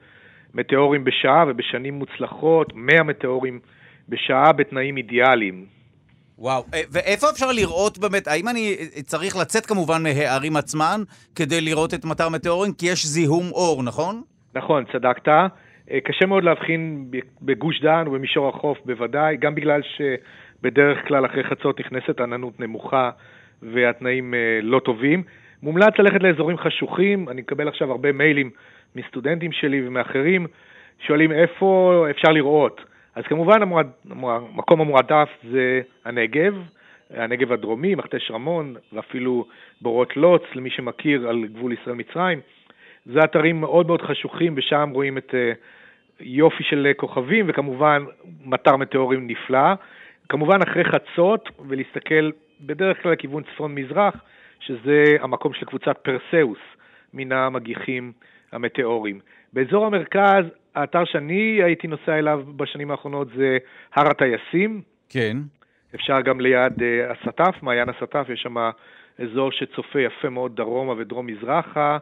מטאורים 0.53 1.03
בשעה, 1.03 1.45
ובשנים 1.47 1.93
מוצלחות 1.93 2.73
100 2.75 3.03
מטאורים 3.03 3.59
בשעה 4.09 4.51
בתנאים 4.51 4.97
אידיאליים. 4.97 5.65
וואו, 6.43 6.63
אה, 6.73 6.81
ואיפה 6.93 7.27
אפשר 7.33 7.51
לראות 7.51 7.97
באמת, 7.97 8.27
האם 8.27 8.47
אני 8.47 8.75
צריך 9.03 9.37
לצאת 9.41 9.65
כמובן 9.65 10.03
מהערים 10.03 10.55
עצמן 10.55 10.99
כדי 11.35 11.61
לראות 11.61 11.93
את 11.93 12.05
מטר 12.05 12.29
מטאורים? 12.29 12.71
כי 12.77 12.85
יש 12.85 13.05
זיהום 13.05 13.51
אור, 13.51 13.83
נכון? 13.83 14.21
נכון, 14.55 14.83
צדקת. 14.91 15.27
אה, 15.27 16.01
קשה 16.03 16.25
מאוד 16.25 16.43
להבחין 16.43 17.05
בגוש 17.41 17.81
דן 17.81 18.03
ובמישור 18.07 18.49
החוף 18.49 18.77
בוודאי, 18.85 19.37
גם 19.37 19.55
בגלל 19.55 19.81
שבדרך 19.83 21.07
כלל 21.07 21.25
אחרי 21.25 21.43
חצות 21.43 21.79
נכנסת 21.79 22.19
עננות 22.19 22.59
נמוכה 22.59 23.09
והתנאים 23.61 24.33
אה, 24.33 24.39
לא 24.61 24.79
טובים. 24.79 25.23
מומלץ 25.63 25.93
ללכת 25.99 26.23
לאזורים 26.23 26.57
חשוכים, 26.57 27.29
אני 27.29 27.41
מקבל 27.41 27.67
עכשיו 27.67 27.91
הרבה 27.91 28.11
מיילים 28.11 28.49
מסטודנטים 28.95 29.51
שלי 29.51 29.87
ומאחרים, 29.87 30.47
שואלים 31.07 31.31
איפה 31.31 32.05
אפשר 32.09 32.31
לראות. 32.31 32.92
אז 33.15 33.23
כמובן 33.23 33.61
המועד, 33.61 33.89
המקום 34.11 34.81
המועדף 34.81 35.29
זה 35.51 35.81
הנגב, 36.05 36.55
הנגב 37.09 37.51
הדרומי, 37.51 37.95
מכתש 37.95 38.31
רמון, 38.31 38.75
ואפילו 38.93 39.45
בורות 39.81 40.17
לוץ, 40.17 40.41
למי 40.55 40.69
שמכיר 40.69 41.29
על 41.29 41.45
גבול 41.45 41.73
ישראל-מצרים. 41.73 42.39
זה 43.05 43.19
אתרים 43.23 43.61
מאוד 43.61 43.87
מאוד 43.87 44.01
חשוכים, 44.01 44.53
ושם 44.57 44.89
רואים 44.93 45.17
את 45.17 45.35
אה, 45.35 45.51
יופי 46.19 46.63
של 46.63 46.91
כוכבים, 46.97 47.45
וכמובן 47.49 48.03
מטר 48.45 48.77
מטאורים 48.77 49.27
נפלא. 49.27 49.73
כמובן 50.29 50.61
אחרי 50.61 50.83
חצות, 50.83 51.49
ולהסתכל 51.67 52.31
בדרך 52.61 53.03
כלל 53.03 53.11
לכיוון 53.11 53.43
צפון-מזרח, 53.43 54.15
שזה 54.59 55.03
המקום 55.19 55.53
של 55.53 55.65
קבוצת 55.65 55.97
פרסאוס, 55.97 56.59
מן 57.13 57.31
המגיחים 57.31 58.11
המטאורים. 58.53 59.19
באזור 59.53 59.85
המרכז, 59.85 60.45
האתר 60.75 61.05
שאני 61.05 61.63
הייתי 61.63 61.87
נוסע 61.87 62.19
אליו 62.19 62.43
בשנים 62.55 62.91
האחרונות 62.91 63.27
זה 63.35 63.57
הר 63.93 64.07
הטייסים. 64.07 64.81
כן. 65.09 65.37
אפשר 65.95 66.21
גם 66.21 66.41
ליד 66.41 66.73
uh, 66.79 66.83
הסטף, 67.11 67.63
מעיין 67.63 67.89
הסטף, 67.89 68.25
יש 68.33 68.41
שם 68.41 68.55
אזור 69.19 69.51
שצופה 69.51 70.01
יפה 70.01 70.29
מאוד 70.29 70.55
דרומה 70.55 70.93
ודרום-מזרחה, 70.97 71.97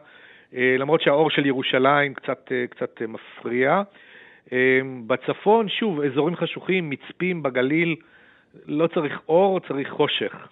uh, 0.52 0.56
למרות 0.78 1.00
שהאור 1.00 1.30
של 1.30 1.46
ירושלים 1.46 2.14
קצת, 2.14 2.48
uh, 2.48 2.70
קצת 2.70 3.02
uh, 3.02 3.06
מפריע. 3.06 3.82
Uh, 4.46 4.52
בצפון, 5.06 5.68
שוב, 5.68 6.00
אזורים 6.00 6.36
חשוכים, 6.36 6.90
מצפים 6.90 7.42
בגליל, 7.42 7.96
לא 8.66 8.86
צריך 8.86 9.20
אור, 9.28 9.60
צריך 9.60 9.90
חושך. 9.90 10.48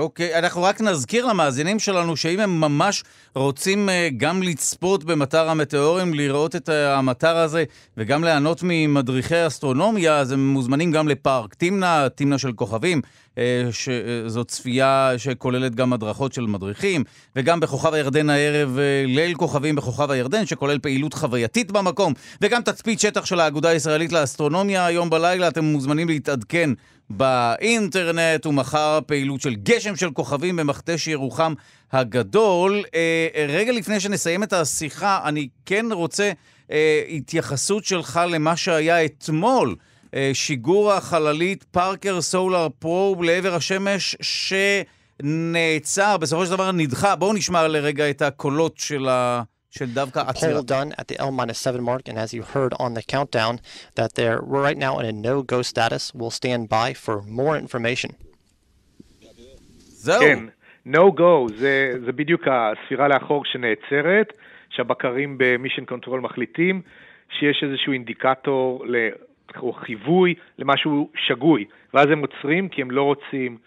אוקיי, 0.00 0.38
אנחנו 0.38 0.62
רק 0.62 0.80
נזכיר 0.80 1.26
למאזינים 1.26 1.78
שלנו 1.78 2.16
שאם 2.16 2.40
הם 2.40 2.60
ממש 2.60 3.04
רוצים 3.34 3.88
uh, 3.88 3.92
גם 4.16 4.42
לצפות 4.42 5.04
במטר 5.04 5.48
המטאורים, 5.48 6.14
לראות 6.14 6.56
את 6.56 6.68
המטר 6.68 7.36
הזה 7.36 7.64
וגם 7.96 8.24
ליהנות 8.24 8.60
ממדריכי 8.62 9.46
אסטרונומיה, 9.46 10.18
אז 10.18 10.32
הם 10.32 10.48
מוזמנים 10.48 10.92
גם 10.92 11.08
לפארק 11.08 11.54
תמנע, 11.54 12.08
תמנע 12.08 12.38
של 12.38 12.52
כוכבים, 12.52 13.00
uh, 13.34 13.38
שזאת 13.70 14.48
צפייה 14.48 15.12
שכוללת 15.16 15.74
גם 15.74 15.92
הדרכות 15.92 16.32
של 16.32 16.46
מדריכים, 16.46 17.04
וגם 17.36 17.60
בכוכב 17.60 17.94
הירדן 17.94 18.30
הערב 18.30 18.78
ליל 19.06 19.34
כוכבים 19.34 19.76
בכוכב 19.76 20.10
הירדן, 20.10 20.46
שכולל 20.46 20.78
פעילות 20.78 21.14
חווייתית 21.14 21.72
במקום, 21.72 22.12
וגם 22.40 22.62
תצפית 22.62 23.00
שטח 23.00 23.24
של 23.24 23.40
האגודה 23.40 23.68
הישראלית 23.68 24.12
לאסטרונומיה 24.12 24.86
היום 24.86 25.10
בלילה, 25.10 25.48
אתם 25.48 25.64
מוזמנים 25.64 26.08
להתעדכן 26.08 26.70
באינטרנט, 27.10 28.46
ומחר 28.46 28.98
פעילות 29.06 29.40
של 29.40 29.54
גשם 29.54 29.96
של 29.96 30.10
כוכבים 30.10 30.56
במכתש 30.56 31.06
ירוחם 31.06 31.54
הגדול. 31.92 32.84
אה, 32.94 33.46
רגע 33.48 33.72
לפני 33.72 34.00
שנסיים 34.00 34.42
את 34.42 34.52
השיחה, 34.52 35.20
אני 35.24 35.48
כן 35.66 35.86
רוצה 35.92 36.32
אה, 36.70 37.02
התייחסות 37.08 37.84
שלך 37.84 38.20
למה 38.28 38.56
שהיה 38.56 39.04
אתמול. 39.04 39.76
אה, 40.14 40.30
שיגור 40.32 40.92
החללית 40.92 41.64
פארקר 41.70 42.20
סולר 42.20 42.68
פרוב 42.78 43.22
לעבר 43.22 43.54
השמש 43.54 44.16
שנעצר, 45.22 46.16
בסופו 46.16 46.44
של 46.44 46.50
דבר 46.50 46.72
נדחה. 46.72 47.16
בואו 47.16 47.32
נשמע 47.32 47.68
לרגע 47.68 48.10
את 48.10 48.22
הקולות 48.22 48.78
של 48.78 49.08
ה... 49.08 49.42
של 49.70 49.86
דווקא 49.94 50.22
עצירה. 50.26 50.60
poll 50.60 50.62
done 50.62 50.92
at 51.00 51.08
the 51.08 51.20
L-7 51.20 51.80
mark, 51.80 52.08
and 52.08 52.18
as 52.18 52.34
you 52.34 52.42
heard 52.42 52.74
on 52.74 52.94
the 52.94 53.02
countdown, 53.02 53.60
that 53.94 54.14
they're 54.14 54.40
we're 54.42 54.62
right 54.68 54.78
now 54.78 54.98
in 55.00 55.06
a 55.06 55.12
no-go 55.12 55.62
status. 55.62 56.12
We'll 56.14 56.36
stand 56.42 56.68
by 56.68 56.92
for 56.94 57.22
more 57.22 57.56
information. 57.56 58.10
זהו. 59.78 60.20
כן, 60.20 60.38
no 60.86 61.12
go, 61.18 61.52
זה, 61.56 61.92
זה 62.04 62.12
בדיוק 62.12 62.42
הספירה 62.46 63.08
לאחור 63.08 63.44
שנעצרת, 63.44 64.32
שהבקרים 64.70 65.36
ב 65.38 65.44
mission 65.44 65.84
control 65.84 66.20
מחליטים 66.20 66.82
שיש 67.38 67.64
איזשהו 67.64 67.92
אינדיקטור 67.92 68.84
או 69.56 69.72
חיווי 69.72 70.34
למשהו 70.58 71.10
שגוי, 71.26 71.64
ואז 71.94 72.06
הם 72.10 72.20
עוצרים 72.20 72.68
כי 72.68 72.82
הם 72.82 72.90
לא 72.90 73.02
רוצים 73.02 73.58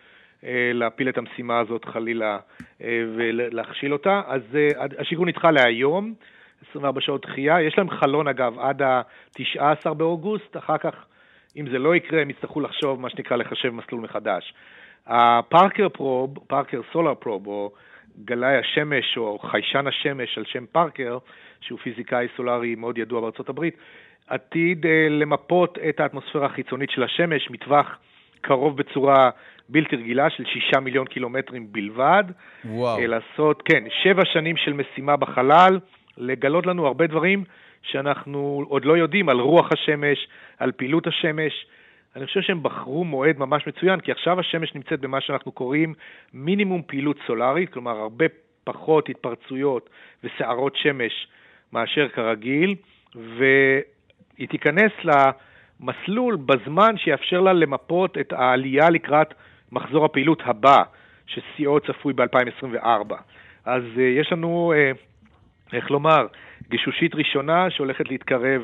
להפיל 0.74 1.10
את 1.10 1.18
המשימה 1.18 1.60
הזאת 1.60 1.86
חלילה 1.86 2.38
אה, 2.84 3.04
ולהכשיל 3.16 3.94
אותה. 3.94 4.22
אז 4.28 4.42
אה, 4.56 4.86
השיגור 5.00 5.26
נדחה 5.26 5.52
להיום, 5.52 6.14
24 6.70 7.02
שעות 7.02 7.26
דחייה. 7.26 7.62
יש 7.62 7.78
להם 7.78 7.90
חלון 7.90 8.28
אגב 8.28 8.60
עד 8.60 8.82
ה-19 8.82 9.94
באוגוסט, 9.94 10.58
אחר 10.58 10.78
כך, 10.78 11.06
אם 11.58 11.66
זה 11.72 11.80
לא 11.80 11.96
יקרה, 11.96 12.22
הם 12.22 12.30
יצטרכו 12.30 12.62
לחשוב, 12.62 13.02
מה 13.02 13.10
שנקרא, 13.10 13.38
לחשב 13.38 13.70
מסלול 13.70 14.02
מחדש. 14.02 14.54
ה 15.08 15.19
Parker 15.19 15.90
Probe, 15.90 16.38
Parker 16.48 16.82
Solar 16.94 17.16
Probe, 17.16 17.48
או 17.48 17.72
גלאי 18.26 18.58
השמש, 18.58 19.18
או 19.18 19.40
חיישן 19.40 19.88
השמש 19.88 20.38
על 20.38 20.46
שם 20.46 20.66
פארקר, 20.72 21.18
שהוא 21.62 21.80
פיזיקאי 21.80 22.28
סולארי 22.38 22.76
מאוד 22.76 22.98
ידוע 22.98 23.22
בארצות 23.22 23.50
הברית, 23.50 23.78
עתיד 24.28 24.86
למפות 25.10 25.78
את 25.90 26.00
האטמוספירה 26.00 26.46
החיצונית 26.46 26.90
של 26.90 27.04
השמש 27.04 27.52
מטווח 27.52 27.98
קרוב 28.42 28.78
בצורה 28.78 29.30
בלתי 29.70 29.96
רגילה 29.96 30.30
של 30.30 30.46
שישה 30.46 30.80
מיליון 30.80 31.06
קילומטרים 31.06 31.68
בלבד. 31.72 32.24
וואו. 32.66 33.00
אה, 33.00 33.08
לעשות, 33.08 33.62
כן, 33.66 33.84
שבע 34.04 34.22
שנים 34.26 34.58
של 34.58 34.74
משימה 34.74 35.18
בחלל, 35.18 35.80
לגלות 36.18 36.66
לנו 36.66 36.88
הרבה 36.88 37.08
דברים 37.08 37.44
שאנחנו 37.82 38.66
עוד 38.70 38.86
לא 38.86 38.98
יודעים 38.98 39.30
על 39.30 39.40
רוח 39.40 39.72
השמש, 39.72 40.28
על 40.60 40.72
פעילות 40.72 41.08
השמש. 41.08 41.66
אני 42.16 42.26
חושב 42.26 42.42
שהם 42.42 42.64
בחרו 42.64 43.04
מועד 43.04 43.38
ממש 43.38 43.68
מצוין, 43.68 44.00
כי 44.00 44.12
עכשיו 44.12 44.40
השמש 44.40 44.76
נמצאת 44.76 45.00
במה 45.00 45.22
שאנחנו 45.22 45.52
קוראים 45.52 45.94
מינימום 46.34 46.82
פעילות 46.88 47.18
סולארית, 47.28 47.74
כלומר 47.74 47.98
הרבה 47.98 48.26
פחות 48.64 49.10
התפרצויות 49.10 49.90
וסערות 50.24 50.76
שמש 50.76 51.28
מאשר 51.74 52.08
כרגיל, 52.10 52.76
והיא 53.16 54.48
תיכנס 54.50 54.92
למסלול 55.04 56.36
בזמן 56.36 56.98
שיאפשר 56.98 57.42
לה 57.42 57.54
למפות 57.54 58.18
את 58.18 58.34
העלייה 58.34 58.90
לקראת 58.90 59.34
מחזור 59.74 60.06
הפעילות 60.06 60.42
הבא, 60.46 60.84
ששיאו 61.28 61.80
צפוי 61.80 62.14
ב-2024. 62.14 63.14
אז 63.66 63.84
uh, 63.96 64.00
יש 64.00 64.32
לנו, 64.32 64.74
uh, 64.74 64.98
איך 65.76 65.92
לומר, 65.92 66.28
גישושית 66.70 67.16
ראשונה 67.16 67.70
שהולכת 67.70 68.10
להתקרב 68.10 68.62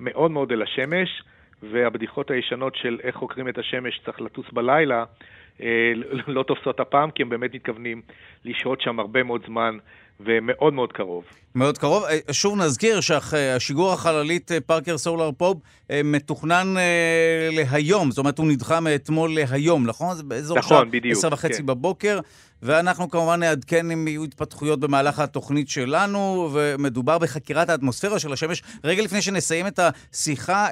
מאוד 0.00 0.30
מאוד 0.30 0.52
אל 0.52 0.62
השמש, 0.62 1.22
והבדיחות 1.62 2.30
הישנות 2.30 2.76
של 2.76 2.98
איך 3.02 3.16
חוקרים 3.16 3.48
את 3.48 3.58
השמש 3.58 4.00
צריך 4.04 4.20
לטוס 4.20 4.46
בלילה, 4.52 5.04
uh, 5.58 5.62
לא 6.26 6.42
תופסות 6.42 6.80
הפעם, 6.80 7.10
כי 7.10 7.22
הם 7.22 7.28
באמת 7.28 7.54
מתכוונים 7.54 8.02
לשהות 8.44 8.80
שם 8.80 9.00
הרבה 9.00 9.22
מאוד 9.22 9.42
זמן 9.46 9.78
ומאוד 10.24 10.74
מאוד 10.74 10.92
קרוב. 10.92 11.24
מאוד 11.54 11.78
קרוב. 11.78 12.04
אה, 12.04 12.32
שוב 12.32 12.58
נזכיר 12.58 13.00
שהשיגור 13.00 13.92
החללית 13.92 14.52
אה, 14.52 14.60
פארקר 14.60 14.98
סולר 14.98 15.30
פופ 15.36 15.58
אה, 15.90 16.00
מתוכנן 16.04 16.74
להיום, 17.52 18.10
זאת 18.10 18.18
אומרת 18.18 18.38
הוא 18.38 18.46
נדחה 18.46 18.80
מאתמול 18.80 19.34
להיום, 19.34 19.86
נכון? 19.86 20.16
זה 20.16 20.22
באזור 20.22 20.58
נכון, 20.58 20.90
בדיוק. 20.90 21.18
עשר 21.18 21.28
וחצי 21.32 21.58
כן. 21.58 21.66
בבוקר. 21.66 22.20
ואנחנו 22.62 23.10
כמובן 23.10 23.40
נעדכן 23.40 23.90
אם 23.90 24.08
יהיו 24.08 24.24
התפתחויות 24.24 24.80
במהלך 24.80 25.18
התוכנית 25.18 25.68
שלנו, 25.68 26.50
ומדובר 26.52 27.18
בחקירת 27.18 27.68
האטמוספירה 27.68 28.18
של 28.18 28.32
השמש. 28.32 28.62
רגע 28.84 29.02
לפני 29.02 29.22
שנסיים 29.22 29.66
את 29.66 29.80
השיחה, 29.82 30.68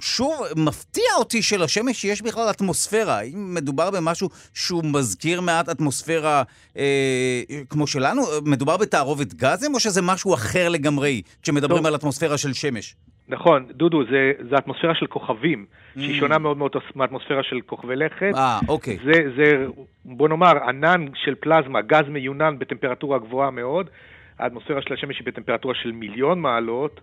שוב, 0.00 0.34
מפתיע 0.56 1.04
אותי 1.18 1.42
שלשמש 1.42 2.04
יש 2.04 2.22
בכלל 2.22 2.50
אטמוספירה. 2.50 3.18
האם 3.18 3.54
מדובר 3.54 3.90
במשהו 3.90 4.28
שהוא 4.54 4.84
מזכיר 4.84 5.40
מעט 5.40 5.68
אטמוספירה 5.68 6.42
אה, 6.76 7.42
כמו 7.68 7.86
שלנו? 7.86 8.22
מדובר 8.44 8.76
בתערובת 8.76 9.34
גזים, 9.34 9.74
או 9.74 9.80
שזה 9.80 10.02
משהו 10.02 10.34
אחר 10.34 10.68
לגמרי, 10.68 11.22
כשמדברים 11.42 11.78
טוב. 11.78 11.86
על 11.86 11.94
אטמוספירה 11.94 12.38
של 12.38 12.52
שמש? 12.52 12.96
נכון, 13.28 13.66
דודו, 13.70 14.04
זה, 14.04 14.32
זה 14.50 14.58
אטמוספירה 14.58 14.94
של 14.94 15.06
כוכבים, 15.06 15.66
mm. 15.68 16.00
שהיא 16.00 16.20
שונה 16.20 16.38
מאוד 16.38 16.56
מאוד 16.56 16.72
מהאטמוספירה 16.94 17.42
של 17.42 17.60
כוכבי 17.60 17.96
לכת. 17.96 18.32
אה, 18.34 18.58
אוקיי. 18.68 18.98
זה, 19.04 19.12
זה, 19.36 19.66
בוא 20.04 20.28
נאמר, 20.28 20.64
ענן 20.68 21.06
של 21.14 21.34
פלזמה, 21.34 21.80
גז 21.80 22.08
מיונן 22.08 22.58
בטמפרטורה 22.58 23.18
גבוהה 23.18 23.50
מאוד. 23.50 23.90
האטמוספירה 24.38 24.82
של 24.82 24.94
השמש 24.94 25.18
היא 25.18 25.26
בטמפרטורה 25.26 25.74
של 25.74 25.92
מיליון 25.92 26.40
מעלות, 26.40 27.00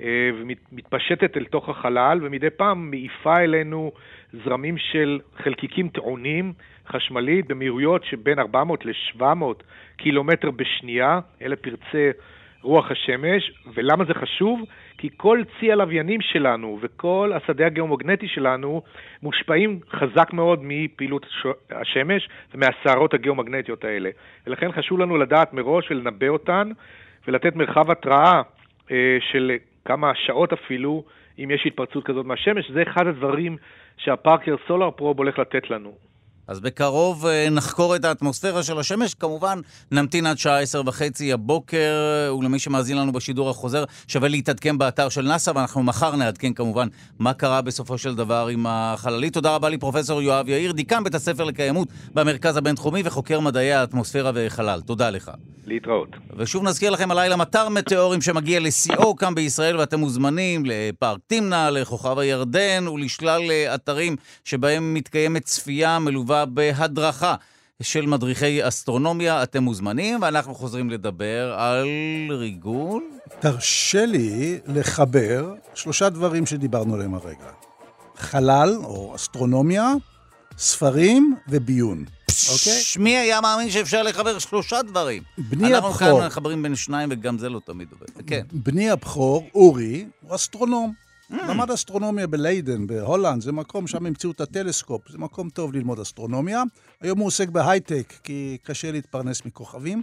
אה, 0.00 0.30
ומתפשטת 0.40 1.36
אל 1.36 1.44
תוך 1.44 1.68
החלל, 1.68 2.18
ומדי 2.22 2.50
פעם 2.50 2.90
מעיפה 2.90 3.36
אלינו 3.36 3.92
זרמים 4.44 4.78
של 4.78 5.20
חלקיקים 5.36 5.88
טעונים 5.88 6.52
חשמלית 6.88 7.46
במהירויות 7.46 8.04
שבין 8.04 8.38
400 8.38 8.84
ל-700 8.86 9.44
קילומטר 9.96 10.50
בשנייה, 10.50 11.20
אלה 11.42 11.56
פרצי 11.56 12.10
רוח 12.64 12.90
השמש, 12.90 13.52
ולמה 13.74 14.04
זה 14.04 14.14
חשוב? 14.14 14.60
כי 14.98 15.08
כל 15.16 15.42
צי 15.60 15.72
הלוויינים 15.72 16.20
שלנו 16.20 16.78
וכל 16.80 17.32
השדה 17.34 17.66
הגיאומגנטי 17.66 18.28
שלנו 18.28 18.82
מושפעים 19.22 19.80
חזק 19.90 20.32
מאוד 20.32 20.60
מפעילות 20.62 21.26
השמש 21.70 22.28
ומהסערות 22.54 23.14
הגיאומגנטיות 23.14 23.84
האלה. 23.84 24.10
ולכן 24.46 24.72
חשוב 24.72 24.98
לנו 24.98 25.16
לדעת 25.16 25.52
מראש 25.52 25.90
ולנבא 25.90 26.28
אותן 26.28 26.70
ולתת 27.28 27.56
מרחב 27.56 27.90
התראה 27.90 28.42
אה, 28.90 29.16
של 29.32 29.52
כמה 29.84 30.12
שעות 30.14 30.52
אפילו, 30.52 31.04
אם 31.38 31.50
יש 31.50 31.66
התפרצות 31.66 32.04
כזאת 32.04 32.26
מהשמש. 32.26 32.70
זה 32.70 32.82
אחד 32.82 33.06
הדברים 33.06 33.56
שהפארקר 33.96 34.56
סולר 34.66 34.90
פרוב 34.90 35.18
הולך 35.18 35.38
לתת 35.38 35.70
לנו. 35.70 35.92
אז 36.48 36.60
בקרוב 36.60 37.26
אה, 37.26 37.50
נחקור 37.50 37.96
את 37.96 38.04
האטמוספירה 38.04 38.62
של 38.62 38.78
השמש. 38.78 39.14
כמובן, 39.14 39.60
נמתין 39.90 40.26
עד 40.26 40.38
שעה 40.38 40.60
עשר 40.60 40.82
וחצי 40.86 41.32
הבוקר, 41.32 41.94
ולמי 42.38 42.58
שמאזין 42.58 42.96
לנו 42.96 43.12
בשידור 43.12 43.50
החוזר, 43.50 43.84
שווה 44.08 44.28
להתעדכן 44.28 44.78
באתר 44.78 45.08
של 45.08 45.22
נאס"א, 45.22 45.52
ואנחנו 45.54 45.82
מחר 45.82 46.16
נעדכן 46.16 46.52
כמובן 46.52 46.88
מה 47.18 47.32
קרה 47.32 47.62
בסופו 47.62 47.98
של 47.98 48.14
דבר 48.14 48.48
עם 48.52 48.66
החללית. 48.68 49.34
תודה 49.34 49.54
רבה 49.54 49.68
לפרופסור 49.68 50.22
יואב 50.22 50.48
יאיר, 50.48 50.72
דיקן 50.72 51.04
בית 51.04 51.14
הספר 51.14 51.44
לקיימות 51.44 51.88
במרכז 52.14 52.56
הבינתחומי 52.56 53.02
וחוקר 53.04 53.40
מדעי 53.40 53.72
האטמוספירה 53.72 54.30
וחלל. 54.34 54.80
תודה 54.80 55.10
לך. 55.10 55.30
להתראות. 55.66 56.08
ושוב 56.36 56.64
נזכיר 56.64 56.90
לכם 56.90 57.10
הלילה 57.10 57.36
מטר 57.36 57.68
מטאורים 57.68 58.20
שמגיע 58.20 58.60
לשיאו 58.60 59.16
כאן 59.16 59.34
בישראל, 59.34 59.76
ואתם 59.76 60.00
מוזמנים 60.00 60.62
לפארק 60.66 61.18
תמנע, 61.26 61.70
לכוכב 61.70 62.18
הירדן 62.18 62.88
ולשלל 62.88 63.50
אה, 63.50 63.74
אתרים 63.74 64.16
שבהם 64.44 64.94
מתקיימת 64.94 65.44
צפייה 65.44 65.98
מלווה 65.98 66.33
בהדרכה. 66.44 67.34
של 67.82 68.06
מדריכי 68.06 68.68
אסטרונומיה, 68.68 69.42
אתם 69.42 69.62
מוזמנים, 69.62 70.22
ואנחנו 70.22 70.54
חוזרים 70.54 70.90
לדבר 70.90 71.54
על 71.58 71.86
ריגול. 72.30 73.02
תרשה 73.40 74.06
לי 74.06 74.58
לחבר 74.66 75.54
שלושה 75.74 76.08
דברים 76.08 76.46
שדיברנו 76.46 76.94
עליהם 76.94 77.14
הרגע. 77.14 77.50
חלל 78.16 78.76
או 78.84 79.14
אסטרונומיה, 79.14 79.92
ספרים 80.58 81.36
וביון. 81.48 82.04
אוקיי? 82.52 82.82
מי 82.98 83.16
היה 83.16 83.40
מאמין 83.40 83.70
שאפשר 83.70 84.02
לחבר 84.02 84.38
שלושה 84.38 84.82
דברים? 84.82 85.22
בני 85.38 85.74
הבכור. 85.74 85.90
אנחנו 85.90 86.18
כאן 86.18 86.26
מחברים 86.26 86.62
בין 86.62 86.76
שניים 86.76 87.08
וגם 87.12 87.38
זה 87.38 87.48
לא 87.48 87.60
תמיד 87.64 87.88
עובד. 87.92 88.26
כן. 88.26 88.42
בני 88.52 88.90
הבכור, 88.90 89.46
אורי, 89.54 90.06
הוא 90.20 90.34
אסטרונום. 90.34 91.03
ממ. 91.32 91.34
למד 91.48 91.70
אסטרונומיה 91.70 92.26
בליידן, 92.26 92.86
בהולנד, 92.86 93.42
זה 93.42 93.52
מקום, 93.52 93.86
שם 93.86 94.06
המציאו 94.06 94.32
את 94.32 94.40
הטלסקופ, 94.40 95.08
זה 95.08 95.18
מקום 95.18 95.50
טוב 95.50 95.72
ללמוד 95.72 96.00
אסטרונומיה. 96.00 96.62
היום 97.00 97.18
הוא 97.18 97.26
עוסק 97.26 97.48
בהייטק, 97.48 98.12
כי 98.24 98.58
קשה 98.62 98.92
להתפרנס 98.92 99.44
מכוכבים. 99.44 100.02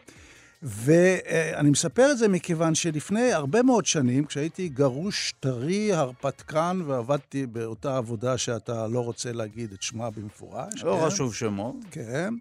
ואני 0.64 1.69
מספר 1.69 2.11
את 2.11 2.18
זה 2.18 2.27
מכיוון 2.27 2.76
שלפני 2.76 3.34
הרבה 3.34 3.64
מאוד 3.64 3.85
שנים, 3.85 4.26
כשהייתי 4.26 4.69
גרוש 4.69 5.34
טרי, 5.39 5.93
הרפתקן, 5.93 6.81
ועבדתי 6.85 7.45
באותה 7.45 7.98
עבודה 7.98 8.38
שאתה 8.38 8.88
לא 8.88 8.99
רוצה 8.99 9.31
להגיד 9.31 9.73
את 9.73 9.81
שמה 9.81 10.10
במפורש. 10.10 10.84
לא 10.84 10.99
כן? 11.02 11.06
חשוב 11.06 11.35
שמו. 11.35 11.76
כן. 11.91 12.34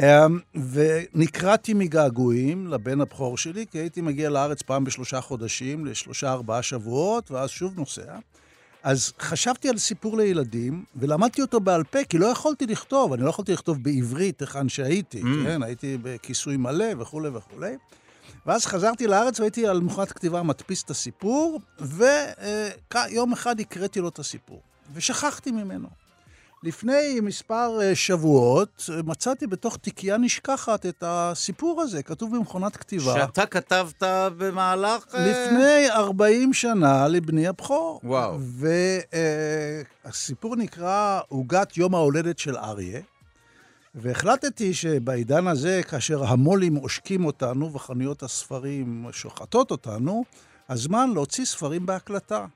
אמ, 0.00 0.38
ונקרעתי 0.72 1.74
מגעגועים 1.74 2.66
לבן 2.66 3.00
הבכור 3.00 3.38
שלי, 3.38 3.66
כי 3.70 3.78
הייתי 3.78 4.00
מגיע 4.00 4.30
לארץ 4.30 4.62
פעם 4.62 4.84
בשלושה 4.84 5.20
חודשים, 5.20 5.86
לשלושה 5.86 6.32
ארבעה 6.32 6.62
שבועות, 6.62 7.30
ואז 7.30 7.50
שוב 7.50 7.78
נוסע. 7.78 8.16
אז 8.82 9.12
חשבתי 9.20 9.68
על 9.68 9.78
סיפור 9.78 10.16
לילדים, 10.16 10.84
ולמדתי 10.96 11.42
אותו 11.42 11.60
בעל 11.60 11.84
פה, 11.84 12.04
כי 12.08 12.18
לא 12.18 12.26
יכולתי 12.26 12.66
לכתוב, 12.66 13.12
אני 13.12 13.22
לא 13.22 13.28
יכולתי 13.28 13.52
לכתוב 13.52 13.82
בעברית 13.82 14.40
היכן 14.40 14.68
שהייתי, 14.68 15.22
mm. 15.22 15.44
כן? 15.44 15.62
הייתי 15.62 15.98
בכיסוי 16.02 16.56
מלא 16.56 16.86
וכולי 16.98 17.28
וכולי. 17.28 17.76
ואז 18.46 18.66
חזרתי 18.66 19.06
לארץ 19.06 19.40
והייתי 19.40 19.66
על 19.66 19.80
מכונת 19.80 20.12
כתיבה 20.12 20.42
מדפיס 20.42 20.82
את 20.82 20.90
הסיפור, 20.90 21.60
ויום 21.80 23.32
אחד 23.32 23.60
הקראתי 23.60 24.00
לו 24.00 24.08
את 24.08 24.18
הסיפור, 24.18 24.60
ושכחתי 24.94 25.50
ממנו. 25.50 25.88
לפני 26.66 27.20
מספר 27.22 27.78
אה, 27.82 27.94
שבועות 27.94 28.90
אה, 28.92 29.02
מצאתי 29.02 29.46
בתוך 29.46 29.76
תיקייה 29.76 30.18
נשכחת 30.18 30.86
את 30.86 31.04
הסיפור 31.06 31.82
הזה, 31.82 32.02
כתוב 32.02 32.36
במכונת 32.36 32.76
כתיבה. 32.76 33.14
שאתה 33.14 33.46
כתבת 33.46 34.02
במהלך... 34.38 35.14
אה, 35.14 35.26
לפני 35.26 35.90
40 35.90 36.52
שנה 36.52 37.08
לבני 37.08 37.46
הבכור. 37.46 38.00
וואו. 38.04 38.38
והסיפור 40.04 40.56
נקרא 40.56 41.20
עוגת 41.28 41.76
יום 41.76 41.94
ההולדת 41.94 42.38
של 42.38 42.56
אריה. 42.56 43.00
והחלטתי 43.94 44.74
שבעידן 44.74 45.46
הזה, 45.46 45.80
כאשר 45.88 46.24
המו"לים 46.24 46.74
עושקים 46.74 47.24
אותנו 47.24 47.72
וחנויות 47.72 48.22
הספרים 48.22 49.06
שוחטות 49.12 49.70
אותנו, 49.70 50.24
הזמן 50.68 51.10
להוציא 51.14 51.44
ספרים 51.44 51.86
בהקלטה. 51.86 52.46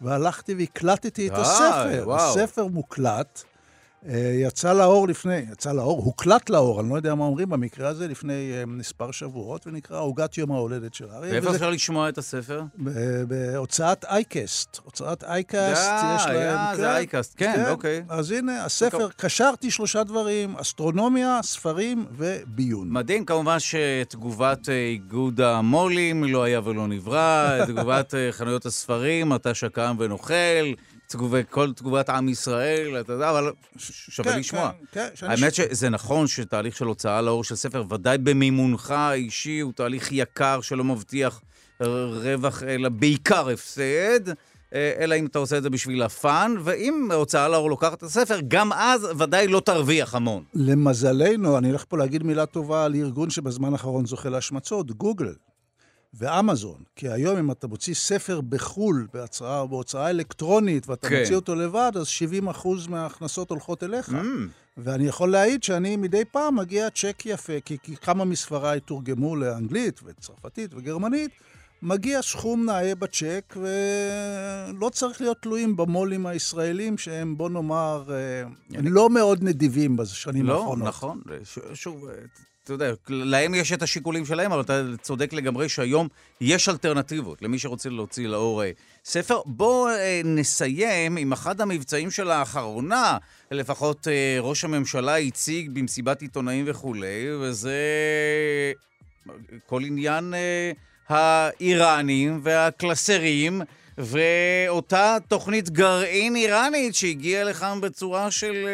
והלכתי 0.00 0.54
והקלטתי 0.54 1.28
את 1.28 1.32
הספר. 1.34 2.02
וואו. 2.04 2.30
הספר 2.30 2.66
מוקלט, 2.66 3.42
יצא 4.12 4.72
לאור 4.72 5.08
לפני, 5.08 5.44
יצא 5.52 5.72
לאור, 5.72 6.02
הוקלט 6.04 6.50
לאור, 6.50 6.80
אני 6.80 6.90
לא 6.90 6.96
יודע 6.96 7.14
מה 7.14 7.24
אומרים 7.24 7.48
במקרה 7.48 7.88
הזה, 7.88 8.08
לפני 8.08 8.52
אה, 8.52 8.66
מספר 8.66 9.10
שבועות, 9.10 9.66
ונקרא 9.66 10.00
עוגת 10.00 10.38
יום 10.38 10.52
ההולדת 10.52 10.94
של 10.94 11.04
אריה. 11.10 11.32
ואיפה 11.32 11.54
אפשר 11.54 11.70
לשמוע 11.70 12.08
את 12.08 12.18
הספר? 12.18 12.62
בהוצאת 13.28 14.04
אייקסט. 14.04 14.80
הוצאת 14.84 15.24
אייקסט, 15.24 15.90
יש 16.16 16.26
להם... 16.26 16.76
זה 16.76 16.96
אייקסט, 16.96 17.34
כן, 17.36 17.52
כן, 17.56 17.70
אוקיי. 17.70 18.04
אז 18.08 18.30
הנה, 18.30 18.64
הספר, 18.64 19.08
קשרתי 19.16 19.70
שלושה 19.70 20.04
דברים, 20.04 20.56
אסטרונומיה, 20.56 21.40
ספרים 21.42 22.06
וביון. 22.16 22.90
מדהים, 22.90 23.24
כמובן 23.24 23.56
שתגובת 23.58 24.68
אה, 24.68 24.74
איגוד 24.74 25.40
המו"לים 25.40 26.24
לא 26.24 26.42
היה 26.42 26.60
ולא 26.64 26.86
נברא, 26.86 27.64
תגובת 27.66 28.14
חנויות 28.30 28.66
הספרים, 28.66 29.34
אתה 29.34 29.54
שקם 29.54 29.96
ונוכל. 29.98 30.34
כל 31.50 31.72
תגובת 31.72 32.08
עם 32.08 32.28
ישראל, 32.28 33.00
אתה 33.00 33.12
יודע, 33.12 33.30
אבל 33.30 33.52
שווה 33.78 34.32
כן, 34.32 34.38
לשמוע. 34.38 34.70
כן, 34.92 35.08
כן. 35.16 35.26
האמת 35.26 35.54
ש... 35.54 35.60
שזה 35.60 35.88
נכון 35.90 36.26
שתהליך 36.26 36.76
של 36.76 36.84
הוצאה 36.84 37.22
לאור 37.22 37.44
של 37.44 37.54
ספר, 37.54 37.84
ודאי 37.90 38.18
במימונך 38.18 38.90
האישי, 38.90 39.60
הוא 39.60 39.72
תהליך 39.72 40.08
יקר 40.12 40.60
שלא 40.60 40.84
מבטיח 40.84 41.40
רווח, 41.80 42.62
אלא 42.62 42.88
בעיקר 42.88 43.48
הפסד. 43.48 44.28
אה, 44.74 44.92
אלא 44.98 45.14
אם 45.14 45.26
אתה 45.26 45.38
עושה 45.38 45.58
את 45.58 45.62
זה 45.62 45.70
בשביל 45.70 46.02
הפאן, 46.02 46.54
ואם 46.64 47.08
הוצאה 47.14 47.48
לאור 47.48 47.70
לוקחת 47.70 47.98
את 47.98 48.02
הספר, 48.02 48.40
גם 48.48 48.72
אז 48.72 49.08
ודאי 49.18 49.48
לא 49.48 49.60
תרוויח 49.60 50.14
המון. 50.14 50.42
למזלנו, 50.54 51.58
אני 51.58 51.68
הולך 51.68 51.84
פה 51.88 51.98
להגיד 51.98 52.22
מילה 52.22 52.46
טובה 52.46 52.84
על 52.84 52.94
ארגון 52.94 53.30
שבזמן 53.30 53.72
האחרון 53.72 54.06
זוכה 54.06 54.28
להשמצות, 54.28 54.90
גוגל. 54.92 55.32
ואמזון. 56.18 56.82
כי 56.96 57.08
היום 57.08 57.38
אם 57.38 57.50
אתה 57.50 57.66
מוציא 57.66 57.94
ספר 57.94 58.40
בחו"ל, 58.40 59.06
בהצעה, 59.14 59.66
בהוצאה 59.66 60.10
אלקטרונית, 60.10 60.88
ואתה 60.88 61.08
כן. 61.08 61.20
מוציא 61.20 61.36
אותו 61.36 61.54
לבד, 61.54 61.92
אז 61.94 62.06
70 62.06 62.48
אחוז 62.48 62.86
מההכנסות 62.86 63.50
הולכות 63.50 63.82
אליך. 63.82 64.08
Mm. 64.08 64.14
ואני 64.76 65.06
יכול 65.06 65.30
להעיד 65.30 65.62
שאני 65.62 65.96
מדי 65.96 66.24
פעם 66.24 66.56
מגיע 66.56 66.90
צ'ק 66.90 67.22
יפה, 67.26 67.60
כי, 67.64 67.76
כי 67.82 67.96
כמה 67.96 68.24
מספריי 68.24 68.80
תורגמו 68.80 69.36
לאנגלית 69.36 70.00
וצרפתית 70.04 70.74
וגרמנית, 70.74 71.30
מגיע 71.82 72.22
סכום 72.22 72.64
נאה 72.64 72.94
בצ'ק, 72.94 73.56
ולא 73.56 74.88
צריך 74.88 75.20
להיות 75.20 75.42
תלויים 75.42 75.76
במו"לים 75.76 76.26
הישראלים, 76.26 76.98
שהם, 76.98 77.36
בוא 77.36 77.50
נאמר, 77.50 78.04
אני... 78.74 78.90
לא 78.90 79.10
מאוד 79.10 79.42
נדיבים 79.42 79.96
בשנים 79.96 80.46
לא, 80.46 80.58
האחרונות. 80.58 80.84
לא, 80.84 80.88
נכון. 80.88 81.20
שוב, 81.74 82.06
אתה 82.64 82.72
יודע, 82.72 82.92
להם 83.08 83.54
יש 83.54 83.72
את 83.72 83.82
השיקולים 83.82 84.26
שלהם, 84.26 84.52
אבל 84.52 84.60
אתה 84.60 84.82
צודק 85.02 85.32
לגמרי 85.32 85.68
שהיום 85.68 86.08
יש 86.40 86.68
אלטרנטיבות 86.68 87.42
למי 87.42 87.58
שרוצה 87.58 87.88
להוציא 87.88 88.28
לאור 88.28 88.62
אה, 88.62 88.70
ספר. 89.04 89.40
בואו 89.46 89.88
אה, 89.88 90.20
נסיים 90.24 91.16
עם 91.16 91.32
אחד 91.32 91.60
המבצעים 91.60 92.10
של 92.10 92.30
האחרונה, 92.30 93.18
לפחות 93.50 94.08
אה, 94.08 94.36
ראש 94.40 94.64
הממשלה 94.64 95.18
הציג 95.18 95.70
במסיבת 95.72 96.22
עיתונאים 96.22 96.64
וכולי, 96.68 97.26
וזה 97.40 97.78
כל 99.66 99.84
עניין 99.84 100.34
האיראנים 101.08 102.40
והקלסרים. 102.42 103.62
ואותה 103.98 105.16
תוכנית 105.28 105.70
גרעין 105.70 106.36
איראנית 106.36 106.94
שהגיעה 106.94 107.44
לכאן 107.44 107.80
בצורה 107.80 108.30
של 108.30 108.66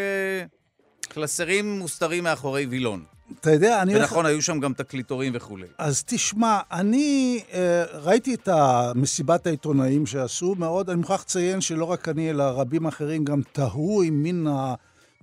קלסרים 1.08 1.78
מוסתרים 1.78 2.24
מאחורי 2.24 2.66
וילון. 2.66 3.04
אתה 3.40 3.52
יודע, 3.52 3.82
אני... 3.82 3.96
ונכון, 3.96 4.26
היו 4.26 4.42
שם 4.42 4.60
גם 4.60 4.72
תקליטורים 4.72 5.32
וכולי. 5.36 5.66
אז 5.78 6.02
תשמע, 6.06 6.60
אני 6.72 7.40
אה, 7.52 7.84
ראיתי 7.92 8.34
את 8.34 8.48
מסיבת 8.94 9.46
העיתונאים 9.46 10.06
שעשו 10.06 10.54
מאוד, 10.58 10.90
אני 10.90 10.98
מוכרח 10.98 11.22
לציין 11.22 11.60
שלא 11.60 11.84
רק 11.84 12.08
אני, 12.08 12.30
אלא 12.30 12.42
רבים 12.42 12.86
אחרים 12.86 13.24
גם 13.24 13.40
תהו 13.52 14.02
עם 14.02 14.22
מין 14.22 14.46
ה... 14.46 14.74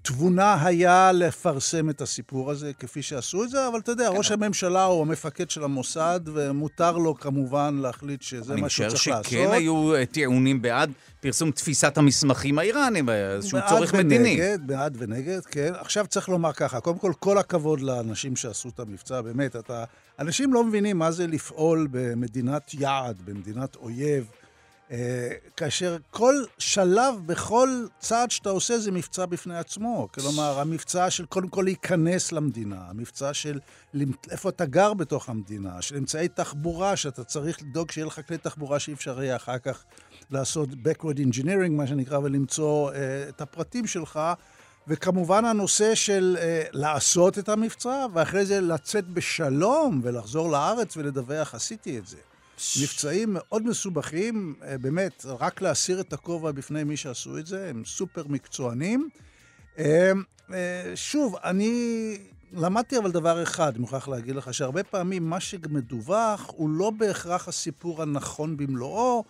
תבונה 0.07 0.65
היה 0.65 1.11
לפרסם 1.11 1.89
את 1.89 2.01
הסיפור 2.01 2.51
הזה 2.51 2.71
כפי 2.79 3.01
שעשו 3.01 3.43
את 3.43 3.49
זה, 3.49 3.67
אבל 3.67 3.79
אתה 3.79 3.91
יודע, 3.91 4.09
כן. 4.09 4.17
ראש 4.17 4.31
הממשלה 4.31 4.83
הוא 4.83 5.01
המפקד 5.01 5.49
של 5.49 5.63
המוסד, 5.63 6.19
ומותר 6.25 6.97
לו 6.97 7.15
כמובן 7.15 7.79
להחליט 7.81 8.21
שזה 8.21 8.55
מה 8.55 8.69
שהוא 8.69 8.87
צריך 8.87 9.07
לעשות. 9.07 9.07
אני 9.07 9.19
משער 9.21 9.43
שכן 9.43 9.51
היו 9.51 9.95
אה, 9.95 10.05
טיעונים 10.05 10.61
בעד 10.61 10.91
פרסום 11.19 11.51
תפיסת 11.51 11.97
המסמכים 11.97 12.59
האיראנים, 12.59 13.09
איזשהו 13.09 13.59
צורך 13.69 13.93
ונגד, 13.93 14.05
מדיני. 14.05 14.37
בעד 14.37 14.67
בעד 14.67 14.95
ונגד, 14.99 15.45
כן. 15.45 15.73
עכשיו 15.79 16.07
צריך 16.07 16.29
לומר 16.29 16.53
ככה, 16.53 16.79
קודם 16.79 16.97
כל, 16.97 17.11
כל 17.19 17.37
הכבוד 17.37 17.81
לאנשים 17.81 18.35
שעשו 18.35 18.69
את 18.69 18.79
המבצע, 18.79 19.21
באמת, 19.21 19.55
אתה... 19.55 19.83
אנשים 20.19 20.53
לא 20.53 20.63
מבינים 20.63 20.97
מה 20.97 21.11
זה 21.11 21.27
לפעול 21.27 21.87
במדינת 21.91 22.73
יעד, 22.73 23.21
במדינת 23.25 23.75
אויב. 23.75 24.27
אה, 24.91 25.29
כאשר 25.57 25.97
כל 26.09 26.35
שלב 26.57 27.15
בכל 27.25 27.85
צעד 27.99 28.31
שאתה 28.31 28.49
עושה 28.49 28.79
זה 28.79 28.91
מבצע 28.91 29.25
בפני 29.25 29.57
עצמו. 29.57 30.07
כלומר, 30.13 30.59
המבצע 30.59 31.09
של 31.09 31.25
קודם 31.25 31.47
כל 31.47 31.61
להיכנס 31.61 32.31
למדינה, 32.31 32.85
המבצע 32.89 33.33
של 33.33 33.59
איפה 34.31 34.49
אתה 34.49 34.65
גר 34.65 34.93
בתוך 34.93 35.29
המדינה, 35.29 35.81
של 35.81 35.95
אמצעי 35.95 36.27
תחבורה, 36.27 36.95
שאתה 36.95 37.23
צריך 37.23 37.61
לדאוג 37.61 37.91
שיהיה 37.91 38.07
לך 38.07 38.21
כלי 38.27 38.37
תחבורה 38.37 38.79
שאי 38.79 38.93
אפשר 38.93 39.23
יהיה 39.23 39.35
אחר 39.35 39.57
כך 39.57 39.83
לעשות 40.31 40.69
backward 40.69 41.17
engineering, 41.17 41.71
מה 41.71 41.87
שנקרא, 41.87 42.17
ולמצוא 42.17 42.91
uh, 42.91 42.95
את 43.29 43.41
הפרטים 43.41 43.87
שלך. 43.87 44.19
וכמובן 44.87 45.45
הנושא 45.45 45.95
של 45.95 46.37
uh, 46.39 46.69
לעשות 46.71 47.39
את 47.39 47.49
המבצע, 47.49 48.05
ואחרי 48.13 48.45
זה 48.45 48.61
לצאת 48.61 49.07
בשלום 49.07 50.01
ולחזור 50.03 50.51
לארץ 50.51 50.97
ולדווח, 50.97 51.55
עשיתי 51.55 51.97
את 51.97 52.07
זה. 52.07 52.17
מבצעים 52.81 53.29
מאוד 53.31 53.65
מסובכים, 53.65 54.55
אה, 54.63 54.77
באמת, 54.77 55.25
רק 55.25 55.61
להסיר 55.61 55.99
את 55.99 56.13
הכובע 56.13 56.51
בפני 56.51 56.83
מי 56.83 56.97
שעשו 56.97 57.37
את 57.37 57.47
זה, 57.47 57.69
הם 57.69 57.83
סופר 57.85 58.23
מקצוענים. 58.27 59.09
אה, 59.79 60.11
אה, 60.53 60.91
שוב, 60.95 61.35
אני 61.43 62.17
למדתי 62.53 62.97
אבל 62.97 63.11
דבר 63.11 63.43
אחד, 63.43 63.71
אני 63.71 63.79
מוכרח 63.79 64.07
להגיד 64.07 64.35
לך, 64.35 64.53
שהרבה 64.53 64.83
פעמים 64.83 65.29
מה 65.29 65.39
שמדווח 65.39 66.51
הוא 66.55 66.69
לא 66.69 66.89
בהכרח 66.89 67.47
הסיפור 67.47 68.01
הנכון 68.01 68.57
במלואו. 68.57 69.23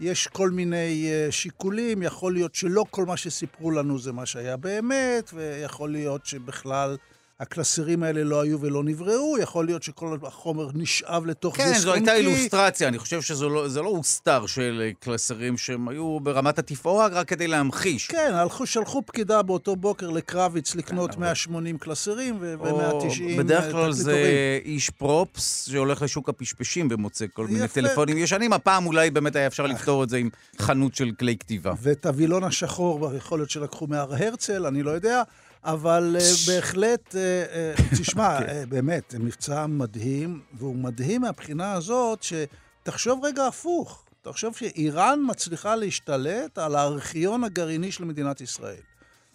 יש 0.00 0.26
כל 0.26 0.50
מיני 0.50 1.10
שיקולים, 1.30 2.02
יכול 2.02 2.32
להיות 2.32 2.54
שלא 2.54 2.84
כל 2.90 3.06
מה 3.06 3.16
שסיפרו 3.16 3.70
לנו 3.70 3.98
זה 3.98 4.12
מה 4.12 4.26
שהיה 4.26 4.56
באמת, 4.56 5.30
ויכול 5.34 5.92
להיות 5.92 6.26
שבכלל 6.26 6.96
הקלסרים 7.40 8.02
האלה 8.02 8.24
לא 8.24 8.40
היו 8.40 8.60
ולא 8.60 8.84
נבראו, 8.84 9.38
יכול 9.38 9.66
להיות 9.66 9.82
שכל 9.82 10.16
החומר 10.22 10.68
נשאב 10.74 11.26
לתוך 11.26 11.56
כן, 11.56 11.68
דיסק 11.68 11.80
זו 11.80 11.92
הייתה. 11.92 12.14
אילוסטרציה, 12.14 12.88
אני 12.88 12.98
חושב 12.98 13.22
שזה 13.22 13.46
לא, 13.46 13.68
זה 13.68 13.82
לא 13.82 13.88
הוסתר 13.88 14.46
של 14.46 14.82
אה, 14.84 14.90
קלסרים 15.00 15.58
שהם 15.58 15.88
היו 15.88 16.20
ברמת 16.20 16.58
התפאורה, 16.58 17.06
רק 17.06 17.28
כדי 17.28 17.46
להמחיש. 17.48 18.06
כן, 18.06 18.32
הלכו, 18.34 18.66
שלחו 18.66 19.02
פקידה 19.06 19.42
באותו 19.42 19.76
בוקר 19.76 20.10
לקרביץ 20.10 20.74
לקנות 20.74 21.10
אבל- 21.10 21.20
180 21.20 21.78
קלסרים 21.78 22.36
ו- 22.40 22.54
או 22.60 22.78
ו-190 22.78 23.38
בדרך 23.38 23.72
כלל 23.72 23.92
זה 23.92 24.02
תקליטורים. 24.02 24.74
איש 24.74 24.90
פרופס 24.90 25.68
שהולך 25.70 26.02
לשוק 26.02 26.28
הפשפשים 26.28 26.88
ומוצא 26.90 27.24
כל 27.32 27.46
מיני 27.46 27.64
יפה. 27.64 27.74
טלפונים 27.80 28.18
ישנים. 28.18 28.52
הפעם 28.52 28.86
אולי 28.86 29.10
באמת 29.10 29.36
היה 29.36 29.46
אפשר 29.46 29.66
לפתור 29.66 30.04
את 30.04 30.08
זה 30.08 30.16
עם 30.16 30.28
חנות 30.60 30.94
של 30.94 31.10
כלי 31.18 31.36
כתיבה. 31.36 31.72
ואת 31.82 32.06
הווילון 32.06 32.44
השחור, 32.44 33.10
יכול 33.16 33.38
להיות 33.38 33.50
שלקחו 33.50 33.86
מהר 33.86 34.14
הרצל, 34.14 34.66
אני 34.66 34.82
לא 34.82 34.90
יודע, 34.90 35.22
אבל 35.64 36.16
אה, 36.20 36.30
בהחלט, 36.46 37.16
אה, 37.16 37.44
אה, 37.52 37.74
תשמע, 38.00 38.38
כן. 38.46 38.64
באמת, 38.68 39.14
מבצע 39.18 39.66
מדהים, 39.66 40.40
והוא 40.52 40.76
מדהים 40.76 41.20
מהבחינה 41.20 41.72
הזאת, 41.72 42.22
שתחשוב 42.22 43.24
רגע 43.24 43.46
הפוך. 43.46 44.04
תחשוב 44.22 44.56
שאיראן 44.56 45.20
מצליחה 45.26 45.76
להשתלט 45.76 46.58
על 46.58 46.74
הארכיון 46.74 47.44
הגרעיני 47.44 47.92
של 47.92 48.04
מדינת 48.04 48.40
ישראל. 48.40 48.80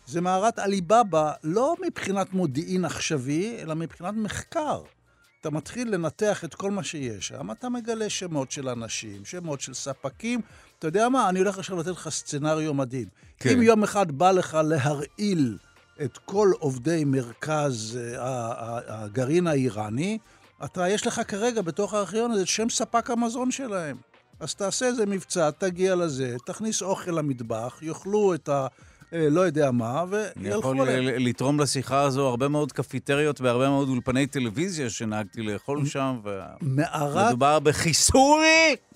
זה 0.06 0.22
מערת 0.22 0.60
עליבאבא, 0.60 1.34
לא 1.44 1.76
מבחינת 1.88 2.34
מודיעין 2.34 2.86
עכשווי, 2.86 3.58
אלא 3.62 3.76
מבחינת 3.76 4.14
מחקר. 4.14 4.82
אתה 5.42 5.50
מתחיל 5.50 5.94
לנתח 5.94 6.44
את 6.46 6.56
כל 6.56 6.72
מה 6.72 6.84
שיש 6.84 7.28
שם, 7.28 7.52
אתה 7.52 7.70
מגלה 7.70 8.10
שמות 8.10 8.52
של 8.52 8.70
אנשים, 8.70 9.26
שמות 9.26 9.62
של 9.62 9.74
ספקים. 9.74 10.42
אתה 10.80 10.88
יודע 10.88 11.10
מה? 11.10 11.30
אני 11.30 11.40
הולך 11.40 11.58
עכשיו 11.58 11.80
לתת 11.80 11.88
לך 11.88 12.10
סצנריו 12.10 12.74
מדהים. 12.74 13.08
כן. 13.38 13.50
אם 13.50 13.62
יום 13.62 13.84
אחד 13.84 14.12
בא 14.12 14.32
לך 14.32 14.58
להרעיל 14.64 15.58
את 16.02 16.18
כל 16.26 16.52
עובדי 16.60 17.04
מרכז 17.06 18.00
אה, 18.18 18.80
הגרעין 18.88 19.48
האיראני, 19.48 20.18
אתה, 20.66 20.90
יש 20.90 21.08
לך 21.08 21.22
כרגע 21.28 21.62
בתוך 21.62 21.94
הארכיון 21.94 22.32
הזה 22.32 22.46
שם 22.46 22.70
ספק 22.70 23.10
המזון 23.10 23.52
שלהם. 23.52 23.98
אז 24.40 24.56
תעשה 24.56 24.86
איזה 24.86 25.06
מבצע, 25.06 25.52
תגיע 25.52 25.96
לזה, 25.96 26.36
תכניס 26.46 26.82
אוכל 26.82 27.12
למטבח, 27.12 27.80
יאכלו 27.82 28.34
את 28.34 28.50
ה... 28.50 28.68
אה, 29.14 29.30
לא 29.30 29.42
יודע 29.42 29.72
מה, 29.72 30.04
אני 30.38 30.48
יכול 30.50 30.76
וילכו 30.78 30.82
עליהם. 30.92 31.04
ל- 31.06 31.30
לתרום 31.30 31.60
לשיחה 31.60 32.02
הזו 32.02 32.28
הרבה 32.28 32.48
מאוד 32.48 32.72
קפיטריות 32.72 33.42
והרבה 33.42 33.70
מאוד 33.70 33.90
אולפני 33.90 34.28
טלוויזיה 34.28 34.90
שנהגתי 34.90 35.42
לאכול 35.42 35.86
שם, 35.86 36.20
מערת, 36.62 37.26
ומדובר 37.26 37.60
בחיסול 37.60 38.42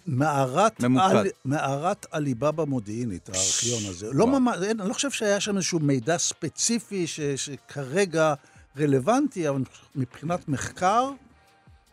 מערת. 0.08 0.84
על, 1.00 1.28
מערת 1.46 2.06
עליבאבא 2.12 2.64
מודיעינית, 2.64 3.30
הארכיון 3.30 3.90
הזה. 3.90 4.08
לא. 4.12 4.28
ממש, 4.28 4.58
אני 4.80 4.90
לא 4.90 4.94
חושב 4.94 5.12
שהיה 5.12 5.40
שם 5.40 5.56
איזשהו 5.56 5.80
מידע 5.80 6.18
ספציפי 6.18 7.08
ש, 7.08 7.20
שכרגע 7.22 8.34
רלוונטי, 8.80 9.50
אבל 9.50 9.62
מבחינת 9.96 10.50
מחקר, 10.50 11.10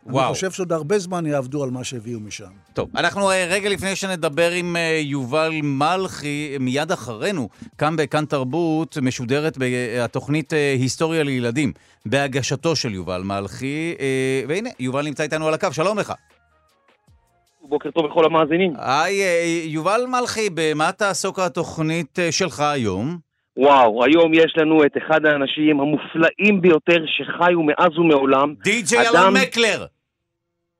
וואו. 0.06 0.26
אני 0.26 0.35
חושב 0.35 0.51
שעוד 0.51 0.72
הרבה 0.72 0.98
זמן 0.98 1.26
יעבדו 1.26 1.64
על 1.64 1.70
מה 1.70 1.85
שהביאו 1.85 2.20
משם. 2.20 2.51
טוב, 2.72 2.89
אנחנו 2.97 3.31
אה, 3.31 3.47
רגע 3.51 3.68
לפני 3.68 3.97
שנדבר 3.97 4.51
עם 4.51 4.76
אה, 4.76 5.01
יובל 5.02 5.52
מלכי, 5.62 6.56
מיד 6.60 6.93
אחרינו, 6.93 7.48
כאן 7.78 7.97
בכאן 7.97 8.24
תרבות, 8.24 8.98
משודרת 9.02 9.59
בתוכנית 9.59 10.52
אה, 10.52 10.72
היסטוריה 10.72 11.22
לילדים, 11.22 11.72
בהגשתו 12.06 12.76
של 12.76 12.94
יובל 12.94 13.22
מלכי. 13.22 13.94
והנה, 14.48 14.70
יובל 14.81 15.05
נמצא 15.05 15.22
איתנו 15.22 15.48
על 15.48 15.55
הקו, 15.55 15.68
שלום 15.72 15.98
לך. 15.98 16.12
בוקר 17.62 17.90
טוב 17.90 18.06
לכל 18.06 18.24
המאזינים. 18.24 18.72
היי, 18.78 19.22
יובל 19.66 20.05
מלכי, 20.09 20.48
במה 20.55 20.93
תעסוק 20.93 21.39
התוכנית 21.39 22.18
שלך 22.31 22.60
היום? 22.60 23.18
וואו, 23.56 24.05
היום 24.05 24.35
יש 24.35 24.55
לנו 24.56 24.85
את 24.85 24.97
אחד 24.97 25.26
האנשים 25.26 25.81
המופלאים 25.81 26.60
ביותר 26.60 27.05
שחיו 27.06 27.62
מאז 27.62 27.98
ומעולם. 27.98 28.55
די.ג'יי 28.64 29.09
אלון 29.09 29.35
מקלר. 29.43 29.86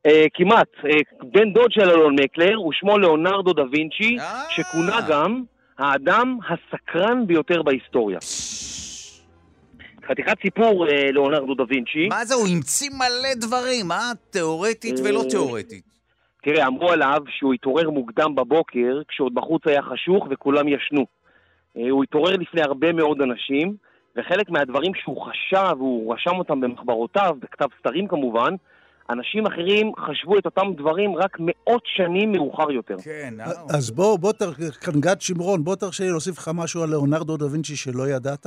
אה, 0.07 0.25
כמעט, 0.35 0.69
אה, 0.85 0.91
בן 1.23 1.53
דוד 1.53 1.73
של 1.73 1.91
אלון 1.91 2.15
מקלר, 2.21 2.61
ושמו 2.61 2.99
ליאונרדו 2.99 3.53
דה 3.53 3.63
וינצ'י, 3.73 4.17
אה. 4.21 4.43
שכונה 4.51 5.01
גם 5.09 5.43
האדם 5.79 6.39
הסקרן 6.49 7.27
ביותר 7.27 7.63
בהיסטוריה. 7.63 8.19
חתיכת 10.09 10.37
סיפור, 10.43 10.89
אה, 10.89 11.11
ליאונרדו 11.13 11.55
דה 11.55 11.65
וינצ'י. 11.69 12.09
מה 12.09 12.25
זה, 12.25 12.35
הוא 12.35 12.49
המציא 12.49 12.91
מלא 12.91 13.35
דברים, 13.41 13.93
אה? 13.93 14.13
תיאורטית 14.31 14.95
ולא 15.05 15.23
אה, 15.23 15.31
תיאורטית. 15.31 15.85
תראה, 16.43 16.67
אמרו 16.67 16.91
עליו 16.91 17.23
שהוא 17.39 17.55
התעורר 17.55 17.91
מוקדם 17.91 18.35
בבוקר, 18.35 19.03
כשעוד 19.09 19.35
בחוץ 19.35 19.63
היה 19.67 19.83
חשוך 19.83 20.27
וכולם 20.31 20.69
ישנו. 20.69 21.07
אה, 21.77 21.91
הוא 21.91 22.05
התעורר 22.05 22.37
לפני 22.37 22.63
הרבה 22.63 22.93
מאוד 22.93 23.21
אנשים, 23.21 23.77
וחלק 24.17 24.51
מהדברים 24.51 24.93
שהוא 24.95 25.27
חשב, 25.27 25.75
והוא 25.79 26.15
רשם 26.15 26.39
אותם 26.39 26.61
במחברותיו, 26.61 27.37
בכתב 27.41 27.67
סתרים 27.81 28.09
כמובן, 28.09 28.55
אנשים 29.11 29.47
אחרים 29.47 29.93
חשבו 29.99 30.39
את 30.39 30.45
אותם 30.45 30.67
דברים 30.77 31.17
רק 31.17 31.37
מאות 31.41 31.83
שנים 31.85 32.33
מאוחר 32.33 32.71
יותר. 32.71 32.97
כן, 33.05 33.35
אה? 33.41 33.53
אז 33.77 33.91
בוא, 33.91 34.19
בוא, 34.19 34.33
גד 35.01 35.21
שמרון, 35.21 35.65
בוא 35.65 35.77
תרשה 35.77 36.05
לי 36.05 36.11
להוסיף 36.11 36.39
לך 36.39 36.51
משהו 36.55 36.83
על 36.83 36.89
ליאונרדו 36.91 37.37
דה 37.37 37.47
וינצ'י 37.47 37.77
שלא 37.77 38.09
ידעת. 38.09 38.47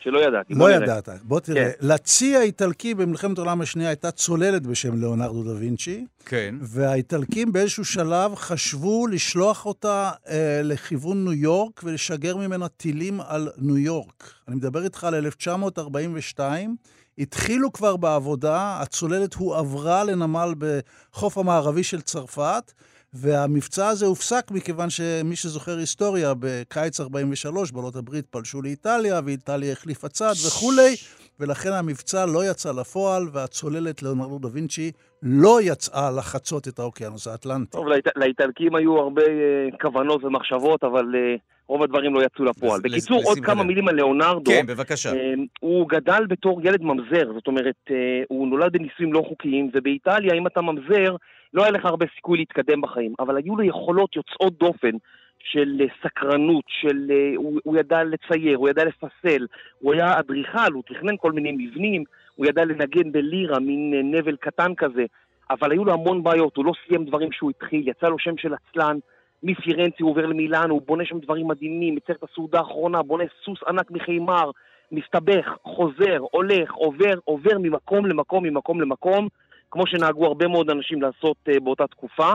שלא 0.00 0.18
ידעתי. 0.18 0.54
לא. 0.54 0.70
ידעת. 0.70 1.08
בוא 1.22 1.40
תראה, 1.40 1.64
כן. 1.64 1.86
לצי 1.86 2.36
האיטלקי 2.36 2.94
במלחמת 2.94 3.38
העולם 3.38 3.60
השנייה 3.60 3.88
הייתה 3.88 4.10
צוללת 4.10 4.66
בשם 4.66 5.00
ליאונרדו 5.00 5.42
דה 5.42 5.54
וינצ'י. 5.58 6.06
כן. 6.24 6.54
והאיטלקים 6.60 7.52
באיזשהו 7.52 7.84
שלב 7.84 8.34
חשבו 8.34 9.06
לשלוח 9.06 9.66
אותה 9.66 10.10
אה, 10.28 10.60
לכיוון 10.64 11.24
ניו 11.24 11.32
יורק 11.32 11.80
ולשגר 11.84 12.36
ממנה 12.36 12.68
טילים 12.68 13.20
על 13.20 13.48
ניו 13.56 13.78
יורק. 13.78 14.32
אני 14.48 14.56
מדבר 14.56 14.84
איתך 14.84 15.04
על 15.04 15.14
1942. 15.14 16.76
התחילו 17.18 17.72
כבר 17.72 17.96
בעבודה, 17.96 18.78
הצוללת 18.80 19.34
הועברה 19.34 20.04
לנמל 20.04 20.54
בחוף 20.58 21.38
המערבי 21.38 21.84
של 21.84 22.00
צרפת, 22.00 22.72
והמבצע 23.12 23.88
הזה 23.88 24.06
הופסק 24.06 24.50
מכיוון 24.50 24.90
שמי 24.90 25.36
שזוכר 25.36 25.78
היסטוריה, 25.78 26.32
בקיץ 26.40 27.00
43 27.00 27.72
בעלות 27.72 27.96
הברית 27.96 28.26
פלשו 28.26 28.62
לאיטליה, 28.62 29.20
ואיטליה 29.24 29.72
החליפה 29.72 30.08
צד 30.08 30.32
וכולי, 30.46 30.94
ולכן 31.40 31.72
המבצע 31.72 32.26
לא 32.26 32.50
יצא 32.50 32.72
לפועל, 32.80 33.22
והצוללת 33.32 34.02
ליאונרדו 34.02 34.38
דה 34.38 34.48
וינצ'י 34.52 34.90
לא 35.22 35.58
יצאה 35.62 36.10
לחצות 36.10 36.68
את 36.68 36.78
האוקיינוס 36.78 37.26
האטלנטי. 37.26 37.70
טוב, 37.70 37.88
לאיט... 37.88 38.08
לאיטלקים 38.16 38.74
היו 38.74 38.96
הרבה 38.96 39.22
אה, 39.22 39.78
כוונות 39.80 40.24
ומחשבות, 40.24 40.84
אבל 40.84 41.04
אה, 41.14 41.36
רוב 41.68 41.82
הדברים 41.82 42.14
לא 42.14 42.20
יצאו 42.22 42.44
לפועל. 42.44 42.80
בקיצור, 42.80 43.22
עוד. 43.24 43.38
כמה 43.38 43.62
מילים 43.62 43.88
על 43.88 43.94
ליאונרדו. 43.94 44.50
כן, 44.50 44.66
בבקשה. 44.66 45.12
אה, 45.12 45.32
הוא 45.60 45.88
גדל 45.88 46.26
בתור 46.28 46.60
ילד 46.64 46.82
ממזר, 46.82 47.32
זאת 47.34 47.46
אומרת, 47.46 47.74
אה, 47.90 47.96
הוא 48.28 48.48
נולד 48.48 48.72
בנישואים 48.72 49.12
לא 49.12 49.24
חוקיים, 49.28 49.70
ובאיטליה, 49.74 50.34
אם 50.34 50.46
אתה 50.46 50.60
ממזר, 50.60 51.16
לא 51.54 51.62
היה 51.62 51.70
לך 51.70 51.84
הרבה 51.84 52.06
סיכוי 52.14 52.38
להתקדם 52.38 52.80
בחיים, 52.80 53.14
אבל 53.18 53.36
היו 53.36 53.56
לו 53.56 53.62
יכולות 53.62 54.16
יוצאות 54.16 54.58
דופן 54.58 54.96
של 55.38 55.80
אה, 55.80 55.86
סקרנות, 56.02 56.64
של... 56.68 57.10
אה, 57.10 57.32
הוא, 57.36 57.60
הוא 57.64 57.76
ידע 57.76 58.04
לצייר, 58.04 58.56
הוא 58.56 58.68
ידע 58.68 58.84
לפסל, 58.84 59.46
הוא 59.78 59.94
היה 59.94 60.18
אדריכל, 60.18 60.72
הוא 60.72 60.82
תכנן 60.86 61.16
כל 61.16 61.32
מיני 61.32 61.52
מבנים, 61.52 62.04
הוא 62.36 62.46
ידע 62.46 62.64
לנגן 62.64 63.12
בלירה, 63.12 63.58
מין 63.58 63.94
אה, 63.94 64.02
נבל 64.02 64.36
קטן 64.36 64.74
כזה, 64.74 65.04
אבל 65.50 65.72
היו 65.72 65.84
לו 65.84 65.92
המון 65.92 66.22
בעיות, 66.22 66.56
הוא 66.56 66.64
לא 66.64 66.72
סיים 66.86 67.04
דברים 67.04 67.32
שהוא 67.32 67.50
התחיל, 67.50 67.88
יצא 67.88 68.06
לו 68.08 68.18
שם 68.18 68.36
של 68.36 68.54
עצלן, 68.54 68.98
מפירנצי 69.42 70.02
הוא 70.02 70.10
עובר 70.10 70.26
למילאנו, 70.26 70.74
הוא 70.74 70.82
בונה 70.86 71.04
שם 71.04 71.18
דברים 71.18 71.48
מדהימים, 71.48 71.96
יצר 71.96 72.12
את 72.12 72.24
הסעודה 72.30 72.58
האחרונה, 72.58 73.02
בונה 73.02 73.24
סוס 73.44 73.58
ענק 73.68 73.90
מחימר, 73.90 74.50
מסתבך, 74.92 75.56
חוזר, 75.62 76.18
הולך, 76.30 76.72
עובר, 76.72 77.14
עובר 77.24 77.58
ממקום 77.58 78.06
למקום, 78.06 78.44
ממקום 78.44 78.80
למקום, 78.80 79.28
כמו 79.70 79.86
שנהגו 79.86 80.26
הרבה 80.26 80.48
מאוד 80.48 80.70
אנשים 80.70 81.02
לעשות 81.02 81.36
uh, 81.48 81.60
באותה 81.60 81.86
תקופה, 81.86 82.32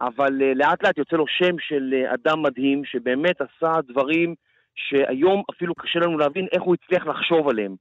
אבל 0.00 0.40
uh, 0.40 0.54
לאט 0.54 0.82
לאט 0.82 0.98
יוצא 0.98 1.16
לו 1.16 1.24
שם 1.28 1.58
של 1.58 1.94
uh, 1.94 2.14
אדם 2.14 2.42
מדהים, 2.42 2.84
שבאמת 2.84 3.36
עשה 3.40 3.72
דברים 3.88 4.34
שהיום 4.74 5.42
אפילו 5.50 5.74
קשה 5.74 5.98
לנו 5.98 6.18
להבין 6.18 6.46
איך 6.52 6.62
הוא 6.62 6.74
הצליח 6.74 7.06
לחשוב 7.06 7.48
עליהם. 7.48 7.74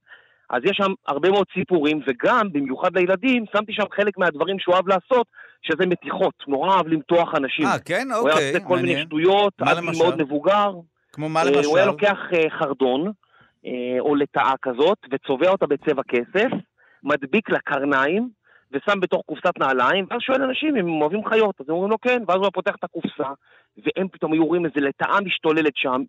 אז 0.50 0.62
יש 0.64 0.78
שם 0.78 0.92
הרבה 1.08 1.30
מאוד 1.30 1.46
סיפורים, 1.54 2.02
וגם, 2.08 2.52
במיוחד 2.52 2.98
לילדים, 2.98 3.46
שמתי 3.58 3.74
שם 3.74 3.84
חלק 3.96 4.18
מהדברים 4.18 4.60
שהוא 4.60 4.76
אהב 4.76 4.88
לעשות, 4.88 5.28
שזה 5.62 5.86
מתיחות, 5.86 6.34
נורא 6.48 6.76
אהב 6.76 6.88
למתוח 6.88 7.36
אנשים. 7.36 7.66
אה, 7.66 7.80
כן? 7.80 8.08
הוא 8.12 8.28
היה 8.28 8.36
אוקיי, 8.36 8.48
עושה 8.48 8.68
כל 8.68 8.76
מיני 8.76 8.88
מעניין. 8.88 9.08
שטויות, 9.08 9.54
עד 9.62 9.80
גיל? 9.80 9.90
מאוד 9.98 10.22
מבוגר. 10.22 10.72
כמו 11.14 11.30
מה 11.30 11.40
אה, 11.40 11.46
למשל? 11.46 11.68
הוא 11.68 11.78
היה 11.78 11.86
לוקח 11.86 12.18
אה, 12.34 12.50
חרדון, 12.50 13.12
אה, 13.66 14.00
או 14.00 14.16
לטאה 14.16 14.54
כזאת, 14.62 14.98
וצובע 15.12 15.50
אותה 15.50 15.68
בצבע 15.68 16.02
כסף, 16.08 16.50
מדביק 17.04 17.50
לה 17.50 17.60
קרניים, 17.60 18.30
ושם 18.72 19.00
בתוך 19.00 19.22
קופסת 19.26 19.58
נעליים, 19.60 20.06
ואז 20.10 20.20
שואל 20.22 20.42
אנשים 20.42 20.76
אם 20.76 20.88
הם 20.88 21.02
אוהבים 21.02 21.26
חיות, 21.30 21.56
אז 21.62 21.66
הם 21.70 21.76
אומרים 21.76 21.92
לו 21.92 22.00
כן, 22.02 22.24
ואז 22.28 22.38
הוא 22.38 22.50
פותח 22.54 22.76
את 22.80 22.84
הקופסה, 22.84 23.30
והם 23.78 24.08
פתאום 24.12 24.34
היו 24.34 24.46
רואים 24.46 24.66
איזה 24.66 24.80
לטאה 24.80 25.22
משתוללת 25.22 25.74
שם, 25.76 26.04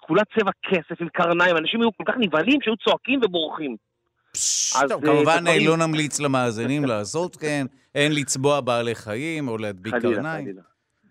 כולה 0.00 0.22
צבע 0.38 0.50
כסף 0.62 1.00
עם 1.00 1.08
קרניים, 1.08 1.56
אנשים 1.56 1.80
היו 1.80 1.88
כל 1.96 2.04
כך 2.06 2.14
נבהלים 2.18 2.60
שהיו 2.62 2.76
צועקים 2.76 3.20
ובורחים. 3.22 3.76
אז, 4.34 4.84
טוב, 4.88 5.04
אה, 5.04 5.10
כמובן 5.12 5.44
לא 5.66 5.76
נמליץ 5.76 6.20
למאזינים 6.20 6.84
לעשות 6.84 7.36
כן, 7.36 7.66
אין 7.94 8.12
לצבוע 8.12 8.60
בעלי 8.60 8.94
חיים 8.94 9.48
או 9.48 9.58
להדביק 9.58 9.94
חלילה, 9.94 10.14
קרניים. 10.14 10.44
חלילה. 10.44 10.62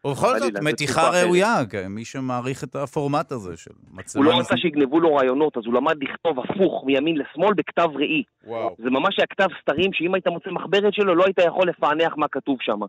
ובכל 0.05 0.39
זאת, 0.39 0.53
מתיחה 0.61 1.09
ראויה, 1.09 1.55
מי 1.89 2.05
שמעריך 2.05 2.63
את 2.63 2.75
הפורמט 2.75 3.31
הזה 3.31 3.57
של 3.57 3.71
מצלמה... 3.91 4.25
הוא 4.25 4.33
לא 4.33 4.39
רצה 4.39 4.57
שיגנבו 4.57 4.99
לו 4.99 5.15
רעיונות, 5.15 5.57
אז 5.57 5.63
הוא 5.65 5.73
למד 5.73 6.03
לכתוב 6.03 6.39
הפוך, 6.39 6.83
מימין 6.85 7.17
לשמאל, 7.17 7.53
בכתב 7.53 7.89
ראי. 7.95 8.23
וואו. 8.43 8.75
זה 8.83 8.89
ממש 8.89 9.15
היה 9.17 9.27
כתב 9.27 9.47
סתרים, 9.61 9.93
שאם 9.93 10.13
היית 10.13 10.27
מוצא 10.27 10.49
מחברת 10.49 10.93
שלו, 10.93 11.15
לא 11.15 11.23
היית 11.25 11.37
יכול 11.47 11.69
לפענח 11.69 12.13
מה 12.17 12.27
כתוב 12.27 12.57
שם. 12.61 12.79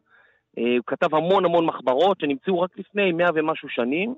אה, 0.58 0.62
הוא 0.62 0.84
כתב 0.86 1.14
המון 1.14 1.44
המון 1.44 1.66
מחברות 1.66 2.20
שנמצאו 2.20 2.60
רק 2.60 2.70
לפני 2.78 3.12
מאה 3.12 3.30
ומשהו 3.34 3.68
שנים. 3.68 4.14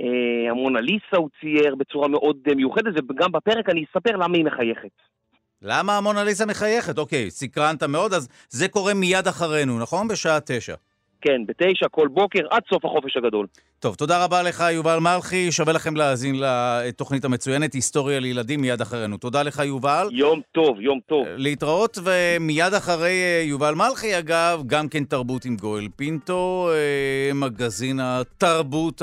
אה, 0.00 0.50
המונליסה 0.50 1.16
הוא 1.16 1.28
צייר 1.40 1.74
בצורה 1.74 2.08
מאוד 2.08 2.36
מיוחדת, 2.56 3.04
וגם 3.10 3.32
בפרק 3.32 3.68
אני 3.68 3.84
אספר 3.90 4.16
למה 4.16 4.36
היא 4.36 4.44
מחייכת. 4.44 4.90
למה 5.62 5.96
המונליסה 5.98 6.46
מחייכת? 6.46 6.98
אוקיי, 6.98 7.30
סקרנת 7.30 7.82
מאוד, 7.82 8.12
אז 8.12 8.28
זה 8.48 8.68
קורה 8.68 8.94
מיד 8.94 9.26
אחרינו, 9.26 9.78
נכון? 9.78 10.08
בשעה 10.08 10.38
תשע. 10.40 10.74
כן, 11.24 11.46
בתשע 11.46 11.88
כל 11.90 12.08
בוקר 12.08 12.40
עד 12.50 12.62
סוף 12.70 12.84
החופש 12.84 13.16
הגדול. 13.16 13.46
טוב, 13.80 13.94
תודה 13.94 14.24
רבה 14.24 14.42
לך, 14.42 14.64
יובל 14.72 14.98
מלכי. 14.98 15.52
שווה 15.52 15.72
לכם 15.72 15.96
להאזין 15.96 16.36
לתוכנית 16.40 17.24
המצוינת, 17.24 17.72
היסטוריה 17.72 18.20
לילדים, 18.20 18.60
מיד 18.60 18.80
אחרינו. 18.80 19.16
תודה 19.16 19.42
לך, 19.42 19.58
יובל. 19.58 20.08
יום 20.12 20.40
טוב, 20.52 20.80
יום 20.80 21.00
טוב. 21.06 21.26
להתראות, 21.36 21.98
ומיד 22.04 22.74
אחרי 22.74 23.22
אה, 23.22 23.42
יובל 23.44 23.74
מלכי, 23.74 24.18
אגב, 24.18 24.62
גם 24.66 24.88
כן 24.88 25.04
תרבות 25.04 25.44
עם 25.44 25.56
גואל 25.56 25.88
פינטו, 25.96 26.70
אה, 26.72 27.34
מגזין 27.34 28.00
התרבות 28.02 29.02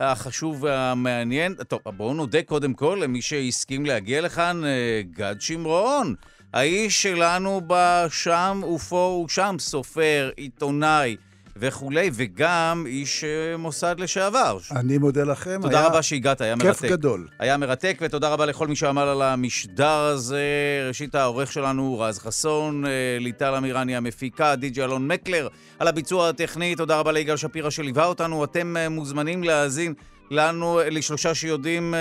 החשוב 0.00 0.64
והמעניין. 0.64 1.54
טוב, 1.68 1.80
בואו 1.86 2.14
נודה 2.14 2.42
קודם 2.42 2.74
כל 2.74 2.98
למי 3.02 3.22
שהסכים 3.22 3.86
להגיע 3.86 4.20
לכאן, 4.20 4.64
אה, 4.64 5.00
גד 5.10 5.36
שמרון. 5.40 6.14
האיש 6.56 7.02
שלנו 7.02 7.60
בשם 7.66 8.60
ופה 8.74 9.24
ושם, 9.26 9.56
סופר, 9.58 10.30
עיתונאי, 10.36 11.16
וכולי, 11.56 12.10
וגם 12.12 12.84
איש 12.86 13.24
אה, 13.24 13.56
מוסד 13.56 13.96
לשעבר. 13.98 14.58
אני 14.76 14.98
מודה 14.98 15.24
לכם. 15.24 15.58
תודה 15.62 15.78
היה... 15.78 15.86
רבה 15.86 16.02
שהגעת, 16.02 16.40
היה 16.40 16.56
מרתק. 16.56 16.80
כיף 16.80 16.90
גדול. 16.90 17.28
היה 17.38 17.56
מרתק, 17.56 17.98
ותודה 18.00 18.28
רבה 18.28 18.46
לכל 18.46 18.66
מי 18.66 18.76
שעמל 18.76 19.02
על 19.02 19.22
המשדר 19.22 19.88
הזה. 19.88 20.44
ראשית, 20.88 21.14
העורך 21.14 21.52
שלנו 21.52 21.98
רז 22.00 22.18
חסון, 22.18 22.86
אה, 22.86 22.90
ליטל 23.20 23.54
אמירני 23.54 23.96
המפיקה, 23.96 24.56
די.ג'י 24.56 24.84
אלון 24.84 25.06
מקלר, 25.06 25.48
על 25.78 25.88
הביצוע 25.88 26.28
הטכני. 26.28 26.76
תודה 26.76 26.98
רבה 26.98 27.12
ליגאל 27.12 27.36
שפירא 27.36 27.70
שליווה 27.70 28.04
אותנו. 28.04 28.44
אתם 28.44 28.76
אה, 28.76 28.88
מוזמנים 28.88 29.44
להאזין 29.44 29.94
לנו, 30.30 30.80
לשלושה 30.90 31.34
שיודעים 31.34 31.94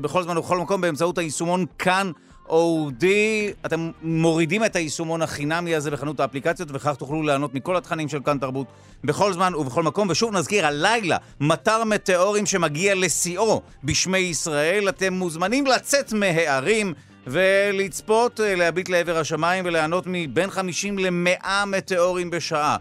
בכל 0.00 0.22
זמן 0.22 0.38
ובכל 0.38 0.58
מקום, 0.58 0.80
באמצעות 0.80 1.18
היישומון 1.18 1.64
כאן. 1.78 2.10
אודי, 2.48 3.52
אתם 3.66 3.90
מורידים 4.02 4.64
את 4.64 4.76
היישומון 4.76 5.22
החינמי 5.22 5.74
הזה 5.74 5.90
בחנות 5.90 6.20
האפליקציות, 6.20 6.68
וכך 6.72 6.94
תוכלו 6.94 7.22
ליהנות 7.22 7.54
מכל 7.54 7.76
התכנים 7.76 8.08
של 8.08 8.20
כאן 8.24 8.38
תרבות 8.38 8.66
בכל 9.04 9.32
זמן 9.32 9.54
ובכל 9.54 9.82
מקום. 9.82 10.08
ושוב 10.10 10.36
נזכיר, 10.36 10.66
הלילה, 10.66 11.16
מטר 11.40 11.84
מטאורים 11.84 12.46
שמגיע 12.46 12.94
לשיאו 12.94 13.62
בשמי 13.84 14.18
ישראל. 14.18 14.88
אתם 14.88 15.14
מוזמנים 15.14 15.66
לצאת 15.66 16.12
מהערים 16.12 16.94
ולצפות, 17.26 18.40
אה, 18.40 18.54
להביט 18.54 18.88
לעבר 18.88 19.18
השמיים 19.18 19.64
וליהנות 19.64 20.04
מבין 20.06 20.50
50 20.50 20.98
ל-100 20.98 21.48
מטאורים 21.66 22.30
בשעה. 22.30 22.76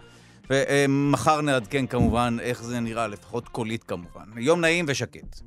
ומחר 0.50 1.42
נעדכן 1.42 1.86
כמובן 1.88 2.38
איך 2.42 2.64
זה 2.64 2.80
נראה, 2.80 3.08
לפחות 3.08 3.48
קולית 3.48 3.84
כמובן. 3.84 4.26
יום 4.38 4.62
נעים 4.62 4.86
ושקט. 4.88 5.42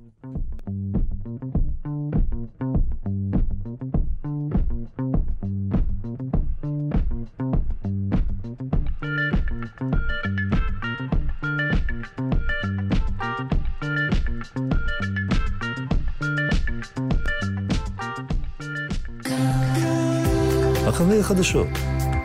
אחרי 20.99 21.21
החדשות, 21.21 21.67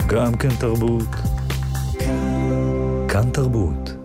גם 0.07 0.33
כן 0.33 0.49
תרבות. 0.59 1.15
כאן 3.07 3.29
תרבות. 3.33 4.02